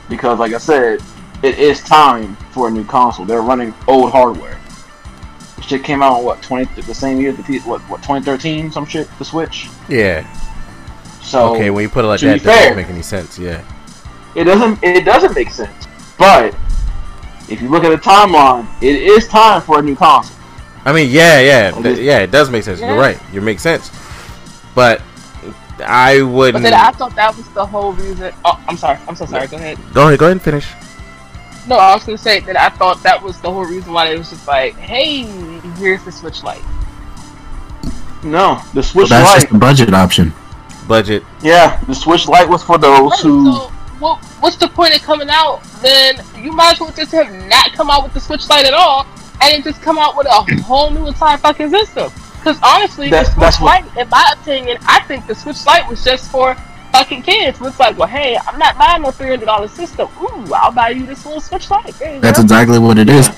Because, 0.10 0.40
like 0.40 0.54
I 0.54 0.58
said, 0.58 1.02
it 1.44 1.60
is 1.60 1.82
time 1.82 2.36
for 2.52 2.70
a 2.70 2.72
new 2.72 2.86
console. 2.86 3.26
They're 3.26 3.42
running 3.42 3.74
old 3.88 4.12
hardware. 4.12 4.60
Shit 5.62 5.84
came 5.84 6.02
out 6.02 6.24
what 6.24 6.42
twenty 6.42 6.66
the 6.82 6.94
same 6.94 7.20
year 7.20 7.34
the 7.34 7.44
P 7.44 7.60
what 7.60 7.82
what 7.90 7.98
2013 7.98 8.72
some 8.72 8.86
shit 8.86 9.10
the 9.20 9.26
Switch. 9.26 9.70
Yeah. 9.90 10.26
So 11.22 11.54
okay, 11.56 11.70
when 11.72 11.82
you 11.82 11.90
put 11.90 12.06
it 12.06 12.08
like 12.08 12.22
that, 12.22 12.42
that 12.42 12.60
doesn't 12.60 12.78
make 12.78 12.88
any 12.88 13.02
sense. 13.02 13.38
Yeah. 13.38 13.64
it 14.34 14.46
doesn't 14.46 14.82
it 14.82 15.04
doesn't 15.04 15.36
make 15.36 15.50
sense. 15.50 15.88
But 16.18 16.56
if 17.50 17.62
you 17.62 17.70
look 17.70 17.84
at 17.84 17.90
the 17.90 17.98
timeline, 17.98 18.66
it 18.82 18.96
is 18.96 19.28
time 19.28 19.62
for 19.62 19.80
a 19.80 19.82
new 19.82 19.96
console. 19.96 20.38
I 20.86 20.94
mean, 20.94 21.10
yeah, 21.12 21.42
yeah, 21.42 21.72
th- 21.72 22.00
yeah. 22.00 22.20
It 22.20 22.32
does 22.32 22.50
make 22.50 22.64
sense. 22.64 22.80
You're 22.80 22.96
right. 22.96 23.20
You 23.34 23.42
make 23.42 23.60
sense. 23.60 23.92
But 24.74 25.02
I 25.82 26.22
wouldn't. 26.22 26.64
then 26.64 26.74
I 26.74 26.92
thought 26.92 27.16
that 27.16 27.36
was 27.36 27.48
the 27.50 27.66
whole 27.66 27.94
reason. 27.94 28.34
Oh, 28.46 28.64
I'm 28.68 28.78
sorry. 28.78 28.98
I'm 29.08 29.16
so 29.16 29.26
sorry. 29.26 29.48
Go 29.48 29.58
ahead. 29.58 29.78
Go 29.94 30.08
ahead, 30.08 30.20
go 30.20 30.26
ahead 30.26 30.32
and 30.34 30.42
finish. 30.42 30.68
No, 31.68 31.76
I 31.78 31.94
was 31.94 32.04
gonna 32.06 32.18
say 32.18 32.40
that 32.42 32.56
I 32.58 32.70
thought 32.70 33.04
that 33.04 33.22
was 33.22 33.40
the 33.42 33.52
whole 33.52 33.66
reason 33.66 33.92
why 33.94 34.08
it 34.10 34.18
was 34.18 34.30
just 34.30 34.48
like, 34.48 34.76
hey, 34.78 35.24
here's 35.78 36.04
the 36.06 36.12
Switch 36.12 36.42
Lite. 36.44 36.64
No, 38.24 38.56
the 38.74 38.76
Well, 38.76 38.84
Switch 38.84 39.10
that's 39.10 39.30
Lite. 39.34 39.42
just 39.42 39.54
a 39.54 39.58
budget 39.58 39.94
option. 39.94 40.34
Budget. 40.88 41.24
Yeah, 41.42 41.80
the 41.88 41.94
Switch 41.94 42.28
Lite 42.28 42.48
was 42.50 42.64
for 42.64 42.78
those 42.78 43.12
Right, 43.12 43.20
who. 43.22 43.46
so, 43.54 43.60
what, 44.00 44.24
what's 44.40 44.56
the 44.56 44.68
point 44.70 44.96
of 44.96 45.02
coming 45.04 45.28
out? 45.30 45.62
Then 45.82 46.22
you 46.38 46.52
might 46.52 46.74
as 46.74 46.80
well 46.80 46.92
just 46.92 47.12
have 47.12 47.32
not 47.48 47.74
come 47.74 47.90
out 47.90 48.04
with 48.04 48.14
the 48.14 48.20
Switch 48.22 48.48
Lite 48.50 48.66
at 48.66 48.74
all, 48.74 49.06
and 49.42 49.52
then 49.54 49.62
just 49.64 49.82
come 49.82 49.98
out 50.00 50.16
with 50.18 50.28
a 50.28 50.62
whole 50.64 50.90
new 50.92 51.08
entire 51.08 51.38
fucking 51.38 51.70
system. 51.70 52.12
Because 52.40 52.60
honestly, 52.64 53.10
That's- 53.10 53.28
the 53.30 53.34
Switch 53.34 53.42
that's 53.44 53.60
what- 53.60 53.84
Lite, 53.84 53.98
in 53.98 54.10
my 54.10 54.34
opinion, 54.40 54.78
I 54.88 55.02
think 55.02 55.28
the 55.28 55.36
Switch 55.36 55.66
Lite 55.66 55.88
was 55.90 56.04
just 56.04 56.30
for 56.32 56.56
fucking 56.94 57.22
kids. 57.24 57.60
It's 57.62 57.80
like, 57.80 57.98
well, 57.98 58.08
hey, 58.08 58.38
I'm 58.48 58.58
not 58.58 58.78
buying 58.78 59.02
no 59.02 59.12
three 59.12 59.30
hundred 59.30 59.46
dollar 59.46 59.68
system. 59.68 60.08
Ooh, 60.22 60.54
I'll 60.54 60.72
buy 60.72 60.90
you 60.90 61.06
this 61.06 61.26
little 61.26 61.42
Switch 61.42 61.70
Lite. 61.70 61.94
That's 62.22 62.38
go. 62.40 62.44
exactly 62.44 62.80
what 62.80 62.98
it 62.98 63.10
is. 63.10 63.30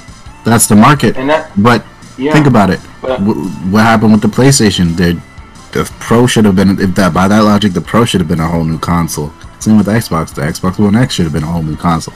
That's 0.46 0.68
the 0.68 0.76
market. 0.76 1.18
And 1.18 1.30
that, 1.30 1.52
But 1.58 1.84
yeah. 2.18 2.34
think 2.34 2.48
about 2.48 2.70
it. 2.70 2.80
But- 3.02 3.20
Wh- 3.20 3.74
What 3.74 3.84
happened 3.84 4.12
with 4.14 4.22
the 4.22 4.28
PlayStation? 4.28 4.96
The, 4.96 5.20
the 5.72 5.90
Pro 6.00 6.28
should 6.28 6.46
have 6.46 6.56
been, 6.56 6.80
if 6.80 6.96
that 6.96 7.14
by 7.14 7.28
that 7.28 7.44
logic, 7.44 7.74
the 7.74 7.82
Pro 7.82 8.06
should 8.06 8.22
have 8.22 8.28
been 8.28 8.40
a 8.40 8.48
whole 8.48 8.64
new 8.64 8.80
console. 8.80 9.32
Same 9.60 9.78
with 9.78 9.88
the 9.88 9.92
Xbox. 9.94 10.34
The 10.34 10.42
Xbox 10.42 10.80
One 10.80 10.96
X 10.96 11.16
should 11.16 11.26
have 11.26 11.34
been 11.34 11.44
a 11.44 11.48
whole 11.52 11.64
new 11.64 11.76
console. 11.76 12.14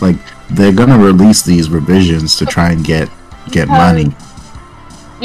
Like 0.00 0.16
they're 0.50 0.72
gonna 0.72 0.98
release 0.98 1.42
these 1.42 1.68
revisions 1.70 2.36
to 2.36 2.46
try 2.46 2.70
and 2.70 2.84
get 2.84 3.08
get 3.50 3.68
money. 3.68 4.14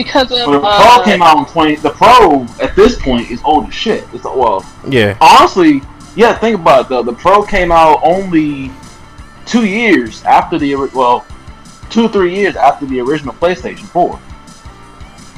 Because 0.04 0.32
of 0.32 0.48
When 0.48 0.54
the 0.54 0.60
Pro 0.60 0.70
uh, 0.70 1.04
came 1.04 1.22
out 1.22 1.38
in 1.40 1.46
20, 1.46 1.76
the 1.78 1.90
Pro 1.90 2.46
at 2.62 2.76
this 2.76 2.96
point 3.02 3.30
is 3.30 3.42
old 3.44 3.68
as 3.68 3.74
shit. 3.74 4.06
It's 4.14 4.24
well, 4.24 4.66
Yeah. 4.88 5.18
honestly, 5.20 5.82
yeah. 6.16 6.34
Think 6.38 6.60
about 6.60 6.86
it 6.86 6.90
though. 6.90 7.04
The 7.04 7.14
Pro 7.14 7.44
came 7.44 7.72
out 7.72 8.00
only 8.04 8.72
two 9.46 9.66
years 9.66 10.24
after 10.24 10.58
the 10.58 10.76
well, 10.94 11.26
two 11.90 12.06
or 12.06 12.10
three 12.10 12.34
years 12.36 12.56
after 12.56 12.86
the 12.86 13.00
original 13.02 13.34
PlayStation 13.36 13.86
4. 13.88 14.20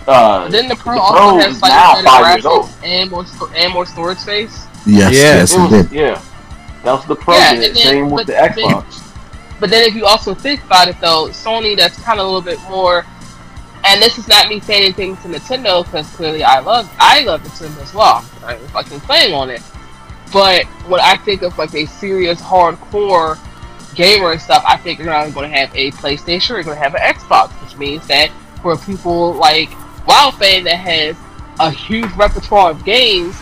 Uh, 0.07 0.47
Then 0.49 0.67
the 0.67 0.75
Pro 0.75 0.95
The 0.95 1.01
also 1.01 1.17
Pro 1.19 1.37
has 1.39 1.61
like 1.61 1.71
now 1.71 1.93
better 1.95 2.07
five 2.07 2.33
years 2.35 2.45
graphics 2.45 2.49
old. 2.49 2.69
and 2.83 3.11
more 3.11 3.25
and 3.55 3.73
more 3.73 3.85
storage 3.85 4.17
space. 4.19 4.65
Yes, 4.85 5.13
Yeah, 5.13 5.19
yes, 5.19 5.53
it 5.53 5.57
it 5.57 5.61
was, 5.61 5.71
did. 5.71 5.91
yeah. 5.91 6.21
That 6.83 6.93
was 6.93 7.05
the 7.05 7.15
Pro 7.15 7.35
Yeah, 7.35 7.53
did. 7.55 7.75
then- 7.75 7.83
Same 7.83 8.09
with 8.09 8.27
but 8.27 8.27
the 8.27 8.33
then- 8.33 8.49
Xbox. 8.71 9.01
But 9.59 9.69
then 9.69 9.87
if 9.87 9.93
you 9.93 10.05
also 10.05 10.33
think 10.33 10.63
about 10.63 10.87
it 10.87 10.99
though, 10.99 11.27
Sony 11.27 11.77
that's 11.77 11.99
kind 12.01 12.19
of 12.19 12.25
a 12.25 12.29
little 12.29 12.41
bit 12.41 12.59
more. 12.69 13.05
And 13.83 14.01
this 14.01 14.17
is 14.17 14.27
not 14.27 14.47
me 14.47 14.59
saying 14.59 14.83
anything 14.83 15.17
to 15.17 15.27
Nintendo 15.27 15.83
because 15.83 16.07
clearly 16.15 16.43
I 16.43 16.59
love 16.59 16.89
I 16.99 17.23
love 17.23 17.41
Nintendo 17.41 17.81
as 17.81 17.93
well. 17.93 18.25
I'm 18.45 18.59
fucking 18.67 18.99
playing 19.01 19.33
on 19.33 19.49
it. 19.49 19.61
But 20.31 20.65
when 20.87 21.01
I 21.01 21.17
think 21.17 21.41
of 21.41 21.57
like 21.57 21.73
a 21.73 21.85
serious 21.85 22.41
hardcore 22.41 23.37
gamer 23.95 24.31
and 24.31 24.41
stuff, 24.41 24.63
I 24.65 24.77
think 24.77 24.99
you're 24.99 25.07
not 25.07 25.33
going 25.33 25.49
to 25.49 25.57
have 25.57 25.75
a 25.75 25.91
PlayStation, 25.91 26.49
you're 26.49 26.63
going 26.63 26.77
to 26.77 26.83
have 26.83 26.95
an 26.95 27.01
Xbox, 27.01 27.49
which 27.63 27.77
means 27.77 28.07
that 28.07 28.31
for 28.61 28.77
people 28.77 29.33
like 29.33 29.69
WildFang 30.07 30.63
that 30.65 30.77
has 30.77 31.17
a 31.59 31.69
huge 31.69 32.11
repertoire 32.13 32.71
of 32.71 32.85
games, 32.85 33.35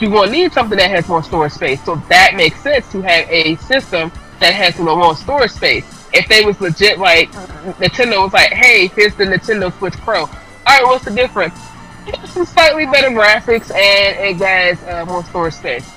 you're 0.00 0.10
going 0.10 0.26
to 0.26 0.32
need 0.32 0.52
something 0.52 0.76
that 0.78 0.90
has 0.90 1.08
more 1.08 1.22
storage 1.22 1.52
space. 1.52 1.82
So 1.84 1.96
that 2.08 2.34
makes 2.34 2.60
sense 2.60 2.90
to 2.92 3.00
have 3.02 3.28
a 3.30 3.56
system 3.56 4.12
that 4.40 4.54
has 4.54 4.78
a 4.78 4.82
little 4.82 4.98
more 4.98 5.16
storage 5.16 5.52
space. 5.52 5.97
If 6.12 6.28
they 6.28 6.44
was 6.44 6.60
legit 6.60 6.98
like 6.98 7.30
Nintendo 7.32 8.22
was 8.22 8.32
like, 8.32 8.50
hey, 8.52 8.88
here's 8.88 9.14
the 9.14 9.24
Nintendo 9.24 9.76
Switch 9.78 9.94
Pro. 9.98 10.20
All 10.22 10.28
right, 10.66 10.82
what's 10.84 11.04
the 11.04 11.10
difference? 11.10 11.58
It's 12.06 12.32
some 12.32 12.46
slightly 12.46 12.86
better 12.86 13.08
graphics 13.08 13.70
and 13.74 14.18
it 14.18 14.36
has 14.44 14.82
uh, 14.84 15.04
more 15.06 15.22
storage 15.24 15.54
space. 15.54 15.88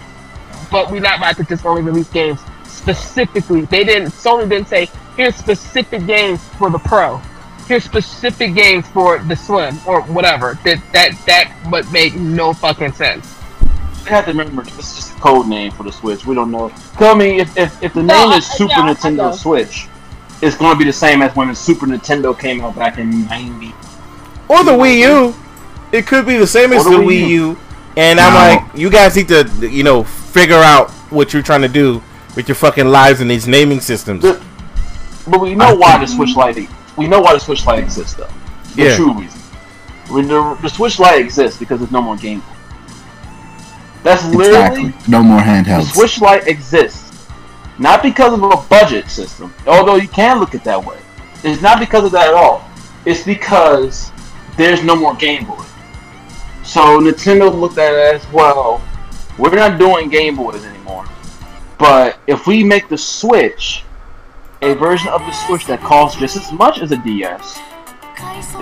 But 0.70 0.92
we're 0.92 1.02
not 1.02 1.18
about 1.18 1.38
to 1.38 1.44
just 1.44 1.66
only 1.66 1.82
release 1.82 2.10
games 2.10 2.40
specifically. 2.66 3.62
They 3.66 3.84
didn't. 3.84 4.10
Sony 4.10 4.50
didn't 4.50 4.68
say 4.68 4.90
here's 5.16 5.36
specific 5.36 6.06
games 6.06 6.44
for 6.58 6.70
the 6.70 6.80
Pro. 6.80 7.18
Here's 7.68 7.84
specific 7.84 8.56
games 8.56 8.88
for 8.88 9.20
the 9.20 9.36
Slim 9.36 9.78
or 9.88 10.02
whatever. 10.04 10.58
That 10.66 10.82
that 10.94 11.12
that 11.28 11.70
would 11.72 11.90
make 11.92 12.16
no 12.16 12.54
fucking 12.54 12.94
sense. 12.94 13.38
You 14.04 14.08
have 14.08 14.26
to 14.26 14.32
remember 14.32 14.64
this 14.64 14.90
is 14.92 14.96
just 14.96 15.18
a 15.18 15.22
code 15.22 15.48
name 15.48 15.72
for 15.72 15.84
the 15.84 15.92
Switch. 15.92 16.26
We 16.26 16.34
don't 16.36 16.52
know. 16.52 16.70
Tell 16.98 17.16
me 17.16 17.40
if, 17.40 17.56
if, 17.58 17.84
if 17.84 17.94
the 17.94 18.02
No, 18.04 18.24
name 18.24 18.34
I- 18.34 18.38
is 18.38 18.48
Super 18.48 18.72
yeah, 18.72 18.94
Nintendo 18.94 19.34
Switch, 19.34 19.88
it's 20.42 20.56
going 20.58 20.74
to 20.74 20.78
be 20.80 20.86
the 20.86 20.94
same 20.94 21.22
as 21.22 21.36
when 21.36 21.48
the 21.50 21.56
Super 21.56 21.86
Nintendo 21.86 22.38
came 22.38 22.62
out 22.62 22.76
back 22.76 22.98
in 22.98 23.26
'90. 23.28 23.74
Or 24.50 24.64
the 24.64 24.72
Wii 24.72 25.00
U. 25.00 25.36
It 25.92 26.08
could 26.08 26.26
be 26.26 26.38
the 26.38 26.48
same 26.48 26.72
as 26.74 26.86
Or 26.86 26.92
the 26.92 26.98
the 26.98 27.04
Wii 27.04 27.22
Wii 27.22 27.30
U. 27.30 27.58
And 27.98 28.20
I'm 28.20 28.34
like, 28.66 28.78
you 28.78 28.90
guys 28.90 29.16
need 29.18 29.28
to, 29.28 29.50
you 29.70 29.84
know, 29.84 30.04
figure 30.04 30.56
out 30.56 30.90
what 31.12 31.34
you're 31.34 31.42
trying 31.44 31.62
to 31.62 31.68
do 31.68 32.02
with 32.36 32.48
your 32.48 32.56
fucking 32.56 32.88
lives 32.88 33.20
and 33.20 33.30
these 33.30 33.48
naming 33.48 33.82
systems. 33.82 34.22
The- 34.24 34.42
But 35.28 35.42
we 35.42 35.54
know 35.56 35.66
I 35.66 35.74
why 35.74 35.92
think- 35.98 36.02
the 36.10 36.16
Switch 36.16 36.36
Lite. 36.36 36.70
We 36.98 37.08
know 37.08 37.20
why 37.20 37.34
the 37.34 37.40
Switch 37.40 37.66
Lite 37.66 37.80
exists, 37.80 38.14
though. 38.14 38.28
The 38.76 38.84
Yeah. 38.84 38.96
true 38.96 39.14
reason. 39.14 39.40
When 40.08 40.28
the, 40.30 40.58
the 40.62 40.70
Switch 40.70 41.00
Lite 41.00 41.20
exists 41.20 41.58
because 41.60 41.80
there's 41.80 41.92
no 41.92 42.02
more 42.02 42.16
Game 42.16 42.40
Boy. 42.40 42.46
That's 44.04 44.24
literally 44.26 44.86
Exactly. 44.88 44.94
No 45.12 45.22
more 45.22 45.40
handhelds. 45.40 45.88
the. 45.88 45.94
Switch 46.00 46.22
Lite 46.22 46.48
exists 46.48 47.01
not 47.82 48.04
because 48.04 48.34
of 48.34 48.44
a 48.44 48.58
budget 48.70 49.10
system, 49.10 49.52
although 49.66 49.96
you 49.96 50.08
can 50.08 50.40
look 50.40 50.54
at 50.54 50.64
that 50.64 50.86
way. 50.86 51.00
It's 51.44 51.64
not 51.64 51.80
because 51.80 52.06
of 52.06 52.12
that 52.12 52.28
at 52.28 52.34
all. 52.36 52.64
It's 53.06 53.24
because 53.24 54.12
there's 54.56 54.84
no 54.84 54.96
more 54.96 55.16
Game 55.16 55.46
Boy. 55.46 55.66
So 56.64 57.00
Nintendo 57.02 57.52
looked 57.52 57.80
at 57.80 57.92
it 57.92 58.16
as 58.16 58.32
well. 58.32 58.82
We're 59.40 59.56
not 59.56 59.80
doing 59.80 60.10
Game 60.10 60.36
Boys 60.36 60.64
anymore. 60.64 61.06
But 61.80 62.20
if 62.28 62.46
we 62.46 62.64
make 62.64 62.88
the 62.88 62.98
Switch 63.00 63.84
a 64.62 64.76
version 64.76 65.10
of 65.10 65.22
the 65.22 65.32
Switch 65.32 65.66
that 65.66 65.80
costs 65.80 66.20
just 66.20 66.38
as 66.38 66.52
much 66.52 66.80
as 66.80 66.92
a 66.92 66.98
DS, 66.98 67.60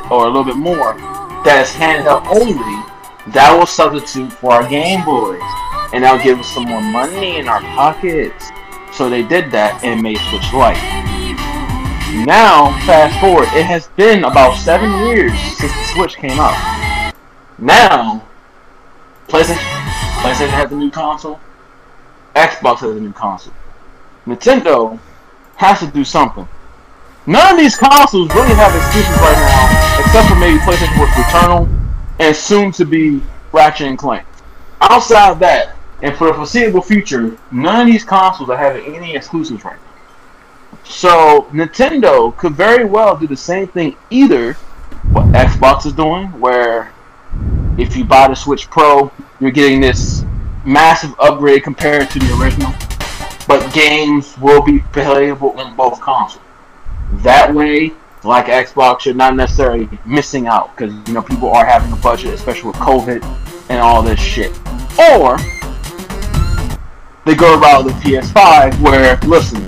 or 0.10 0.24
a 0.24 0.28
little 0.28 0.46
bit 0.46 0.56
more, 0.56 0.94
that 1.44 1.68
is 1.68 1.74
handheld 1.74 2.26
only, 2.28 2.86
that 3.34 3.54
will 3.54 3.66
substitute 3.66 4.32
for 4.32 4.54
our 4.54 4.70
Game 4.70 5.04
Boys. 5.04 5.42
And 5.92 6.06
that'll 6.06 6.24
give 6.24 6.40
us 6.40 6.48
some 6.54 6.64
more 6.64 6.82
money 6.82 7.36
in 7.38 7.50
our 7.50 7.60
pockets. 7.60 8.50
So 9.00 9.10
they 9.10 9.24
did 9.24 9.50
that 9.52 9.82
and 9.82 10.04
made 10.04 10.18
Switch 10.28 10.52
Lite. 10.52 10.76
Now, 12.28 12.76
fast 12.84 13.18
forward, 13.22 13.48
it 13.56 13.64
has 13.64 13.88
been 13.96 14.26
about 14.26 14.58
seven 14.58 14.92
years 15.08 15.32
since 15.56 15.72
the 15.72 15.84
Switch 15.96 16.18
came 16.18 16.38
out. 16.38 17.14
Now, 17.58 18.28
PlayStation, 19.30 19.56
PlayStation 20.20 20.50
has 20.50 20.70
a 20.74 20.76
new 20.76 20.92
console. 20.92 21.40
Xbox 22.36 22.80
has 22.80 22.98
a 22.98 23.00
new 23.00 23.14
console. 23.14 23.54
Nintendo 24.28 25.00
has 25.56 25.80
to 25.80 25.88
do 25.88 26.04
something. 26.04 26.46
None 27.26 27.54
of 27.54 27.58
these 27.58 27.78
consoles 27.78 28.28
really 28.36 28.54
have 28.56 28.76
exclusives 28.76 29.16
right 29.24 29.40
now, 29.40 30.04
except 30.04 30.28
for 30.28 30.36
maybe 30.36 30.58
PlayStation 30.60 31.00
with 31.00 31.10
Returnal 31.12 31.72
and 32.20 32.36
soon 32.36 32.74
to 32.74 32.84
be 32.84 33.22
Ratchet 33.54 33.88
and 33.88 33.98
Clank. 33.98 34.26
Outside 34.82 35.32
of 35.32 35.40
that, 35.40 35.79
and 36.02 36.16
for 36.16 36.28
the 36.28 36.34
foreseeable 36.34 36.82
future, 36.82 37.38
none 37.52 37.82
of 37.82 37.88
these 37.88 38.04
consoles 38.04 38.50
are 38.50 38.58
having 38.58 38.96
any 38.96 39.16
exclusives 39.16 39.64
right 39.66 39.78
now. 39.78 39.90
So 40.84 41.48
Nintendo 41.52 42.36
could 42.38 42.54
very 42.54 42.86
well 42.86 43.16
do 43.18 43.28
the 43.28 43.38
same 43.38 43.68
thing 43.68 43.96
either 44.10 44.54
what 45.12 45.26
Xbox 45.28 45.86
is 45.86 45.94
doing, 45.94 46.28
where 46.40 46.94
if 47.78 47.96
you 47.96 48.06
buy 48.06 48.28
the 48.28 48.36
Switch 48.36 48.70
Pro, 48.70 49.12
you're 49.40 49.52
getting 49.52 49.82
this 49.82 50.24
massive 50.66 51.14
upgrade 51.20 51.64
compared 51.64 52.10
to 52.12 52.20
the 52.20 52.40
original, 52.42 52.74
but 53.48 53.74
games 53.74 54.38
will 54.40 54.62
be 54.62 54.80
playable 54.92 55.60
on 55.60 55.76
both 55.76 56.00
consoles. 56.02 56.44
That 57.24 57.54
way, 57.54 57.92
like 58.24 58.46
Xbox, 58.46 59.06
you're 59.06 59.16
not 59.16 59.36
necessarily 59.36 59.90
missing 60.06 60.48
out 60.48 60.76
because 60.76 60.94
you 61.08 61.14
know 61.14 61.22
people 61.22 61.50
are 61.50 61.66
having 61.66 61.92
a 61.92 61.96
budget, 61.98 62.34
especially 62.34 62.70
with 62.70 62.78
COVID 62.78 63.24
and 63.70 63.80
all 63.80 64.02
this 64.02 64.20
shit. 64.20 64.52
Or 65.00 65.38
they 67.30 67.36
go 67.36 67.62
around 67.62 67.86
the 67.86 67.94
PS5, 68.02 68.82
where 68.82 69.16
listen, 69.28 69.62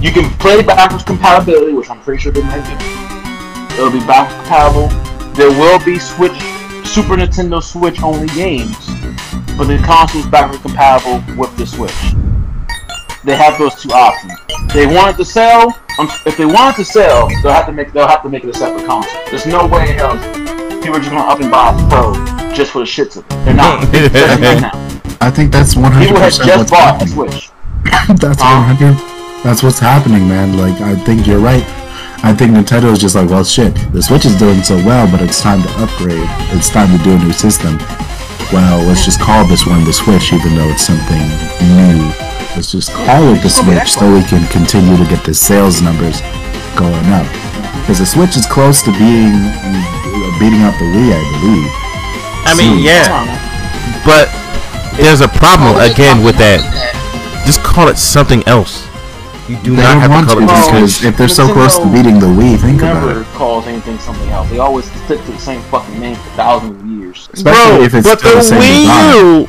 you 0.00 0.12
can 0.12 0.30
play 0.38 0.62
backwards 0.62 1.02
compatibility, 1.02 1.72
which 1.72 1.90
I'm 1.90 2.00
pretty 2.02 2.22
sure 2.22 2.30
they 2.30 2.40
do. 2.40 2.46
It'll 3.74 3.90
be 3.90 3.98
backwards 4.06 4.36
compatible. 4.46 4.88
There 5.34 5.50
will 5.50 5.84
be 5.84 5.98
Switch, 5.98 6.38
Super 6.86 7.16
Nintendo 7.16 7.60
Switch 7.60 8.00
only 8.00 8.28
games, 8.28 8.76
but 9.58 9.64
the 9.64 9.82
console's 9.84 10.26
backwards 10.26 10.62
compatible 10.62 11.20
with 11.36 11.56
the 11.56 11.66
Switch. 11.66 12.14
They 13.24 13.34
have 13.34 13.58
those 13.58 13.74
two 13.82 13.90
options. 13.90 14.34
They 14.72 14.86
want 14.86 15.14
it 15.14 15.16
to 15.16 15.24
sell. 15.24 15.76
Um, 15.98 16.08
if 16.26 16.36
they 16.36 16.46
want 16.46 16.78
it 16.78 16.84
to 16.84 16.84
sell, 16.84 17.28
they'll 17.42 17.52
have 17.52 17.66
to 17.66 17.72
make 17.72 17.92
they'll 17.92 18.06
have 18.06 18.22
to 18.22 18.28
make 18.28 18.44
it 18.44 18.50
a 18.50 18.54
separate 18.54 18.86
console. 18.86 19.20
There's 19.30 19.46
no 19.46 19.66
way 19.66 19.90
in 19.90 19.98
hell 19.98 20.16
people 20.80 20.96
are 20.96 21.00
just 21.00 21.10
gonna 21.10 21.28
up 21.28 21.40
and 21.40 21.50
buy 21.50 21.72
a 21.72 21.88
Pro 21.88 22.54
just 22.54 22.70
for 22.70 22.78
the 22.80 22.84
shits 22.84 23.16
of 23.16 23.24
it. 23.24 23.30
They're 23.44 23.54
not. 23.54 23.90
They're 23.90 24.38
not 24.38 24.72
now. 24.72 24.80
I 25.24 25.30
think 25.30 25.52
that's 25.52 25.74
100% 25.74 25.98
People 26.04 26.20
have 26.20 26.32
just 26.32 26.70
bought 26.70 27.00
a 27.00 27.06
happening. 27.06 27.08
Switch. 27.14 27.50
that's 28.20 28.42
Huh? 28.42 28.76
100. 28.76 29.42
That's 29.42 29.62
what's 29.62 29.78
happening, 29.78 30.28
man. 30.28 30.56
Like 30.56 30.80
I 30.80 30.94
think 31.04 31.26
you're 31.26 31.40
right. 31.40 31.64
I 32.24 32.32
think 32.32 32.52
Nintendo 32.52 32.92
is 32.92 32.98
just 32.98 33.14
like, 33.14 33.28
well, 33.28 33.44
shit. 33.44 33.74
The 33.92 34.00
Switch 34.02 34.24
is 34.24 34.36
doing 34.38 34.62
so 34.62 34.76
well, 34.84 35.04
but 35.10 35.20
it's 35.20 35.40
time 35.40 35.62
to 35.62 35.68
upgrade. 35.84 36.24
It's 36.56 36.70
time 36.70 36.88
to 36.96 37.02
do 37.04 37.12
a 37.12 37.18
new 37.18 37.32
system. 37.32 37.76
well, 38.52 38.80
let's 38.88 39.04
just 39.04 39.20
call 39.20 39.44
this 39.46 39.66
one 39.66 39.84
the 39.84 39.92
Switch, 39.92 40.32
even 40.32 40.56
though 40.56 40.68
it's 40.72 40.82
something 40.84 41.20
new. 41.76 42.00
Let's 42.56 42.72
just 42.72 42.92
call 42.92 43.20
it 43.34 43.42
the 43.42 43.50
Switch 43.50 43.92
so 43.92 44.08
we 44.12 44.22
can 44.24 44.46
continue 44.48 44.96
to 44.96 45.04
get 45.08 45.24
the 45.24 45.34
sales 45.34 45.82
numbers 45.82 46.20
going 46.76 47.04
up. 47.12 47.28
Because 47.84 47.98
the 48.00 48.06
Switch 48.08 48.36
is 48.36 48.46
close 48.46 48.80
to 48.84 48.92
being 48.96 49.36
beating 50.40 50.64
out 50.64 50.72
the 50.80 50.88
Wii, 50.92 51.12
I 51.12 51.20
believe. 51.36 51.68
I 52.48 52.52
mean, 52.56 52.76
Soon. 52.76 52.84
yeah, 52.84 54.00
but 54.08 54.28
there's 54.96 55.20
a 55.20 55.28
problem 55.28 55.76
again 55.80 56.24
with 56.24 56.36
that. 56.38 56.60
Just 57.46 57.62
call 57.62 57.88
it 57.88 57.98
something 57.98 58.42
else. 58.46 58.86
You 59.48 59.56
do 59.62 59.76
They 59.76 59.82
not 59.82 60.00
have 60.00 60.10
want 60.10 60.28
to 60.30 60.36
to 60.36 60.46
call 60.46 60.68
it 60.68 60.72
because 60.72 61.04
if 61.04 61.16
they're 61.18 61.28
so 61.28 61.52
close 61.52 61.76
to 61.78 61.84
beating 61.92 62.18
the 62.18 62.26
Wii, 62.26 62.58
think 62.58 62.80
about 62.80 63.06
never 63.06 63.24
calls 63.36 63.66
anything 63.66 63.98
something 63.98 64.28
else. 64.30 64.48
They 64.48 64.58
always 64.58 64.86
stick 65.04 65.20
to 65.20 65.32
the 65.32 65.38
same 65.38 65.60
fucking 65.62 66.00
name 66.00 66.16
for 66.16 66.30
thousands 66.30 66.80
of 66.80 66.86
years. 66.88 67.28
Especially 67.32 67.76
Bro, 67.76 67.82
if 67.84 67.94
it's 67.94 68.08
but 68.08 68.18
still 68.20 68.30
the 68.32 68.36
the 68.38 68.42
same 68.42 68.60
design. 68.60 69.14
Wii 69.14 69.44
U, 69.44 69.48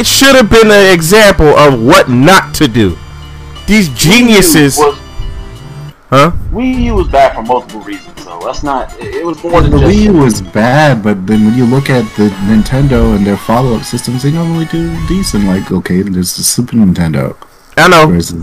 it 0.00 0.06
should 0.06 0.34
have 0.34 0.50
been 0.50 0.66
an 0.70 0.92
example 0.92 1.46
of 1.46 1.80
what 1.80 2.08
not 2.10 2.52
to 2.56 2.66
do. 2.66 2.98
These 3.68 3.90
geniuses, 3.90 4.76
Wii 4.76 4.80
U 4.80 4.86
was, 4.90 4.98
huh? 6.10 6.32
Wii 6.50 6.82
U 6.84 6.94
was 6.96 7.08
bad 7.08 7.34
for 7.34 7.42
multiple 7.42 7.80
reasons, 7.80 8.22
so 8.22 8.40
that's 8.44 8.62
not. 8.62 8.92
It, 9.00 9.16
it 9.16 9.26
was 9.26 9.42
more 9.42 9.60
The 9.62 9.68
than 9.68 9.80
just. 9.80 9.92
Wii 9.92 10.04
U 10.04 10.12
was 10.14 10.42
bad, 10.42 11.02
but 11.02 11.26
then 11.26 11.44
when 11.44 11.54
you 11.54 11.66
look 11.66 11.90
at 11.90 12.04
the 12.16 12.28
Nintendo 12.46 13.16
and 13.16 13.26
their 13.26 13.36
follow-up 13.36 13.84
systems, 13.84 14.22
they 14.22 14.32
normally 14.32 14.66
do 14.66 14.94
decent. 15.06 15.44
Like, 15.44 15.70
okay, 15.70 16.02
there's 16.02 16.36
the 16.36 16.42
Super 16.42 16.76
Nintendo. 16.76 17.36
I 17.76 17.88
know. 17.88 18.08
Whereas, 18.08 18.34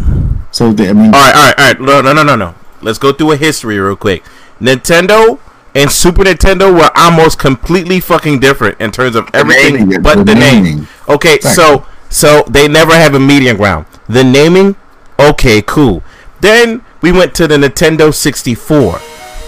so 0.51 0.71
they, 0.71 0.89
I 0.89 0.93
mean, 0.93 1.07
All 1.07 1.11
right, 1.11 1.35
all 1.35 1.43
right, 1.43 1.59
all 1.59 1.65
right. 1.65 1.81
No, 1.81 2.01
no, 2.01 2.13
no, 2.13 2.23
no, 2.23 2.35
no. 2.35 2.55
Let's 2.81 2.99
go 2.99 3.11
through 3.11 3.31
a 3.31 3.37
history 3.37 3.79
real 3.79 3.95
quick. 3.95 4.23
Nintendo 4.61 5.39
and 5.73 5.91
Super 5.91 6.23
Nintendo 6.23 6.73
were 6.73 6.89
almost 6.95 7.37
completely 7.39 7.99
fucking 7.99 8.39
different 8.39 8.79
in 8.79 8.91
terms 8.91 9.15
of 9.15 9.29
everything 9.33 9.75
naming, 9.89 10.01
but 10.01 10.19
the 10.19 10.23
the, 10.23 10.35
name. 10.35 10.63
naming. 10.63 10.87
Okay, 11.09 11.39
so 11.39 11.85
so 12.09 12.43
they 12.43 12.67
never 12.67 12.93
have 12.93 13.13
a 13.13 13.19
medium 13.19 13.57
ground. 13.57 13.85
The 14.07 14.23
naming, 14.23 14.77
okay, 15.19 15.61
cool. 15.61 16.01
Then 16.39 16.84
we 17.05 17.11
went 17.11 17.35
to 17.35 17.47
the 17.47 17.55
Nintendo 17.55 18.11
64. 18.11 18.99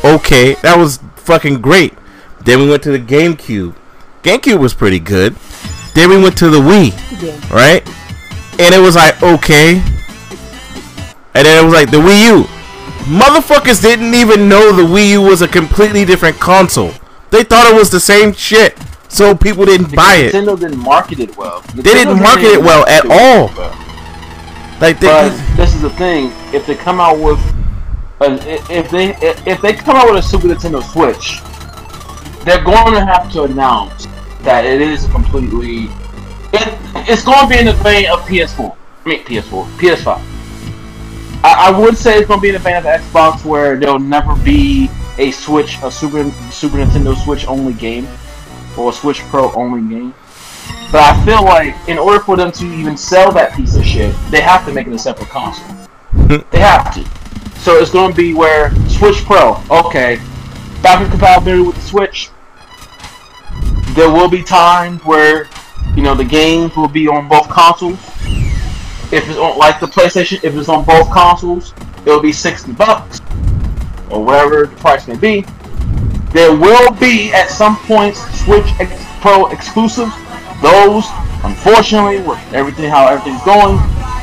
Okay, 0.06 0.54
that 0.62 0.78
was 0.78 1.00
fucking 1.16 1.60
great. 1.60 1.92
Then 2.46 2.60
we 2.60 2.70
went 2.70 2.84
to 2.84 2.92
the 2.92 3.00
GameCube. 3.00 3.74
GameCube 4.22 4.60
was 4.60 4.76
pretty 4.76 5.00
good. 5.00 5.34
Then 5.96 6.12
we 6.12 6.22
went 6.22 6.38
to 6.38 6.52
the 6.52 6.60
Wii, 6.60 6.94
right? 7.50 7.82
And 8.60 8.76
it 8.76 8.80
was 8.80 8.96
like 8.96 9.24
okay. 9.24 9.82
And 11.34 11.48
then 11.48 11.64
it 11.64 11.66
was 11.66 11.74
like 11.74 11.90
the 11.90 11.98
Wii 11.98 12.26
U. 12.28 12.44
Motherfuckers 13.10 13.82
didn't 13.82 14.14
even 14.14 14.48
know 14.48 14.72
the 14.72 14.84
Wii 14.84 15.14
U 15.14 15.24
was 15.24 15.42
a 15.42 15.48
completely 15.48 16.06
different 16.06 16.40
console. 16.40 16.92
They 17.32 17.44
thought 17.44 17.66
it 17.66 17.76
was 17.76 17.90
the 17.90 18.00
same 18.00 18.34
shit. 18.34 18.78
So 19.10 19.34
people 19.34 19.66
didn't 19.66 19.96
buy 19.96 20.18
it. 20.18 20.36
Nintendo 20.36 20.60
didn't 20.60 20.78
market 20.78 21.20
it 21.20 21.36
well. 21.36 21.62
They 21.74 21.82
didn't 21.82 22.20
market 22.20 22.54
it 22.54 22.62
well 22.62 22.86
at 22.86 23.10
all. 23.10 23.50
Like 24.80 25.00
they, 25.00 25.08
But 25.08 25.30
this 25.56 25.74
is 25.74 25.82
the 25.82 25.90
thing: 25.92 26.32
if 26.54 26.68
they 26.68 26.76
come 26.76 27.00
out 27.00 27.20
with, 27.20 27.40
a, 28.22 28.38
if 28.72 28.92
they 28.92 29.16
if 29.50 29.62
they 29.62 29.74
come 29.74 29.96
out 29.96 30.08
with 30.12 30.24
a 30.24 30.28
Super 30.28 30.48
Nintendo 30.48 30.84
Switch, 30.84 31.42
they're 32.46 32.64
going 32.64 32.94
to 32.94 33.04
have 33.04 33.32
to 33.34 33.44
announce 33.44 34.06
that 34.42 34.66
it 34.66 34.80
is 34.80 35.06
completely. 35.08 35.86
It, 36.54 36.78
it's 37.10 37.24
going 37.24 37.42
to 37.42 37.48
be 37.50 37.60
in 37.60 37.66
the 37.66 37.74
vein 37.74 38.08
of 38.10 38.20
PS4. 38.22 38.76
I 39.06 39.10
mean 39.10 39.24
PS4, 39.24 39.66
PS5. 39.78 40.22
I, 41.44 41.70
I 41.70 41.80
would 41.80 41.98
say 41.98 42.18
it's 42.18 42.28
going 42.28 42.40
to 42.40 42.42
be 42.42 42.50
in 42.50 42.54
the 42.54 42.60
vein 42.60 42.76
of 42.76 42.84
Xbox, 42.84 43.44
where 43.44 43.78
there'll 43.78 44.00
never 44.00 44.36
be 44.44 44.90
a 45.18 45.32
Switch, 45.32 45.78
a 45.82 45.90
Super 45.90 46.30
Super 46.52 46.78
Nintendo 46.78 47.16
Switch 47.24 47.48
only 47.48 47.74
game, 47.74 48.08
or 48.78 48.92
a 48.92 48.94
Switch 48.94 49.22
Pro 49.22 49.52
only 49.54 49.82
game. 49.94 50.14
But 50.92 51.02
I 51.02 51.26
feel 51.26 51.44
like 51.44 51.76
in 51.90 51.98
order 51.98 52.20
for 52.20 52.38
them 52.38 52.52
to 52.54 52.66
even 52.66 52.96
sell 52.96 53.32
that 53.34 53.56
piece 53.56 53.76
of 53.76 53.86
shit, 53.86 54.16
they 54.32 54.42
have 54.42 54.66
to 54.66 54.74
make 54.74 54.88
it 54.88 54.94
a 54.94 55.00
separate 55.00 55.30
console. 55.30 55.76
they 56.52 56.60
have 56.60 56.94
to. 56.96 57.04
So 57.60 57.76
it's 57.76 57.92
going 57.92 58.12
to 58.12 58.16
be 58.16 58.34
where 58.34 58.74
Switch 58.88 59.18
Pro, 59.26 59.62
okay, 59.70 60.22
backward 60.82 61.10
compatibility 61.10 61.64
with 61.64 61.76
the 61.76 61.82
Switch. 61.82 62.30
There 63.96 64.10
will 64.10 64.30
be 64.30 64.42
times 64.44 65.04
where, 65.04 65.50
you 65.96 66.04
know, 66.04 66.16
the 66.16 66.24
games 66.24 66.76
will 66.78 66.88
be 66.88 67.08
on 67.08 67.28
both 67.28 67.50
consoles. 67.50 68.00
If 69.12 69.28
it's 69.28 69.38
on 69.38 69.58
like 69.58 69.80
the 69.80 69.88
PlayStation, 69.88 70.42
if 70.44 70.56
it's 70.56 70.70
on 70.70 70.86
both 70.86 71.12
consoles, 71.12 71.74
it'll 72.06 72.22
be 72.22 72.32
sixty 72.32 72.72
bucks 72.72 73.20
or 74.10 74.24
whatever 74.24 74.68
the 74.68 74.76
price 74.78 75.08
may 75.08 75.18
be. 75.18 75.46
There 76.32 76.56
will 76.56 76.92
be 76.94 77.34
at 77.34 77.50
some 77.50 77.78
points 77.80 78.20
Switch 78.44 78.68
X 78.80 79.04
Pro 79.20 79.48
exclusives. 79.48 80.14
Those, 80.62 81.06
unfortunately, 81.44 82.22
with 82.22 82.40
everything 82.54 82.90
how 82.90 83.08
everything's 83.08 83.44
going, 83.44 83.78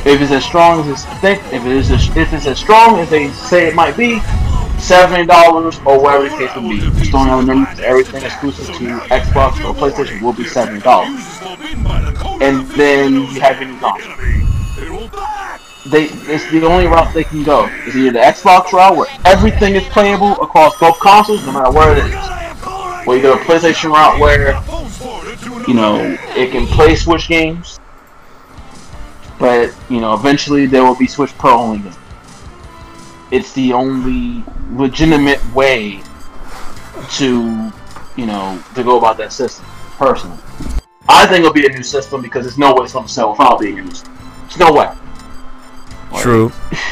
if 0.05 0.21
it's 0.21 0.31
as 0.31 0.43
strong 0.43 0.81
as 0.81 0.87
it's 0.87 1.05
think, 1.21 1.41
if 1.53 1.65
it 1.65 1.71
is 1.71 1.91
as, 1.91 2.15
if 2.15 2.33
it's 2.33 2.45
as 2.45 2.59
strong 2.59 2.99
as 2.99 3.09
they 3.09 3.29
say 3.29 3.67
it 3.67 3.75
might 3.75 3.95
be, 3.97 4.19
seventy 4.79 5.25
dollars 5.25 5.79
or 5.85 5.99
whatever 5.99 6.29
the 6.29 6.37
case 6.37 6.55
will 6.55 6.69
be. 6.69 6.79
Just 6.99 7.11
don't 7.11 7.27
have 7.27 7.49
a 7.49 7.85
everything 7.85 8.23
exclusive 8.23 8.67
to 8.67 8.97
Xbox 9.09 9.63
or 9.65 9.73
PlayStation 9.73 10.21
will 10.21 10.33
be 10.33 10.43
seventy 10.45 10.81
dollars. 10.81 11.19
And 12.41 12.67
then 12.71 13.13
you 13.13 13.39
have 13.41 13.59
new 13.61 13.79
console. 13.79 14.13
They 15.87 16.05
it's 16.31 16.49
the 16.51 16.65
only 16.65 16.85
route 16.85 17.13
they 17.13 17.23
can 17.23 17.43
go. 17.43 17.69
It's 17.85 17.95
either 17.95 18.11
the 18.11 18.19
Xbox 18.19 18.71
route 18.73 18.95
where 18.95 19.07
everything 19.25 19.75
is 19.75 19.83
playable 19.85 20.33
across 20.33 20.77
both 20.79 20.99
consoles, 20.99 21.45
no 21.45 21.53
matter 21.53 21.71
where 21.71 21.97
it 21.97 22.05
is. 22.05 23.07
Or 23.07 23.15
you 23.15 23.21
go 23.21 23.37
to 23.37 23.43
PlayStation 23.43 23.91
route 23.91 24.19
where 24.19 24.53
you 25.67 25.73
know, 25.73 26.17
it 26.35 26.51
can 26.51 26.67
play 26.67 26.95
Switch 26.95 27.27
games, 27.27 27.79
but 29.39 29.73
you 29.89 29.99
know, 29.99 30.13
eventually 30.13 30.65
there 30.65 30.83
will 30.83 30.95
be 30.95 31.07
Switch 31.07 31.35
Pro 31.37 31.51
only 31.57 31.79
games. 31.79 31.97
It's 33.31 33.53
the 33.53 33.73
only 33.73 34.43
legitimate 34.71 35.43
way 35.53 36.01
to, 37.13 37.71
you 38.15 38.25
know, 38.25 38.63
to 38.75 38.83
go 38.83 38.97
about 38.97 39.17
that 39.17 39.33
system. 39.33 39.65
Personally, 39.97 40.37
I 41.07 41.25
think 41.25 41.39
it'll 41.39 41.53
be 41.53 41.65
a 41.65 41.69
new 41.69 41.83
system 41.83 42.21
because 42.21 42.45
there's 42.45 42.57
no 42.57 42.73
way 42.73 42.83
it's 42.83 42.93
going 42.93 43.07
to 43.07 43.11
sell 43.11 43.31
without 43.31 43.59
being 43.59 43.89
system. 43.89 44.13
There's 44.41 44.57
no 44.57 44.73
way. 44.73 44.93
true, 46.17 46.51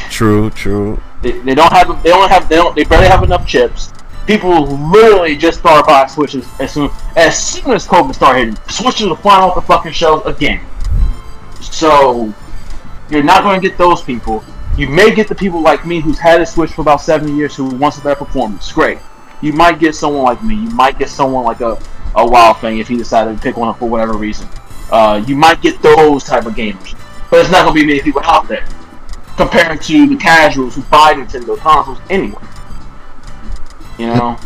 true, 0.10 0.50
true. 0.52 1.02
They, 1.22 1.32
they 1.32 1.56
don't 1.56 1.72
have 1.72 2.02
they 2.04 2.10
don't 2.10 2.30
have 2.30 2.50
they 2.50 2.56
don't 2.56 2.76
they 2.76 2.84
barely 2.84 3.08
have 3.08 3.24
enough 3.24 3.48
chips. 3.48 3.93
People 4.26 4.66
literally 4.66 5.36
just 5.36 5.60
start 5.60 5.86
buying 5.86 6.08
switches 6.08 6.48
as 6.60 6.74
soon 6.74 6.90
as 7.16 7.38
soon 7.38 7.74
as 7.74 7.86
COVID 7.86 8.16
started 8.16 8.40
hitting. 8.40 8.70
Switches 8.70 9.08
will 9.08 9.16
fly 9.16 9.42
off 9.42 9.56
the 9.56 9.62
fucking 9.62 9.92
shelves 9.92 10.26
again. 10.26 10.66
So 11.60 12.34
you're 13.10 13.24
not 13.24 13.44
going 13.44 13.60
to 13.62 13.68
get 13.68 13.78
those 13.78 14.02
people. 14.02 14.44
You 14.78 14.88
may 14.88 15.14
get 15.14 15.28
the 15.28 15.36
people 15.36 15.62
like 15.62 15.86
me 15.86 16.00
who's 16.00 16.18
had 16.18 16.42
a 16.42 16.46
Switch 16.46 16.72
for 16.72 16.82
about 16.82 17.02
seven 17.02 17.36
years 17.36 17.56
who 17.56 17.66
wants 17.76 17.98
a 17.98 18.02
better 18.02 18.24
performance. 18.24 18.72
Great. 18.72 18.98
You 19.42 19.54
might 19.54 19.80
get 19.80 19.94
someone 19.94 20.24
like 20.24 20.44
me. 20.44 20.56
You 20.56 20.70
might 20.70 20.98
get 20.98 21.10
someone 21.10 21.44
like 21.44 21.62
a 21.62 21.78
a 22.16 22.26
Wild 22.26 22.60
Thing 22.60 22.78
if 22.78 22.88
he 22.88 22.98
decided 22.98 23.36
to 23.36 23.42
pick 23.42 23.58
one 23.58 23.70
up 23.70 23.80
for 23.80 23.90
whatever 23.90 24.14
reason. 24.14 24.48
Uh, 24.92 25.24
you 25.26 25.36
might 25.36 25.62
get 25.62 25.82
those 25.82 26.24
type 26.24 26.46
of 26.46 26.54
gamers, 26.54 26.98
but 27.30 27.40
it's 27.42 27.52
not 27.52 27.64
going 27.64 27.76
to 27.76 27.82
be 27.82 27.88
many 27.88 28.02
people 28.02 28.22
out 28.24 28.48
there 28.48 28.66
compared 29.36 29.82
to 29.82 30.08
the 30.08 30.16
casuals 30.16 30.76
who 30.76 30.84
buy 30.84 31.14
Nintendo 31.14 31.58
consoles 31.58 32.00
anyway. 32.10 32.42
You 34.04 34.10
know, 34.10 34.38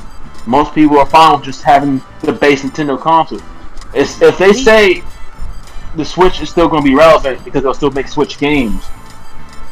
most 0.45 0.75
people 0.75 0.99
are 0.99 1.05
fine 1.05 1.33
with 1.35 1.43
just 1.43 1.63
having 1.63 1.99
the 2.21 2.31
base 2.31 2.61
Nintendo 2.61 2.99
console. 2.99 3.41
It's, 3.93 4.21
if 4.21 4.37
they 4.37 4.53
say 4.53 5.03
the 5.95 6.05
Switch 6.05 6.41
is 6.41 6.49
still 6.51 6.67
going 6.67 6.83
to 6.83 6.89
be 6.89 6.95
relevant 6.95 7.43
because 7.43 7.63
they'll 7.63 7.73
still 7.73 7.89
make 7.89 8.07
Switch 8.07 8.37
games, 8.37 8.85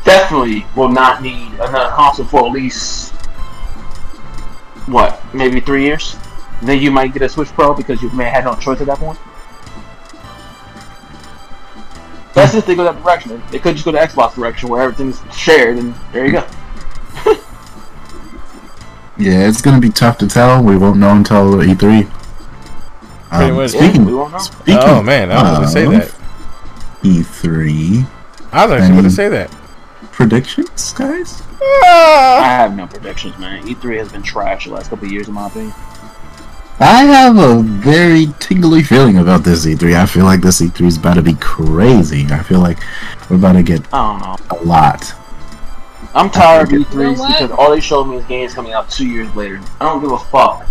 definitely 0.03 0.65
will 0.75 0.89
not 0.89 1.21
need 1.21 1.53
another 1.53 1.91
console 1.91 2.25
for 2.25 2.47
at 2.47 2.51
least 2.51 3.13
what, 4.87 5.21
maybe 5.35 5.59
three 5.59 5.83
years. 5.83 6.15
Then 6.63 6.81
you 6.81 6.89
might 6.89 7.13
get 7.13 7.21
a 7.21 7.29
Switch 7.29 7.49
Pro 7.49 7.75
because 7.75 8.01
you 8.01 8.09
may 8.11 8.25
have 8.25 8.45
no 8.45 8.55
choice 8.55 8.81
at 8.81 8.87
that 8.87 8.97
point. 8.97 9.19
That's 12.33 12.55
if 12.55 12.65
they 12.65 12.75
go 12.75 12.83
that 12.85 13.01
direction. 13.03 13.41
They 13.51 13.59
could 13.59 13.75
just 13.75 13.85
go 13.85 13.91
the 13.91 13.99
Xbox 13.99 14.33
direction 14.33 14.67
where 14.67 14.81
everything's 14.81 15.21
shared, 15.35 15.77
and 15.77 15.93
there 16.11 16.25
you 16.25 16.31
go. 16.31 16.47
Yeah, 19.17 19.47
it's 19.47 19.61
gonna 19.61 19.79
be 19.79 19.89
tough 19.89 20.17
to 20.19 20.27
tell. 20.27 20.61
We 20.63 20.77
won't 20.77 20.97
know 20.99 21.11
until 21.11 21.53
E3. 21.61 22.09
Pretty 23.29 23.51
Um, 23.51 23.55
much. 23.57 23.71
speaking, 23.71 24.01
Yeah, 24.01 24.07
we 24.07 24.13
won't 24.13 24.31
know. 24.33 24.37
speaking 24.39 24.77
Oh 24.81 25.01
man, 25.03 25.31
I 25.31 25.41
was 25.41 25.51
going 25.51 25.61
to 25.63 25.71
say 25.71 25.85
that. 25.97 26.11
E3 27.03 28.05
I 28.53 28.65
was 28.65 28.73
actually 28.73 28.91
going 28.93 29.03
to 29.03 29.09
say 29.11 29.29
that. 29.29 29.51
predictions, 30.11 30.93
guys. 30.93 31.41
I 31.61 32.43
have 32.45 32.75
no 32.75 32.87
predictions, 32.87 33.37
man. 33.37 33.63
E3 33.65 33.97
has 33.97 34.11
been 34.11 34.21
trash 34.21 34.65
the 34.65 34.71
last 34.73 34.89
couple 34.89 35.05
of 35.05 35.11
years, 35.11 35.27
in 35.27 35.33
my 35.33 35.47
opinion. 35.47 35.73
I 36.79 37.03
have 37.05 37.37
a 37.37 37.61
very 37.61 38.27
tingly 38.39 38.83
feeling 38.83 39.17
about 39.17 39.43
this 39.43 39.65
E3. 39.65 39.95
I 39.97 40.05
feel 40.05 40.25
like 40.25 40.41
this 40.41 40.61
E3 40.61 40.85
is 40.87 40.97
about 40.97 41.15
to 41.15 41.21
be 41.21 41.33
crazy. 41.35 42.27
I 42.31 42.39
feel 42.43 42.59
like 42.59 42.79
we're 43.29 43.37
about 43.37 43.53
to 43.53 43.63
get 43.63 43.81
I 43.93 44.19
don't 44.19 44.21
know. 44.51 44.57
a 44.57 44.63
lot. 44.63 45.13
I'm 46.15 46.29
tired 46.29 46.71
of 46.71 46.79
E3s 46.87 47.17
know 47.17 47.27
because 47.27 47.51
all 47.51 47.71
they 47.71 47.81
show 47.81 48.03
me 48.03 48.17
is 48.17 48.25
games 48.25 48.53
coming 48.53 48.71
out 48.73 48.89
two 48.89 49.07
years 49.07 49.33
later. 49.35 49.59
I 49.81 49.85
don't 49.85 50.01
give 50.01 50.11
a 50.11 50.17
fuck. 50.17 50.65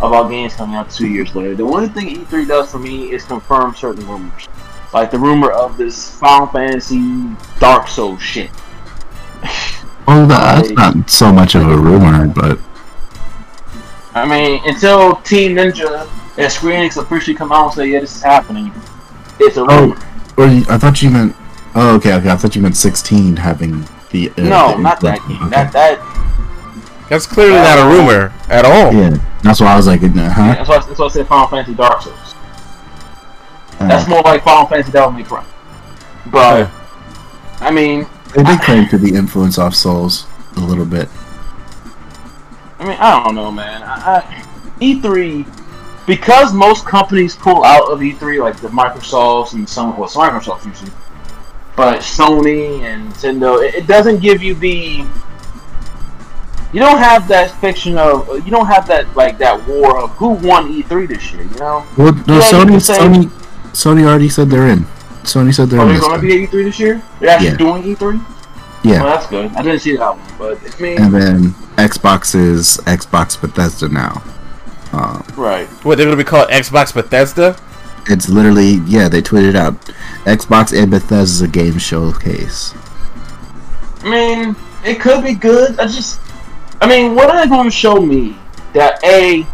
about 0.00 0.30
games 0.30 0.54
coming 0.54 0.76
out 0.76 0.88
two 0.90 1.08
years 1.08 1.34
later. 1.34 1.56
The 1.56 1.64
only 1.64 1.88
thing 1.88 2.14
E3 2.24 2.46
does 2.46 2.70
for 2.70 2.78
me 2.78 3.10
is 3.10 3.24
confirm 3.24 3.74
certain 3.74 4.06
rumors, 4.06 4.46
like 4.94 5.10
the 5.10 5.18
rumor 5.18 5.50
of 5.50 5.76
this 5.76 6.16
Final 6.18 6.46
Fantasy 6.46 7.24
Dark 7.58 7.88
Souls 7.88 8.22
shit. 8.22 8.50
Oh, 10.06 10.24
well, 10.26 10.26
that's 10.28 10.70
not 10.70 11.10
so 11.10 11.32
much 11.32 11.56
of 11.56 11.62
a 11.68 11.76
rumor, 11.76 12.28
but 12.28 12.58
I 14.14 14.24
mean, 14.26 14.60
until 14.64 15.16
Team 15.16 15.56
Ninja 15.56 16.08
and 16.38 16.52
Square 16.52 16.84
Enix 16.88 16.96
officially 17.02 17.36
come 17.36 17.50
out 17.52 17.64
and 17.66 17.74
say, 17.74 17.86
"Yeah, 17.88 18.00
this 18.00 18.14
is 18.16 18.22
happening," 18.22 18.72
it's 19.40 19.56
a 19.56 19.62
Oh. 19.68 19.80
rumor. 19.80 19.96
or 20.36 20.46
you- 20.46 20.66
I 20.68 20.78
thought 20.78 21.02
you 21.02 21.10
meant. 21.10 21.34
Oh, 21.74 21.96
okay, 21.96 22.14
okay. 22.14 22.30
I 22.30 22.36
thought 22.36 22.54
you 22.56 22.62
meant 22.62 22.76
16 22.76 23.36
having 23.36 23.84
the. 24.10 24.30
Uh, 24.30 24.42
no, 24.42 24.76
the 24.76 24.78
not 24.78 25.00
that 25.00 25.20
game. 25.28 25.36
Okay. 25.36 25.50
That 25.50 25.72
that. 25.72 27.08
That's 27.08 27.26
clearly 27.26 27.54
not 27.54 27.78
a 27.78 27.96
rumor 27.96 28.32
at 28.50 28.64
all. 28.64 28.92
Yeah, 28.92 29.16
that's 29.42 29.60
why 29.60 29.72
I 29.72 29.76
was 29.76 29.86
like, 29.86 30.02
uh, 30.02 30.08
huh? 30.08 30.54
That's 30.54 30.68
why, 30.68 30.78
that's 30.78 30.98
why 30.98 31.06
I 31.06 31.08
said 31.08 31.26
Final 31.26 31.48
Fantasy 31.48 31.74
Dark 31.74 32.02
Souls. 32.02 32.34
Uh, 33.80 33.86
That's 33.86 34.08
more 34.08 34.22
like 34.22 34.42
Final 34.42 34.66
Fantasy 34.66 34.92
Devil 34.92 35.12
May 35.12 35.22
Cry. 35.22 35.44
But 36.30 36.70
I 37.60 37.70
mean, 37.70 38.06
they 38.34 38.42
did 38.42 38.60
claim 38.60 38.88
to 38.88 38.98
be 38.98 39.14
influence 39.14 39.56
off 39.58 39.74
Souls 39.74 40.26
a 40.56 40.60
little 40.60 40.84
bit. 40.84 41.08
I 42.78 42.86
mean, 42.86 42.96
I 43.00 43.22
don't 43.24 43.34
know, 43.34 43.50
man. 43.50 43.82
I, 43.82 44.16
I, 44.16 44.44
E3, 44.80 46.06
because 46.06 46.52
most 46.52 46.86
companies 46.86 47.34
pull 47.34 47.64
out 47.64 47.90
of 47.90 48.00
E3, 48.00 48.40
like 48.40 48.60
the 48.60 48.68
Microsofts 48.68 49.54
and 49.54 49.68
some, 49.68 49.96
well, 49.96 50.04
it's 50.04 50.14
Microsoft 50.14 50.64
usually, 50.64 50.92
but 51.78 52.00
Sony 52.00 52.80
and 52.82 53.10
Nintendo, 53.12 53.64
it, 53.66 53.74
it 53.74 53.86
doesn't 53.86 54.18
give 54.20 54.42
you 54.42 54.54
the. 54.54 55.06
You 56.72 56.80
don't 56.80 56.98
have 56.98 57.26
that 57.28 57.50
fiction 57.62 57.96
of, 57.96 58.28
you 58.44 58.50
don't 58.50 58.66
have 58.66 58.86
that 58.88 59.16
like 59.16 59.38
that 59.38 59.66
war 59.66 59.96
of 59.98 60.10
who 60.10 60.28
won 60.30 60.70
E3 60.70 61.08
this 61.08 61.32
year. 61.32 61.42
You 61.44 61.58
know, 61.58 61.86
Well, 61.96 62.12
no, 62.26 62.34
Yeah, 62.34 62.40
Sony, 62.42 62.82
say- 62.82 62.98
Sony, 62.98 63.24
Sony 63.72 64.04
already 64.04 64.28
said 64.28 64.50
they're 64.50 64.68
in. 64.68 64.84
Sony 65.22 65.54
said 65.54 65.70
they're 65.70 65.80
are 65.80 65.88
in. 65.88 65.94
they 65.94 66.00
going 66.00 66.20
to 66.20 66.26
be 66.26 66.44
at 66.44 66.50
E3 66.50 66.64
this 66.64 66.78
year? 66.78 67.00
They're 67.20 67.30
actually 67.30 67.50
Yeah. 67.52 67.56
doing 67.56 67.82
E3. 67.84 68.20
Yeah. 68.82 69.02
well, 69.02 69.14
that's 69.14 69.26
good. 69.28 69.50
I 69.56 69.62
didn't 69.62 69.80
see 69.80 69.96
that 69.96 70.10
one, 70.16 70.20
but 70.38 70.58
I 70.78 70.82
mean, 70.82 71.00
And 71.00 71.14
then 71.14 71.50
Xbox 71.76 72.34
is 72.34 72.76
Xbox 72.84 73.40
Bethesda 73.40 73.88
now. 73.88 74.22
Um, 74.92 75.24
right. 75.36 75.66
What 75.84 75.96
they're 75.96 76.06
gonna 76.06 76.16
be 76.16 76.24
called 76.24 76.48
Xbox 76.50 76.92
Bethesda? 76.92 77.56
It's 78.10 78.28
literally 78.28 78.80
yeah, 78.86 79.08
they 79.08 79.22
tweeted 79.22 79.54
out 79.54 79.74
Xbox 80.24 80.76
and 80.76 80.90
Bethesda 80.90 81.46
game 81.48 81.78
showcase. 81.78 82.74
I 84.02 84.10
mean, 84.10 84.56
it 84.84 85.00
could 85.00 85.24
be 85.24 85.34
good. 85.34 85.78
I 85.80 85.86
just, 85.86 86.20
I 86.80 86.88
mean, 86.88 87.14
what 87.14 87.30
are 87.30 87.42
they 87.42 87.48
going 87.48 87.64
to 87.64 87.70
show 87.70 87.96
me 88.00 88.36
that 88.74 89.02
a 89.04 89.44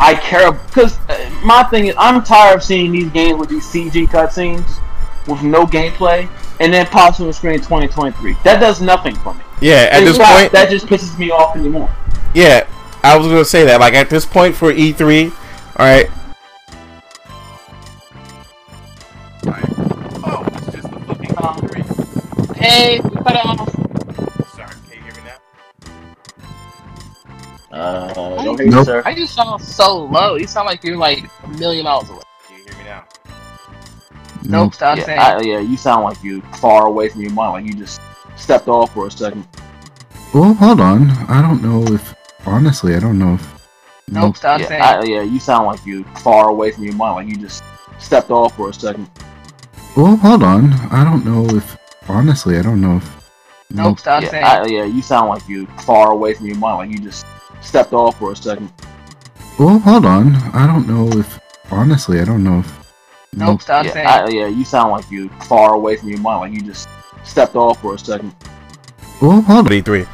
I 0.00 0.14
care? 0.14 0.52
Because 0.52 0.98
uh, 1.08 1.30
my 1.44 1.62
thing 1.64 1.86
is, 1.86 1.94
I'm 1.98 2.22
tired 2.24 2.56
of 2.56 2.62
seeing 2.62 2.92
these 2.92 3.10
games 3.10 3.38
with 3.38 3.50
these 3.50 3.64
CG 3.66 4.06
cutscenes 4.08 4.80
with 5.28 5.42
no 5.42 5.66
gameplay, 5.66 6.28
and 6.60 6.72
then 6.72 6.86
pops 6.86 7.20
on 7.20 7.26
the 7.26 7.32
screen 7.32 7.58
2023. 7.58 8.36
That 8.44 8.58
does 8.60 8.80
nothing 8.80 9.14
for 9.16 9.34
me. 9.34 9.40
Yeah, 9.60 9.88
at 9.90 9.98
In 10.00 10.04
this 10.06 10.16
fact, 10.16 10.38
point, 10.40 10.52
that 10.52 10.70
just 10.70 10.86
pisses 10.86 11.18
me 11.18 11.30
off 11.30 11.56
anymore. 11.56 11.94
yeah, 12.34 12.66
I 13.02 13.16
was 13.16 13.26
gonna 13.26 13.44
say 13.44 13.64
that. 13.64 13.80
Like 13.80 13.94
at 13.94 14.08
this 14.10 14.24
point 14.26 14.54
for 14.56 14.72
E3, 14.72 15.30
all 15.30 15.86
right. 15.86 16.10
Hey, 22.64 22.98
we 22.98 23.10
cut 23.10 23.36
off. 23.44 23.58
Sorry, 24.54 24.74
can 24.88 24.96
you 24.96 25.02
hear 25.02 25.12
me 25.12 25.20
now? 25.26 25.36
Uh, 27.70 28.14
don't 28.14 28.36
don't 28.36 28.58
hear 28.58 28.66
hear 28.68 28.76
Nope. 28.76 28.86
sir. 28.86 29.02
I 29.04 29.14
just 29.14 29.34
sound 29.34 29.60
so 29.60 30.06
low. 30.06 30.36
You 30.36 30.46
sound 30.46 30.64
like 30.64 30.82
you're 30.82 30.96
like 30.96 31.24
a 31.42 31.48
million 31.48 31.84
miles 31.84 32.08
away. 32.08 32.22
Can 32.48 32.56
you 32.56 32.64
hear 32.64 32.78
me 32.78 32.84
now? 32.84 33.04
Nope, 34.44 34.74
stop 34.74 34.98
saying. 34.98 35.20
Yeah, 35.20 35.36
I, 35.36 35.42
yeah, 35.42 35.58
you 35.58 35.76
sound 35.76 36.04
like 36.04 36.24
you 36.24 36.40
far 36.58 36.86
away 36.86 37.10
from 37.10 37.20
your 37.20 37.32
mind, 37.32 37.66
like 37.66 37.74
you 37.74 37.78
just 37.78 38.00
stepped 38.38 38.66
off 38.66 38.94
for 38.94 39.08
a 39.08 39.10
second. 39.10 39.46
Well, 40.32 40.54
hold 40.54 40.80
on. 40.80 41.10
I 41.28 41.42
don't 41.42 41.62
know 41.62 41.84
if 41.92 42.14
honestly, 42.46 42.94
I 42.94 43.00
don't 43.00 43.18
know 43.18 43.34
if. 43.34 43.68
nope, 44.08 44.38
stop 44.38 44.60
yeah, 44.60 44.66
saying. 44.68 44.80
I, 44.80 45.02
yeah, 45.02 45.20
you 45.20 45.38
sound 45.38 45.66
like 45.66 45.84
you 45.84 46.02
far 46.22 46.48
away 46.48 46.70
from 46.70 46.84
your 46.84 46.94
mind, 46.94 47.28
like 47.28 47.36
you 47.36 47.42
just 47.42 47.62
stepped 47.98 48.30
off 48.30 48.56
for 48.56 48.70
a 48.70 48.72
second. 48.72 49.06
Well, 49.98 50.16
hold 50.16 50.42
on. 50.42 50.72
I 50.90 51.04
don't 51.04 51.26
know 51.26 51.44
if 51.54 51.76
honestly, 52.08 52.58
I 52.58 52.62
don't 52.62 52.80
know 52.80 52.96
if. 52.96 53.30
nope, 53.70 54.00
stop 54.00 54.22
yeah, 54.22 54.30
saying. 54.30 54.44
I, 54.44 54.66
yeah, 54.66 54.84
you 54.84 55.02
sound 55.02 55.28
like 55.28 55.48
you 55.48 55.66
far 55.84 56.12
away 56.12 56.34
from 56.34 56.46
your 56.46 56.56
mind, 56.56 56.90
like 56.90 56.98
you 56.98 57.04
just 57.04 57.26
stepped 57.60 57.92
off 57.92 58.18
for 58.18 58.32
a 58.32 58.36
second. 58.36 58.72
Well, 59.58 59.78
hold 59.78 60.04
on. 60.04 60.34
I 60.52 60.66
don't 60.66 60.86
know 60.86 61.08
if 61.18 61.38
honestly, 61.70 62.20
I 62.20 62.24
don't 62.24 62.42
know 62.42 62.60
if. 62.60 62.92
nope, 63.32 63.62
stop 63.62 63.84
yeah, 63.84 63.92
saying. 63.92 64.06
I, 64.06 64.28
yeah, 64.28 64.46
you 64.46 64.64
sound 64.64 64.90
like 64.90 65.10
you 65.10 65.28
far 65.48 65.74
away 65.74 65.96
from 65.96 66.08
your 66.08 66.18
mind, 66.18 66.52
like 66.52 66.60
you 66.60 66.66
just 66.66 66.88
stepped 67.24 67.56
off 67.56 67.80
for 67.80 67.94
a 67.94 67.98
second. 67.98 68.34
Well, 69.20 69.40
hold 69.42 69.66
on. 69.66 69.72
E3. 69.72 70.06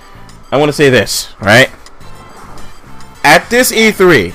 I 0.52 0.56
want 0.56 0.68
to 0.68 0.72
say 0.72 0.90
this, 0.90 1.34
right? 1.40 1.70
At 3.22 3.48
this 3.50 3.70
E3, 3.72 4.34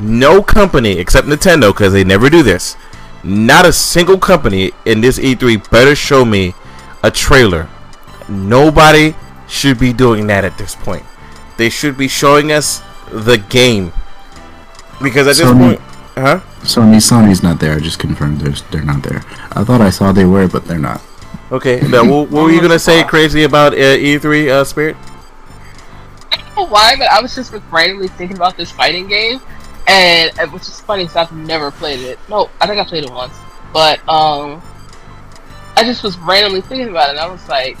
no 0.00 0.42
company 0.42 0.98
except 0.98 1.28
Nintendo, 1.28 1.72
because 1.72 1.92
they 1.92 2.04
never 2.04 2.28
do 2.28 2.42
this, 2.42 2.76
not 3.24 3.64
a 3.64 3.72
single 3.72 4.18
company 4.18 4.72
in 4.84 5.00
this 5.00 5.18
E3 5.18 5.70
better 5.70 5.94
show 5.94 6.24
me 6.24 6.54
a 7.02 7.10
trailer. 7.10 7.68
Nobody 8.28 9.14
should 9.48 9.78
be 9.78 9.92
doing 9.92 10.26
that 10.28 10.44
at 10.44 10.56
this 10.58 10.74
point. 10.74 11.04
They 11.56 11.70
should 11.70 11.96
be 11.96 12.08
showing 12.08 12.52
us 12.52 12.82
the 13.10 13.38
game. 13.38 13.92
Because 15.02 15.26
at 15.26 15.36
this 15.36 15.46
Sony- 15.46 15.76
point, 15.76 15.80
huh? 16.14 16.40
Sony, 16.62 16.96
Sony's 16.96 17.42
not 17.42 17.60
there. 17.60 17.74
I 17.74 17.78
just 17.78 17.98
confirmed 17.98 18.40
they're 18.40 18.54
they're 18.70 18.84
not 18.84 19.02
there. 19.02 19.22
I 19.52 19.64
thought 19.64 19.80
I 19.80 19.90
saw 19.90 20.12
they 20.12 20.24
were, 20.24 20.48
but 20.48 20.64
they're 20.66 20.78
not. 20.78 21.02
Okay, 21.52 21.80
now 21.88 22.02
what, 22.04 22.30
what 22.30 22.44
were 22.44 22.50
you 22.50 22.60
gonna 22.60 22.78
say 22.78 23.04
crazy 23.04 23.44
about 23.44 23.74
uh, 23.74 23.76
E3, 23.76 24.48
uh, 24.48 24.64
Spirit? 24.64 24.96
I 26.32 26.36
don't 26.38 26.56
know 26.56 26.66
why, 26.66 26.96
but 26.96 27.08
I 27.10 27.20
was 27.20 27.34
just 27.34 27.52
randomly 27.70 28.08
thinking 28.08 28.36
about 28.36 28.56
this 28.56 28.70
fighting 28.70 29.08
game, 29.08 29.40
and 29.86 30.30
it 30.38 30.50
was 30.52 30.62
just 30.66 30.84
funny 30.84 31.04
because 31.04 31.16
I've 31.16 31.32
never 31.32 31.70
played 31.70 32.00
it. 32.00 32.18
No, 32.28 32.50
I 32.60 32.66
think 32.66 32.80
I 32.80 32.84
played 32.84 33.04
it 33.04 33.10
once, 33.10 33.34
but 33.72 33.98
um, 34.08 34.62
I 35.76 35.84
just 35.84 36.02
was 36.02 36.16
randomly 36.18 36.60
thinking 36.60 36.88
about 36.88 37.08
it, 37.08 37.10
and 37.12 37.20
I 37.20 37.26
was 37.30 37.46
like, 37.48 37.76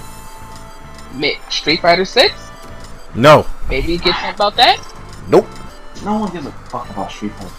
Street 1.50 1.80
Fighter 1.80 2.04
Six, 2.04 2.34
No, 3.14 3.46
maybe 3.68 3.96
get 3.98 4.14
something 4.14 4.34
about 4.34 4.56
that. 4.56 4.78
nope. 5.28 5.46
No 6.04 6.18
one 6.18 6.32
gives 6.32 6.46
a 6.46 6.52
fuck 6.52 6.90
about 6.90 7.10
Street 7.10 7.32
Fighter. 7.34 7.50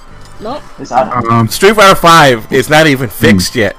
No, 0.41 0.61
It's 0.77 0.91
out. 0.91 1.25
Um. 1.31 1.47
Street 1.47 1.75
Fighter 1.75 1.95
Five 1.95 2.51
is 2.51 2.69
not 2.69 2.85
even 2.87 3.07
fixed 3.09 3.55
yet. 3.55 3.75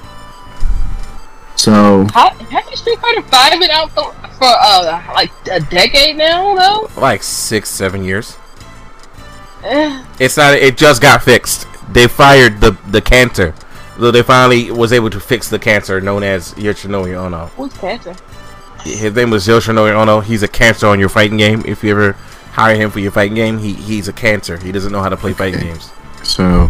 So 1.56 2.06
How, 2.12 2.30
hasn't 2.30 2.76
Street 2.78 2.98
Fighter 2.98 3.22
Five 3.22 3.58
been 3.60 3.70
out 3.70 3.90
for, 3.92 4.12
for 4.38 4.44
uh 4.48 5.02
like 5.14 5.30
a 5.50 5.60
decade 5.60 6.16
now 6.16 6.54
though? 6.54 6.88
Like 7.00 7.22
six, 7.22 7.68
seven 7.68 8.04
years. 8.04 8.36
It's 10.18 10.36
not. 10.36 10.54
It 10.54 10.76
just 10.76 11.02
got 11.02 11.22
fixed. 11.22 11.66
They 11.92 12.06
fired 12.08 12.60
the 12.60 12.76
the 12.88 13.00
cancer. 13.00 13.54
So 13.98 14.10
they 14.10 14.22
finally 14.22 14.70
was 14.70 14.92
able 14.92 15.10
to 15.10 15.20
fix 15.20 15.48
the 15.48 15.58
cancer 15.58 16.00
known 16.00 16.22
as 16.22 16.52
Yoshinori 16.54 17.14
Ono. 17.16 17.46
who's 17.56 17.72
cancer? 17.78 18.14
His 18.84 19.14
name 19.14 19.30
was 19.30 19.46
Yoshinori 19.46 19.92
Ono. 19.94 20.20
He's 20.20 20.42
a 20.42 20.48
cancer 20.48 20.86
on 20.86 21.00
your 21.00 21.08
fighting 21.08 21.38
game. 21.38 21.62
If 21.66 21.82
you 21.82 21.90
ever 21.92 22.12
hire 22.52 22.76
him 22.76 22.90
for 22.90 23.00
your 23.00 23.10
fighting 23.12 23.34
game, 23.34 23.58
he 23.58 23.72
he's 23.72 24.06
a 24.08 24.12
cancer. 24.12 24.58
He 24.58 24.70
doesn't 24.72 24.92
know 24.92 25.00
how 25.00 25.08
to 25.08 25.16
play 25.16 25.32
fighting 25.32 25.60
games. 25.60 25.90
so 26.22 26.68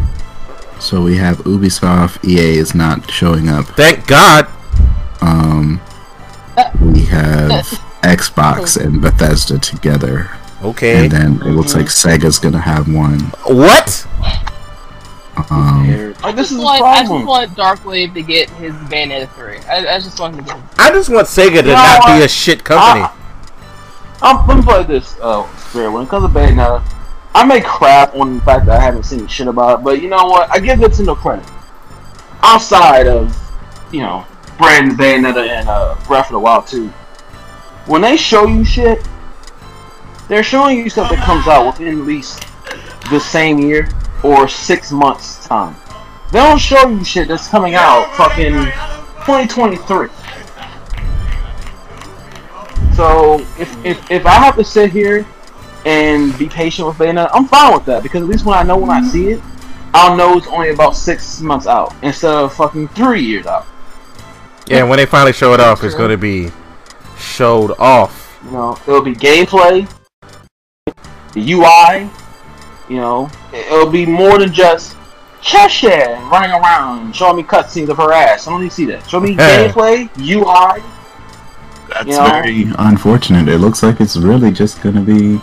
so 0.78 1.02
we 1.02 1.16
have 1.16 1.38
Ubisoft. 1.38 2.24
EA 2.24 2.58
is 2.58 2.74
not 2.74 3.10
showing 3.10 3.48
up. 3.48 3.64
Thank 3.66 4.06
God. 4.06 4.46
Um. 5.20 5.80
We 6.80 7.04
have 7.06 7.66
Xbox 8.02 8.82
and 8.82 9.02
Bethesda 9.02 9.58
together, 9.58 10.30
Okay. 10.62 11.04
and 11.04 11.10
then 11.12 11.32
it 11.42 11.52
looks 11.52 11.74
like 11.74 11.86
Sega's 11.86 12.38
gonna 12.38 12.58
have 12.60 12.92
one. 12.92 13.20
What? 13.46 14.06
Um. 15.50 16.14
Like, 16.22 16.34
this 16.34 16.50
is 16.50 16.56
the 16.56 16.62
want, 16.62 16.82
I 16.82 17.00
just 17.00 17.08
problem. 17.08 17.26
want 17.26 17.50
Darkwave 17.52 18.14
to 18.14 18.22
get 18.22 18.48
his 18.50 18.72
Bayonetta 18.74 19.28
three. 19.34 19.58
I, 19.68 19.96
I 19.96 20.00
just 20.00 20.18
want 20.18 20.34
him 20.34 20.44
to 20.44 20.52
get. 20.54 20.60
His, 20.60 20.78
I 20.78 20.90
just 20.90 21.08
want 21.10 21.26
Sega 21.26 21.56
to 21.60 21.62
No, 21.62 21.72
not 21.74 22.04
I- 22.08 22.18
be 22.18 22.24
a 22.24 22.28
shit 22.28 22.64
company. 22.64 23.02
I- 23.02 23.12
I'm, 24.22 24.46
let 24.48 24.56
me 24.56 24.62
play 24.62 24.82
this, 24.84 25.14
uh, 25.20 25.46
Spirit. 25.58 25.90
When 25.92 26.04
it 26.04 26.08
comes 26.08 26.26
to 26.26 26.32
Bayonetta, 26.38 26.82
I 27.34 27.44
may 27.44 27.60
crap 27.60 28.14
on 28.16 28.36
the 28.36 28.42
fact 28.42 28.64
that 28.64 28.80
I 28.80 28.82
haven't 28.82 29.02
seen 29.02 29.26
shit 29.26 29.46
about 29.46 29.80
it, 29.80 29.84
but 29.84 30.00
you 30.00 30.08
know 30.08 30.24
what? 30.24 30.50
I 30.50 30.58
give 30.58 30.78
Nintendo 30.78 31.14
credit. 31.14 31.44
Outside 32.42 33.06
of, 33.08 33.36
you 33.92 34.00
know, 34.00 34.24
brand 34.56 34.92
Bayonetta 34.92 35.46
and 35.46 35.68
uh, 35.68 35.96
Breath 36.06 36.26
of 36.28 36.32
the 36.32 36.38
Wild 36.38 36.66
2, 36.66 36.88
when 37.86 38.00
they 38.00 38.16
show 38.16 38.46
you 38.46 38.64
shit, 38.64 39.06
they're 40.28 40.42
showing 40.42 40.78
you 40.78 40.90
stuff 40.90 41.10
that 41.10 41.24
comes 41.24 41.46
out 41.46 41.66
within 41.66 42.00
at 42.00 42.04
least 42.04 42.44
the 43.10 43.20
same 43.20 43.58
year 43.58 43.88
or 44.22 44.48
six 44.48 44.90
months' 44.90 45.46
time. 45.46 45.76
They 46.32 46.40
don't 46.40 46.58
show 46.58 46.88
you 46.88 47.04
shit 47.04 47.28
that's 47.28 47.48
coming 47.48 47.74
out 47.74 48.12
fucking 48.16 48.52
2023. 49.24 50.08
So 52.94 53.40
if, 53.58 53.84
if 53.84 54.10
if 54.10 54.26
I 54.26 54.34
have 54.34 54.56
to 54.56 54.64
sit 54.64 54.90
here 54.90 55.26
and 55.84 56.36
be 56.38 56.48
patient 56.48 56.88
with 56.88 56.96
Bayonetta, 56.96 57.30
I'm 57.32 57.46
fine 57.46 57.74
with 57.74 57.84
that 57.84 58.02
because 58.02 58.22
at 58.22 58.28
least 58.28 58.44
when 58.44 58.56
I 58.58 58.62
know 58.62 58.76
when 58.76 58.90
I 58.90 59.06
see 59.06 59.28
it, 59.28 59.42
I'll 59.94 60.16
know 60.16 60.36
it's 60.36 60.46
only 60.48 60.70
about 60.70 60.96
six 60.96 61.40
months 61.40 61.66
out 61.66 61.94
instead 62.02 62.32
of 62.32 62.54
fucking 62.54 62.88
three 62.88 63.22
years 63.22 63.46
out. 63.46 63.66
Yeah, 64.66 64.82
when 64.82 64.96
they 64.96 65.06
finally 65.06 65.32
show 65.32 65.52
it 65.54 65.60
off, 65.60 65.84
it's 65.84 65.94
going 65.94 66.10
to 66.10 66.16
be 66.16 66.50
showed 67.18 67.72
off. 67.78 68.40
You 68.44 68.50
know, 68.50 68.78
it'll 68.86 69.00
be 69.00 69.14
gameplay, 69.14 69.88
the 71.36 71.52
UI. 71.52 72.08
You 72.88 72.96
know, 72.96 73.30
it- 73.52 73.66
it'll 73.70 73.90
be 73.90 74.06
more 74.06 74.38
than 74.38 74.52
just 74.52 74.96
Cheshire 75.42 76.18
running 76.32 76.50
around 76.50 77.14
showing 77.14 77.36
me 77.36 77.42
cutscenes 77.44 77.88
of 77.88 77.98
her 77.98 78.12
ass. 78.12 78.46
I 78.48 78.50
don't 78.50 78.62
need 78.62 78.70
to 78.70 78.74
see 78.74 78.86
that. 78.86 79.08
Show 79.08 79.20
me 79.20 79.32
Yeah. 79.32 79.68
gameplay, 79.68 80.08
UI. 80.18 80.82
That's 81.92 82.06
You 82.06 82.12
know? 82.14 82.24
very 82.26 82.66
unfortunate. 82.78 83.48
It 83.48 83.58
looks 83.58 83.82
like 83.82 84.00
it's 84.00 84.16
really 84.16 84.50
just 84.50 84.82
gonna 84.82 85.00
be 85.02 85.40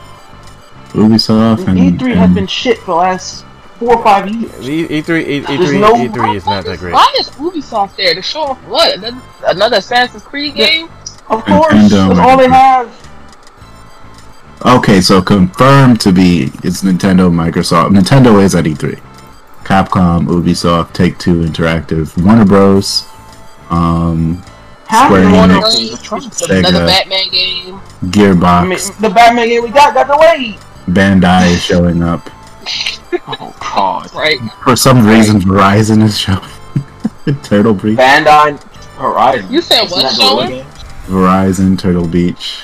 Ubisoft 0.93 1.67
and, 1.67 1.77
E3 1.79 2.11
E 2.11 2.15
has 2.15 2.29
been 2.31 2.47
shit 2.47 2.79
for 2.79 2.85
the 2.91 2.95
last 2.95 3.45
four 3.79 3.95
or 3.97 4.03
five 4.03 4.27
years. 4.29 4.51
E- 4.69 4.87
E3, 4.89 5.21
E- 5.25 5.39
There's 5.39 5.69
E3, 5.71 5.79
no- 5.79 5.93
E3 5.95 6.35
is 6.35 6.45
not 6.45 6.65
that 6.65 6.79
great. 6.79 6.93
Why 6.93 7.07
is 7.19 7.29
Ubisoft 7.31 7.95
there 7.97 8.13
to 8.13 8.21
show 8.21 8.41
off 8.43 8.57
what? 8.67 8.93
Another, 8.97 9.17
another 9.47 9.77
Assassin's 9.77 10.23
Creed 10.23 10.55
game? 10.55 10.89
Of 11.29 11.43
course, 11.45 11.73
Nintendo 11.73 12.01
um, 12.01 12.07
that's 12.09 12.19
all 12.19 12.37
they 12.37 12.49
have. 12.49 12.89
Okay, 14.65 15.01
so 15.01 15.21
confirmed 15.21 15.99
to 16.01 16.11
be 16.13 16.43
it's 16.63 16.83
Nintendo, 16.83 17.29
Microsoft. 17.29 17.89
Nintendo 17.97 18.41
is 18.41 18.55
at 18.55 18.63
E3. 18.65 18.97
Capcom, 19.65 20.25
Ubisoft, 20.27 20.93
Take 20.93 21.17
Two 21.19 21.41
Interactive, 21.43 22.21
Warner 22.23 22.45
Bros. 22.45 23.05
Um, 23.69 24.41
How 24.87 25.05
Square 25.07 25.23
many 25.25 25.37
Warner 25.37 25.53
more 25.55 25.63
Enix, 25.65 26.09
games? 26.09 26.29
Sega. 26.29 26.59
Another 26.59 26.85
Batman 26.85 27.29
game. 27.29 27.75
I 27.75 27.79
mean, 28.01 28.11
Gearbox, 28.11 28.99
the 29.01 29.09
Batman 29.09 29.47
game 29.49 29.63
we 29.63 29.69
got 29.69 29.93
got 29.93 30.07
delayed. 30.07 30.55
Bandai 30.87 31.51
is 31.53 31.63
showing 31.63 32.03
up. 32.03 32.29
Oh 33.27 33.55
God. 33.59 34.11
Right. 34.15 34.39
For 34.63 34.75
some 34.75 35.05
reason, 35.05 35.39
Verizon 35.39 36.01
is 36.01 36.17
showing. 36.17 36.49
Turtle 37.43 37.75
Beach, 37.75 37.97
Bandai 37.97 38.59
Horizon. 38.95 39.51
You 39.53 39.61
said 39.61 39.87
what 39.89 40.11
showing? 40.15 40.65
Verizon, 41.05 41.77
Turtle 41.77 42.07
Beach. 42.07 42.63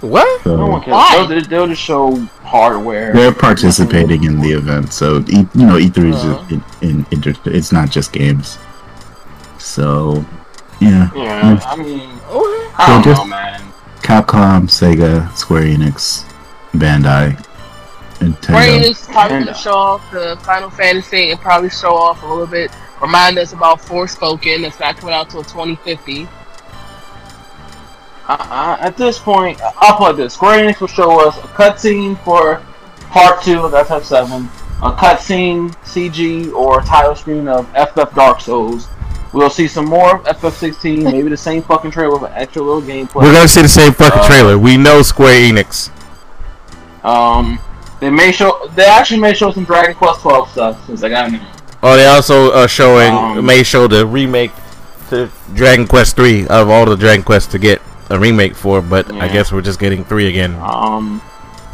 What? 0.00 0.42
So 0.44 0.56
No 0.56 0.66
one 0.66 0.80
cares. 0.82 0.92
Why? 0.94 1.26
They'll, 1.28 1.42
they'll 1.42 1.66
just 1.68 1.82
show 1.82 2.16
hardware. 2.42 3.12
they're 3.12 3.34
participating 3.34 4.24
in 4.24 4.40
the 4.40 4.50
event. 4.52 4.92
So 4.92 5.18
e- 5.28 5.46
you 5.54 5.66
know, 5.66 5.76
E3 5.78 6.08
is 6.10 6.16
Uh-huh. 6.24 6.56
in, 6.80 7.06
in, 7.10 7.34
it's 7.46 7.72
not 7.72 7.90
just 7.90 8.12
games. 8.12 8.58
So 9.58 10.24
yeah, 10.80 11.10
Yeah, 11.14 11.60
I 11.66 11.76
mean, 11.76 12.00
Okay. 12.30 12.72
I 12.78 12.86
don't 12.88 13.04
So 13.04 13.10
just- 13.10 13.22
know, 13.22 13.26
man. 13.28 13.60
Capcom, 14.02 14.62
Sega, 14.68 15.30
Square 15.36 15.62
Enix, 15.64 16.24
Bandai, 16.74 17.38
Square 17.38 18.30
Nintendo. 18.30 18.80
Enix 18.80 19.06
probably 19.12 19.36
Nintendo. 19.36 19.44
gonna 19.46 19.54
show 19.58 19.74
off 19.74 20.10
the 20.10 20.38
Final 20.42 20.70
Fantasy 20.70 21.30
and 21.30 21.40
probably 21.40 21.70
show 21.70 21.94
off 21.94 22.22
a 22.22 22.26
little 22.26 22.46
bit. 22.46 22.70
Remind 23.02 23.38
us 23.38 23.52
about 23.52 23.80
Forspoken 23.80 24.62
that's 24.62 24.80
not 24.80 24.96
coming 24.96 25.14
out 25.14 25.28
till 25.30 25.42
2050. 25.42 26.26
I, 28.30 28.78
I, 28.80 28.86
at 28.86 28.96
this 28.96 29.18
point, 29.18 29.60
I'll 29.78 29.96
put 29.96 30.16
this. 30.16 30.34
Square 30.34 30.62
Enix 30.64 30.80
will 30.80 30.86
show 30.88 31.26
us 31.26 31.36
a 31.38 31.48
cutscene 31.48 32.16
for 32.24 32.62
Part 33.10 33.42
2 33.42 33.58
of 33.60 33.72
FF7, 33.72 34.44
a 34.82 34.92
cutscene, 34.96 35.70
CG, 35.84 36.52
or 36.52 36.80
title 36.82 37.16
screen 37.16 37.48
of 37.48 37.66
FF 37.74 38.14
Dark 38.14 38.40
Souls. 38.40 38.86
We'll 39.32 39.50
see 39.50 39.66
some 39.66 39.86
more 39.86 40.16
of 40.18 40.24
FF16, 40.36 41.02
maybe 41.12 41.28
the 41.28 41.36
same 41.36 41.62
fucking 41.62 41.90
trailer 41.90 42.12
with 42.20 42.30
an 42.30 42.36
extra 42.36 42.62
little 42.62 42.82
gameplay. 42.82 43.16
We're 43.22 43.32
going 43.32 43.46
to 43.46 43.48
see 43.48 43.62
the 43.62 43.68
same 43.68 43.92
fucking 43.92 44.20
Uh, 44.20 44.26
trailer. 44.28 44.58
We 44.58 44.76
know 44.76 45.02
Square 45.02 45.50
Enix. 45.50 45.90
Um, 47.04 47.58
they 47.98 48.10
may 48.10 48.30
show. 48.30 48.68
They 48.76 48.86
actually 48.86 49.20
may 49.20 49.34
show 49.34 49.50
some 49.50 49.64
Dragon 49.64 49.94
Quest 49.94 50.20
12 50.20 50.50
stuff 50.50 50.86
since 50.86 51.02
I 51.02 51.08
got 51.08 51.32
it. 51.32 51.40
Oh, 51.82 51.96
they 51.96 52.06
also 52.06 52.52
are 52.52 52.68
showing, 52.68 53.12
Um, 53.12 53.44
may 53.44 53.62
show 53.64 53.88
the 53.88 54.06
remake 54.06 54.52
to 55.08 55.30
Dragon 55.54 55.86
Quest 55.86 56.14
3 56.16 56.46
of 56.48 56.68
all 56.68 56.84
the 56.84 56.96
Dragon 56.96 57.24
Quest 57.24 57.50
to 57.52 57.58
get 57.58 57.80
a 58.10 58.18
remake 58.18 58.54
for, 58.54 58.80
but 58.82 59.10
I 59.14 59.28
guess 59.28 59.52
we're 59.52 59.62
just 59.62 59.78
getting 59.80 60.04
3 60.04 60.28
again. 60.28 60.54
Um, 60.56 61.22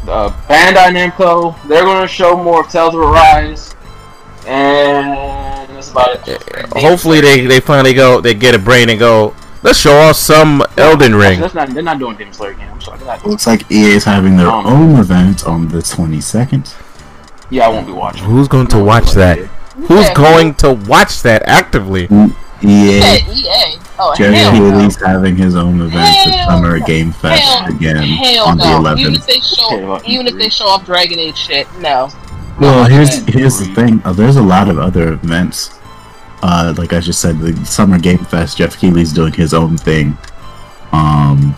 uh, 0.07 0.29
Bandai 0.47 0.93
Namco. 1.11 1.55
They're 1.67 1.83
going 1.83 2.01
to 2.01 2.07
show 2.07 2.41
more 2.41 2.61
of 2.61 2.69
Tales 2.71 2.93
of 2.93 3.01
Arise, 3.01 3.75
and 4.45 5.67
that's 5.75 5.91
about 5.91 6.27
it. 6.27 6.41
Hopefully 6.73 7.21
they, 7.21 7.45
they 7.45 7.59
finally 7.59 7.93
go, 7.93 8.21
they 8.21 8.33
get 8.33 8.55
a 8.55 8.59
brain 8.59 8.89
and 8.89 8.99
go, 8.99 9.35
let's 9.63 9.79
show 9.79 9.93
off 9.97 10.15
some 10.15 10.63
Elden 10.77 11.15
Ring. 11.15 11.39
That's 11.39 11.53
not. 11.53 11.69
They're 11.69 11.83
not 11.83 11.99
doing 11.99 12.17
Demon 12.17 12.33
Slayer 12.33 12.51
again. 12.51 12.69
I'm 12.71 12.81
sorry. 12.81 13.03
Not 13.03 13.25
Looks 13.25 13.47
like 13.47 13.69
EA 13.71 13.91
is 13.95 14.03
having 14.03 14.37
their 14.37 14.47
Um, 14.47 14.65
own 14.65 14.99
event 14.99 15.45
on 15.45 15.67
the 15.67 15.79
22nd. 15.79 16.73
Yeah, 17.49 17.65
I 17.65 17.69
won't 17.69 17.87
be 17.87 17.93
watching. 17.93 18.23
Who's 18.25 18.47
going 18.47 18.67
to 18.67 18.83
watch 18.83 19.11
that? 19.11 19.39
Who's 19.87 20.09
going 20.11 20.55
to 20.55 20.73
watch 20.73 21.21
that 21.23 21.43
actively? 21.47 22.07
EA, 22.63 22.99
Yeah, 22.99 23.15
EA. 23.33 23.77
Oh, 23.99 24.13
Jerry 24.15 24.35
hell 24.35 24.53
no. 24.53 24.89
Having 25.05 25.35
his 25.37 25.55
own 25.55 25.81
event 25.81 25.95
at 26.27 26.45
Summer 26.47 26.79
no. 26.79 26.85
Game 26.85 27.11
Fest 27.11 27.41
Hell, 27.43 27.75
again 27.75 28.03
hell 28.07 28.47
on 28.49 28.57
the 28.57 28.63
no. 28.79 28.95
Even 28.95 29.13
11th. 29.13 29.15
if 29.17 29.25
they 29.25 29.39
show, 29.39 29.93
Okay, 29.95 30.07
even 30.11 30.27
if 30.27 30.35
they 30.35 30.49
show 30.49 30.65
off 30.67 30.85
Dragon 30.85 31.19
Age 31.19 31.37
shit, 31.37 31.67
no. 31.79 32.09
Well, 32.59 32.81
Not 32.81 32.91
here's 32.91 33.23
that. 33.23 33.33
here's 33.33 33.57
the 33.59 33.65
thing. 33.75 34.01
Uh, 34.05 34.13
there's 34.13 34.35
a 34.37 34.41
lot 34.41 34.69
of 34.69 34.77
other 34.79 35.13
events. 35.13 35.71
Uh, 36.43 36.73
like 36.77 36.93
I 36.93 36.99
just 36.99 37.19
said, 37.21 37.39
the 37.39 37.55
Summer 37.65 37.97
Game 37.99 38.19
Fest. 38.19 38.57
Geoff 38.57 38.77
Keighley's 38.77 39.11
doing 39.13 39.33
his 39.33 39.53
own 39.53 39.77
thing. 39.77 40.17
Um, 40.91 41.55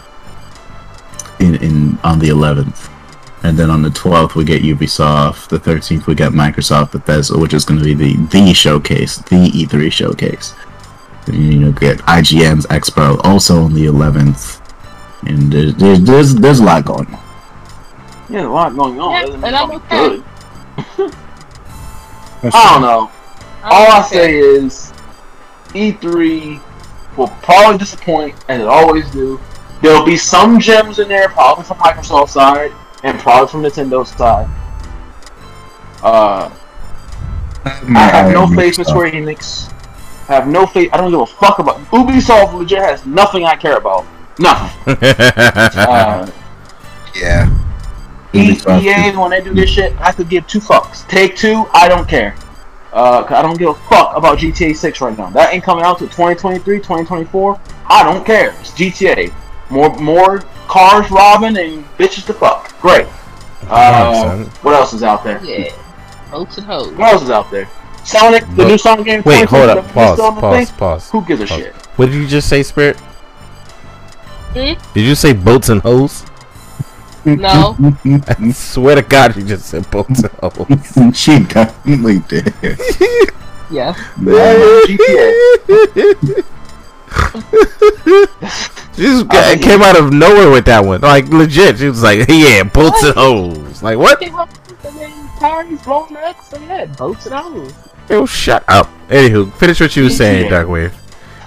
in 1.39 1.55
in 1.55 1.97
on 2.03 2.19
the 2.19 2.29
11th, 2.29 2.89
and 3.43 3.57
then 3.57 3.69
on 3.69 3.81
the 3.81 3.89
12th 3.89 4.35
we 4.35 4.43
get 4.43 4.61
Ubisoft. 4.61 5.49
The 5.49 5.59
13th 5.59 6.05
we 6.07 6.15
get 6.15 6.31
Microsoft 6.33 6.91
Bethesda, 6.91 7.37
which 7.37 7.53
is 7.53 7.63
going 7.65 7.79
to 7.79 7.85
be 7.85 7.93
the 7.93 8.15
the 8.27 8.53
showcase, 8.53 9.17
the 9.17 9.49
E3 9.51 9.91
showcase. 9.91 10.53
And, 11.29 11.53
you 11.53 11.59
know, 11.59 11.71
get 11.71 11.99
IGN's 11.99 12.65
Expo 12.67 13.19
also 13.23 13.63
on 13.63 13.73
the 13.73 13.85
11th, 13.85 14.61
and 15.27 15.51
there's 15.51 15.75
there's 15.75 16.01
there's, 16.01 16.35
there's 16.35 16.59
a 16.59 16.63
lot 16.63 16.85
going 16.85 17.07
on. 17.07 17.23
Yeah, 18.29 18.47
a 18.47 18.49
lot 18.49 18.75
going 18.75 18.99
on. 18.99 19.11
Yeah, 19.11 19.21
Doesn't 19.21 19.41
mean 19.41 19.47
and 19.47 19.55
I'm 19.55 19.71
okay. 19.71 20.23
good. 20.97 21.13
I 22.53 22.73
don't 22.73 22.81
know. 22.81 23.11
All 23.63 23.91
I 23.91 24.01
say 24.03 24.37
is, 24.37 24.93
E3 25.69 26.61
will 27.17 27.27
probably 27.27 27.77
disappoint, 27.77 28.35
as 28.47 28.61
it 28.61 28.67
always 28.67 29.09
do. 29.11 29.39
There'll 29.81 30.05
be 30.05 30.17
some 30.17 30.59
gems 30.59 30.99
in 30.99 31.07
there, 31.07 31.29
probably 31.29 31.63
from 31.65 31.77
Microsoft 31.77 32.29
side, 32.29 32.71
and 33.03 33.19
probably 33.19 33.47
from 33.49 33.63
Nintendo 33.63 34.05
side. 34.05 34.49
Uh, 36.01 36.49
I 37.65 38.09
have 38.09 38.33
no 38.33 38.47
faith 38.47 38.79
in 38.79 38.85
Square 38.85 39.11
Enix. 39.11 39.73
I 40.29 40.33
have 40.35 40.47
no 40.47 40.65
faith. 40.67 40.89
I 40.93 40.97
don't 40.97 41.09
give 41.11 41.19
a 41.21 41.25
fuck 41.25 41.59
about 41.59 41.77
Ubisoft. 41.85 42.53
Legit 42.53 42.77
has 42.79 43.05
nothing 43.05 43.45
I 43.45 43.55
care 43.55 43.77
about. 43.77 44.05
Nothing. 44.37 44.95
Uh, 45.75 46.29
Yeah. 47.15 47.49
Ubisoft 48.33 48.83
EA, 48.83 49.17
when 49.17 49.31
they 49.31 49.41
do 49.41 49.53
this 49.55 49.69
shit, 49.71 49.99
I 49.99 50.11
could 50.11 50.29
give 50.29 50.45
two 50.47 50.59
fucks. 50.59 51.07
Take 51.07 51.35
two, 51.35 51.65
I 51.73 51.87
don't 51.89 52.07
care. 52.07 52.35
Uh, 52.93 53.23
'cause 53.23 53.33
I 53.37 53.41
don't 53.41 53.57
give 53.57 53.69
a 53.69 53.73
fuck 53.73 54.15
about 54.15 54.37
GTA 54.39 54.73
6 54.75 55.01
right 55.01 55.17
now. 55.17 55.29
That 55.31 55.53
ain't 55.53 55.63
coming 55.63 55.83
out 55.83 55.97
till 55.97 56.07
2023, 56.07 56.77
2024. 56.77 57.59
I 57.87 58.03
don't 58.03 58.23
care. 58.25 58.53
It's 58.61 58.71
GTA. 58.71 59.31
More, 59.69 59.89
more 59.99 60.39
cars 60.67 61.09
robbing 61.11 61.57
and 61.57 61.83
bitches 61.97 62.25
to 62.27 62.33
fuck. 62.33 62.79
Great. 62.81 63.07
Uh, 63.69 64.43
what 64.61 64.73
else 64.75 64.93
is 64.93 65.03
out 65.03 65.23
there? 65.23 65.39
Yeah. 65.43 65.71
Boats 66.31 66.57
and 66.57 66.65
hoes. 66.67 66.91
What 66.93 67.13
else 67.13 67.23
is 67.23 67.29
out 67.31 67.49
there? 67.51 67.67
Sonic, 68.09 68.43
the 68.47 68.55
Look- 68.55 68.67
new 68.67 68.77
Sonic 68.77 69.05
game. 69.05 69.21
Wait, 69.25 69.45
hold 69.49 69.69
up. 69.69 69.87
Pause, 69.89 70.13
still 70.13 70.25
on 70.25 70.35
the 70.35 70.41
pause, 70.41 70.67
thing? 70.69 70.77
pause. 70.77 71.09
Who 71.11 71.21
gives 71.25 71.41
a 71.41 71.45
Pause. 71.47 71.57
shit? 71.59 71.75
What 71.95 72.05
did 72.07 72.15
you 72.15 72.27
just 72.27 72.49
say, 72.49 72.63
Spirit? 72.63 72.97
Hmm? 74.53 74.73
Did 74.93 75.01
you 75.05 75.15
say 75.15 75.33
boats 75.33 75.69
and 75.69 75.81
hoes? 75.81 76.25
No. 77.25 77.75
I 78.05 78.51
swear 78.51 78.95
to 78.95 79.01
God, 79.03 79.35
you 79.35 79.43
just 79.43 79.65
said 79.67 79.89
boats 79.91 80.23
and 80.23 80.31
hoes. 80.41 81.17
she 81.17 81.39
definitely 81.43 82.19
did. 82.27 82.53
Yeah. 83.69 83.93
GTA. 84.17 85.33
She 88.95 89.03
just 89.03 89.25
I 89.29 89.33
got- 89.33 89.45
think- 89.51 89.63
came 89.63 89.81
out 89.81 89.97
of 89.97 90.11
nowhere 90.11 90.49
with 90.51 90.65
that 90.65 90.83
one. 90.83 91.01
Like 91.01 91.27
legit, 91.29 91.77
she 91.77 91.87
was 91.87 92.03
like, 92.03 92.27
"Yeah, 92.29 92.63
boats 92.63 93.01
and 93.03 93.15
hoes." 93.15 93.81
Like 93.81 93.97
what? 93.97 94.19
Tires 95.39 95.81
blowing 95.83 96.17
up, 96.17 96.43
so 96.43 96.59
yeah, 96.59 96.85
boats 96.85 97.25
and 97.27 97.35
hoes. 97.35 97.73
Yo, 98.09 98.25
shut 98.25 98.63
up. 98.67 98.89
Anywho, 99.09 99.51
finish 99.53 99.79
what 99.79 99.95
you 99.95 100.03
were 100.03 100.09
saying. 100.09 100.51
Darkwave. 100.51 100.93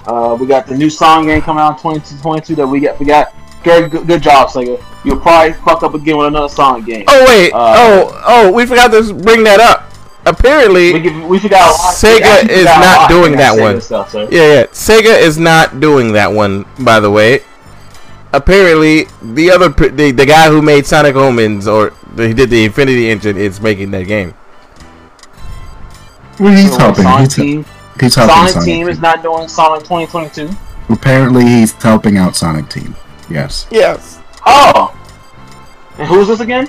Uh, 0.05 0.35
we 0.39 0.47
got 0.47 0.67
the 0.67 0.75
new 0.75 0.89
song 0.89 1.25
game 1.25 1.41
coming 1.41 1.61
out 1.61 1.71
in 1.85 1.95
2022 1.95 2.55
that 2.55 2.67
we 2.67 2.79
got. 2.79 2.99
We 2.99 3.05
got. 3.05 3.33
Good, 3.63 3.91
good, 3.91 4.07
good 4.07 4.21
job, 4.21 4.49
Sega. 4.49 4.83
You'll 5.05 5.19
probably 5.21 5.53
fuck 5.53 5.83
up 5.83 5.93
again 5.93 6.17
with 6.17 6.27
another 6.27 6.49
song 6.49 6.83
game. 6.83 7.05
Oh 7.07 7.25
wait, 7.27 7.53
Uh, 7.53 7.73
oh 7.77 8.23
oh, 8.27 8.51
we 8.51 8.65
forgot 8.65 8.91
to 8.91 9.13
bring 9.13 9.43
that 9.45 9.61
up. 9.61 9.89
Apparently, 10.25 10.93
We, 10.93 10.99
give, 10.99 11.25
we 11.25 11.39
forgot. 11.39 11.73
Sega 11.93 12.49
is 12.49 12.65
not 12.65 13.09
doing 13.09 13.33
in 13.33 13.37
that 13.37 13.57
one. 13.57 13.79
Stuff, 13.79 14.13
yeah, 14.13 14.25
yeah, 14.29 14.63
Sega 14.67 15.17
is 15.17 15.37
not 15.37 15.79
doing 15.79 16.11
that 16.13 16.27
one. 16.31 16.65
By 16.79 16.99
the 16.99 17.09
way, 17.09 17.41
apparently 18.33 19.05
the 19.21 19.51
other 19.51 19.69
the, 19.69 20.11
the 20.11 20.25
guy 20.25 20.49
who 20.49 20.61
made 20.61 20.85
Sonic 20.85 21.15
Omens 21.15 21.67
or 21.67 21.93
he 22.17 22.33
did 22.33 22.49
the 22.49 22.65
Infinity 22.65 23.09
Engine 23.09 23.37
is 23.37 23.61
making 23.61 23.91
that 23.91 24.07
game. 24.07 24.33
Well, 26.39 26.51
he's 26.55 26.71
So, 26.71 26.79
helping. 26.79 27.03
Sonic 27.03 27.21
He's, 27.25 27.35
Team, 27.35 27.65
he's 27.99 28.15
helping 28.15 28.35
Sonic, 28.35 28.51
Sonic 28.53 28.65
Team 28.65 28.87
is 28.87 28.99
not 28.99 29.21
doing 29.23 29.47
Sonic 29.47 29.81
2022. 29.83 30.49
Apparently, 30.89 31.43
he's 31.45 31.71
helping 31.73 32.17
out 32.17 32.35
Sonic 32.35 32.69
Team. 32.69 32.95
Yes, 33.29 33.67
Yes. 33.71 34.19
Oh, 34.45 34.93
and 35.97 36.07
who's 36.07 36.27
this 36.27 36.39
again? 36.41 36.67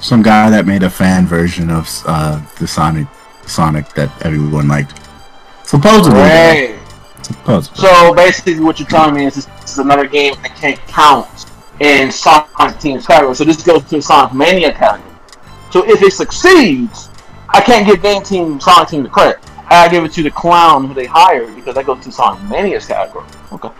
some 0.00 0.22
guy 0.22 0.48
that 0.48 0.64
made 0.66 0.82
a 0.82 0.88
fan 0.88 1.26
version 1.26 1.68
of 1.68 1.86
uh, 2.06 2.40
the 2.58 2.66
Sonic 2.66 3.06
Sonic 3.46 3.88
that 3.94 4.10
everyone 4.24 4.68
liked. 4.68 4.98
Supposedly, 5.64 6.20
Great. 6.20 6.78
supposedly. 7.22 7.76
So 7.88 8.14
basically, 8.14 8.60
what 8.60 8.78
you're 8.78 8.88
telling 8.88 9.14
me 9.14 9.26
is 9.26 9.34
this, 9.34 9.44
this 9.46 9.72
is 9.72 9.78
another 9.78 10.06
game 10.06 10.34
that 10.42 10.54
can't 10.56 10.78
count 10.86 11.46
in 11.80 12.10
Sonic 12.12 12.78
Team's 12.78 13.06
category. 13.06 13.34
So 13.34 13.44
this 13.44 13.62
goes 13.62 13.84
to 13.90 14.00
Sonic 14.00 14.32
Mania 14.34 14.72
category. 14.72 15.12
So 15.70 15.84
if 15.88 16.00
it 16.02 16.12
succeeds, 16.12 17.09
I 17.52 17.60
can't 17.60 17.86
give 17.86 18.02
Game 18.02 18.22
Team 18.22 18.60
Sonic 18.60 18.88
Team 18.88 19.02
the 19.02 19.08
credit. 19.08 19.38
I 19.66 19.88
give 19.88 20.04
it 20.04 20.12
to 20.12 20.22
the 20.22 20.30
clown 20.30 20.88
who 20.88 20.94
they 20.94 21.06
hired 21.06 21.54
because 21.54 21.74
that 21.76 21.86
goes 21.86 22.02
to 22.04 22.12
Sonic 22.12 22.42
Mania's 22.48 22.86
category. 22.86 23.24
Okay. 23.52 23.70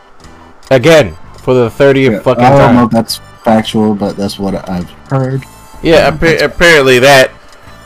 Again 0.71 1.17
for 1.39 1.55
the 1.55 1.71
thirtieth 1.71 2.13
Yeah, 2.13 2.21
fucking 2.21 2.45
I 2.45 2.51
don't 2.51 2.75
know 2.75 2.85
if 2.85 2.91
that's 2.91 3.17
factual, 3.43 3.95
but 3.95 4.17
that's 4.17 4.39
what 4.39 4.69
I've 4.69 4.89
heard. 5.09 5.45
Yeah, 5.83 6.09
appa- 6.13 6.45
apparently 6.45 6.99
that. 7.01 7.31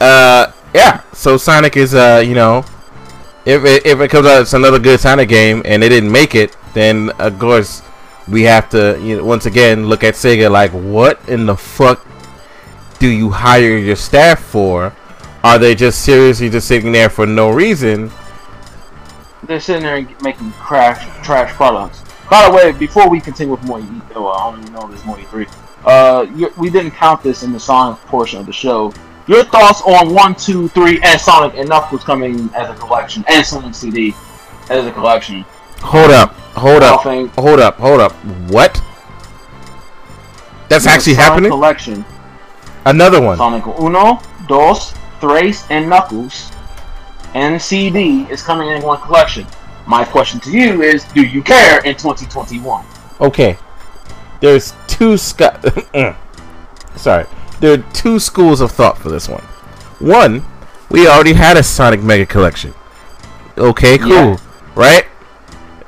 Uh, 0.00 0.52
yeah. 0.74 1.02
So 1.12 1.36
Sonic 1.36 1.76
is 1.76 1.94
uh, 1.94 2.22
you 2.24 2.34
know, 2.34 2.64
if 3.44 3.64
it, 3.64 3.86
if 3.86 4.00
it 4.00 4.10
comes 4.10 4.26
out 4.26 4.42
it's 4.42 4.52
another 4.52 4.78
good 4.78 5.00
Sonic 5.00 5.28
game 5.28 5.62
and 5.64 5.82
they 5.82 5.88
didn't 5.88 6.12
make 6.12 6.34
it, 6.34 6.56
then 6.74 7.10
of 7.18 7.38
course 7.38 7.82
we 8.28 8.42
have 8.42 8.68
to 8.70 8.98
you 9.02 9.18
know 9.18 9.24
once 9.24 9.46
again 9.46 9.86
look 9.86 10.02
at 10.02 10.14
Sega 10.14 10.50
like 10.50 10.72
what 10.72 11.26
in 11.28 11.46
the 11.46 11.56
fuck 11.56 12.06
do 12.98 13.08
you 13.08 13.30
hire 13.30 13.76
your 13.76 13.96
staff 13.96 14.40
for? 14.40 14.94
Are 15.44 15.58
they 15.58 15.74
just 15.74 16.00
seriously 16.00 16.48
just 16.48 16.66
sitting 16.66 16.90
there 16.90 17.10
for 17.10 17.26
no 17.26 17.50
reason? 17.50 18.10
They're 19.42 19.60
sitting 19.60 19.82
there 19.82 19.96
and 19.96 20.22
making 20.22 20.52
crash 20.52 21.04
trash 21.22 21.52
products. 21.52 22.02
By 22.30 22.48
the 22.48 22.56
way, 22.56 22.72
before 22.72 23.10
we 23.10 23.20
continue 23.20 23.54
with 23.54 23.62
more 23.64 23.78
E, 23.78 23.82
I 23.82 24.14
don't 24.14 24.60
even 24.62 24.72
know 24.72 24.84
if 24.84 24.88
there's 24.88 25.04
more 25.04 25.18
E3. 25.18 25.46
Uh, 25.84 26.48
we 26.56 26.70
didn't 26.70 26.92
count 26.92 27.22
this 27.22 27.42
in 27.42 27.52
the 27.52 27.60
Sonic 27.60 28.00
portion 28.06 28.40
of 28.40 28.46
the 28.46 28.54
show. 28.54 28.90
Your 29.26 29.44
thoughts 29.44 29.82
on 29.82 30.14
one, 30.14 30.34
two, 30.34 30.68
three, 30.68 30.98
and 31.02 31.20
Sonic 31.20 31.58
and 31.58 31.68
Knuckles 31.68 32.04
coming 32.04 32.48
as 32.54 32.70
a 32.70 32.74
collection, 32.80 33.22
and 33.28 33.44
Sonic 33.44 33.74
CD 33.74 34.14
as 34.70 34.86
a 34.86 34.92
collection? 34.92 35.44
Hold 35.80 36.10
up, 36.10 36.32
hold 36.56 36.82
up, 36.82 37.02
hold 37.02 37.60
up, 37.60 37.76
hold 37.76 38.00
up. 38.00 38.12
What? 38.50 38.82
That's 40.70 40.86
actually 40.86 41.14
Sonic 41.14 41.28
happening. 41.28 41.50
Collection: 41.50 42.02
Another 42.86 43.20
one. 43.20 43.36
Sonic 43.36 43.66
Uno, 43.78 44.20
Dos, 44.48 44.94
Tres, 45.24 45.64
and 45.70 45.88
Knuckles, 45.88 46.52
and 47.32 47.60
CD 47.60 48.24
is 48.30 48.42
coming 48.42 48.68
in 48.68 48.82
one 48.82 49.00
collection. 49.00 49.46
My 49.86 50.04
question 50.04 50.38
to 50.40 50.50
you 50.50 50.82
is: 50.82 51.04
Do 51.14 51.22
you 51.22 51.42
care 51.42 51.82
in 51.82 51.96
2021? 51.96 52.84
Okay. 53.22 53.56
There's 54.42 54.74
two 54.86 55.16
sc- 55.16 55.38
mm. 55.38 56.14
Sorry. 56.96 57.24
There 57.60 57.72
are 57.72 57.82
two 57.94 58.18
schools 58.18 58.60
of 58.60 58.70
thought 58.70 58.98
for 58.98 59.08
this 59.08 59.26
one. 59.26 59.40
One, 59.98 60.44
we 60.90 61.08
already 61.08 61.32
had 61.32 61.56
a 61.56 61.62
Sonic 61.62 62.02
Mega 62.02 62.26
Collection. 62.26 62.74
Okay, 63.56 63.96
cool. 63.96 64.10
Yeah. 64.10 64.36
Right? 64.74 65.06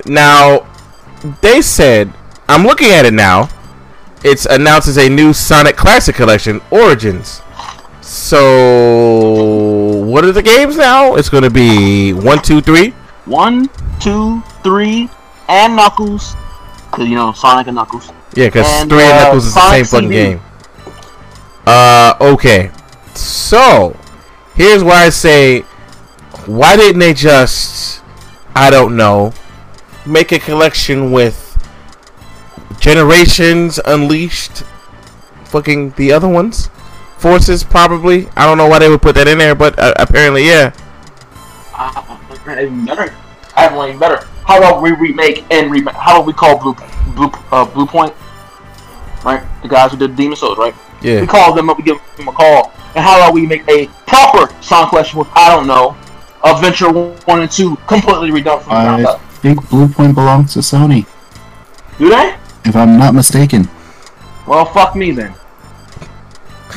Now, 0.07 0.67
they 1.43 1.61
said, 1.61 2.11
I'm 2.49 2.63
looking 2.63 2.89
at 2.89 3.05
it 3.05 3.13
now. 3.13 3.51
It's 4.25 4.47
announced 4.47 4.89
as 4.89 4.97
a 4.97 5.11
new 5.11 5.35
Sonic 5.35 5.77
Classic 5.77 6.15
Collection, 6.15 6.63
Origins. 6.71 7.43
So, 8.07 9.97
what 10.05 10.25
are 10.25 10.31
the 10.31 10.41
games 10.41 10.77
now? 10.77 11.17
It's 11.17 11.29
going 11.29 11.43
to 11.43 11.51
be 11.51 12.13
one, 12.13 12.41
two, 12.41 12.61
three. 12.61 12.91
One, 13.25 13.69
two, 13.99 14.43
three, 14.63 15.11
and 15.49 15.75
Knuckles. 15.75 16.37
Cause 16.93 17.09
you 17.09 17.17
know 17.17 17.33
Sonic 17.33 17.67
and 17.67 17.75
Knuckles. 17.75 18.13
Yeah, 18.37 18.47
because 18.47 18.65
And, 18.69 18.89
three 18.89 19.03
and 19.03 19.13
uh, 19.13 19.25
Knuckles 19.25 19.47
is 19.47 19.55
the 19.55 19.61
same 19.73 19.85
Sonic 19.85 20.05
fucking 20.05 20.11
game. 20.11 20.41
Uh, 21.67 22.15
okay. 22.21 22.71
So, 23.15 23.99
here's 24.55 24.85
why 24.85 25.07
I 25.07 25.09
say, 25.09 25.63
why 26.47 26.77
didn't 26.77 27.01
they 27.01 27.13
just, 27.13 28.03
I 28.55 28.71
don't 28.71 28.97
know, 28.97 29.33
make 30.07 30.31
a 30.31 30.39
collection 30.39 31.11
with 31.11 31.43
Generations 32.79 33.81
Unleashed, 33.85 34.63
fucking 35.47 35.91
the 35.97 36.13
other 36.13 36.29
ones, 36.29 36.71
Forces 37.27 37.65
probably. 37.65 38.29
I 38.37 38.47
don't 38.47 38.57
know 38.57 38.69
why 38.69 38.79
they 38.79 38.89
would 38.89 39.03
put 39.03 39.17
that 39.17 39.27
in 39.27 39.37
there, 39.37 39.57
but 39.57 39.77
uh, 39.81 39.93
apparently, 39.97 40.47
yeah. 40.47 40.73
Uh, 41.75 42.17
even 42.53 42.85
better. 42.85 43.13
I 43.57 43.63
have 43.63 43.75
one 43.75 43.89
even 43.89 43.99
better. 43.99 44.25
How 44.47 44.59
about 44.59 44.81
we 44.81 44.93
remake 44.93 45.45
and 45.51 45.69
remake? 45.69 45.97
How 45.97 46.15
about 46.19 46.27
we 46.29 46.33
call 46.33 46.57
Blue 46.57 46.75
Blue 47.17 47.27
uh, 47.51 47.67
Bluepoint? 47.67 48.15
Right, 49.25 49.43
the 49.63 49.67
guys 49.67 49.91
who 49.91 49.97
did 49.99 50.15
Demon 50.15 50.37
Souls, 50.37 50.57
right? 50.57 50.73
Yeah. 51.03 51.21
We 51.21 51.27
call 51.27 51.53
them 51.53 51.69
up, 51.69 51.79
we 51.79 51.83
give 51.83 51.99
them 52.17 52.29
a 52.29 52.33
call. 52.33 52.73
And 52.95 53.05
how 53.05 53.17
about 53.17 53.35
we 53.35 53.45
make 53.45 53.67
a 53.69 53.89
proper 54.07 54.55
Sonic 54.63 54.91
collection 54.91 55.19
with 55.19 55.27
I 55.35 55.53
don't 55.53 55.67
know, 55.67 55.97
Adventure 56.45 56.93
One 56.93 57.41
and 57.43 57.51
Two 57.51 57.75
completely 57.89 58.31
redone 58.31 58.63
from 58.63 58.75
the 58.75 58.83
ground 58.83 59.05
I 59.05 59.11
up? 59.11 59.21
think 59.43 59.61
Bluepoint 59.65 60.15
belongs 60.15 60.53
to 60.53 60.61
Sony, 60.61 61.07
Do 61.99 62.09
they? 62.09 62.37
if 62.65 62.77
I'm 62.77 62.97
not 62.97 63.15
mistaken. 63.15 63.69
Well, 64.47 64.65
fuck 64.67 64.95
me 64.95 65.11
then. 65.11 65.35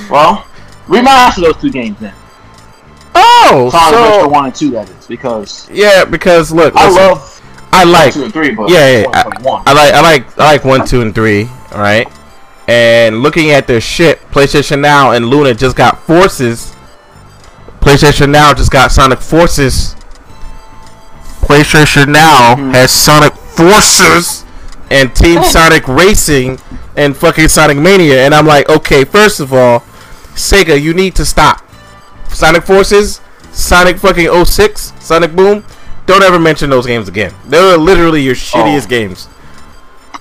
Well, 0.09 0.45
remaster 0.87 1.41
those 1.43 1.57
two 1.57 1.71
games 1.71 1.99
then. 1.99 2.13
Oh, 3.15 3.69
Sonic 3.71 3.99
Adventure 3.99 4.21
so 4.21 4.27
One 4.29 4.45
and 4.45 4.55
Two, 4.55 4.69
that 4.71 4.89
is, 4.89 5.07
because 5.07 5.69
yeah, 5.71 6.05
because 6.05 6.51
look, 6.51 6.73
I 6.75 6.87
listen, 6.87 7.03
love 7.03 7.41
I 7.73 7.83
like 7.83 8.13
two 8.13 8.23
and 8.23 8.33
three, 8.33 8.53
but 8.55 8.69
Yeah, 8.69 9.01
yeah, 9.01 9.05
and. 9.05 9.15
I 9.45 9.73
like 9.73 9.93
I 9.93 10.01
like 10.01 10.39
I 10.39 10.45
like 10.45 10.63
one, 10.65 10.85
two, 10.85 11.01
and 11.01 11.13
three. 11.13 11.45
All 11.71 11.79
right. 11.79 12.07
And 12.67 13.21
looking 13.23 13.49
at 13.51 13.65
their 13.67 13.81
shit, 13.81 14.19
PlayStation 14.31 14.79
Now 14.79 15.11
and 15.11 15.25
Luna 15.27 15.53
just 15.55 15.75
got 15.75 15.99
Forces. 16.03 16.73
PlayStation 17.79 18.29
Now 18.29 18.53
just 18.53 18.71
got 18.71 18.91
Sonic 18.91 19.19
Forces. 19.19 19.95
PlayStation 21.41 22.09
Now 22.09 22.55
Mhm. 22.55 22.73
has 22.73 22.91
Sonic 22.91 23.33
Forces 23.33 24.45
and 24.91 25.13
Team 25.15 25.43
Sonic 25.51 25.87
Racing 25.87 26.59
and 26.95 27.15
fucking 27.17 27.47
Sonic 27.47 27.77
Mania. 27.77 28.23
And 28.25 28.35
I'm 28.35 28.45
like, 28.45 28.69
okay, 28.69 29.03
first 29.03 29.39
of 29.39 29.51
all, 29.53 29.83
Sega, 30.39 30.81
you 30.81 30.93
need 30.93 31.15
to 31.17 31.25
stop. 31.25 31.61
Sonic 32.29 32.63
Forces, 32.63 33.19
Sonic 33.51 33.97
fucking 33.97 34.45
06, 34.45 34.93
Sonic 34.99 35.35
Boom. 35.35 35.65
Don't 36.05 36.23
ever 36.23 36.39
mention 36.39 36.69
those 36.69 36.85
games 36.87 37.07
again. 37.07 37.33
They're 37.45 37.77
literally 37.77 38.21
your 38.23 38.33
oh. 38.33 38.35
shittiest 38.35 38.85
Oh. 38.85 38.87
games. 38.87 39.27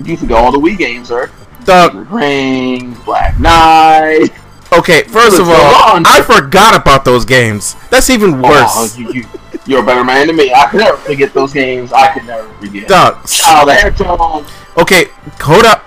You 0.04 0.16
can 0.16 0.26
go 0.26 0.36
all 0.36 0.52
the 0.52 0.58
Wii 0.58 0.76
games, 0.76 1.08
sir. 1.08 1.30
Dog, 1.64 2.10
Ring, 2.10 2.94
Black 3.04 3.38
Knight. 3.38 4.30
okay, 4.72 5.02
first 5.04 5.38
of 5.38 5.48
all, 5.48 5.94
on. 5.94 6.04
I 6.06 6.20
forgot 6.22 6.74
about 6.80 7.04
those 7.04 7.24
games. 7.24 7.76
That's 7.90 8.10
even 8.10 8.34
Oh, 8.34 8.42
worse. 8.42 8.96
you, 8.98 9.12
you, 9.12 9.24
you're 9.66 9.82
a 9.82 9.86
better 9.86 10.04
man 10.04 10.26
than 10.26 10.36
me. 10.36 10.52
I 10.52 10.66
could 10.66 10.80
never 10.80 10.96
forget 10.98 11.32
those 11.32 11.52
games. 11.52 11.92
I 11.92 12.12
could 12.12 12.24
never 12.26 12.48
forget. 12.54 12.88
Dog, 12.88 13.18
Oh, 13.46 13.64
the 13.66 13.74
Hedgehog. 13.74 14.46
okay, 14.78 15.06
hold 15.40 15.64
up. 15.64 15.84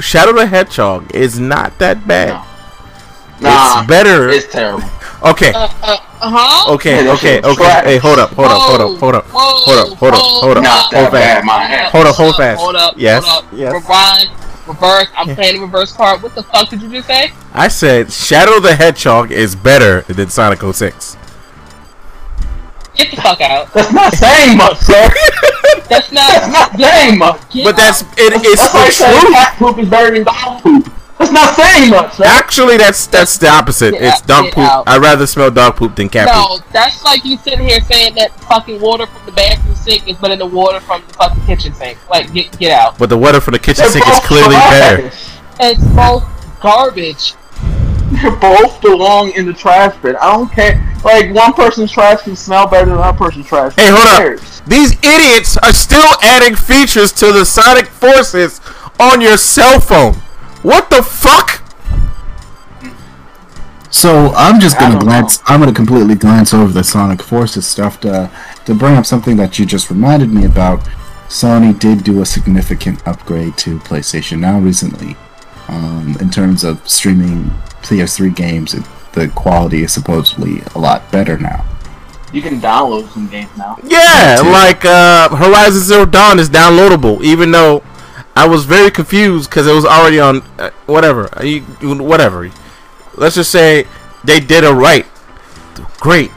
Shadow 0.00 0.32
the 0.32 0.46
Hedgehog 0.46 1.14
is 1.14 1.38
not 1.40 1.78
that 1.78 2.06
bad. 2.06 2.44
Nah, 3.40 3.80
it's 3.80 3.86
better. 3.88 4.28
it's 4.30 4.46
terrible. 4.52 4.82
okay, 5.24 5.52
Uh, 5.52 5.68
uh, 5.82 5.96
huh? 6.20 6.72
okay, 6.74 7.04
Yeah, 7.04 7.12
okay, 7.12 7.38
okay. 7.42 7.54
trash. 7.54 7.84
Hey, 7.84 7.98
hold 7.98 8.18
up, 8.18 8.30
hold 8.30 8.48
up, 8.48 8.60
hold 8.62 8.80
up, 8.80 8.98
hold 9.00 9.14
up, 9.14 9.24
hold 9.26 9.78
up, 9.78 9.98
hold 9.98 10.14
up, 10.14 10.20
hold 10.20 10.56
up, 10.56 10.62
Not 10.62 10.92
hold 10.94 11.12
that 11.12 11.12
fast. 11.12 11.46
bad. 11.46 11.90
Hold 11.92 12.06
up, 12.06 12.14
hold 12.16 12.30
up, 12.30 12.36
fast. 12.36 12.60
Hold 12.60 12.76
up. 12.76 12.94
Yes, 12.96 13.24
Hold 13.26 13.44
up. 13.44 13.50
yes. 13.52 13.72
Rewind. 13.72 14.30
Reverse. 14.66 15.06
I'm 15.16 15.28
Yeah. 15.28 15.34
playing 15.36 15.54
the 15.56 15.60
reverse 15.62 15.92
card. 15.92 16.22
What 16.22 16.34
the 16.34 16.42
fuck 16.42 16.68
did 16.70 16.82
you 16.82 16.88
just 16.90 17.06
say? 17.06 17.30
I 17.54 17.68
said 17.68 18.12
Shadow 18.12 18.58
the 18.58 18.74
Hedgehog 18.74 19.30
is 19.30 19.54
better 19.54 20.00
than 20.08 20.28
Sonic 20.28 20.60
06. 20.62 21.16
Get 22.96 23.10
the 23.14 23.20
fuck 23.20 23.40
out. 23.42 23.72
That's 23.74 23.92
not 23.92 24.14
saying 24.14 24.56
much, 24.56 24.78
sir. 24.78 25.08
That's 25.88 26.10
not. 26.10 26.28
That's 26.32 26.48
not. 26.48 26.78
not 26.78 26.80
saying 26.80 27.18
much. 27.18 27.40
But 27.62 27.76
that's 27.76 28.02
out. 28.02 28.18
it, 28.18 28.32
it's 28.44 28.60
That's 28.72 28.74
like 28.74 28.86
the 28.86 28.92
saying 28.92 29.20
truth. 29.20 29.32
cat 29.34 29.56
poop 29.58 29.78
is 29.78 29.88
better 29.88 30.10
than 30.14 30.24
dog 30.24 30.62
poop. 30.62 30.92
That's 31.18 31.32
not 31.32 31.54
saying 31.56 31.90
much, 31.90 32.14
sir. 32.14 32.24
Actually, 32.26 32.76
that's 32.76 33.06
that's 33.06 33.38
the 33.38 33.48
opposite. 33.48 33.92
Get 33.92 34.02
It's 34.02 34.20
out, 34.22 34.26
dog 34.26 34.44
poop. 34.52 34.58
out. 34.64 34.84
I'd 34.86 35.00
rather 35.00 35.26
smell 35.26 35.50
dog 35.50 35.76
poop 35.76 35.96
than 35.96 36.08
cat 36.10 36.28
poop. 36.28 36.60
No, 36.60 36.66
that's 36.72 37.02
like 37.04 37.24
you 37.24 37.38
sitting 37.38 37.66
here 37.66 37.80
saying 37.80 38.14
that 38.16 38.38
fucking 38.40 38.80
water 38.80 39.06
from 39.06 39.24
the 39.24 39.32
bathroom 39.32 39.74
sink 39.76 40.06
is 40.08 40.16
better 40.18 40.36
than 40.36 40.50
the 40.50 40.54
water 40.54 40.78
from 40.80 41.02
the 41.08 41.14
fucking 41.14 41.42
kitchen 41.44 41.72
sink. 41.72 41.96
Like, 42.10 42.32
get 42.34 42.58
get 42.58 42.72
out. 42.72 42.98
But 42.98 43.08
the 43.08 43.16
water 43.18 43.40
from 43.40 43.52
the 43.52 43.58
kitchen 43.58 43.84
They're 43.84 43.92
sink 43.92 44.06
is 44.06 44.14
both 44.18 44.24
clearly 44.24 44.56
better. 44.56 45.10
It's 45.60 45.84
both 45.94 46.60
garbage. 46.60 47.32
They 48.22 48.30
both 48.40 48.80
belong 48.82 49.32
in 49.32 49.46
the 49.46 49.52
trash 49.52 49.96
bin. 50.02 50.16
I 50.16 50.32
don't 50.32 50.52
care. 50.52 50.80
Like 51.02 51.34
one 51.34 51.52
person's 51.54 51.90
trash 51.90 52.22
can 52.22 52.36
smell 52.36 52.66
better 52.68 52.86
than 52.86 52.94
another 52.98 53.16
person's 53.18 53.46
trash. 53.46 53.72
Hey, 53.76 53.88
Who 53.88 53.94
hold 53.96 54.06
up. 54.06 54.18
cares? 54.18 54.60
These 54.66 54.92
idiots 55.02 55.56
are 55.56 55.72
still 55.72 56.06
adding 56.22 56.54
features 56.54 57.10
to 57.12 57.32
the 57.32 57.44
Sonic 57.44 57.86
Forces 57.86 58.60
on 59.00 59.20
your 59.20 59.36
cell 59.36 59.80
phone. 59.80 60.14
What 60.62 60.90
the 60.90 61.02
fuck? 61.02 61.62
So 63.90 64.32
I'm 64.36 64.60
just 64.60 64.78
gonna 64.78 64.94
don't 64.98 65.04
glance. 65.04 65.40
I'm 65.46 65.60
gonna 65.60 65.72
completely 65.72 66.16
glance 66.16 66.52
over 66.52 66.72
the 66.72 66.84
Sonic 66.84 67.22
Forces 67.22 67.66
stuff 67.66 67.98
to 68.00 68.30
to 68.66 68.74
bring 68.74 68.94
up 68.94 69.06
something 69.06 69.36
that 69.36 69.58
you 69.58 69.64
just 69.64 69.90
reminded 69.90 70.28
me 70.30 70.44
about. 70.44 70.80
Sony 71.28 71.76
did 71.76 72.04
do 72.04 72.20
a 72.20 72.26
significant 72.26 73.06
upgrade 73.06 73.56
to 73.58 73.78
PlayStation 73.80 74.38
Now 74.38 74.60
recently. 74.60 75.16
Um, 75.68 76.16
in 76.20 76.30
terms 76.30 76.62
of 76.62 76.86
streaming 76.88 77.50
PS3 77.82 78.36
games, 78.36 78.74
it, 78.74 78.84
the 79.12 79.28
quality 79.28 79.82
is 79.82 79.92
supposedly 79.92 80.62
a 80.74 80.78
lot 80.78 81.10
better 81.10 81.36
now. 81.36 81.64
You 82.32 82.42
can 82.42 82.60
download 82.60 83.08
some 83.08 83.28
games 83.28 83.50
now. 83.56 83.78
Yeah, 83.82 84.40
like 84.44 84.84
uh, 84.84 85.34
Horizon 85.34 85.80
Zero 85.80 86.04
Dawn 86.06 86.38
is 86.38 86.50
downloadable, 86.50 87.24
even 87.24 87.50
though 87.50 87.82
I 88.36 88.46
was 88.46 88.64
very 88.66 88.90
confused 88.90 89.48
because 89.50 89.66
it 89.66 89.72
was 89.72 89.84
already 89.86 90.20
on 90.20 90.42
uh, 90.58 90.70
whatever, 90.86 91.28
uh, 91.38 91.42
you, 91.42 91.64
you- 91.80 91.94
whatever. 92.02 92.50
Let's 93.16 93.34
just 93.36 93.50
say 93.50 93.86
they 94.24 94.40
did 94.40 94.62
it 94.64 94.70
right. 94.72 95.06
Great. 96.00 96.30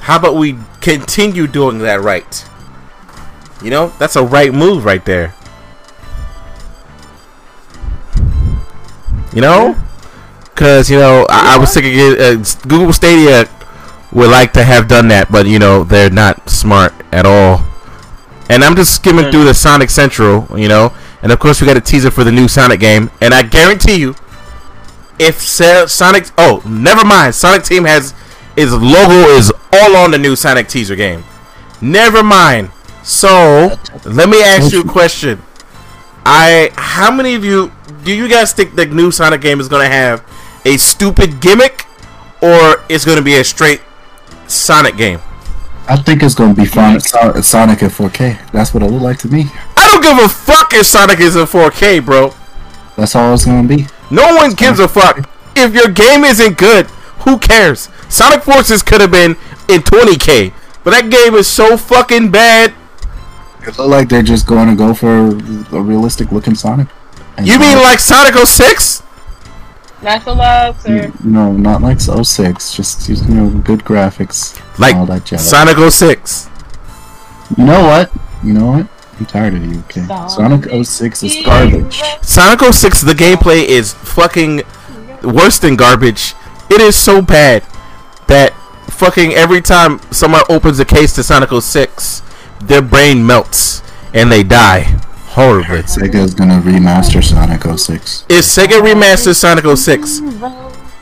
How 0.00 0.16
about 0.16 0.36
we 0.36 0.56
continue 0.80 1.46
doing 1.46 1.78
that 1.78 2.00
right? 2.02 2.44
You 3.62 3.70
know, 3.70 3.88
that's 3.98 4.16
a 4.16 4.22
right 4.22 4.52
move 4.52 4.84
right 4.84 5.04
there. 5.04 5.34
You 9.32 9.40
know, 9.40 9.76
because 10.44 10.90
you 10.90 10.98
know 10.98 11.24
I, 11.30 11.54
I 11.54 11.58
was 11.58 11.72
thinking 11.72 11.98
uh, 12.00 12.42
Google 12.66 12.92
Stadia 12.92 13.48
would 14.12 14.28
like 14.30 14.52
to 14.54 14.64
have 14.64 14.88
done 14.88 15.08
that, 15.08 15.30
but 15.30 15.46
you 15.46 15.58
know 15.58 15.84
they're 15.84 16.10
not 16.10 16.50
smart 16.50 16.92
at 17.12 17.24
all. 17.26 17.64
And 18.48 18.64
I'm 18.64 18.74
just 18.74 18.94
skimming 18.96 19.26
through 19.30 19.44
the 19.44 19.54
Sonic 19.54 19.88
Central, 19.90 20.48
you 20.58 20.66
know, 20.68 20.92
and 21.22 21.32
of 21.32 21.38
course 21.38 21.60
we 21.60 21.66
got 21.66 21.76
a 21.76 21.80
teaser 21.80 22.10
for 22.10 22.24
the 22.24 22.32
new 22.32 22.48
Sonic 22.48 22.80
game, 22.80 23.10
and 23.20 23.34
I 23.34 23.42
guarantee 23.42 24.00
you, 24.00 24.14
if 25.18 25.40
Sonic, 25.40 26.26
oh, 26.38 26.62
never 26.66 27.04
mind, 27.04 27.34
Sonic 27.34 27.64
Team 27.64 27.84
has 27.84 28.14
his 28.56 28.72
logo 28.72 29.30
is 29.30 29.52
all 29.72 29.96
on 29.96 30.10
the 30.10 30.18
new 30.18 30.34
Sonic 30.34 30.68
teaser 30.68 30.96
game. 30.96 31.24
Never 31.80 32.22
mind. 32.22 32.70
So 33.02 33.76
let 34.04 34.28
me 34.28 34.42
ask 34.42 34.72
you 34.72 34.82
a 34.82 34.88
question. 34.88 35.40
I, 36.24 36.70
how 36.74 37.10
many 37.10 37.34
of 37.34 37.44
you 37.44 37.72
do 38.04 38.12
you 38.12 38.28
guys 38.28 38.52
think 38.52 38.74
the 38.74 38.86
new 38.86 39.10
Sonic 39.10 39.40
game 39.40 39.60
is 39.60 39.68
gonna 39.68 39.88
have 39.88 40.24
a 40.64 40.76
stupid 40.76 41.40
gimmick, 41.40 41.86
or 42.42 42.82
it's 42.88 43.04
gonna 43.04 43.22
be 43.22 43.36
a 43.36 43.44
straight 43.44 43.80
Sonic 44.46 44.96
game? 44.96 45.20
I 45.88 45.96
think 45.96 46.22
it's 46.22 46.34
gonna 46.34 46.54
be 46.54 46.66
fun. 46.66 47.00
So- 47.00 47.40
Sonic 47.40 47.82
at 47.82 47.90
4K. 47.92 48.38
That's 48.52 48.72
what 48.72 48.82
it 48.82 48.86
looked 48.90 49.02
like 49.02 49.18
to 49.18 49.28
me. 49.28 49.50
I 49.76 49.88
don't 49.90 50.02
give 50.02 50.24
a 50.24 50.28
fuck 50.28 50.72
if 50.72 50.86
Sonic 50.86 51.20
is 51.20 51.36
in 51.36 51.46
4K, 51.46 51.98
bro. 52.04 52.32
That's 52.96 53.14
all 53.16 53.34
it's 53.34 53.44
gonna 53.44 53.66
be. 53.66 53.86
No 54.10 54.34
one 54.36 54.52
gives 54.52 54.78
a 54.78 54.88
fuck. 54.88 55.28
If 55.56 55.74
your 55.74 55.88
game 55.88 56.24
isn't 56.24 56.56
good, 56.58 56.86
who 57.24 57.38
cares? 57.38 57.88
Sonic 58.08 58.42
Forces 58.42 58.82
could 58.82 59.00
have 59.00 59.10
been 59.10 59.36
in 59.68 59.82
20K, 59.82 60.52
but 60.84 60.90
that 60.92 61.10
game 61.10 61.34
is 61.34 61.46
so 61.46 61.76
fucking 61.76 62.30
bad. 62.30 62.72
It 63.62 63.76
looked 63.78 63.90
like 63.90 64.08
they're 64.08 64.22
just 64.22 64.46
going 64.46 64.68
to 64.68 64.74
go 64.74 64.94
for 64.94 65.28
a 65.28 65.80
realistic 65.80 66.32
looking 66.32 66.54
Sonic. 66.54 66.88
And 67.36 67.46
You 67.46 67.58
mean 67.58 67.76
like 67.78 67.98
Sonic 67.98 68.34
06? 68.34 69.02
Not 70.02 70.22
so 70.22 70.32
loud, 70.32 70.80
sir. 70.80 71.08
Mm, 71.08 71.24
no, 71.24 71.52
not 71.52 71.82
like 71.82 72.00
06. 72.00 72.74
Just, 72.74 73.06
just 73.06 73.28
you 73.28 73.34
know, 73.34 73.50
good 73.60 73.80
graphics. 73.80 74.58
Like 74.78 74.94
all 74.96 75.06
that 75.06 75.24
jazz. 75.24 75.48
Sonic 75.48 75.76
06. 75.76 76.48
You 77.56 77.64
know 77.64 77.82
what? 77.82 78.10
You 78.42 78.54
know 78.54 78.66
what? 78.72 78.86
I'm 79.18 79.26
tired 79.26 79.54
of 79.54 79.64
you. 79.64 79.80
Okay. 79.80 80.06
Sonic 80.28 80.84
06 80.84 81.22
is 81.22 81.44
garbage. 81.44 82.00
Sonic 82.22 82.72
06, 82.72 83.02
the 83.02 83.12
gameplay 83.12 83.64
is 83.64 83.92
fucking 83.92 84.62
worse 85.22 85.58
than 85.58 85.76
garbage. 85.76 86.34
It 86.70 86.80
is 86.80 86.96
so 86.96 87.20
bad 87.20 87.62
that 88.28 88.54
fucking 88.88 89.32
every 89.32 89.60
time 89.60 89.98
someone 90.10 90.42
opens 90.48 90.80
a 90.80 90.84
case 90.86 91.12
to 91.14 91.22
Sonic 91.22 91.50
06, 91.50 92.22
their 92.62 92.80
brain 92.80 93.26
melts 93.26 93.82
and 94.14 94.32
they 94.32 94.42
die 94.42 94.98
horribly. 95.30 95.82
Sega's 95.82 96.34
gonna 96.34 96.60
remaster 96.60 97.22
Sonic 97.22 97.62
06. 97.62 98.26
If 98.28 98.44
Sega 98.44 98.80
remasters 98.80 99.36
Sonic 99.36 99.64
06, 99.64 100.18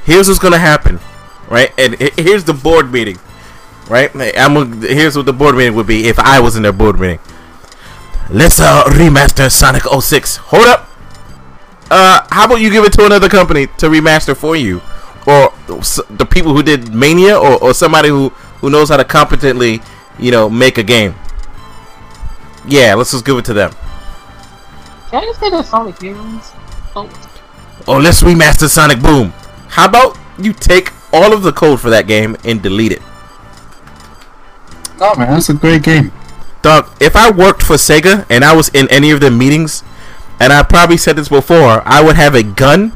here's 0.05 0.28
what's 0.28 0.38
gonna 0.38 0.59
happen, 0.59 1.00
right? 1.48 1.72
And 1.78 1.94
here's 2.18 2.44
the 2.44 2.55
board 2.55 2.92
meeting, 2.92 3.18
right? 3.88 4.10
I'm 4.14 4.55
gonna, 4.55 4.86
here's 4.86 5.16
what 5.16 5.26
the 5.26 5.32
board 5.32 5.56
meeting 5.56 5.74
would 5.74 5.86
be 5.86 6.09
if 6.09 6.18
I 6.18 6.40
was 6.40 6.56
in 6.56 6.62
their 6.62 6.72
board 6.72 7.00
meeting. 7.00 7.20
Let's 8.30 8.60
uh 8.60 8.84
remaster 8.84 9.50
Sonic 9.50 9.84
06. 9.84 10.36
Hold 10.36 10.66
up. 10.66 10.88
Uh, 11.90 12.26
how 12.30 12.44
about 12.44 12.56
you 12.60 12.70
give 12.70 12.84
it 12.84 12.92
to 12.92 13.06
another 13.06 13.30
company 13.30 13.66
to 13.78 13.88
remaster 13.88 14.36
for 14.36 14.55
you, 14.55 14.82
or 15.26 15.52
the 15.66 16.26
people 16.30 16.52
who 16.52 16.62
did 16.62 16.92
Mania, 16.92 17.38
or, 17.38 17.62
or 17.62 17.72
somebody 17.72 18.10
who 18.10 18.28
who 18.60 18.68
knows 18.68 18.90
how 18.90 18.98
to 18.98 19.05
competently, 19.05 19.80
you 20.18 20.30
know, 20.30 20.50
make 20.50 20.76
a 20.76 20.82
game. 20.82 21.14
Yeah, 22.66 22.94
let's 22.94 23.12
just 23.12 23.24
give 23.24 23.38
it 23.38 23.44
to 23.46 23.55
them. 23.55 23.72
Can 25.10 25.22
I 25.22 25.26
just 25.26 25.40
say 25.40 25.51
the 25.51 25.62
Sonic 25.62 25.98
games? 25.98 26.52
Oh, 26.94 27.09
or 27.86 28.01
let's 28.02 28.22
remaster 28.22 28.68
Sonic 28.68 29.01
Boom. 29.01 29.30
How 29.68 29.86
about 29.86 30.18
you 30.39 30.52
take 30.52 30.93
all 31.12 31.32
of 31.32 31.43
the 31.43 31.52
code 31.52 31.80
for 31.80 31.89
that 31.89 32.06
game 32.06 32.36
and 32.44 32.62
delete 32.62 32.93
it? 32.93 33.02
No, 35.01 35.14
man, 35.14 35.30
that's 35.30 35.48
a 35.48 35.55
great 35.55 35.82
game. 35.82 36.12
Dog, 36.60 36.90
if 37.01 37.16
I 37.16 37.30
worked 37.30 37.62
for 37.62 37.76
Sega 37.76 38.26
and 38.28 38.44
I 38.44 38.55
was 38.55 38.68
in 38.70 38.86
any 38.90 39.10
of 39.10 39.20
the 39.20 39.30
meetings, 39.30 39.82
and 40.40 40.52
I 40.52 40.62
probably 40.62 40.97
said 40.97 41.16
this 41.16 41.28
before, 41.28 41.82
I 41.86 42.02
would 42.02 42.16
have 42.16 42.35
a 42.35 42.43
gun, 42.43 42.93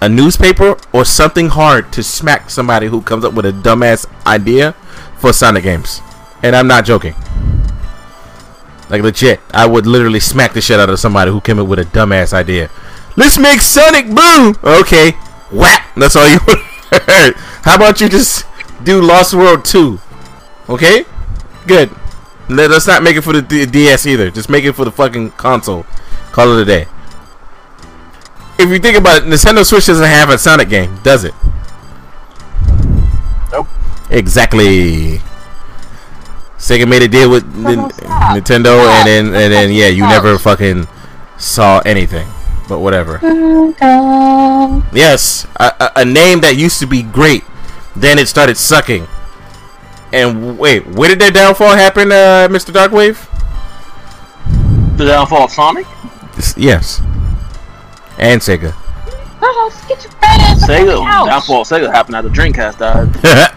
a 0.00 0.08
newspaper, 0.08 0.76
or 0.92 1.04
something 1.04 1.48
hard 1.50 1.92
to 1.92 2.02
smack 2.02 2.50
somebody 2.50 2.88
who 2.88 3.02
comes 3.02 3.24
up 3.24 3.34
with 3.34 3.46
a 3.46 3.52
dumbass 3.52 4.06
idea 4.26 4.72
for 5.18 5.32
Sonic 5.32 5.62
games. 5.62 6.00
And 6.42 6.56
I'm 6.56 6.66
not 6.66 6.84
joking. 6.84 7.14
Like 8.92 9.02
legit, 9.02 9.40
I 9.52 9.66
would 9.66 9.86
literally 9.86 10.20
smack 10.20 10.52
the 10.52 10.60
shit 10.60 10.78
out 10.78 10.90
of 10.90 11.00
somebody 11.00 11.30
who 11.32 11.40
came 11.40 11.58
up 11.58 11.66
with 11.66 11.78
a 11.78 11.84
dumbass 11.86 12.32
idea. 12.34 12.70
Let's 13.16 13.38
make 13.38 13.60
Sonic 13.62 14.06
Boom. 14.06 14.54
Okay, 14.62 15.12
whap. 15.50 15.82
That's 15.96 16.14
all 16.14 16.28
you 16.28 16.38
heard. 17.08 17.34
How 17.64 17.76
about 17.76 18.00
you 18.00 18.08
just 18.10 18.44
do 18.84 19.00
Lost 19.00 19.32
World 19.34 19.64
2? 19.64 19.98
Okay, 20.68 21.04
good. 21.66 21.90
Let- 22.48 22.70
Let's 22.70 22.86
not 22.86 23.02
make 23.02 23.16
it 23.16 23.22
for 23.22 23.32
the 23.32 23.40
D- 23.42 23.64
DS 23.66 24.04
either. 24.06 24.30
Just 24.30 24.50
make 24.50 24.64
it 24.64 24.72
for 24.72 24.84
the 24.84 24.92
fucking 24.92 25.30
console. 25.32 25.84
Call 26.32 26.56
it 26.58 26.62
a 26.62 26.64
day. 26.66 26.86
If 28.58 28.68
you 28.68 28.78
think 28.78 28.96
about 28.98 29.22
it, 29.22 29.24
Nintendo 29.24 29.64
Switch 29.64 29.86
doesn't 29.86 30.04
have 30.04 30.28
a 30.28 30.36
Sonic 30.38 30.68
game, 30.68 30.98
does 31.02 31.24
it? 31.24 31.34
Nope. 33.50 33.68
Exactly. 34.10 35.20
Sega 36.62 36.88
made 36.88 37.02
a 37.02 37.08
deal 37.08 37.28
with 37.28 37.44
Nin- 37.56 37.90
stop. 37.90 38.36
Nintendo, 38.36 38.86
and 38.86 39.04
then 39.04 39.26
and 39.34 39.52
then 39.52 39.72
yeah, 39.72 39.88
you 39.88 40.02
never 40.06 40.38
fucking 40.38 40.86
saw 41.36 41.80
anything. 41.84 42.28
But 42.68 42.78
whatever. 42.78 43.18
Yes, 44.94 45.44
a, 45.56 45.72
a, 45.80 45.92
a 45.96 46.04
name 46.04 46.40
that 46.42 46.54
used 46.56 46.78
to 46.78 46.86
be 46.86 47.02
great, 47.02 47.42
then 47.96 48.16
it 48.16 48.28
started 48.28 48.56
sucking. 48.56 49.08
And 50.12 50.56
wait, 50.56 50.86
where 50.86 51.08
did 51.08 51.18
their 51.18 51.32
downfall 51.32 51.74
happen, 51.74 52.12
uh, 52.12 52.46
Mr. 52.48 52.70
Darkwave? 52.70 53.18
The 54.98 55.06
downfall 55.06 55.44
of 55.44 55.50
Sonic? 55.50 55.86
Yes. 56.56 57.00
And 58.18 58.40
Sega. 58.40 58.72
Girls, 59.40 59.74
get 59.88 60.00
your 60.04 60.12
fat 60.12 60.40
ass 60.40 60.64
Sega, 60.68 61.26
downfall 61.26 61.62
of 61.62 61.66
Sega 61.66 61.90
happened 61.90 62.14
after 62.14 62.30
Dreamcast 62.30 62.78
died. 62.78 63.08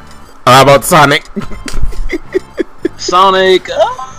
How 0.48 0.64
about 0.64 0.84
Sonic? 0.84 1.30
Sonic, 2.98 3.70
uh, 3.70 4.14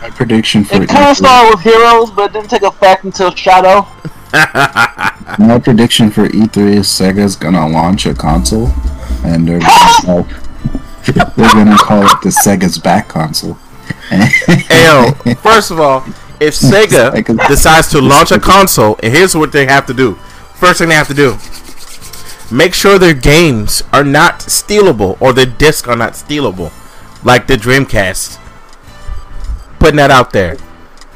My 0.00 0.10
prediction 0.10 0.64
for 0.64 0.82
it 0.82 0.88
kind 0.88 1.10
of 1.10 1.16
started 1.16 1.54
with 1.54 1.64
Heroes, 1.64 2.10
but 2.10 2.30
it 2.30 2.32
didn't 2.34 2.50
take 2.50 2.62
effect 2.62 3.04
until 3.04 3.34
Shadow. 3.34 3.86
my 5.38 5.58
prediction 5.62 6.10
for 6.10 6.28
E3 6.28 6.74
is 6.76 6.86
Sega's 6.86 7.36
gonna 7.36 7.68
launch 7.68 8.06
a 8.06 8.14
console, 8.14 8.70
and 9.24 9.48
they're 9.48 9.60
gonna 9.60 9.94
call, 10.02 10.22
they're 11.06 11.52
gonna 11.52 11.78
call 11.78 12.02
it 12.04 12.20
the 12.22 12.30
Sega's 12.30 12.78
back 12.78 13.08
console. 13.08 13.56
Ayo, 14.10 15.38
first 15.42 15.70
of 15.70 15.80
all, 15.80 16.04
if 16.40 16.54
Sega 16.54 17.12
Sega. 17.12 17.48
decides 17.48 17.88
to 17.88 18.00
launch 18.00 18.30
a 18.30 18.38
console, 18.38 18.98
and 19.02 19.12
here's 19.12 19.34
what 19.34 19.52
they 19.52 19.66
have 19.66 19.86
to 19.86 19.94
do. 19.94 20.14
First 20.54 20.78
thing 20.78 20.88
they 20.88 20.94
have 20.94 21.08
to 21.08 21.14
do. 21.14 21.36
Make 22.52 22.74
sure 22.74 22.98
their 22.98 23.14
games 23.14 23.82
are 23.92 24.04
not 24.04 24.40
stealable 24.40 25.16
or 25.20 25.32
their 25.32 25.46
discs 25.46 25.88
are 25.88 25.96
not 25.96 26.12
stealable. 26.12 26.72
Like 27.24 27.46
the 27.46 27.56
Dreamcast. 27.56 28.38
Putting 29.78 29.96
that 29.96 30.10
out 30.10 30.32
there. 30.32 30.56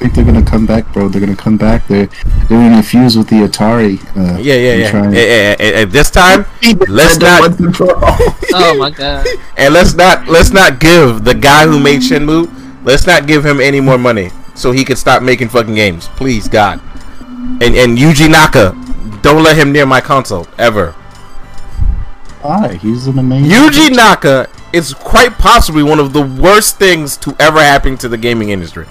I 0.01 0.03
think 0.07 0.13
they're 0.15 0.23
gonna 0.25 0.45
come 0.45 0.65
back, 0.65 0.91
bro. 0.93 1.09
They're 1.09 1.19
gonna 1.19 1.35
come 1.35 1.57
back. 1.57 1.85
They're 1.87 2.07
they're 2.47 2.69
gonna 2.69 2.81
fuse 2.81 3.17
with 3.17 3.27
the 3.27 3.37
Atari. 3.47 3.99
Uh, 4.15 4.39
Yeah, 4.39 4.55
yeah, 4.55 4.73
yeah. 4.75 4.91
try 4.91 5.05
and- 5.05 5.91
this 5.91 6.09
time, 6.09 6.45
let's 6.87 7.17
not 7.17 7.41
Oh 8.53 8.75
my 8.77 8.91
god. 8.91 9.27
and 9.57 9.73
let's 9.73 9.93
not 9.95 10.27
let's 10.27 10.51
not 10.51 10.79
give 10.79 11.25
the 11.25 11.33
guy 11.35 11.67
who 11.67 11.79
made 11.79 11.99
Shenmue. 12.01 12.47
Let's 12.85 13.05
not 13.05 13.27
give 13.27 13.45
him 13.45 13.59
any 13.59 13.81
more 13.81 13.97
money. 13.97 14.31
so 14.55 14.71
he 14.71 14.83
could 14.85 14.97
stop 14.97 15.21
making 15.21 15.49
fucking 15.49 15.75
games. 15.75 16.07
Please, 16.15 16.47
God. 16.47 16.79
And 17.61 17.75
and 17.75 17.97
Yuji 17.97 18.29
Naka, 18.31 18.71
don't 19.21 19.43
let 19.43 19.57
him 19.57 19.71
near 19.73 19.85
my 19.85 19.99
console 20.01 20.47
ever. 20.57 20.95
Why? 22.41 22.75
He's 22.75 23.07
an 23.07 23.19
amazing. 23.19 23.51
Yuji 23.51 23.95
Naka 23.95 24.49
is 24.71 24.93
quite 24.93 25.33
possibly 25.33 25.83
one 25.83 25.99
of 25.99 26.13
the 26.13 26.21
worst 26.21 26.77
things 26.77 27.17
to 27.17 27.35
ever 27.39 27.59
happen 27.59 27.97
to 27.97 28.07
the 28.07 28.17
gaming 28.17 28.49
industry. 28.49 28.85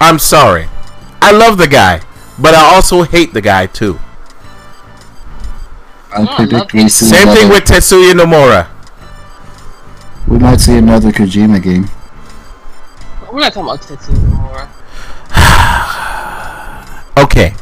I'm 0.00 0.18
sorry. 0.18 0.68
I 1.20 1.32
love 1.32 1.58
the 1.58 1.66
guy, 1.66 2.02
but 2.38 2.54
I 2.54 2.62
also 2.74 3.02
hate 3.02 3.32
the 3.32 3.40
guy 3.40 3.66
too. 3.66 3.98
I 6.12 6.22
I 6.22 6.36
predict 6.36 6.52
love 6.52 6.72
we 6.74 6.88
see 6.88 7.06
Same 7.06 7.28
thing 7.28 7.48
with 7.48 7.64
Tetsuya 7.64 8.12
Nomura. 8.12 8.68
We 10.28 10.38
might 10.38 10.60
see 10.60 10.76
another 10.76 11.10
Kojima 11.10 11.60
game. 11.62 11.88
We're 13.32 13.40
not 13.40 13.52
talking 13.52 13.68
about 13.68 13.80
Tetsuya 13.80 14.16
Nomura. 14.28 14.68
Okay, 17.16 17.54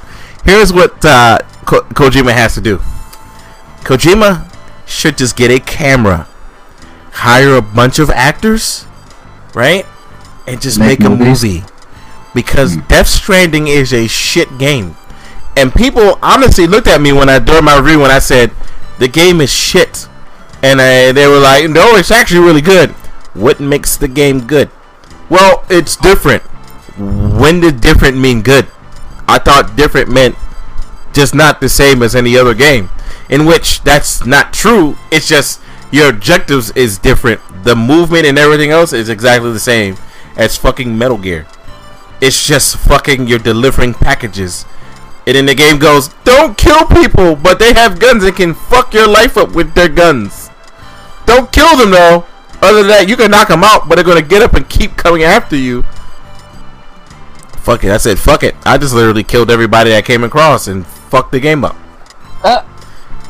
here's 0.45 0.73
what 0.73 1.05
uh, 1.05 1.39
Ko- 1.67 1.83
Kojima 1.83 2.33
has 2.33 2.55
to 2.55 2.61
do. 2.61 2.79
Kojima 3.85 4.52
should 4.93 5.19
just 5.19 5.37
get 5.37 5.51
a 5.51 5.59
camera, 5.59 6.29
hire 7.13 7.55
a 7.55 7.63
bunch 7.63 7.99
of 7.99 8.11
actors, 8.11 8.87
right, 9.55 9.87
and 10.47 10.61
just 10.61 10.79
Make 10.79 11.01
make, 11.01 11.09
a 11.09 11.11
movie. 11.11 11.65
Because 12.35 12.75
hmm. 12.75 12.81
Death 12.89 13.09
Stranding 13.09 13.69
is 13.69 13.93
a 13.93 14.07
shit 14.07 14.59
game, 14.59 14.97
and 15.57 15.75
people 15.75 16.19
honestly 16.23 16.67
looked 16.67 16.87
at 16.87 17.01
me 17.01 17.13
when 17.13 17.29
I 17.29 17.39
during 17.39 17.65
my 17.65 17.79
review 17.79 18.01
when 18.01 18.11
I 18.11 18.19
said 18.19 18.53
the 18.99 19.09
game 19.09 19.41
is 19.41 19.51
shit, 19.51 20.09
and 20.63 20.81
I, 20.81 21.13
they 21.13 21.27
were 21.27 21.41
like, 21.41 21.69
"No, 21.69 21.97
it's 21.97 22.11
actually 22.11 22.47
really 22.47 22.63
good." 22.63 22.91
What 23.35 23.61
makes 23.61 23.97
the 23.97 24.09
game 24.09 24.47
good? 24.47 24.71
Well, 25.31 25.65
it's 25.71 25.97
different. 25.97 26.43
When 26.99 27.61
did 27.61 27.81
different 27.81 28.19
mean 28.19 28.43
good? 28.43 28.69
I 29.27 29.39
thought 29.39 29.77
different 29.77 30.11
meant 30.11 30.37
just 31.15 31.35
not 31.35 31.61
the 31.61 31.69
same 31.69 32.03
as 32.03 32.15
any 32.15 32.37
other 32.37 32.55
game. 32.55 32.91
In 33.29 33.47
which 33.47 33.83
that's 33.83 34.27
not 34.27 34.53
true. 34.53 34.97
It's 35.11 35.29
just 35.29 35.61
your 35.91 36.09
objectives 36.09 36.71
is 36.73 36.99
different. 36.99 37.41
The 37.65 37.77
movement 37.77 38.27
and 38.27 38.39
everything 38.39 38.71
else 38.71 38.93
is 38.93 39.09
exactly 39.09 39.53
the 39.53 39.61
same 39.61 39.97
as 40.37 40.57
fucking 40.57 40.97
Metal 40.97 41.19
Gear. 41.19 41.47
It's 42.21 42.47
just 42.47 42.77
fucking 42.77 43.27
you're 43.27 43.39
delivering 43.39 43.95
packages. 43.95 44.65
And 45.27 45.37
then 45.37 45.47
the 45.47 45.55
game 45.55 45.79
goes, 45.79 46.09
don't 46.25 46.57
kill 46.59 46.87
people, 46.87 47.37
but 47.37 47.59
they 47.59 47.75
have 47.75 48.01
guns 48.01 48.25
and 48.25 48.35
can 48.35 48.55
fuck 48.55 48.93
your 48.93 49.07
life 49.07 49.37
up 49.37 49.55
with 49.55 49.75
their 49.75 49.89
guns. 49.89 50.51
Don't 51.27 51.53
kill 51.53 51.77
them 51.77 51.91
though. 51.91 52.27
Other 52.61 52.79
than 52.79 52.89
that, 52.89 53.09
you 53.09 53.17
can 53.17 53.31
knock 53.31 53.49
them 53.49 53.65
out, 53.65 53.89
but 53.89 53.97
they're 53.97 54.05
gonna 54.05 54.23
get 54.23 54.43
up 54.43 54.55
and 54.55 54.69
keep 54.69 54.97
coming 54.97 55.23
after 55.23 55.57
you. 55.57 55.83
Fuck 57.59 57.85
it. 57.85 57.91
I 57.91 57.97
said, 57.97 58.19
fuck 58.19 58.43
it. 58.43 58.57
I 58.65 58.79
just 58.79 58.95
literally 58.95 59.23
killed 59.23 59.51
everybody 59.51 59.95
I 59.95 60.03
came 60.03 60.25
across 60.25 60.67
and 60.67 60.87
fucked 60.87 61.31
the 61.33 61.41
game 61.41 61.65
up. 61.65 61.77
Uh, 62.43 62.65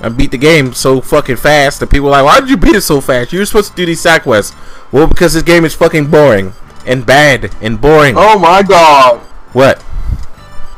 I 0.03 0.09
beat 0.09 0.33
the 0.33 0.39
game 0.39 0.73
so 0.73 1.01
fucking 1.01 1.37
fast 1.37 1.79
that 1.81 1.89
people 1.89 2.07
were 2.07 2.11
like, 2.11 2.25
why 2.25 2.41
did 2.41 2.51
you 2.51 2.57
beat 2.57 2.75
it 2.75 2.81
so 2.81 3.01
fast? 3.01 3.33
You 3.33 3.39
were 3.39 3.47
supposed 3.47 3.71
to 3.71 3.77
do 3.77 3.87
these 3.87 4.01
side 4.01 4.23
quests. 4.23 4.55
Well, 4.91 5.07
because 5.07 5.35
this 5.35 5.45
game 5.45 5.65
is 5.65 5.75
fucking 5.75 6.11
boring 6.11 6.55
and 6.85 7.07
bad 7.07 7.55
and 7.63 7.81
boring. 7.81 8.15
Oh 8.19 8.37
my 8.39 8.63
god. 8.63 9.21
What? 9.53 9.85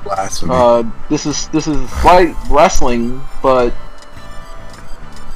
Blasphemy. 0.04 0.52
Uh, 0.54 0.82
this 1.08 1.24
is 1.24 1.48
this 1.48 1.66
is 1.66 1.90
slight 2.02 2.36
wrestling, 2.50 3.22
but 3.42 3.72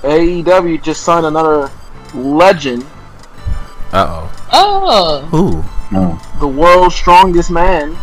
AEW 0.03 0.83
just 0.83 1.03
signed 1.03 1.25
another 1.25 1.71
legend, 2.15 2.85
Uh 3.93 4.29
oh, 4.29 4.49
oh. 4.53 5.21
Who? 5.31 5.65
no. 5.91 6.21
the 6.41 6.47
world's 6.47 6.95
strongest 6.95 7.51
man. 7.51 7.97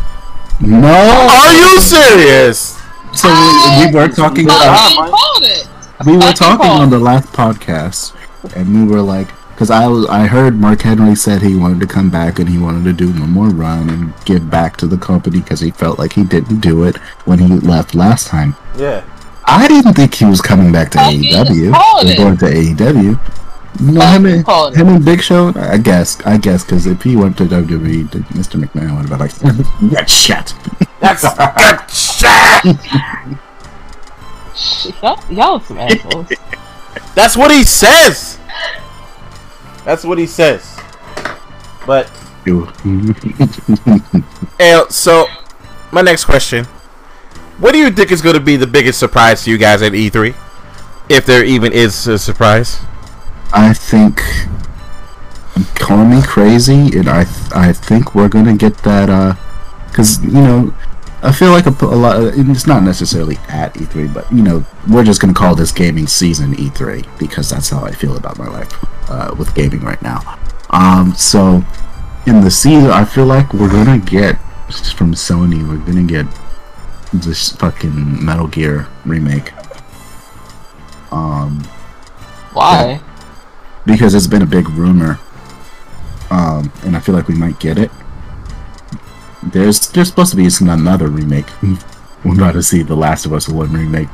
No. 0.60 0.88
Are 0.88 1.54
you 1.54 1.80
serious? 1.80 2.76
So 3.14 3.28
we, 3.28 3.86
we 3.86 3.94
were 3.94 4.08
talking. 4.08 4.48
Yeah. 4.48 4.56
About, 4.56 5.10
I 5.12 5.38
it. 5.42 5.68
We 6.04 6.12
were 6.12 6.20
Fucking 6.20 6.36
talking 6.36 6.70
on 6.70 6.90
the 6.90 6.98
last 6.98 7.28
podcast, 7.32 8.14
and 8.54 8.74
we 8.74 8.92
were 8.92 9.00
like, 9.00 9.28
because 9.56 9.70
I 9.70 9.86
was, 9.86 10.06
I 10.06 10.26
heard 10.26 10.56
Mark 10.56 10.82
Henry 10.82 11.14
said 11.14 11.40
he 11.40 11.56
wanted 11.56 11.80
to 11.80 11.86
come 11.86 12.10
back 12.10 12.38
and 12.38 12.46
he 12.46 12.58
wanted 12.58 12.84
to 12.84 12.92
do 12.92 13.10
one 13.18 13.30
more 13.30 13.48
run 13.48 13.88
and 13.88 14.12
give 14.26 14.50
back 14.50 14.76
to 14.78 14.86
the 14.86 14.98
company 14.98 15.40
because 15.40 15.60
he 15.60 15.70
felt 15.70 15.98
like 15.98 16.12
he 16.12 16.24
didn't 16.24 16.60
do 16.60 16.84
it 16.84 16.98
when 17.24 17.38
he 17.38 17.48
left 17.48 17.94
last 17.94 18.26
time. 18.26 18.54
Yeah. 18.76 19.02
I 19.46 19.66
didn't 19.66 19.94
think 19.94 20.12
he 20.12 20.26
was 20.26 20.42
coming 20.42 20.72
back 20.72 20.90
to 20.90 20.98
Fucking 20.98 21.22
AEW. 21.22 21.72
called 21.72 22.06
Or 22.06 22.14
going 22.16 22.36
to 22.36 22.44
AEW. 22.44 23.18
No, 23.80 24.00
Fucking 24.00 24.26
him 24.26 24.26
and, 24.26 24.76
him 24.76 24.88
and 24.88 25.04
Big 25.04 25.22
Show. 25.22 25.54
I 25.56 25.78
guess. 25.78 26.20
I 26.26 26.36
guess 26.36 26.62
because 26.62 26.86
if 26.86 27.02
he 27.02 27.16
went 27.16 27.38
to 27.38 27.44
WWE, 27.44 28.08
Mr. 28.08 28.62
McMahon 28.62 28.96
would 28.96 29.08
have 29.08 29.18
been 29.18 29.18
like, 29.18 29.90
"Get 29.90 30.10
shut." 30.10 30.54
That's 31.00 31.22
good 31.38 31.90
shit. 31.90 33.38
Shit, 34.56 34.94
y'all, 35.02 35.20
y'all 35.30 35.60
some 35.60 35.78
assholes. 35.78 36.28
That's 37.14 37.36
what 37.36 37.50
he 37.50 37.62
says. 37.64 38.38
That's 39.84 40.04
what 40.04 40.18
he 40.18 40.26
says. 40.26 40.78
But 41.86 42.10
You. 42.46 42.66
so 44.90 45.26
my 45.92 46.02
next 46.02 46.24
question: 46.24 46.64
What 47.58 47.72
do 47.72 47.78
you 47.78 47.90
think 47.90 48.10
is 48.12 48.22
going 48.22 48.34
to 48.34 48.40
be 48.40 48.56
the 48.56 48.66
biggest 48.66 48.98
surprise 48.98 49.44
to 49.44 49.50
you 49.50 49.58
guys 49.58 49.82
at 49.82 49.92
E3, 49.92 50.34
if 51.08 51.26
there 51.26 51.44
even 51.44 51.72
is 51.72 52.06
a 52.06 52.18
surprise? 52.18 52.80
I 53.52 53.72
think. 53.72 54.20
Call 55.74 56.04
me 56.04 56.20
crazy, 56.22 56.98
and 56.98 57.08
I 57.08 57.24
th- 57.24 57.52
I 57.52 57.72
think 57.72 58.14
we're 58.14 58.28
gonna 58.28 58.54
get 58.56 58.76
that. 58.78 59.08
uh 59.08 59.34
Because 59.88 60.22
you 60.22 60.30
know, 60.32 60.74
I 61.26 61.32
feel 61.32 61.50
like 61.50 61.66
a 61.66 61.70
lot. 61.86 62.22
It's 62.22 62.68
not 62.68 62.84
necessarily 62.84 63.36
at 63.48 63.74
E3, 63.74 64.14
but 64.14 64.30
you 64.32 64.42
know, 64.42 64.64
we're 64.88 65.02
just 65.02 65.20
gonna 65.20 65.34
call 65.34 65.56
this 65.56 65.72
gaming 65.72 66.06
season 66.06 66.54
E3 66.54 67.18
because 67.18 67.50
that's 67.50 67.68
how 67.68 67.84
I 67.84 67.90
feel 67.90 68.16
about 68.16 68.38
my 68.38 68.46
life 68.46 68.72
uh, 69.10 69.34
with 69.36 69.52
gaming 69.56 69.80
right 69.80 70.00
now. 70.00 70.20
Um, 70.70 71.14
so 71.14 71.64
in 72.26 72.42
the 72.42 72.50
season, 72.50 72.90
I 72.90 73.04
feel 73.04 73.26
like 73.26 73.52
we're 73.52 73.70
gonna 73.70 73.98
get 73.98 74.36
from 74.96 75.14
Sony. 75.14 75.68
We're 75.68 75.84
gonna 75.84 76.04
get 76.04 76.26
this 77.12 77.50
fucking 77.56 78.24
Metal 78.24 78.46
Gear 78.46 78.86
remake. 79.04 79.52
Um, 81.10 81.64
Why? 82.52 83.00
because 83.84 84.14
it's 84.14 84.28
been 84.28 84.42
a 84.42 84.46
big 84.46 84.68
rumor. 84.68 85.18
Um, 86.30 86.72
and 86.84 86.96
I 86.96 87.00
feel 87.00 87.16
like 87.16 87.26
we 87.26 87.34
might 87.34 87.58
get 87.58 87.78
it. 87.78 87.90
There's 89.52 89.88
there's 89.90 90.08
supposed 90.08 90.30
to 90.32 90.36
be 90.36 90.48
some, 90.50 90.68
another 90.68 91.08
remake. 91.08 91.46
We're 92.24 92.34
about 92.34 92.52
to 92.52 92.62
see 92.62 92.82
The 92.82 92.96
Last 92.96 93.26
of 93.26 93.32
Us 93.32 93.48
One 93.48 93.72
remake. 93.72 94.08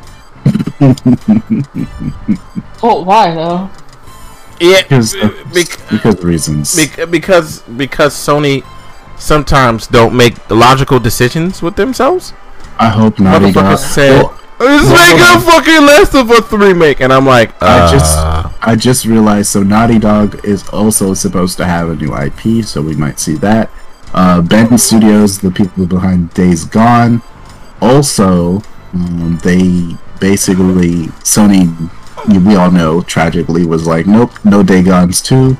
Well, 2.83 3.05
why 3.05 3.35
though? 3.35 3.71
Yeah, 4.61 4.83
Because 4.83 5.15
of, 5.15 5.35
bec- 5.53 5.79
because 5.91 6.15
of 6.19 6.25
reasons. 6.25 6.75
bec- 6.77 7.11
because 7.11 7.63
because 7.77 8.15
Sony 8.15 8.65
sometimes 9.19 9.87
don't 9.87 10.15
make 10.17 10.35
logical 10.51 10.99
decisions 11.01 11.63
with 11.63 11.77
themselves. 11.77 12.33
I 12.79 12.89
hope 12.89 13.19
Naughty 13.19 13.47
Motherfucker 13.47 13.55
Dog. 13.55 13.79
said, 13.79 14.23
Well, 14.23 14.39
"Let's 14.61 14.85
well, 14.85 15.17
make 15.17 15.37
a 15.37 15.51
fucking 15.51 15.87
Last 15.87 16.15
of 16.15 16.31
Us 16.31 16.53
remake," 16.53 17.01
and 17.01 17.13
I'm 17.13 17.27
like, 17.27 17.61
I 17.63 17.91
just 17.91 18.17
uh, 18.19 18.51
I 18.61 18.77
just 18.77 19.05
realized 19.07 19.51
so 19.51 19.63
Naughty 19.63 19.99
Dog 19.99 20.45
is 20.45 20.69
also 20.69 21.15
supposed 21.15 21.57
to 21.59 21.65
have 21.65 21.89
a 21.89 21.97
new 21.97 22.15
IP, 22.17 22.65
so 22.65 22.83
we 22.83 22.95
might 22.95 23.19
see 23.19 23.35
that. 23.37 23.71
Uh, 24.15 24.43
Bend 24.43 24.79
Studios, 24.81 25.39
the 25.41 25.51
people 25.51 25.87
behind 25.87 26.33
Days 26.35 26.65
Gone, 26.65 27.23
also 27.81 28.63
um, 28.93 29.39
they 29.43 29.97
basically 30.21 31.07
Sony, 31.25 31.67
we 32.47 32.55
all 32.57 32.71
know 32.71 33.01
tragically 33.03 33.65
was 33.65 33.87
like, 33.87 34.07
nope, 34.07 34.33
no 34.45 34.63
Day 34.63 34.83
Gone's 34.83 35.23
two. 35.23 35.57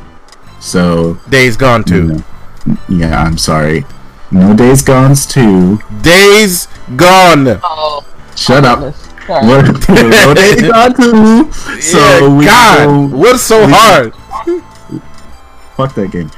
So 0.61 1.15
Days 1.31 1.57
Gone 1.57 1.81
you 1.81 1.85
too. 1.87 2.07
know, 2.09 2.77
yeah, 2.89 3.23
I'm 3.23 3.39
sorry, 3.39 3.85
no 4.31 4.55
Days 4.55 4.83
Gone's 4.83 5.25
two. 5.27 5.79
Days 6.03 6.69
Gone. 6.97 7.59
Oh, 7.65 8.05
Shut 8.37 8.65
up. 8.65 8.79
goodness. 8.81 9.09
Sorry. 9.27 9.47
What? 9.47 9.89
no 9.89 10.35
Days 10.35 10.63
Gone 10.63 10.95
two. 10.95 11.53
So 11.81 11.99
yeah, 11.99 12.37
we 12.37 12.45
God, 12.45 12.85
go- 13.11 13.17
what's 13.17 13.43
so 13.43 13.65
we- 13.67 13.73
hard? 13.75 14.15
Fuck 15.77 15.95
that 15.95 16.11
game. 16.13 16.31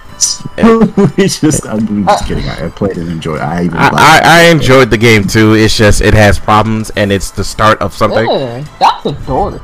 We 0.56 1.26
just, 1.26 1.66
I'm 1.66 2.04
just 2.04 2.26
kidding. 2.26 2.44
I 2.48 2.66
I 2.66 2.68
played 2.70 2.96
and 2.98 3.08
enjoyed. 3.10 3.40
I 3.40 3.64
even 3.64 3.76
I, 3.78 3.90
I. 3.92 4.20
I 4.24 4.42
enjoyed 4.50 4.90
the 4.90 4.98
game 4.98 5.24
too. 5.26 5.54
It's 5.54 5.76
just 5.76 6.00
it 6.00 6.14
has 6.14 6.38
problems, 6.38 6.90
and 6.96 7.10
it's 7.12 7.30
the 7.30 7.44
start 7.44 7.80
of 7.80 7.92
something. 7.94 8.26
Ugh, 8.28 8.66
that's 8.78 9.06
adorable. 9.06 9.60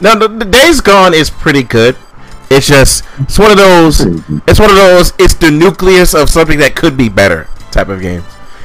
No, 0.00 0.18
the, 0.18 0.28
the 0.28 0.44
Days 0.44 0.80
Gone 0.80 1.14
is 1.14 1.30
pretty 1.30 1.62
good. 1.62 1.96
It's 2.50 2.66
just 2.66 3.04
it's 3.20 3.38
one 3.38 3.50
of 3.50 3.56
those. 3.56 4.00
It's 4.46 4.60
one 4.60 4.70
of 4.70 4.76
those. 4.76 5.12
It's 5.18 5.34
the 5.34 5.50
nucleus 5.50 6.14
of 6.14 6.28
something 6.28 6.58
that 6.58 6.74
could 6.76 6.96
be 6.96 7.08
better 7.08 7.48
type 7.70 7.88
of 7.88 8.00
games, 8.00 8.24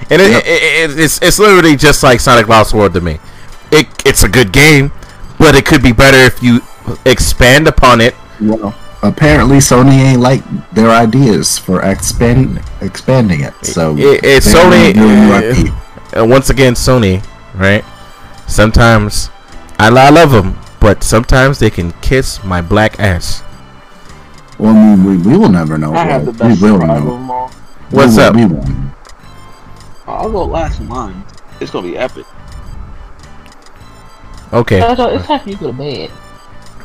and 0.10 0.22
it, 0.22 0.32
Yep. 0.32 0.44
it, 0.46 0.92
it, 0.92 1.00
it's 1.00 1.22
it's 1.22 1.40
literally 1.40 1.76
just 1.76 2.04
like 2.04 2.20
Sonic 2.20 2.48
Lost 2.48 2.74
World 2.74 2.94
to 2.94 3.02
me. 3.02 3.20
It 3.72 3.88
it's 4.06 4.24
a 4.24 4.30
good 4.30 4.52
game, 4.52 4.92
but 5.38 5.56
it 5.56 5.66
could 5.66 5.82
be 5.84 5.92
better 5.94 6.18
if 6.18 6.42
you 6.44 6.62
expand 7.06 7.68
upon 7.68 8.02
it 8.02 8.16
Well, 8.42 8.74
apparently 9.02 9.58
Sony 9.58 9.94
ain't 10.00 10.22
like 10.22 10.44
their 10.72 10.90
ideas 10.90 11.58
for 11.58 11.82
expand 11.82 12.62
expanding 12.82 13.42
it. 13.42 13.54
So 13.64 13.96
It- 13.98 14.24
it's 14.24 14.48
Sony, 14.54 14.94
wanna 14.94 14.94
do 14.94 15.50
a 15.50 15.64
new 15.64 16.22
uh, 16.22 16.26
once 16.26 16.50
again, 16.50 16.74
Sony, 16.74 17.24
right? 17.56 17.84
Sometimes 18.48 19.30
I, 19.78 19.88
I 19.88 20.10
love 20.10 20.32
them, 20.32 20.58
but 20.80 21.04
sometimes 21.04 21.60
they 21.60 21.70
can 21.70 21.92
kiss 22.02 22.44
my 22.44 22.62
black 22.62 23.00
ass. 23.00 23.44
Well, 24.58 24.76
I 24.76 24.96
mean, 24.96 25.04
we, 25.06 25.18
we 25.32 25.38
will 25.38 25.50
never 25.50 25.78
know. 25.78 25.94
I 25.94 26.04
have 26.06 26.26
the 26.26 26.34
best 26.34 26.62
we 26.62 26.72
will 26.72 26.80
know. 26.80 27.50
What's 27.92 28.16
We 28.18 28.22
will- 28.24 28.28
up? 28.30 28.36
we 28.36 28.46
will. 28.46 28.66
I'll 30.08 30.32
go 30.32 30.44
last 30.46 30.80
in 30.80 30.88
mine. 30.88 31.24
It's 31.62 31.72
gonna 31.72 31.88
be 31.88 31.98
epic. 31.98 32.26
Okay, 34.52 34.80
No, 34.80 34.94
no, 34.96 35.10
it's 35.10 35.28
time 35.28 35.40
for 35.42 35.50
you 35.50 35.56
to 35.56 35.62
go 35.62 35.68
to 35.72 35.78
bed. 35.78 36.12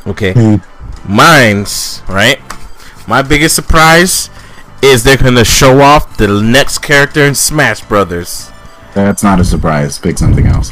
okay. 0.05 0.59
Mine's 1.07 2.01
right. 2.07 2.39
My 3.07 3.21
biggest 3.21 3.55
surprise 3.55 4.29
is 4.81 5.03
they're 5.03 5.17
gonna 5.17 5.45
show 5.45 5.81
off 5.81 6.17
the 6.17 6.27
next 6.41 6.79
character 6.79 7.21
in 7.23 7.35
Smash 7.35 7.81
Brothers. 7.81 8.51
That's 8.93 9.23
not 9.23 9.39
a 9.39 9.43
surprise. 9.43 9.99
Pick 9.99 10.17
something 10.17 10.47
else. 10.47 10.71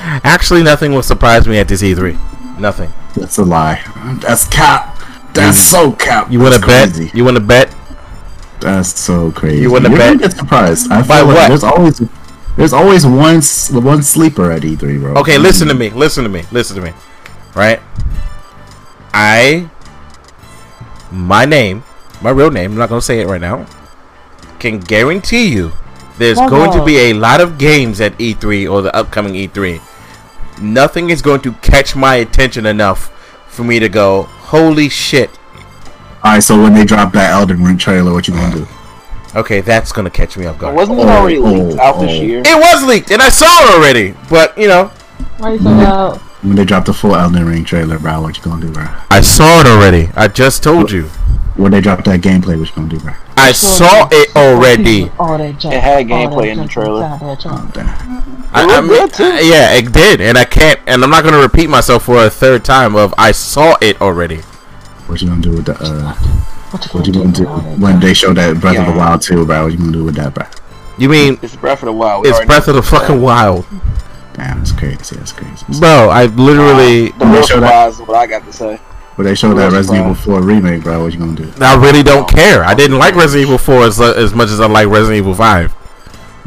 Actually, 0.00 0.62
nothing 0.62 0.92
will 0.92 1.02
surprise 1.02 1.46
me 1.46 1.58
at 1.58 1.68
this 1.68 1.82
E3. 1.82 2.58
Nothing. 2.58 2.92
That's 3.14 3.38
a 3.38 3.44
lie. 3.44 3.82
That's 4.20 4.48
cap. 4.48 4.98
That's 5.34 5.58
so 5.58 5.92
cap. 5.92 6.30
You 6.30 6.40
want 6.40 6.54
to 6.54 6.60
bet? 6.60 7.14
You 7.14 7.24
want 7.24 7.36
to 7.36 7.42
bet? 7.42 7.74
That's 8.60 8.98
so 8.98 9.30
crazy. 9.32 9.60
You 9.62 9.70
wanna 9.70 9.90
You're 9.90 9.98
bet? 9.98 10.18
get 10.18 10.32
surprised. 10.32 10.90
I 10.90 11.02
feel 11.02 11.08
By 11.08 11.20
like 11.20 11.26
what? 11.36 11.48
There's 11.48 11.64
always 11.64 12.02
there's 12.56 12.72
always 12.72 13.04
one 13.04 13.42
one 13.84 14.02
sleeper 14.02 14.50
at 14.50 14.62
E3, 14.62 15.00
bro. 15.00 15.14
Okay, 15.16 15.38
listen 15.38 15.68
to 15.68 15.74
me. 15.74 15.90
Listen 15.90 16.24
to 16.24 16.30
me. 16.30 16.44
Listen 16.50 16.76
to 16.76 16.82
me. 16.82 16.92
Right? 17.54 17.80
I 19.12 19.70
my 21.10 21.44
name, 21.44 21.84
my 22.20 22.30
real 22.30 22.50
name, 22.50 22.72
I'm 22.72 22.78
not 22.78 22.88
going 22.88 23.00
to 23.00 23.04
say 23.04 23.20
it 23.20 23.28
right 23.28 23.40
now. 23.40 23.66
Can 24.58 24.80
guarantee 24.80 25.52
you 25.52 25.72
there's 26.18 26.38
Oh, 26.40 26.48
going 26.48 26.72
to 26.72 26.84
be 26.84 26.96
a 26.96 27.12
lot 27.12 27.40
of 27.40 27.58
games 27.58 28.00
at 28.00 28.16
E3 28.18 28.70
or 28.70 28.82
the 28.82 28.94
upcoming 28.94 29.34
E3. 29.34 29.80
Nothing 30.60 31.10
is 31.10 31.22
going 31.22 31.40
to 31.42 31.52
catch 31.54 31.94
my 31.96 32.16
attention 32.16 32.66
enough 32.66 33.10
for 33.48 33.62
me 33.64 33.78
to 33.78 33.88
go, 33.88 34.22
"Holy 34.22 34.88
shit." 34.88 35.30
All 36.22 36.32
right, 36.32 36.40
so 36.42 36.60
when 36.60 36.74
they 36.74 36.84
drop 36.84 37.12
that 37.12 37.32
Elden 37.32 37.62
Ring 37.62 37.76
trailer, 37.78 38.12
what 38.12 38.26
you 38.26 38.34
gonna 38.34 38.54
do? 38.54 38.66
Okay, 39.36 39.60
that's 39.60 39.90
going 39.90 40.04
to 40.04 40.10
catch 40.12 40.36
me 40.36 40.46
off 40.46 40.58
guard. 40.58 40.76
Wasn't 40.76 40.96
it 40.98 41.02
Oh, 41.04 41.08
already 41.08 41.38
oh, 41.38 41.42
leaked 41.52 41.80
out 41.80 42.00
this 42.00 42.10
oh, 42.12 42.14
oh. 42.14 42.22
year? 42.22 42.38
It 42.44 42.56
was 42.56 42.84
leaked 42.84 43.10
and 43.10 43.20
I 43.20 43.28
saw 43.30 43.46
it 43.64 43.74
already, 43.74 44.14
but, 44.30 44.56
you 44.56 44.68
know, 44.68 44.92
Why 45.38 45.54
you 45.54 45.58
so 45.58 45.70
loud? 45.70 46.20
When 46.44 46.56
they 46.56 46.64
drop 46.64 46.84
the 46.84 46.92
full 46.92 47.16
Elden 47.16 47.46
Ring 47.46 47.64
trailer, 47.64 47.98
bro, 47.98 48.20
what 48.20 48.36
you 48.36 48.42
gonna 48.42 48.60
do, 48.66 48.70
bro? 48.70 48.86
I 49.10 49.22
saw 49.22 49.60
it 49.60 49.66
already. 49.66 50.10
I 50.14 50.28
just 50.28 50.62
told 50.62 50.90
you. 50.92 51.04
When 51.56 51.70
they 51.72 51.80
drop 51.80 52.04
that 52.04 52.20
gameplay, 52.20 52.58
what 52.58 52.68
you 52.68 52.74
gonna 52.74 52.88
do, 52.88 52.98
bro? 53.00 53.14
I 53.36 53.52
saw 53.52 54.08
it 54.10 54.34
already. 54.36 55.10
All 55.18 55.38
that 55.38 55.58
junk, 55.58 55.74
It 55.74 55.80
had 55.82 56.06
gameplay 56.06 56.48
in 56.52 56.58
the 56.58 56.66
trailer. 56.68 57.04
inside. 57.04 57.38
Oh, 57.46 57.70
damn. 57.72 57.88
I, 58.52 58.64
It 58.64 58.70
I 58.70 58.80
looked 58.80 58.88
mean, 58.88 59.00
good, 59.00 59.12
too. 59.14 59.46
yeah, 59.46 59.72
it 59.74 59.90
did, 59.92 60.20
and 60.20 60.36
I 60.36 60.44
can't, 60.44 60.78
and 60.86 61.02
I'm 61.02 61.10
not 61.10 61.24
gonna 61.24 61.38
repeat 61.40 61.70
myself 61.70 62.04
for 62.04 62.24
a 62.24 62.28
third 62.30 62.64
time. 62.64 62.94
Of 62.94 63.14
I 63.16 63.32
saw 63.32 63.76
it 63.80 64.00
already. 64.02 64.38
What 65.06 65.22
you 65.22 65.28
gonna 65.28 65.40
do 65.40 65.50
with 65.52 65.66
the? 65.66 65.74
Uh, 65.80 66.12
What 66.70 66.84
what 66.92 67.06
you 67.06 67.12
gonna 67.12 67.30
do 67.32 67.44
with 67.46 67.78
when 67.78 68.00
they 68.00 68.12
show 68.14 68.34
that 68.34 68.60
Breath 68.60 68.78
of 68.78 68.86
the 68.86 68.98
Wild 68.98 69.22
2, 69.22 69.46
bro? 69.46 69.62
What 69.64 69.72
you 69.72 69.78
gonna 69.78 69.92
do 69.92 70.04
with 70.04 70.16
that, 70.16 70.34
bro? 70.34 70.44
You 70.98 71.08
mean 71.08 71.38
It's 71.40 71.54
Breath 71.56 71.82
of 71.82 71.86
the 71.86 71.92
Wild. 71.92 72.24
We 72.24 72.30
it's 72.30 72.44
Breath 72.44 72.66
of 72.68 72.74
the 72.74 72.82
fucking 72.82 73.20
Wild, 73.20 73.64
Damn, 74.34 74.58
that's 74.58 74.72
crazy. 74.72 75.16
That's 75.16 75.32
crazy. 75.32 75.64
bro? 75.80 76.08
I 76.10 76.26
literally, 76.26 77.10
The 77.12 77.26
real 77.26 77.42
Show 77.42 77.60
that- 77.60 77.94
what 78.06 78.16
I 78.16 78.26
got 78.26 78.44
to 78.44 78.52
say. 78.52 78.78
But 79.16 79.22
they 79.22 79.34
showed 79.36 79.54
that 79.54 79.70
Resident 79.70 80.00
Evil 80.02 80.14
4 80.16 80.42
remake, 80.42 80.82
bro, 80.82 81.04
what 81.04 81.12
you 81.12 81.20
gonna 81.20 81.36
do? 81.36 81.48
I 81.60 81.76
really 81.76 82.02
don't 82.02 82.28
care. 82.28 82.64
I 82.64 82.74
didn't 82.74 82.98
like 82.98 83.14
Resident 83.14 83.46
Evil 83.46 83.58
4 83.58 83.84
as 83.84 84.00
as 84.00 84.34
much 84.34 84.48
as 84.50 84.58
I 84.60 84.66
like 84.66 84.88
Resident 84.88 85.18
Evil 85.18 85.34
5. 85.34 85.72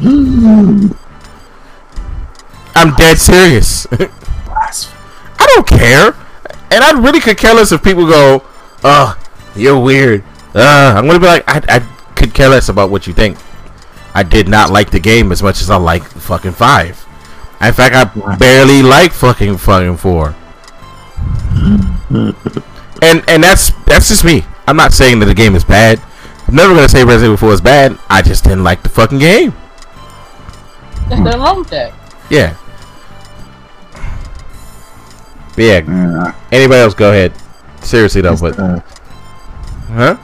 I'm 2.74 2.94
dead 2.96 3.18
serious. 3.18 3.86
I 3.90 5.46
don't 5.54 5.66
care, 5.66 6.14
and 6.70 6.84
I 6.84 6.90
really 7.00 7.20
could 7.20 7.38
care 7.38 7.54
less 7.54 7.72
if 7.72 7.82
people 7.82 8.06
go, 8.06 8.42
"Uh, 8.84 9.14
you're 9.56 9.78
weird." 9.80 10.22
Uh, 10.54 10.94
I'm 10.96 11.06
gonna 11.06 11.18
be 11.20 11.26
like, 11.26 11.44
I, 11.48 11.62
I 11.76 11.78
could 12.14 12.34
care 12.34 12.48
less 12.50 12.68
about 12.68 12.90
what 12.90 13.06
you 13.06 13.12
think. 13.14 13.38
I 14.14 14.22
did 14.24 14.46
not 14.48 14.70
like 14.70 14.90
the 14.90 15.00
game 15.00 15.32
as 15.32 15.42
much 15.42 15.60
as 15.62 15.70
I 15.70 15.76
like 15.76 16.02
fucking 16.04 16.52
five. 16.52 17.04
In 17.60 17.72
fact, 17.72 17.94
I 17.94 18.36
barely 18.36 18.82
like 18.82 19.12
fucking 19.12 19.58
fucking 19.58 19.96
four. 19.96 20.34
and 23.02 23.24
and 23.28 23.42
that's 23.42 23.70
that's 23.84 24.08
just 24.08 24.24
me. 24.24 24.44
I'm 24.66 24.76
not 24.76 24.92
saying 24.92 25.18
that 25.20 25.26
the 25.26 25.34
game 25.34 25.56
is 25.56 25.64
bad. 25.64 26.00
I'm 26.46 26.54
never 26.54 26.74
gonna 26.74 26.88
say 26.88 27.04
Resident 27.04 27.34
Evil 27.34 27.48
4 27.48 27.52
is 27.54 27.60
bad. 27.60 27.98
I 28.08 28.22
just 28.22 28.44
didn't 28.44 28.64
like 28.64 28.82
the 28.82 28.88
fucking 28.88 29.18
game. 29.18 29.52
There's 31.08 31.20
nothing 31.20 31.40
wrong 31.40 31.58
with 31.58 31.70
that. 31.70 31.92
Yeah. 32.30 32.56
But 35.54 35.62
yeah. 35.64 35.82
Uh, 35.88 36.32
Anybody 36.52 36.80
else? 36.80 36.94
Go 36.94 37.10
ahead. 37.10 37.32
Seriously 37.82 38.20
though, 38.20 38.36
but 38.36 38.58
uh, 38.58 38.80
huh? 39.88 40.16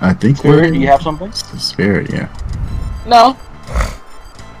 I 0.00 0.12
think 0.14 0.38
Spirit, 0.38 0.56
we're 0.56 0.70
do 0.70 0.78
you 0.78 0.86
have 0.88 1.02
something? 1.02 1.30
Spirit, 1.32 2.10
yeah. 2.10 2.28
No. 3.06 3.36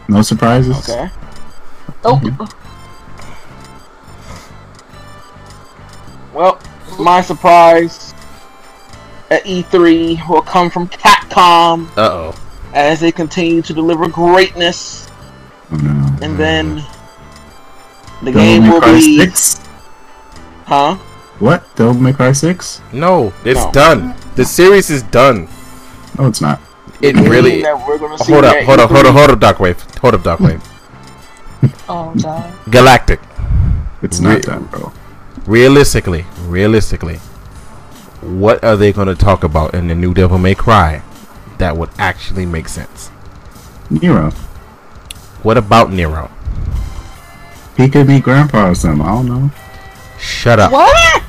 No 0.08 0.22
surprises. 0.22 0.88
Okay. 0.88 1.10
Nope. 2.04 2.22
Well, 6.32 6.60
my 6.98 7.20
surprise 7.20 8.14
at 9.30 9.44
E3 9.44 10.28
will 10.28 10.42
come 10.42 10.70
from 10.70 10.88
Capcom 10.88 11.88
Uh 11.96 12.00
oh. 12.32 12.40
as 12.74 13.00
they 13.00 13.12
continue 13.12 13.62
to 13.62 13.72
deliver 13.72 14.08
greatness, 14.08 15.08
Oh, 15.72 15.76
no. 15.76 16.16
and 16.22 16.36
then 16.38 16.76
the 18.22 18.32
Devil 18.32 18.40
game 18.40 18.62
May 18.62 18.70
will 18.70 18.80
Cry 18.80 18.92
be, 18.94 19.18
6? 19.18 19.60
huh? 20.66 20.94
What? 21.40 21.64
Devil 21.76 21.94
May 21.94 22.12
Cry 22.12 22.32
6? 22.32 22.80
No, 22.92 23.32
it's 23.44 23.64
No. 23.64 23.72
done. 23.72 24.14
The 24.36 24.44
series 24.44 24.90
is 24.90 25.02
done. 25.04 25.48
No, 26.18 26.26
it's 26.26 26.40
not. 26.40 26.60
It 27.00 27.14
really. 27.16 27.62
that 27.62 27.86
we're 27.86 27.98
gonna 27.98 28.18
see 28.18 28.32
Hold 28.32 28.44
up, 28.44 28.56
hold 28.64 28.80
up, 28.80 28.90
hold 28.90 29.06
up, 29.06 29.14
hold 29.14 29.30
up, 29.30 29.38
Darkwave. 29.38 29.98
Hold 29.98 30.14
up, 30.14 30.22
Darkwave. 30.22 30.60
Oh 31.88 32.12
god. 32.22 32.52
Galactic. 32.70 33.20
It's 34.02 34.20
Re- 34.20 34.34
not 34.34 34.42
that, 34.42 34.70
bro. 34.70 34.92
Realistically, 35.46 36.26
realistically, 36.46 37.16
what 38.20 38.62
are 38.62 38.76
they 38.76 38.92
going 38.92 39.08
to 39.08 39.14
talk 39.14 39.42
about 39.44 39.74
in 39.74 39.88
the 39.88 39.94
new 39.94 40.12
Devil 40.14 40.38
May 40.38 40.54
Cry 40.54 41.02
that 41.58 41.76
would 41.76 41.90
actually 41.98 42.46
make 42.46 42.68
sense? 42.68 43.10
Nero. 43.90 44.30
What 45.42 45.56
about 45.56 45.90
Nero? 45.92 46.30
He 47.76 47.88
could 47.88 48.06
be 48.06 48.20
grandpa 48.20 48.70
or 48.70 48.74
something. 48.74 49.00
I 49.06 49.10
don't 49.14 49.26
know. 49.26 49.50
Shut 50.18 50.58
up. 50.58 50.72
What? 50.72 51.22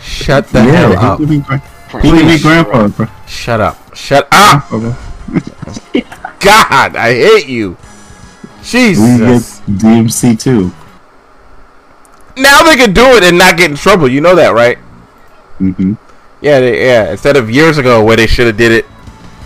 Shut 0.00 0.48
the 0.48 0.62
hell 0.62 0.90
he 0.90 0.96
up. 0.96 1.18
could 1.18 1.28
be, 1.28 1.38
gra- 1.40 1.58
he 1.58 2.00
could 2.00 2.02
be 2.02 2.22
Please. 2.22 2.42
grandpa, 2.42 2.88
bro. 2.88 3.06
Shut 3.26 3.60
up. 3.60 3.94
Shut 3.94 4.28
up. 4.32 4.70
Okay. 5.32 6.02
God, 6.40 6.96
I 6.96 7.12
hate 7.14 7.46
you. 7.48 7.76
We 8.60 8.66
get 8.66 9.28
Jesus. 9.28 9.60
DMC 9.60 10.38
too. 10.38 10.72
Now 12.36 12.62
they 12.62 12.76
can 12.76 12.92
do 12.92 13.04
it 13.16 13.24
and 13.24 13.38
not 13.38 13.56
get 13.56 13.70
in 13.70 13.76
trouble. 13.76 14.08
You 14.08 14.20
know 14.20 14.34
that, 14.36 14.54
right? 14.54 14.78
Mm-hmm. 15.58 15.94
Yeah, 16.40 16.60
they, 16.60 16.86
yeah. 16.86 17.10
Instead 17.10 17.36
of 17.36 17.50
years 17.50 17.78
ago 17.78 18.04
where 18.04 18.16
they 18.16 18.26
should 18.26 18.46
have 18.46 18.56
did 18.56 18.72
it, 18.72 18.86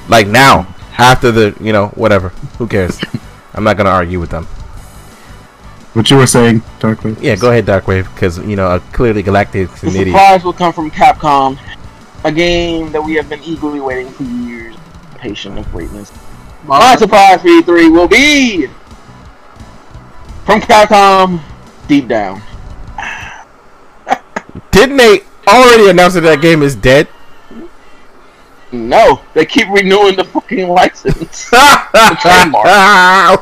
like 0.08 0.26
now 0.26 0.74
after 0.98 1.32
the, 1.32 1.56
you 1.60 1.72
know, 1.72 1.88
whatever. 1.88 2.28
Who 2.58 2.66
cares? 2.68 3.00
I'm 3.54 3.64
not 3.64 3.76
gonna 3.76 3.90
argue 3.90 4.20
with 4.20 4.30
them. 4.30 4.46
What 5.94 6.10
you 6.10 6.16
were 6.16 6.26
saying, 6.26 6.60
Darkwave? 6.80 7.22
Yeah, 7.22 7.36
go 7.36 7.50
ahead, 7.50 7.66
Darkwave, 7.66 8.12
because 8.14 8.38
you 8.38 8.56
know 8.56 8.66
uh, 8.66 8.78
clearly 8.92 9.22
Galactic's 9.22 9.80
The 9.80 9.88
an 9.88 9.94
idiot. 9.94 10.08
surprise 10.08 10.42
will 10.44 10.52
come 10.52 10.72
from 10.72 10.90
Capcom, 10.90 11.56
a 12.24 12.32
game 12.32 12.90
that 12.90 13.00
we 13.00 13.14
have 13.14 13.28
been 13.28 13.42
eagerly 13.44 13.78
waiting 13.78 14.10
for 14.12 14.24
years. 14.24 14.74
Patient 15.18 15.56
of 15.56 15.70
greatness. 15.70 16.12
My 16.64 16.96
surprise 16.96 17.42
for 17.42 17.48
E3 17.48 17.92
will 17.92 18.08
be 18.08 18.68
from 20.44 20.60
Capcom, 20.60 21.40
Deep 21.88 22.08
Down. 22.08 22.42
Didn't 24.70 24.96
they 24.96 25.20
already 25.48 25.88
announce 25.90 26.14
that 26.14 26.20
that 26.20 26.40
game 26.40 26.62
is 26.62 26.74
dead? 26.76 27.08
No, 28.72 29.20
they 29.34 29.46
keep 29.46 29.68
renewing 29.68 30.16
the 30.16 30.24
fucking 30.24 30.68
license. 30.68 31.48
trademark. 32.20 32.64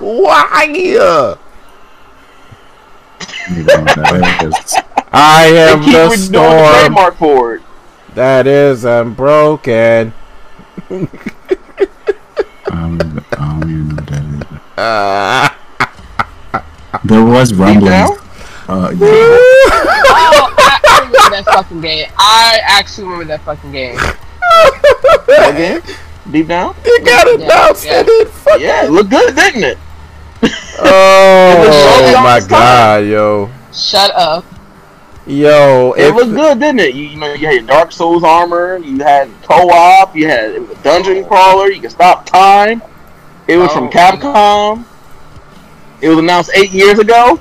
Why? 0.01 0.65
You 0.69 0.99
know 3.65 3.81
what 3.81 3.95
that 3.97 4.43
is. 4.45 4.77
I 5.13 5.51
They 5.65 5.73
am 5.73 5.81
keep 5.83 5.93
the 5.93 6.09
renewing 6.11 6.11
the 6.11 6.17
storm 6.17 6.69
trademark 6.81 7.17
for 7.17 7.55
it. 7.57 7.63
that 8.15 8.47
is 8.47 8.85
unbroken. 8.85 10.13
Um, 12.71 13.25
I 13.33 13.37
don't 13.61 13.71
even 13.71 13.89
know 13.89 13.95
what 13.97 14.07
that 14.07 14.25
is. 14.25 14.79
Uh, 14.79 15.49
There 17.05 17.25
was 17.25 17.51
Deep 17.51 17.59
rumblings. 17.61 17.89
Down? 17.91 18.11
Uh, 18.69 18.91
yeah. 18.91 19.07
Oh, 20.15 20.55
I, 20.59 20.79
I 20.85 20.99
remember 21.01 21.37
that 21.37 21.45
fucking 21.47 21.81
game. 21.81 22.07
I 22.19 22.61
actually 22.65 23.05
remember 23.05 23.25
that 23.27 23.41
fucking 23.43 23.73
game. 23.73 23.99
Again, 25.29 25.83
deep 26.31 26.49
down. 26.49 26.75
You 26.85 27.05
got 27.05 27.27
Yeah, 27.27 27.45
announced 27.47 27.85
yeah. 27.85 27.99
and 28.01 28.09
it 28.09 28.29
fucking. 28.29 28.61
Yeah, 28.63 28.85
it 28.87 28.91
looked 28.91 29.11
good, 29.11 29.35
didn't 29.35 29.65
it? 29.65 29.79
Oh 30.79 32.11
showed 32.13 32.23
my 32.23 32.37
us 32.39 32.47
time. 32.47 32.51
god, 32.51 33.05
yo, 33.07 33.51
Shut 33.73 34.11
up. 34.15 34.45
yo. 35.27 35.93
It 35.93 36.09
If 36.09 36.15
looked 36.15 36.33
good, 36.35 36.61
didn't 36.61 36.81
it? 36.81 36.95
You, 36.95 37.05
you 37.05 37.17
know, 37.17 37.33
you 37.33 37.47
had 37.47 37.67
Dark 37.67 37.93
Souls 37.93 38.23
armor, 38.25 38.79
you 38.79 38.99
had 39.03 39.29
co-op, 39.43 40.15
you 40.17 40.29
had 40.29 40.51
it 40.53 40.61
was 40.61 40.71
a 40.79 40.83
dungeon 40.83 41.25
crawler, 41.25 41.71
you 41.71 41.81
could 41.81 41.91
stop 41.91 42.27
time. 42.27 42.83
It 43.49 43.57
was 43.57 43.71
Oh, 43.73 43.75
from 43.75 43.89
Capcom. 43.91 44.85
It 46.03 46.09
was 46.09 46.19
announced 46.19 46.51
eight 46.55 46.71
years 46.73 46.99
ago. 46.99 47.41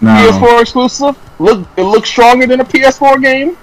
Now, 0.00 0.28
PS4 0.30 0.60
exclusive. 0.60 1.16
Look, 1.40 1.66
it 1.76 1.82
looks 1.82 2.08
stronger 2.10 2.46
than 2.46 2.60
a 2.60 2.64
PS4 2.64 3.22
game. 3.22 3.56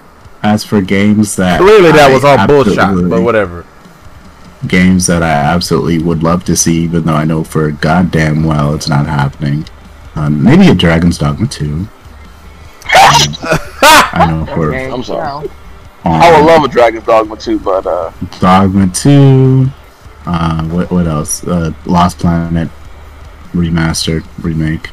as 0.43 0.63
for 0.63 0.81
games 0.81 1.35
that 1.35 1.59
clearly 1.59 1.91
that 1.91 2.09
I 2.09 2.13
was 2.13 2.23
all 2.25 2.47
bullshit, 2.47 2.77
but 3.09 3.21
whatever. 3.21 3.65
games 4.67 5.05
that 5.07 5.21
I 5.21 5.29
absolutely 5.31 5.99
would 5.99 6.23
love 6.23 6.43
to 6.45 6.55
see, 6.55 6.79
even 6.83 7.03
though 7.03 7.13
I 7.13 7.25
know 7.25 7.43
for 7.43 7.69
goddamn 7.71 8.43
well 8.43 8.73
it's 8.73 8.89
not 8.89 9.05
happening. 9.05 9.65
Um, 10.15 10.43
maybe 10.43 10.67
a 10.67 10.73
Dragon's 10.75 11.17
Dogma 11.19 11.47
2. 11.47 11.87
I 12.93 14.25
know 14.29 14.45
for 14.55 14.69
Okay, 14.73 14.89
I'm 14.91 15.03
sorry. 15.03 15.47
no. 15.47 15.51
um, 16.05 16.21
I 16.21 16.31
would 16.39 16.45
love 16.45 16.63
a 16.63 16.67
Dragon's 16.67 17.05
Dogma 17.05 17.37
2, 17.37 17.59
but 17.59 17.85
uh, 17.85 18.11
Dogma 18.39 18.87
2. 18.87 19.67
Uh, 20.25 20.63
what 20.69 20.91
what 20.91 21.07
else? 21.07 21.45
Uh, 21.47 21.71
Lost 21.85 22.19
Planet 22.19 22.69
remastered 23.53 24.23
remake 24.41 24.89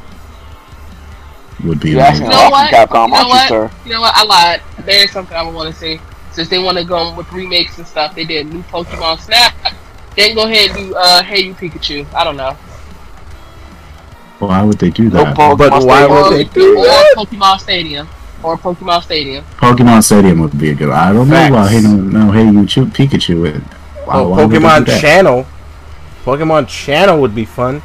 would 1.64 1.80
be 1.80 1.90
you 1.90 2.01
asking 2.01 2.26
amazing. 2.26 2.30
know 2.43 2.48
a 2.48 2.51
lot 2.51 2.70
from 2.70 2.80
what? 2.80 2.89
Capcom, 2.90 3.06
You 3.06 3.10
know 3.10 3.16
aren't 3.16 3.28
you, 3.28 3.35
what? 3.35 3.48
sir? 3.48 3.70
You 3.85 3.93
know 3.94 4.01
what? 4.01 4.14
I 4.16 4.24
lied. 4.24 4.62
There 4.85 5.05
is 5.05 5.10
something 5.12 5.36
I 5.36 5.43
want 5.43 5.72
to 5.72 5.78
say. 5.78 6.01
Since 6.32 6.48
they 6.51 6.59
want 6.59 6.78
to 6.78 6.85
go 6.85 7.14
with 7.14 7.30
remakes 7.32 7.78
and 7.78 7.86
stuff, 7.86 8.14
they 8.14 8.24
did 8.24 8.47
new 8.52 8.62
Pokemon 8.64 9.18
Snap. 9.20 9.55
Then 10.16 10.35
go 10.35 10.44
ahead 10.47 10.70
and 10.70 10.90
do 10.90 10.94
uh, 10.94 11.22
Hey 11.22 11.40
You 11.43 11.55
Pikachu. 11.55 12.06
I 12.14 12.22
don't 12.24 12.36
know. 12.36 12.56
Why 14.39 14.62
would 14.62 14.78
they 14.78 14.90
do 14.90 15.10
that? 15.10 15.36
Pokemon 15.36 15.59
But 15.59 15.72
why 15.85 16.02
Stadium. 16.05 16.10
would 16.22 16.32
they 16.32 16.44
do 16.44 16.78
or 16.78 16.85
that? 16.85 17.14
Pokemon 17.16 17.59
Stadium. 17.60 18.09
Or 18.43 18.56
Pokemon 18.56 19.02
Stadium. 19.02 19.44
Pokemon 19.56 20.05
Stadium 20.05 20.39
would 20.40 20.56
be 20.56 20.70
a 20.70 20.74
good. 20.74 20.90
I 20.90 21.12
don't 21.12 21.28
know 21.28 21.35
Facts. 21.35 21.51
about 21.51 21.70
hey 21.72 21.80
no, 21.80 21.97
no 21.97 22.30
hey 22.32 22.44
you 22.44 22.66
Chu- 22.66 22.86
Pikachu. 22.86 23.48
It. 23.56 23.62
Why, 24.05 24.14
Oh, 24.20 24.28
why 24.28 24.44
would 24.44 24.51
they 24.52 24.59
do 24.60 24.64
Pokemon? 24.64 25.01
Channel. 25.01 25.47
Pokemon 26.24 26.68
Channel 26.68 27.20
would 27.20 27.35
be 27.35 27.44
fun. 27.44 27.82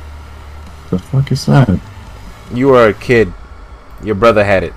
What 0.93 1.01
the 1.01 1.07
fuck 1.07 1.31
is 1.31 1.45
that? 1.47 1.79
You 2.53 2.67
were 2.67 2.89
a 2.89 2.93
kid. 2.93 3.33
Your 4.03 4.13
brother 4.13 4.43
had 4.43 4.63
it 4.63 4.73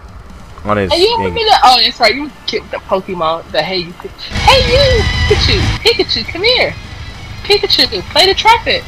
on 0.64 0.78
his. 0.78 0.90
And 0.90 1.00
you 1.00 1.08
thing. 1.08 1.18
remember 1.18 1.40
that? 1.40 1.60
Oh, 1.62 1.78
that's 1.82 2.00
right. 2.00 2.14
You 2.14 2.30
kicked 2.46 2.70
the 2.70 2.78
Pokemon. 2.78 3.50
The 3.52 3.62
Hey 3.62 3.78
You 3.78 3.92
Pikachu. 3.92 4.32
Hey 4.32 4.72
You 4.72 5.02
Pikachu. 5.28 5.60
Pikachu, 5.82 6.24
come 6.32 6.42
here. 6.42 6.74
Pikachu, 7.42 8.00
play 8.12 8.26
the 8.26 8.34
trumpet. 8.34 8.82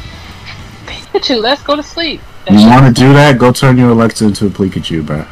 Pikachu, 0.86 1.42
let's 1.42 1.62
go 1.62 1.76
to 1.76 1.82
sleep. 1.82 2.22
That 2.46 2.54
You 2.54 2.66
want 2.66 2.96
to 2.96 2.98
do 2.98 3.12
that? 3.12 3.38
Go 3.38 3.52
turn 3.52 3.76
your 3.76 3.90
Alexa 3.90 4.24
into 4.24 4.46
a 4.46 4.50
Pikachu, 4.50 5.04
bro. 5.04 5.26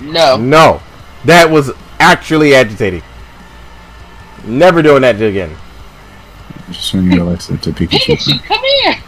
No. 0.00 0.36
No, 0.36 0.80
that 1.24 1.50
was 1.50 1.72
actually 1.98 2.54
agitating. 2.54 3.02
Never 4.44 4.80
doing 4.80 5.02
that 5.02 5.20
again. 5.20 5.56
Just 6.70 6.92
turn 6.92 7.10
your 7.10 7.22
Alexa 7.22 7.52
into 7.52 7.72
Pikachu. 7.72 8.14
Pikachu, 8.14 8.44
come 8.44 8.62
here. 8.62 9.02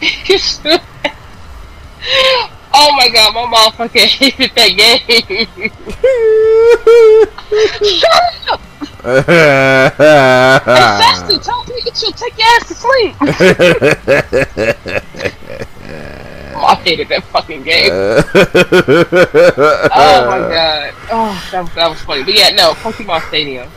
Pikachu. 0.00 0.80
oh 2.74 2.90
my 2.96 3.08
god, 3.08 3.34
my 3.34 3.44
motherfucker 3.46 4.06
hated 4.06 4.50
that 4.54 4.72
game. 4.76 5.50
Shut 8.00 8.34
up! 8.52 8.60
Hey, 9.02 11.00
Sexy, 11.00 11.36
tell 11.38 11.62
Pikachu, 11.64 12.08
take 12.16 12.36
your 12.38 12.48
ass 12.48 12.68
to 12.68 12.74
sleep. 12.74 13.14
I 16.62 16.74
hated 16.84 17.08
that 17.08 17.24
fucking 17.24 17.62
game. 17.62 17.90
Oh 17.92 18.22
my 20.26 20.38
god. 20.38 20.94
Oh, 21.10 21.48
that, 21.52 21.60
was- 21.62 21.74
that 21.74 21.88
was 21.88 22.00
funny. 22.02 22.22
But 22.24 22.34
yeah, 22.34 22.50
no, 22.50 22.72
Pokemon 22.74 23.26
Stadium. 23.28 23.68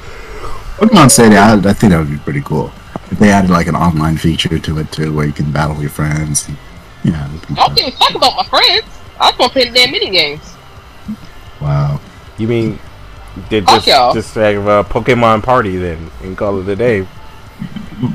Pokemon 0.78 1.10
Stadium, 1.12 1.42
I, 1.42 1.54
I 1.70 1.74
think 1.74 1.92
that 1.92 2.00
would 2.00 2.10
be 2.12 2.18
pretty 2.18 2.42
cool. 2.42 2.72
If 3.14 3.20
they 3.20 3.30
added 3.30 3.52
like 3.52 3.68
an 3.68 3.76
online 3.76 4.18
feature 4.18 4.58
to 4.58 4.80
it 4.80 4.92
too, 4.92 5.14
where 5.14 5.26
you 5.28 5.34
can 5.34 5.52
battle 5.52 5.80
your 5.80 5.92
friends. 5.92 6.48
And, 6.48 6.58
yeah. 7.04 7.30
it'd 7.34 7.44
I 7.52 7.54
don't 7.54 7.56
fun. 7.68 7.76
give 7.76 7.88
a 7.88 7.92
fuck 7.92 8.16
about 8.16 8.36
my 8.38 8.44
friends. 8.44 8.86
I 9.20 9.30
just 9.30 9.40
want 9.40 9.54
to 9.54 9.60
play 9.60 9.70
the 9.70 9.76
damn 9.76 9.92
mini 9.92 10.10
games. 10.10 10.56
Wow. 11.62 12.02
You 12.40 12.48
mean 12.48 12.80
did 13.50 13.68
just 13.68 13.86
y'all. 13.86 14.14
just 14.16 14.34
have 14.34 14.66
a 14.66 14.84
Pokemon 14.84 15.44
party 15.44 15.76
then 15.78 16.10
and 16.24 16.36
call 16.36 16.60
it 16.60 16.68
a 16.68 16.76
day? 16.76 17.08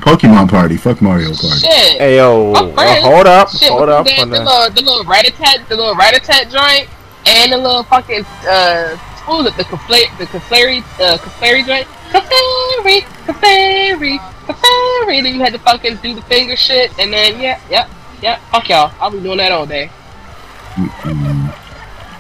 Pokemon 0.01 0.51
Party. 0.51 0.77
Fuck 0.77 1.01
Mario 1.01 1.29
Party. 1.29 1.61
Shit. 1.61 1.99
Hey 1.99 2.17
yo, 2.17 2.53
Fuck 2.55 2.77
uh, 2.77 3.01
hold 3.03 3.27
up, 3.27 3.49
Shit, 3.51 3.71
hold 3.71 3.89
up. 3.89 4.05
the, 4.05 4.17
the, 4.17 4.25
the- 4.27 4.43
little, 4.43 4.71
the 4.71 4.83
little 4.83 5.05
rat-a-tat, 5.05 5.69
the 5.69 5.77
little 5.77 5.95
rat-a-tat 5.95 6.51
joint, 6.51 6.91
and 7.27 7.53
the 7.53 7.57
little 7.57 7.85
fucking, 7.85 8.25
uh, 8.49 8.97
what 9.27 9.45
was 9.45 9.47
it, 9.47 9.57
the 9.57 9.65
Clefairy, 9.65 10.19
the 10.19 10.27
Clefairy, 10.27 10.83
uh, 11.01 11.17
Clefairy 11.19 11.65
joint? 11.65 11.87
Clefairy, 12.11 13.01
Clefairy, 13.27 14.19
Clefairy, 14.47 15.23
then 15.23 15.35
you 15.35 15.41
had 15.41 15.53
to 15.53 15.59
fucking 15.59 15.97
do 15.97 16.15
the 16.15 16.23
finger 16.23 16.57
shit, 16.57 16.97
and 16.99 17.13
then, 17.13 17.41
yeah, 17.41 17.61
yeah, 17.71 17.89
yeah, 18.23 18.39
fuck 18.51 18.69
y'all, 18.69 18.93
I'll 19.01 19.11
be 19.11 19.21
doing 19.21 19.39
that 19.39 19.53
all 19.53 19.67
day. 19.67 19.91
Mm-mm. 20.75 21.55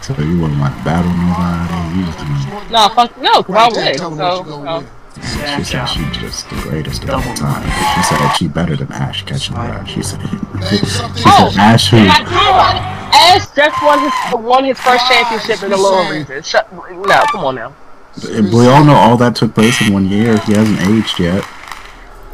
So 0.02 0.14
you 0.22 0.40
wouldn't 0.40 0.60
want 0.60 0.76
to 0.78 0.84
battle 0.84 1.12
nobody. 1.12 1.98
You 1.98 2.04
just, 2.06 2.70
Nah, 2.70 2.88
fuck, 2.88 3.16
no, 3.20 3.42
cause 3.42 3.56
I 3.56 3.64
Right 3.64 3.74
there, 3.74 4.08
would, 4.10 4.16
so, 4.18 4.44
so. 4.44 4.44
gonna 4.44 4.86
she 5.58 5.64
said 5.64 5.86
she's 5.86 6.16
just 6.18 6.48
the 6.48 6.56
greatest 6.62 7.02
of 7.04 7.10
all 7.10 7.34
time. 7.34 7.62
She 7.64 8.02
said 8.04 8.18
that 8.18 8.36
she 8.38 8.46
better 8.46 8.76
than 8.76 8.92
Ash 8.92 9.24
catching 9.24 9.56
her. 9.56 9.84
She 9.86 10.02
said, 10.02 10.20
she 10.22 10.36
Name 10.36 10.84
something 10.84 11.22
Oh. 11.26 11.44
else. 11.44 11.56
Ash 11.58 11.90
who? 11.90 11.96
Ash 11.98 13.46
just 13.56 13.82
won 13.82 13.98
his 13.98 14.12
won 14.34 14.64
his 14.64 14.78
first 14.78 15.08
championship 15.08 15.62
in 15.64 15.70
the 15.70 15.76
Alola 15.76 16.10
region. 16.10 16.42
Shut, 16.42 16.72
no, 16.72 17.24
come 17.32 17.44
on 17.44 17.54
now. 17.56 17.74
We 18.24 18.66
all 18.66 18.84
know 18.84 18.94
all 18.94 19.16
that 19.18 19.36
took 19.36 19.54
place 19.54 19.80
in 19.86 19.92
one 19.92 20.08
year. 20.08 20.38
He 20.40 20.52
hasn't 20.54 20.80
aged 20.82 21.18
yet. 21.18 21.44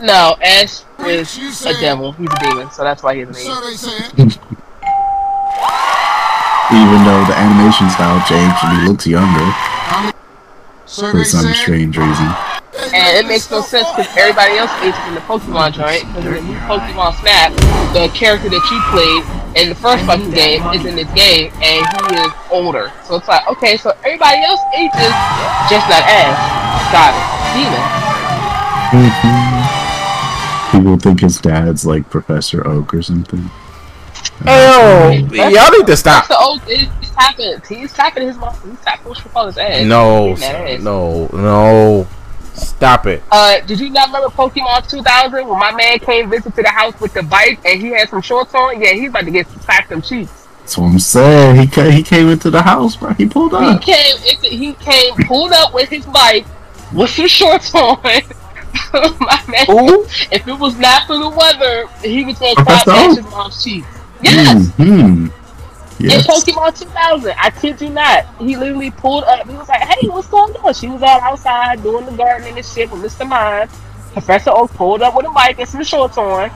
No, 0.00 0.36
Ash 0.42 0.82
is 1.00 1.64
a 1.66 1.72
devil. 1.80 2.12
He's 2.12 2.28
a 2.30 2.36
demon, 2.40 2.70
so 2.70 2.82
that's 2.84 3.02
why 3.02 3.14
he 3.14 3.20
has 3.20 3.28
an 3.28 3.34
So 3.34 3.52
age. 3.52 3.64
they 3.64 3.76
saying. 3.76 4.32
Even 6.72 7.04
though 7.04 7.24
the 7.28 7.34
animation 7.36 7.88
style 7.90 8.18
changed 8.26 8.56
and 8.64 8.80
he 8.82 8.88
looks 8.88 9.06
younger 9.06 9.54
So 10.86 11.10
for 11.10 11.18
they 11.18 11.24
some 11.24 11.42
saying. 11.42 11.54
strange 11.54 11.96
reason. 11.98 12.34
And 12.74 13.16
it 13.18 13.26
makes 13.26 13.50
no 13.50 13.60
sense 13.60 13.86
because 13.94 14.10
everybody 14.16 14.56
else 14.58 14.70
ages 14.82 14.98
in 15.08 15.14
the 15.14 15.20
Pokemon 15.22 15.72
joint. 15.74 16.06
Because 16.08 16.26
in 16.26 16.34
the 16.34 16.40
new 16.42 16.58
Pokemon 16.66 17.14
Snap, 17.20 17.52
the 17.94 18.08
character 18.14 18.48
that 18.50 18.64
you 18.70 18.78
played 18.90 19.22
in 19.62 19.68
the 19.70 19.74
first 19.78 20.04
fucking 20.04 20.30
game 20.32 20.62
is 20.74 20.84
in 20.84 20.96
this 20.96 21.10
game, 21.14 21.52
and 21.62 21.86
he 21.86 22.16
is 22.18 22.32
older. 22.50 22.90
So 23.04 23.14
it's 23.16 23.28
like, 23.28 23.46
okay, 23.48 23.76
so 23.76 23.90
everybody 24.04 24.42
else 24.42 24.60
ages, 24.74 25.14
just 25.70 25.86
not 25.86 26.02
Ash. 26.02 26.34
Got 26.90 27.14
it. 27.14 27.22
Demon. 27.54 27.82
Mm-hmm. 28.94 30.76
People 30.78 30.96
think 30.98 31.20
his 31.20 31.38
dad's 31.38 31.86
like 31.86 32.10
Professor 32.10 32.66
Oak 32.66 32.92
or 32.94 33.02
something. 33.02 33.48
Oh, 34.46 35.10
hey 35.10 35.20
yo, 35.20 35.48
y'all 35.48 35.70
need 35.70 35.80
to 35.80 35.84
That's 35.86 36.00
stop. 36.00 36.26
the 36.26 36.36
old. 36.36 36.60
He's 36.62 36.88
tapping. 37.12 37.60
He's 37.68 37.92
tapping 37.92 38.26
his 38.26 38.36
mom. 38.36 38.54
He's 38.68 38.80
tapping 38.80 39.08
what 39.08 39.24
you 39.24 39.30
call 39.30 39.46
his 39.46 39.58
ass. 39.58 39.84
No, 39.86 40.30
He's 40.30 40.40
getting 40.40 40.64
that 40.64 40.70
ass. 40.74 40.82
no, 40.82 41.26
no. 41.32 42.06
Stop 42.54 43.06
it. 43.06 43.22
Uh, 43.30 43.60
did 43.60 43.80
you 43.80 43.90
not 43.90 44.08
remember 44.08 44.28
Pokemon 44.28 44.88
2000 44.88 45.48
when 45.48 45.58
my 45.58 45.72
man 45.72 45.98
came 45.98 46.30
visit 46.30 46.54
to 46.54 46.62
the 46.62 46.68
house 46.68 46.98
with 47.00 47.12
the 47.12 47.22
bike 47.22 47.58
and 47.64 47.80
he 47.80 47.88
had 47.90 48.08
some 48.08 48.22
shorts 48.22 48.54
on? 48.54 48.80
Yeah, 48.80 48.92
he's 48.92 49.10
about 49.10 49.24
to 49.24 49.30
get 49.30 49.48
slapped 49.48 49.88
them 49.88 50.02
cheeks. 50.02 50.46
That's 50.60 50.78
what 50.78 50.86
I'm 50.86 50.98
saying. 50.98 51.56
He 51.60 51.66
ca- 51.66 51.90
he 51.90 52.02
came 52.02 52.28
into 52.28 52.50
the 52.50 52.62
house, 52.62 52.96
bro. 52.96 53.12
He 53.14 53.26
pulled 53.26 53.52
up. 53.54 53.62
He 53.62 53.68
up. 53.68 53.82
came. 53.82 54.16
He 54.42 54.72
came 54.74 55.14
pulled 55.26 55.52
up 55.52 55.74
with 55.74 55.88
his 55.88 56.06
bike 56.06 56.46
with 56.92 57.10
some 57.10 57.26
shorts 57.26 57.74
on. 57.74 58.00
my 58.92 59.42
man, 59.48 59.66
Who? 59.66 60.04
if 60.30 60.46
it 60.48 60.58
was 60.58 60.78
not 60.78 61.06
for 61.06 61.18
the 61.18 61.28
weather, 61.28 61.86
he 62.02 62.24
was 62.24 62.38
gonna 62.38 62.54
Professor 62.54 62.90
clap 62.90 63.18
Oak? 63.18 63.30
Mom's 63.30 63.62
cheeks. 63.64 63.86
Yes. 64.22 64.70
Hmm. 65.98 66.04
In 66.04 66.10
Yes. 66.10 66.26
Pokemon 66.26 66.78
2000, 66.78 67.34
I 67.38 67.50
kid 67.50 67.80
you 67.80 67.90
not, 67.90 68.26
he 68.38 68.56
literally 68.56 68.90
pulled 68.90 69.24
up. 69.24 69.48
He 69.48 69.54
was 69.54 69.68
like, 69.68 69.82
"Hey, 69.82 70.08
what's 70.08 70.26
going 70.28 70.54
on?" 70.56 70.74
She 70.74 70.88
was 70.88 71.02
all 71.02 71.20
outside 71.20 71.82
doing 71.82 72.04
the 72.06 72.12
gardening 72.12 72.56
and 72.56 72.66
shit 72.66 72.90
with 72.90 73.00
Mr. 73.02 73.26
Mime. 73.28 73.68
Professor 74.12 74.50
Oak 74.50 74.72
pulled 74.74 75.02
up 75.02 75.14
with 75.16 75.26
a 75.26 75.30
bike 75.30 75.58
and 75.58 75.68
some 75.68 75.82
shorts 75.84 76.18
on, 76.18 76.50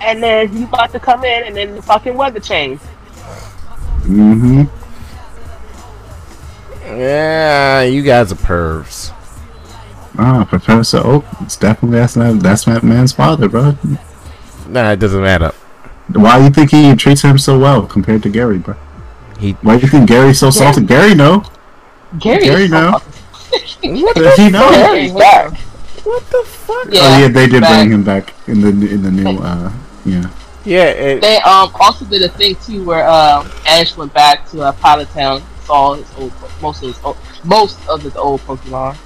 and 0.00 0.22
then 0.22 0.48
he 0.48 0.64
about 0.64 0.92
to 0.92 1.00
come 1.00 1.24
in, 1.24 1.44
and 1.44 1.56
then 1.56 1.74
the 1.76 1.82
fucking 1.82 2.14
weather 2.16 2.40
changed. 2.40 2.82
Mm-hmm. 4.02 4.62
Yeah, 6.84 7.82
you 7.82 8.02
guys 8.02 8.30
are 8.30 8.36
pervs. 8.36 9.12
Ah, 10.18 10.44
Professor 10.48 10.98
Oak. 11.04 11.24
It's 11.40 11.56
definitely 11.56 11.98
that's 11.98 12.16
not 12.16 12.38
that's 12.40 12.64
that 12.64 12.82
man's 12.82 13.12
father, 13.12 13.48
bro. 13.48 13.76
Nah, 14.68 14.92
it 14.92 15.00
doesn't 15.00 15.24
add 15.24 15.42
up. 16.08 16.38
do 16.38 16.44
you 16.44 16.50
think 16.50 16.70
he 16.70 16.94
treats 16.96 17.22
him 17.22 17.38
so 17.38 17.58
well 17.58 17.86
compared 17.86 18.22
to 18.24 18.28
Gary, 18.28 18.58
bro? 18.58 18.74
He- 19.38 19.52
Why 19.62 19.76
do 19.76 19.82
you 19.82 19.88
think 19.88 20.08
Gary's 20.08 20.38
so 20.38 20.50
salty? 20.50 20.82
Gary, 20.84 21.14
no. 21.14 21.44
Gary, 22.18 22.44
Gary 22.44 22.62
is 22.64 22.70
so 22.70 22.90
know. 22.92 22.98
fucking- 22.98 24.06
Does 24.14 24.36
he 24.36 24.48
know? 24.50 24.70
Gary's 24.70 25.12
back. 25.12 25.52
What 26.04 26.22
the 26.30 26.42
fuck? 26.46 26.86
Yeah, 26.90 27.00
oh 27.02 27.18
yeah, 27.18 27.28
they 27.28 27.46
did 27.48 27.60
back. 27.62 27.80
bring 27.82 27.92
him 27.92 28.04
back 28.04 28.32
in 28.46 28.60
the 28.60 28.68
in 28.68 29.02
the 29.02 29.10
new. 29.10 29.38
uh 29.40 29.72
Yeah. 30.04 30.30
Yeah, 30.64 30.84
it, 30.84 31.20
They 31.20 31.36
um 31.38 31.70
also 31.80 32.04
did 32.04 32.22
a 32.22 32.28
thing 32.28 32.54
too 32.64 32.84
where 32.84 33.08
um 33.08 33.50
Ash 33.66 33.96
went 33.96 34.14
back 34.14 34.48
to 34.50 34.62
uh, 34.62 34.72
Pallet 34.72 35.08
Town, 35.10 35.42
saw 35.64 35.94
his 35.94 36.06
old 36.16 36.32
most 36.62 36.82
of 36.82 36.88
his 36.94 37.00
old, 37.04 37.16
most 37.44 37.76
of 37.88 38.02
his 38.02 38.16
old 38.16 38.40
Pokemon. 38.42 38.96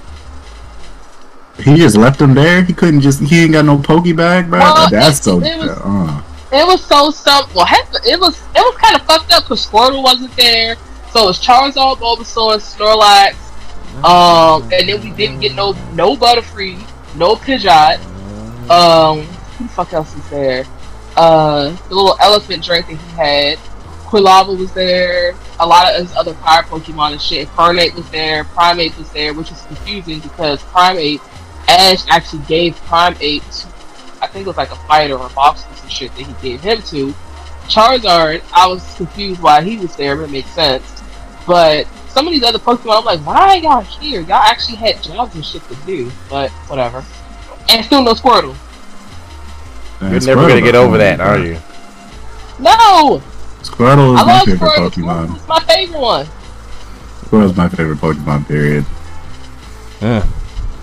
He 1.57 1.75
just 1.75 1.97
left 1.97 2.21
him 2.21 2.33
there. 2.33 2.63
He 2.63 2.73
couldn't 2.73 3.01
just. 3.01 3.19
He 3.19 3.43
ain't 3.43 3.51
got 3.53 3.65
no 3.65 3.77
Pokebag, 3.77 4.49
bro. 4.49 4.59
Well, 4.59 4.89
That's 4.89 5.19
it- 5.19 5.23
so. 5.23 5.41
it 5.41 5.57
was- 5.57 5.69
uh, 5.71 6.21
It 6.53 6.67
was 6.67 6.83
so 6.83 7.11
some 7.11 7.45
well 7.55 7.65
it 8.05 8.19
was 8.19 8.37
it 8.55 8.59
was 8.59 8.75
kind 8.77 8.95
of 8.95 9.03
fucked 9.03 9.31
up 9.31 9.43
because 9.43 9.65
Squirtle 9.65 10.03
wasn't 10.03 10.35
there, 10.35 10.75
so 11.11 11.23
it 11.23 11.27
was 11.27 11.39
Charizard, 11.39 11.97
Bulbasaur, 11.97 12.57
Snorlax. 12.59 13.35
Um, 14.03 14.63
and 14.63 14.89
then 14.89 15.01
we 15.01 15.11
didn't 15.11 15.39
get 15.39 15.55
no 15.55 15.71
no 15.93 16.15
Butterfree, 16.17 16.77
no 17.15 17.35
Pidgeot. 17.35 17.99
Um, 18.69 19.21
who 19.21 19.63
the 19.63 19.69
fuck 19.69 19.93
else 19.93 20.13
was 20.13 20.29
there? 20.29 20.65
Uh, 21.15 21.69
the 21.87 21.95
little 21.95 22.17
elephant 22.19 22.63
drink 22.63 22.87
that 22.87 22.97
he 22.97 23.11
had. 23.15 23.57
Quilava 24.07 24.57
was 24.57 24.73
there. 24.73 25.33
A 25.61 25.65
lot 25.65 25.89
of 25.89 26.01
his 26.01 26.13
other 26.17 26.33
fire 26.33 26.63
Pokemon 26.63 27.13
and 27.13 27.21
shit. 27.21 27.47
Infernape 27.47 27.95
was 27.95 28.09
there. 28.09 28.43
Primeape 28.43 28.97
was 28.97 29.09
there, 29.13 29.33
which 29.33 29.51
is 29.51 29.61
confusing 29.61 30.19
because 30.19 30.61
Primeape, 30.63 31.21
Ash 31.69 32.05
actually 32.09 32.43
gave 32.43 32.75
Primeape 32.81 33.71
I 34.21 34.27
think 34.27 34.45
it 34.45 34.47
was 34.47 34.57
like 34.57 34.71
a 34.71 34.75
fighter 34.75 35.17
or 35.17 35.25
a 35.25 35.29
boxer 35.31 35.67
shit 35.91 36.15
that 36.15 36.25
he 36.25 36.33
gave 36.41 36.61
him 36.61 36.81
to. 36.83 37.13
Charizard, 37.67 38.41
I 38.53 38.67
was 38.67 38.95
confused 38.95 39.41
why 39.41 39.61
he 39.61 39.77
was 39.77 39.95
there, 39.95 40.15
but 40.15 40.23
it 40.23 40.31
makes 40.31 40.49
sense. 40.49 41.01
But 41.45 41.87
some 42.09 42.27
of 42.27 42.33
these 42.33 42.43
other 42.43 42.59
Pokemon, 42.59 42.99
I'm 42.99 43.05
like, 43.05 43.19
why 43.21 43.55
y'all 43.55 43.81
here? 43.81 44.21
Y'all 44.21 44.33
actually 44.33 44.75
had 44.75 45.01
jobs 45.01 45.35
and 45.35 45.45
shit 45.45 45.63
to 45.69 45.75
do, 45.85 46.11
but 46.29 46.49
whatever. 46.67 47.03
And 47.69 47.85
still 47.85 48.03
no 48.03 48.13
Squirtle. 48.13 48.55
you're 50.01 50.09
that's 50.11 50.25
never 50.25 50.47
gonna 50.47 50.61
get 50.61 50.75
over 50.75 50.97
that, 50.97 51.21
are 51.21 51.39
you? 51.39 51.53
No! 52.59 53.21
Squirtle 53.61 54.17
I 54.17 54.21
is 54.21 54.27
my 54.27 54.45
favorite 54.45 54.71
Squirtle. 54.71 54.89
Pokemon. 54.89 55.35
It's 55.35 55.47
my 55.47 55.59
favorite 55.61 55.99
one. 55.99 56.25
Squirtle's 57.25 57.55
my 57.55 57.69
favorite 57.69 57.99
Pokemon. 57.99 58.47
Period. 58.47 58.85
Yeah. 60.01 60.27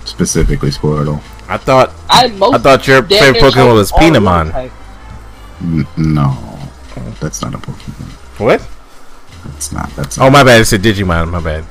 Specifically 0.05 0.70
Squirtle. 0.70 1.22
I 1.48 1.56
thought 1.56 1.93
I 2.09 2.28
most 2.28 2.55
I 2.55 2.59
thought 2.59 2.86
your 2.86 3.02
favorite 3.02 3.43
Pokemon 3.43 3.74
was 3.74 3.90
chose 3.90 4.01
no, 5.97 6.36
that's 7.20 7.43
not 7.43 7.55
a 7.55 7.59
Pokemon. 7.59 8.09
What? 8.40 8.66
That's 9.44 9.72
not. 9.72 9.90
That's 9.97 10.18
Oh 10.18 10.30
my 10.30 10.43
bad, 10.44 10.60
it 10.62 10.66
said 10.66 10.82
Digimon. 10.82 11.30
My 11.30 11.40
bad, 11.40 11.64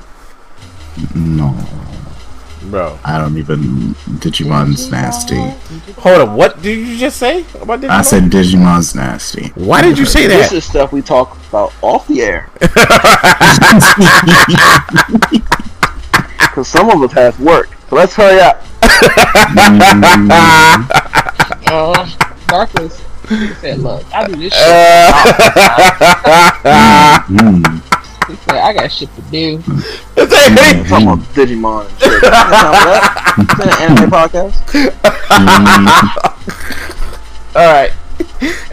no. 1.15 1.55
bro. 2.69 2.97
I 3.03 3.17
don't 3.19 3.37
even. 3.37 3.93
Digimon's 4.19 4.89
nasty. 4.91 5.35
Hold 6.01 6.21
up, 6.21 6.29
what 6.37 6.61
did 6.61 6.77
you 6.87 6.97
just 6.97 7.17
say 7.17 7.45
about 7.61 7.81
Digimon? 7.81 7.89
I 7.89 8.01
said 8.01 8.23
Digimon's 8.31 8.95
nasty. 8.95 9.49
Why 9.55 9.81
did 9.81 9.97
you 9.97 10.05
say 10.05 10.27
that? 10.27 10.49
This 10.49 10.53
is 10.53 10.65
stuff 10.65 10.91
we 10.91 11.01
talk 11.01 11.37
about 11.49 11.73
off 11.81 12.07
the 12.07 12.21
air. 12.21 12.49
Because 16.39 16.67
some 16.69 16.89
of 16.89 17.01
us 17.03 17.11
have 17.13 17.39
work. 17.39 17.69
So 17.89 17.95
let's 17.97 18.15
hurry 18.15 18.39
up. 18.41 18.63
Mm, 18.81 20.87
Uh, 21.67 22.09
Darkness 22.47 23.01
he 23.29 23.53
said, 23.55 23.79
look, 23.79 24.03
I 24.13 24.27
do 24.27 24.35
this 24.35 24.53
shit. 24.53 24.63
mm, 27.27 27.81
He 28.27 28.35
said, 28.35 28.55
I 28.57 28.73
got 28.73 28.91
shit 28.91 29.13
to 29.15 29.21
do. 29.23 29.57
We're 30.15 30.27
talking 30.27 30.53
about 31.07 31.19
Digimon 31.33 31.87
and 31.89 31.99
shit. 31.99 32.21
That's 32.21 32.51
not 32.51 32.73
that. 32.85 33.03
An 33.61 33.69
anime 33.91 34.09
podcast. 34.17 34.55
mm. 35.29 35.87
All 37.55 37.73
right. 37.73 37.91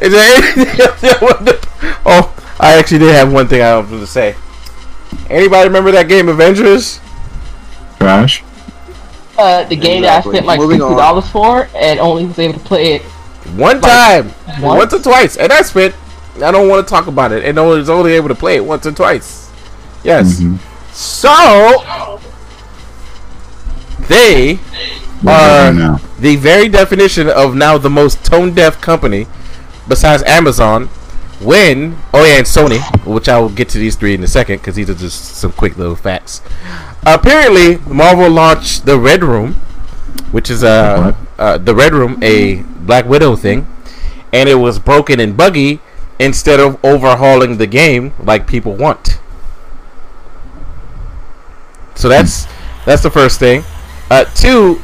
Is 0.00 0.12
there 0.12 0.36
anything 0.36 0.80
else 0.80 1.02
you 1.02 1.12
want 1.22 1.46
to? 1.46 1.58
Oh, 2.06 2.34
I 2.60 2.74
actually 2.78 2.98
did 2.98 3.14
have 3.14 3.32
one 3.32 3.48
thing 3.48 3.62
I 3.62 3.76
was 3.78 3.88
going 3.88 4.00
to 4.00 4.06
say. 4.06 4.34
Anybody 5.30 5.68
remember 5.68 5.90
that 5.92 6.08
game 6.08 6.28
Avengers? 6.28 7.00
Trash. 7.98 8.42
Uh, 9.38 9.64
the 9.64 9.76
game 9.76 10.02
that 10.02 10.24
I 10.24 10.28
spent 10.30 10.46
like 10.46 10.60
Moving 10.60 10.78
sixty 10.78 10.92
on. 10.92 10.96
dollars 10.98 11.28
for, 11.30 11.68
and 11.74 11.98
only 11.98 12.24
was 12.26 12.38
able 12.38 12.54
to 12.54 12.60
play 12.60 12.94
it. 12.94 13.02
One 13.56 13.80
time, 13.80 14.32
once? 14.60 14.92
once 14.92 14.94
or 14.94 14.98
twice, 15.02 15.36
and 15.36 15.52
I 15.52 15.62
spent. 15.62 15.94
I 16.42 16.50
don't 16.50 16.68
want 16.68 16.86
to 16.86 16.90
talk 16.90 17.06
about 17.06 17.30
it, 17.32 17.44
and 17.44 17.58
I 17.58 17.62
was 17.62 17.88
only 17.88 18.12
able 18.14 18.28
to 18.28 18.34
play 18.34 18.56
it 18.56 18.64
once 18.64 18.86
or 18.86 18.92
twice. 18.92 19.50
Yes. 20.02 20.40
Mhm. 20.40 20.58
So 20.92 22.18
they 24.08 24.54
What 25.22 25.70
do 25.72 25.76
we 25.78 25.82
know? 25.82 26.00
the 26.18 26.36
very 26.36 26.68
definition 26.68 27.28
of 27.28 27.54
now 27.54 27.78
the 27.78 27.90
most 27.90 28.24
tone 28.24 28.52
deaf 28.54 28.80
company 28.80 29.26
besides 29.88 30.22
Amazon. 30.24 30.88
When 31.40 31.96
oh 32.14 32.24
yeah, 32.24 32.38
and 32.38 32.46
Sony, 32.46 32.80
which 33.04 33.28
I 33.28 33.38
will 33.38 33.48
get 33.50 33.68
to 33.70 33.78
these 33.78 33.96
three 33.96 34.14
in 34.14 34.22
a 34.22 34.28
second 34.28 34.58
because 34.58 34.76
these 34.76 34.88
are 34.88 34.94
just 34.94 35.34
some 35.36 35.52
quick 35.52 35.76
little 35.76 35.96
facts. 35.96 36.40
Apparently, 37.04 37.78
Marvel 37.86 38.30
launched 38.30 38.86
the 38.86 38.98
Red 38.98 39.22
Room, 39.22 39.56
which 40.30 40.50
is 40.50 40.64
uh, 40.64 41.14
uh 41.38 41.58
the 41.58 41.74
Red 41.74 41.92
Room, 41.92 42.18
a 42.22 42.62
Black 42.62 43.06
Widow 43.06 43.36
thing, 43.36 43.66
and 44.32 44.48
it 44.48 44.56
was 44.56 44.78
broken 44.78 45.20
and 45.20 45.36
buggy 45.36 45.80
instead 46.18 46.60
of 46.60 46.82
overhauling 46.84 47.56
the 47.56 47.66
game 47.66 48.12
like 48.18 48.46
people 48.46 48.74
want. 48.74 49.18
So 51.94 52.08
that's 52.08 52.46
that's 52.84 53.02
the 53.02 53.10
first 53.10 53.38
thing. 53.38 53.64
Uh, 54.10 54.24
two, 54.34 54.80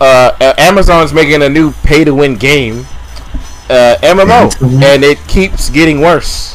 uh, 0.00 0.54
Amazon's 0.58 1.12
making 1.12 1.42
a 1.42 1.48
new 1.48 1.72
pay-to-win 1.82 2.36
game, 2.36 2.86
uh, 3.68 3.96
MMO, 4.02 4.52
and 4.62 5.02
it 5.02 5.18
keeps 5.26 5.70
getting 5.70 6.00
worse. 6.00 6.54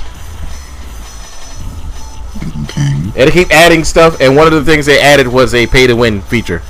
Okay. 2.64 2.82
And 2.82 3.14
they 3.14 3.32
keep 3.32 3.52
adding 3.52 3.84
stuff, 3.84 4.22
and 4.22 4.36
one 4.36 4.48
of 4.48 4.54
the 4.54 4.64
things 4.64 4.86
they 4.86 5.02
added 5.02 5.28
was 5.28 5.54
a 5.54 5.68
pay-to-win 5.68 6.22
feature. 6.22 6.62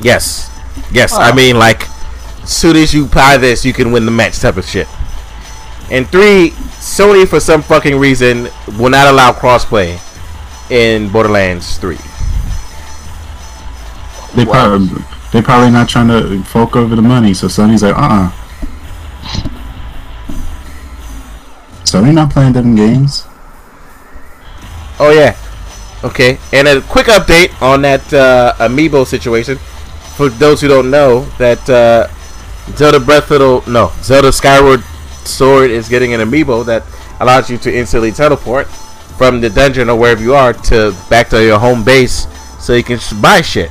Yes, 0.00 0.50
yes. 0.92 1.12
I 1.14 1.30
Oh. 1.30 1.34
mean, 1.34 1.58
like, 1.58 1.86
soon 2.44 2.76
as 2.76 2.94
you 2.94 3.06
buy 3.06 3.36
this, 3.36 3.64
you 3.64 3.72
can 3.72 3.92
win 3.92 4.04
the 4.04 4.10
match 4.12 4.38
type 4.40 4.56
of 4.56 4.64
shit. 4.66 4.86
And 5.90 6.08
three, 6.08 6.50
Sony 6.78 7.26
for 7.26 7.40
some 7.40 7.62
fucking 7.62 7.98
reason 7.98 8.48
will 8.78 8.90
not 8.90 9.06
allow 9.08 9.32
crossplay 9.32 9.98
in 10.70 11.08
Borderlands 11.08 11.78
Three. 11.78 11.98
They 14.34 14.44
probably 14.44 15.02
they're 15.32 15.42
probably 15.42 15.70
not 15.70 15.88
trying 15.88 16.08
to 16.08 16.42
fork 16.44 16.76
over 16.76 16.94
the 16.94 17.02
money, 17.02 17.34
so 17.34 17.46
Sony's 17.48 17.82
like, 17.82 17.96
uh 17.96 18.00
uh 18.00 18.30
Sony 21.84 22.12
not 22.12 22.30
playing 22.30 22.52
them 22.52 22.74
games. 22.76 23.24
Oh 25.00 25.10
yeah. 25.10 25.36
Okay. 26.04 26.38
And 26.52 26.68
a 26.68 26.80
quick 26.82 27.06
update 27.06 27.60
on 27.62 27.82
that 27.82 28.12
uh, 28.12 28.54
amiibo 28.58 29.06
situation. 29.06 29.58
For 30.18 30.28
those 30.28 30.60
who 30.60 30.66
don't 30.66 30.90
know, 30.90 31.20
that 31.38 31.70
uh, 31.70 32.08
Zelda 32.76 32.98
Breath 32.98 33.30
of 33.30 33.38
the 33.64 33.70
no 33.70 33.92
Zelda 34.02 34.32
Skyward 34.32 34.82
Sword 35.24 35.70
is 35.70 35.88
getting 35.88 36.12
an 36.12 36.18
amiibo 36.18 36.66
that 36.66 36.82
allows 37.20 37.48
you 37.48 37.56
to 37.58 37.72
instantly 37.72 38.10
teleport 38.10 38.66
from 39.16 39.40
the 39.40 39.48
dungeon 39.48 39.88
or 39.88 39.96
wherever 39.96 40.20
you 40.20 40.34
are 40.34 40.52
to 40.52 40.92
back 41.08 41.28
to 41.28 41.44
your 41.44 41.60
home 41.60 41.84
base, 41.84 42.26
so 42.58 42.74
you 42.74 42.82
can 42.82 42.98
buy 43.22 43.42
shit. 43.42 43.70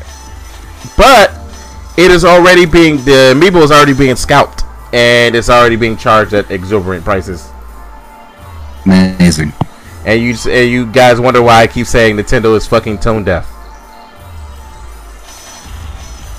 But 0.96 1.38
it 1.98 2.12
is 2.12 2.24
already 2.24 2.66
being 2.66 2.96
the 3.04 3.36
amiibo 3.36 3.62
is 3.62 3.70
already 3.70 3.94
being 3.94 4.16
scalped 4.16 4.64
and 4.94 5.36
it's 5.36 5.50
already 5.50 5.76
being 5.76 5.98
charged 5.98 6.34
at 6.34 6.50
exorbitant 6.50 7.04
prices. 7.04 7.52
Amazing. 8.86 9.52
And 10.06 10.22
you 10.22 10.34
and 10.50 10.72
you 10.72 10.86
guys 10.86 11.20
wonder 11.20 11.42
why 11.42 11.64
I 11.64 11.68
keep 11.68 11.88
saying 11.88 12.16
Nintendo 12.16 12.56
is 12.56 12.66
fucking 12.66 13.00
tone 13.00 13.26
deaf. 13.26 13.57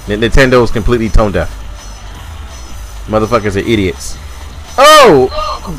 Nintendo 0.09 0.63
is 0.65 0.71
completely 0.71 1.09
tone 1.09 1.33
deaf. 1.33 1.51
Motherfuckers 3.07 3.57
are 3.57 3.67
idiots. 3.67 4.17
Oh, 4.77 5.29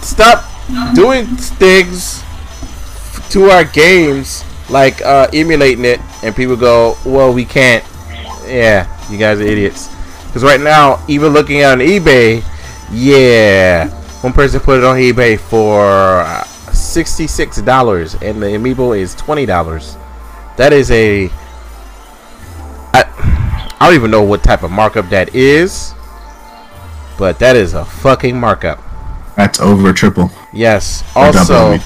stop 0.02 0.46
doing 0.94 1.26
things 1.26 2.24
to 3.32 3.46
our 3.46 3.64
games 3.64 4.44
like 4.70 5.02
uh, 5.02 5.28
emulating 5.34 5.86
it, 5.86 6.00
and 6.24 6.36
people 6.36 6.56
go, 6.56 6.96
"Well, 7.06 7.34
we 7.34 7.46
can't." 7.46 7.84
Yeah, 8.46 8.88
you 9.12 9.18
guys 9.18 9.40
are 9.40 9.44
idiots. 9.44 9.90
Because 10.26 10.44
right 10.44 10.62
now, 10.62 11.04
even 11.08 11.34
looking 11.34 11.64
on 11.64 11.80
eBay, 11.80 12.44
yeah, 12.92 13.90
one 14.22 14.34
person 14.34 14.60
put 14.60 14.80
it 14.80 14.84
on 14.84 14.98
eBay 14.98 15.40
for 15.40 16.22
uh, 16.22 16.44
sixty-six 16.44 17.62
dollars, 17.62 18.16
and 18.16 18.42
the 18.42 18.48
amiibo 18.48 18.98
is 18.98 19.16
twenty 19.16 19.46
dollars. 19.46 19.98
That 20.58 20.74
is 20.74 20.92
a 20.92 21.30
I, 22.94 23.06
I 23.80 23.86
don't 23.88 23.96
even 23.96 24.12
know 24.12 24.24
what 24.24 24.44
type 24.44 24.64
of 24.64 24.72
markup 24.72 25.10
that 25.10 25.34
is, 25.36 25.94
but 27.18 27.40
that 27.40 27.56
is 27.56 27.74
a 27.74 27.86
fucking 27.86 28.38
markup. 28.40 28.84
That's 29.36 29.60
over 29.62 29.94
triple. 29.94 30.32
Yes. 30.52 31.02
Or 31.16 31.32
double, 31.32 31.56
I 31.56 31.72
Also, 31.74 31.78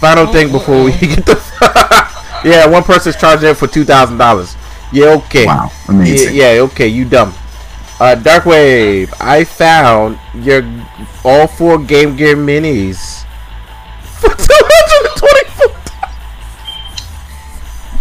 final 0.00 0.26
thing 0.32 0.52
before 0.52 0.84
we 0.84 0.92
get 0.98 1.26
the 1.26 1.38
Yeah, 2.44 2.66
one 2.68 2.84
person's 2.84 3.16
charging 3.16 3.50
it 3.50 3.54
for 3.56 3.66
two 3.66 3.84
thousand 3.84 4.18
dollars. 4.18 4.54
Yeah, 4.92 5.06
okay. 5.26 5.44
Wow, 5.46 5.70
Yeah, 5.88 5.94
amazing. 5.94 6.34
yeah, 6.36 6.46
okay, 6.70 6.86
you 6.86 7.04
dumb. 7.04 7.34
Uh, 8.00 8.14
Darkwave, 8.14 9.12
I 9.20 9.42
found 9.42 10.20
your 10.34 10.62
all 11.24 11.48
four 11.48 11.78
Game 11.82 12.14
Gear 12.14 12.36
minis 12.36 13.24
for 14.20 14.28
two 14.36 14.54
hundred 14.54 15.10
and 15.10 15.16
twenty-four. 15.18 15.74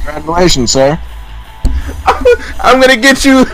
Congratulations, 0.05 0.71
sir. 0.71 0.99
I'm 2.63 2.79
gonna 2.81 2.97
get 2.97 3.23
you 3.25 3.45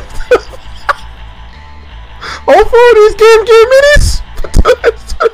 all 2.48 2.66
four 2.66 2.90
of 2.90 2.96
these 2.96 3.16
Game 3.16 3.46
Gear 3.46 3.66
minis. 3.72 4.22
for 4.42 4.48
$224. 4.50 5.30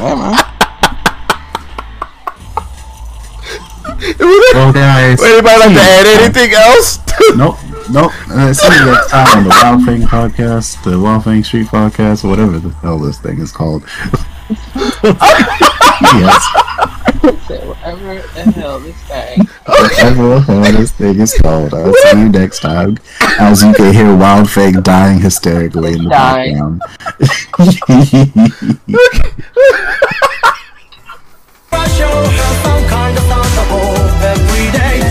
Yeah, 0.00 0.14
man. 0.16 0.36
Well, 4.54 4.72
guys. 4.72 5.22
Anybody 5.22 5.58
like 5.58 5.74
to 5.74 5.80
add 5.80 6.06
anything 6.20 6.52
else? 6.52 6.98
Nope, 7.36 7.56
nope. 7.90 8.12
Uh, 8.30 8.52
see 8.52 8.66
you 8.74 8.86
next 8.86 9.10
time 9.10 9.38
on 9.38 9.44
the 9.44 9.50
Wild 9.50 9.84
Fang 9.84 10.02
podcast, 10.02 10.82
the 10.84 10.98
Wild 10.98 11.24
Fang 11.24 11.44
Street 11.44 11.66
podcast, 11.68 12.28
whatever 12.28 12.58
the 12.58 12.70
hell 12.76 12.98
this 12.98 13.18
thing 13.18 13.38
is 13.40 13.52
called. 13.52 13.84
yes, 14.50 16.46
Whatever 17.24 18.14
the 18.34 18.52
hell 18.54 18.80
this 18.80 19.02
thing. 19.04 19.38
Whatever 19.66 20.28
the 20.28 20.40
hell 20.40 20.72
this 20.72 20.92
thing 20.92 21.20
is 21.20 21.34
called. 21.40 21.72
I'll 21.72 21.94
see 21.94 22.18
you 22.18 22.28
next 22.28 22.60
time. 22.60 22.98
As 23.40 23.62
you 23.62 23.72
can 23.72 23.94
hear 23.94 24.14
Wild 24.14 24.50
Fake 24.50 24.82
dying 24.82 25.20
hysterically 25.20 25.94
in 25.94 26.04
the 26.04 26.10
dying. 26.10 26.78
background. 26.78 26.82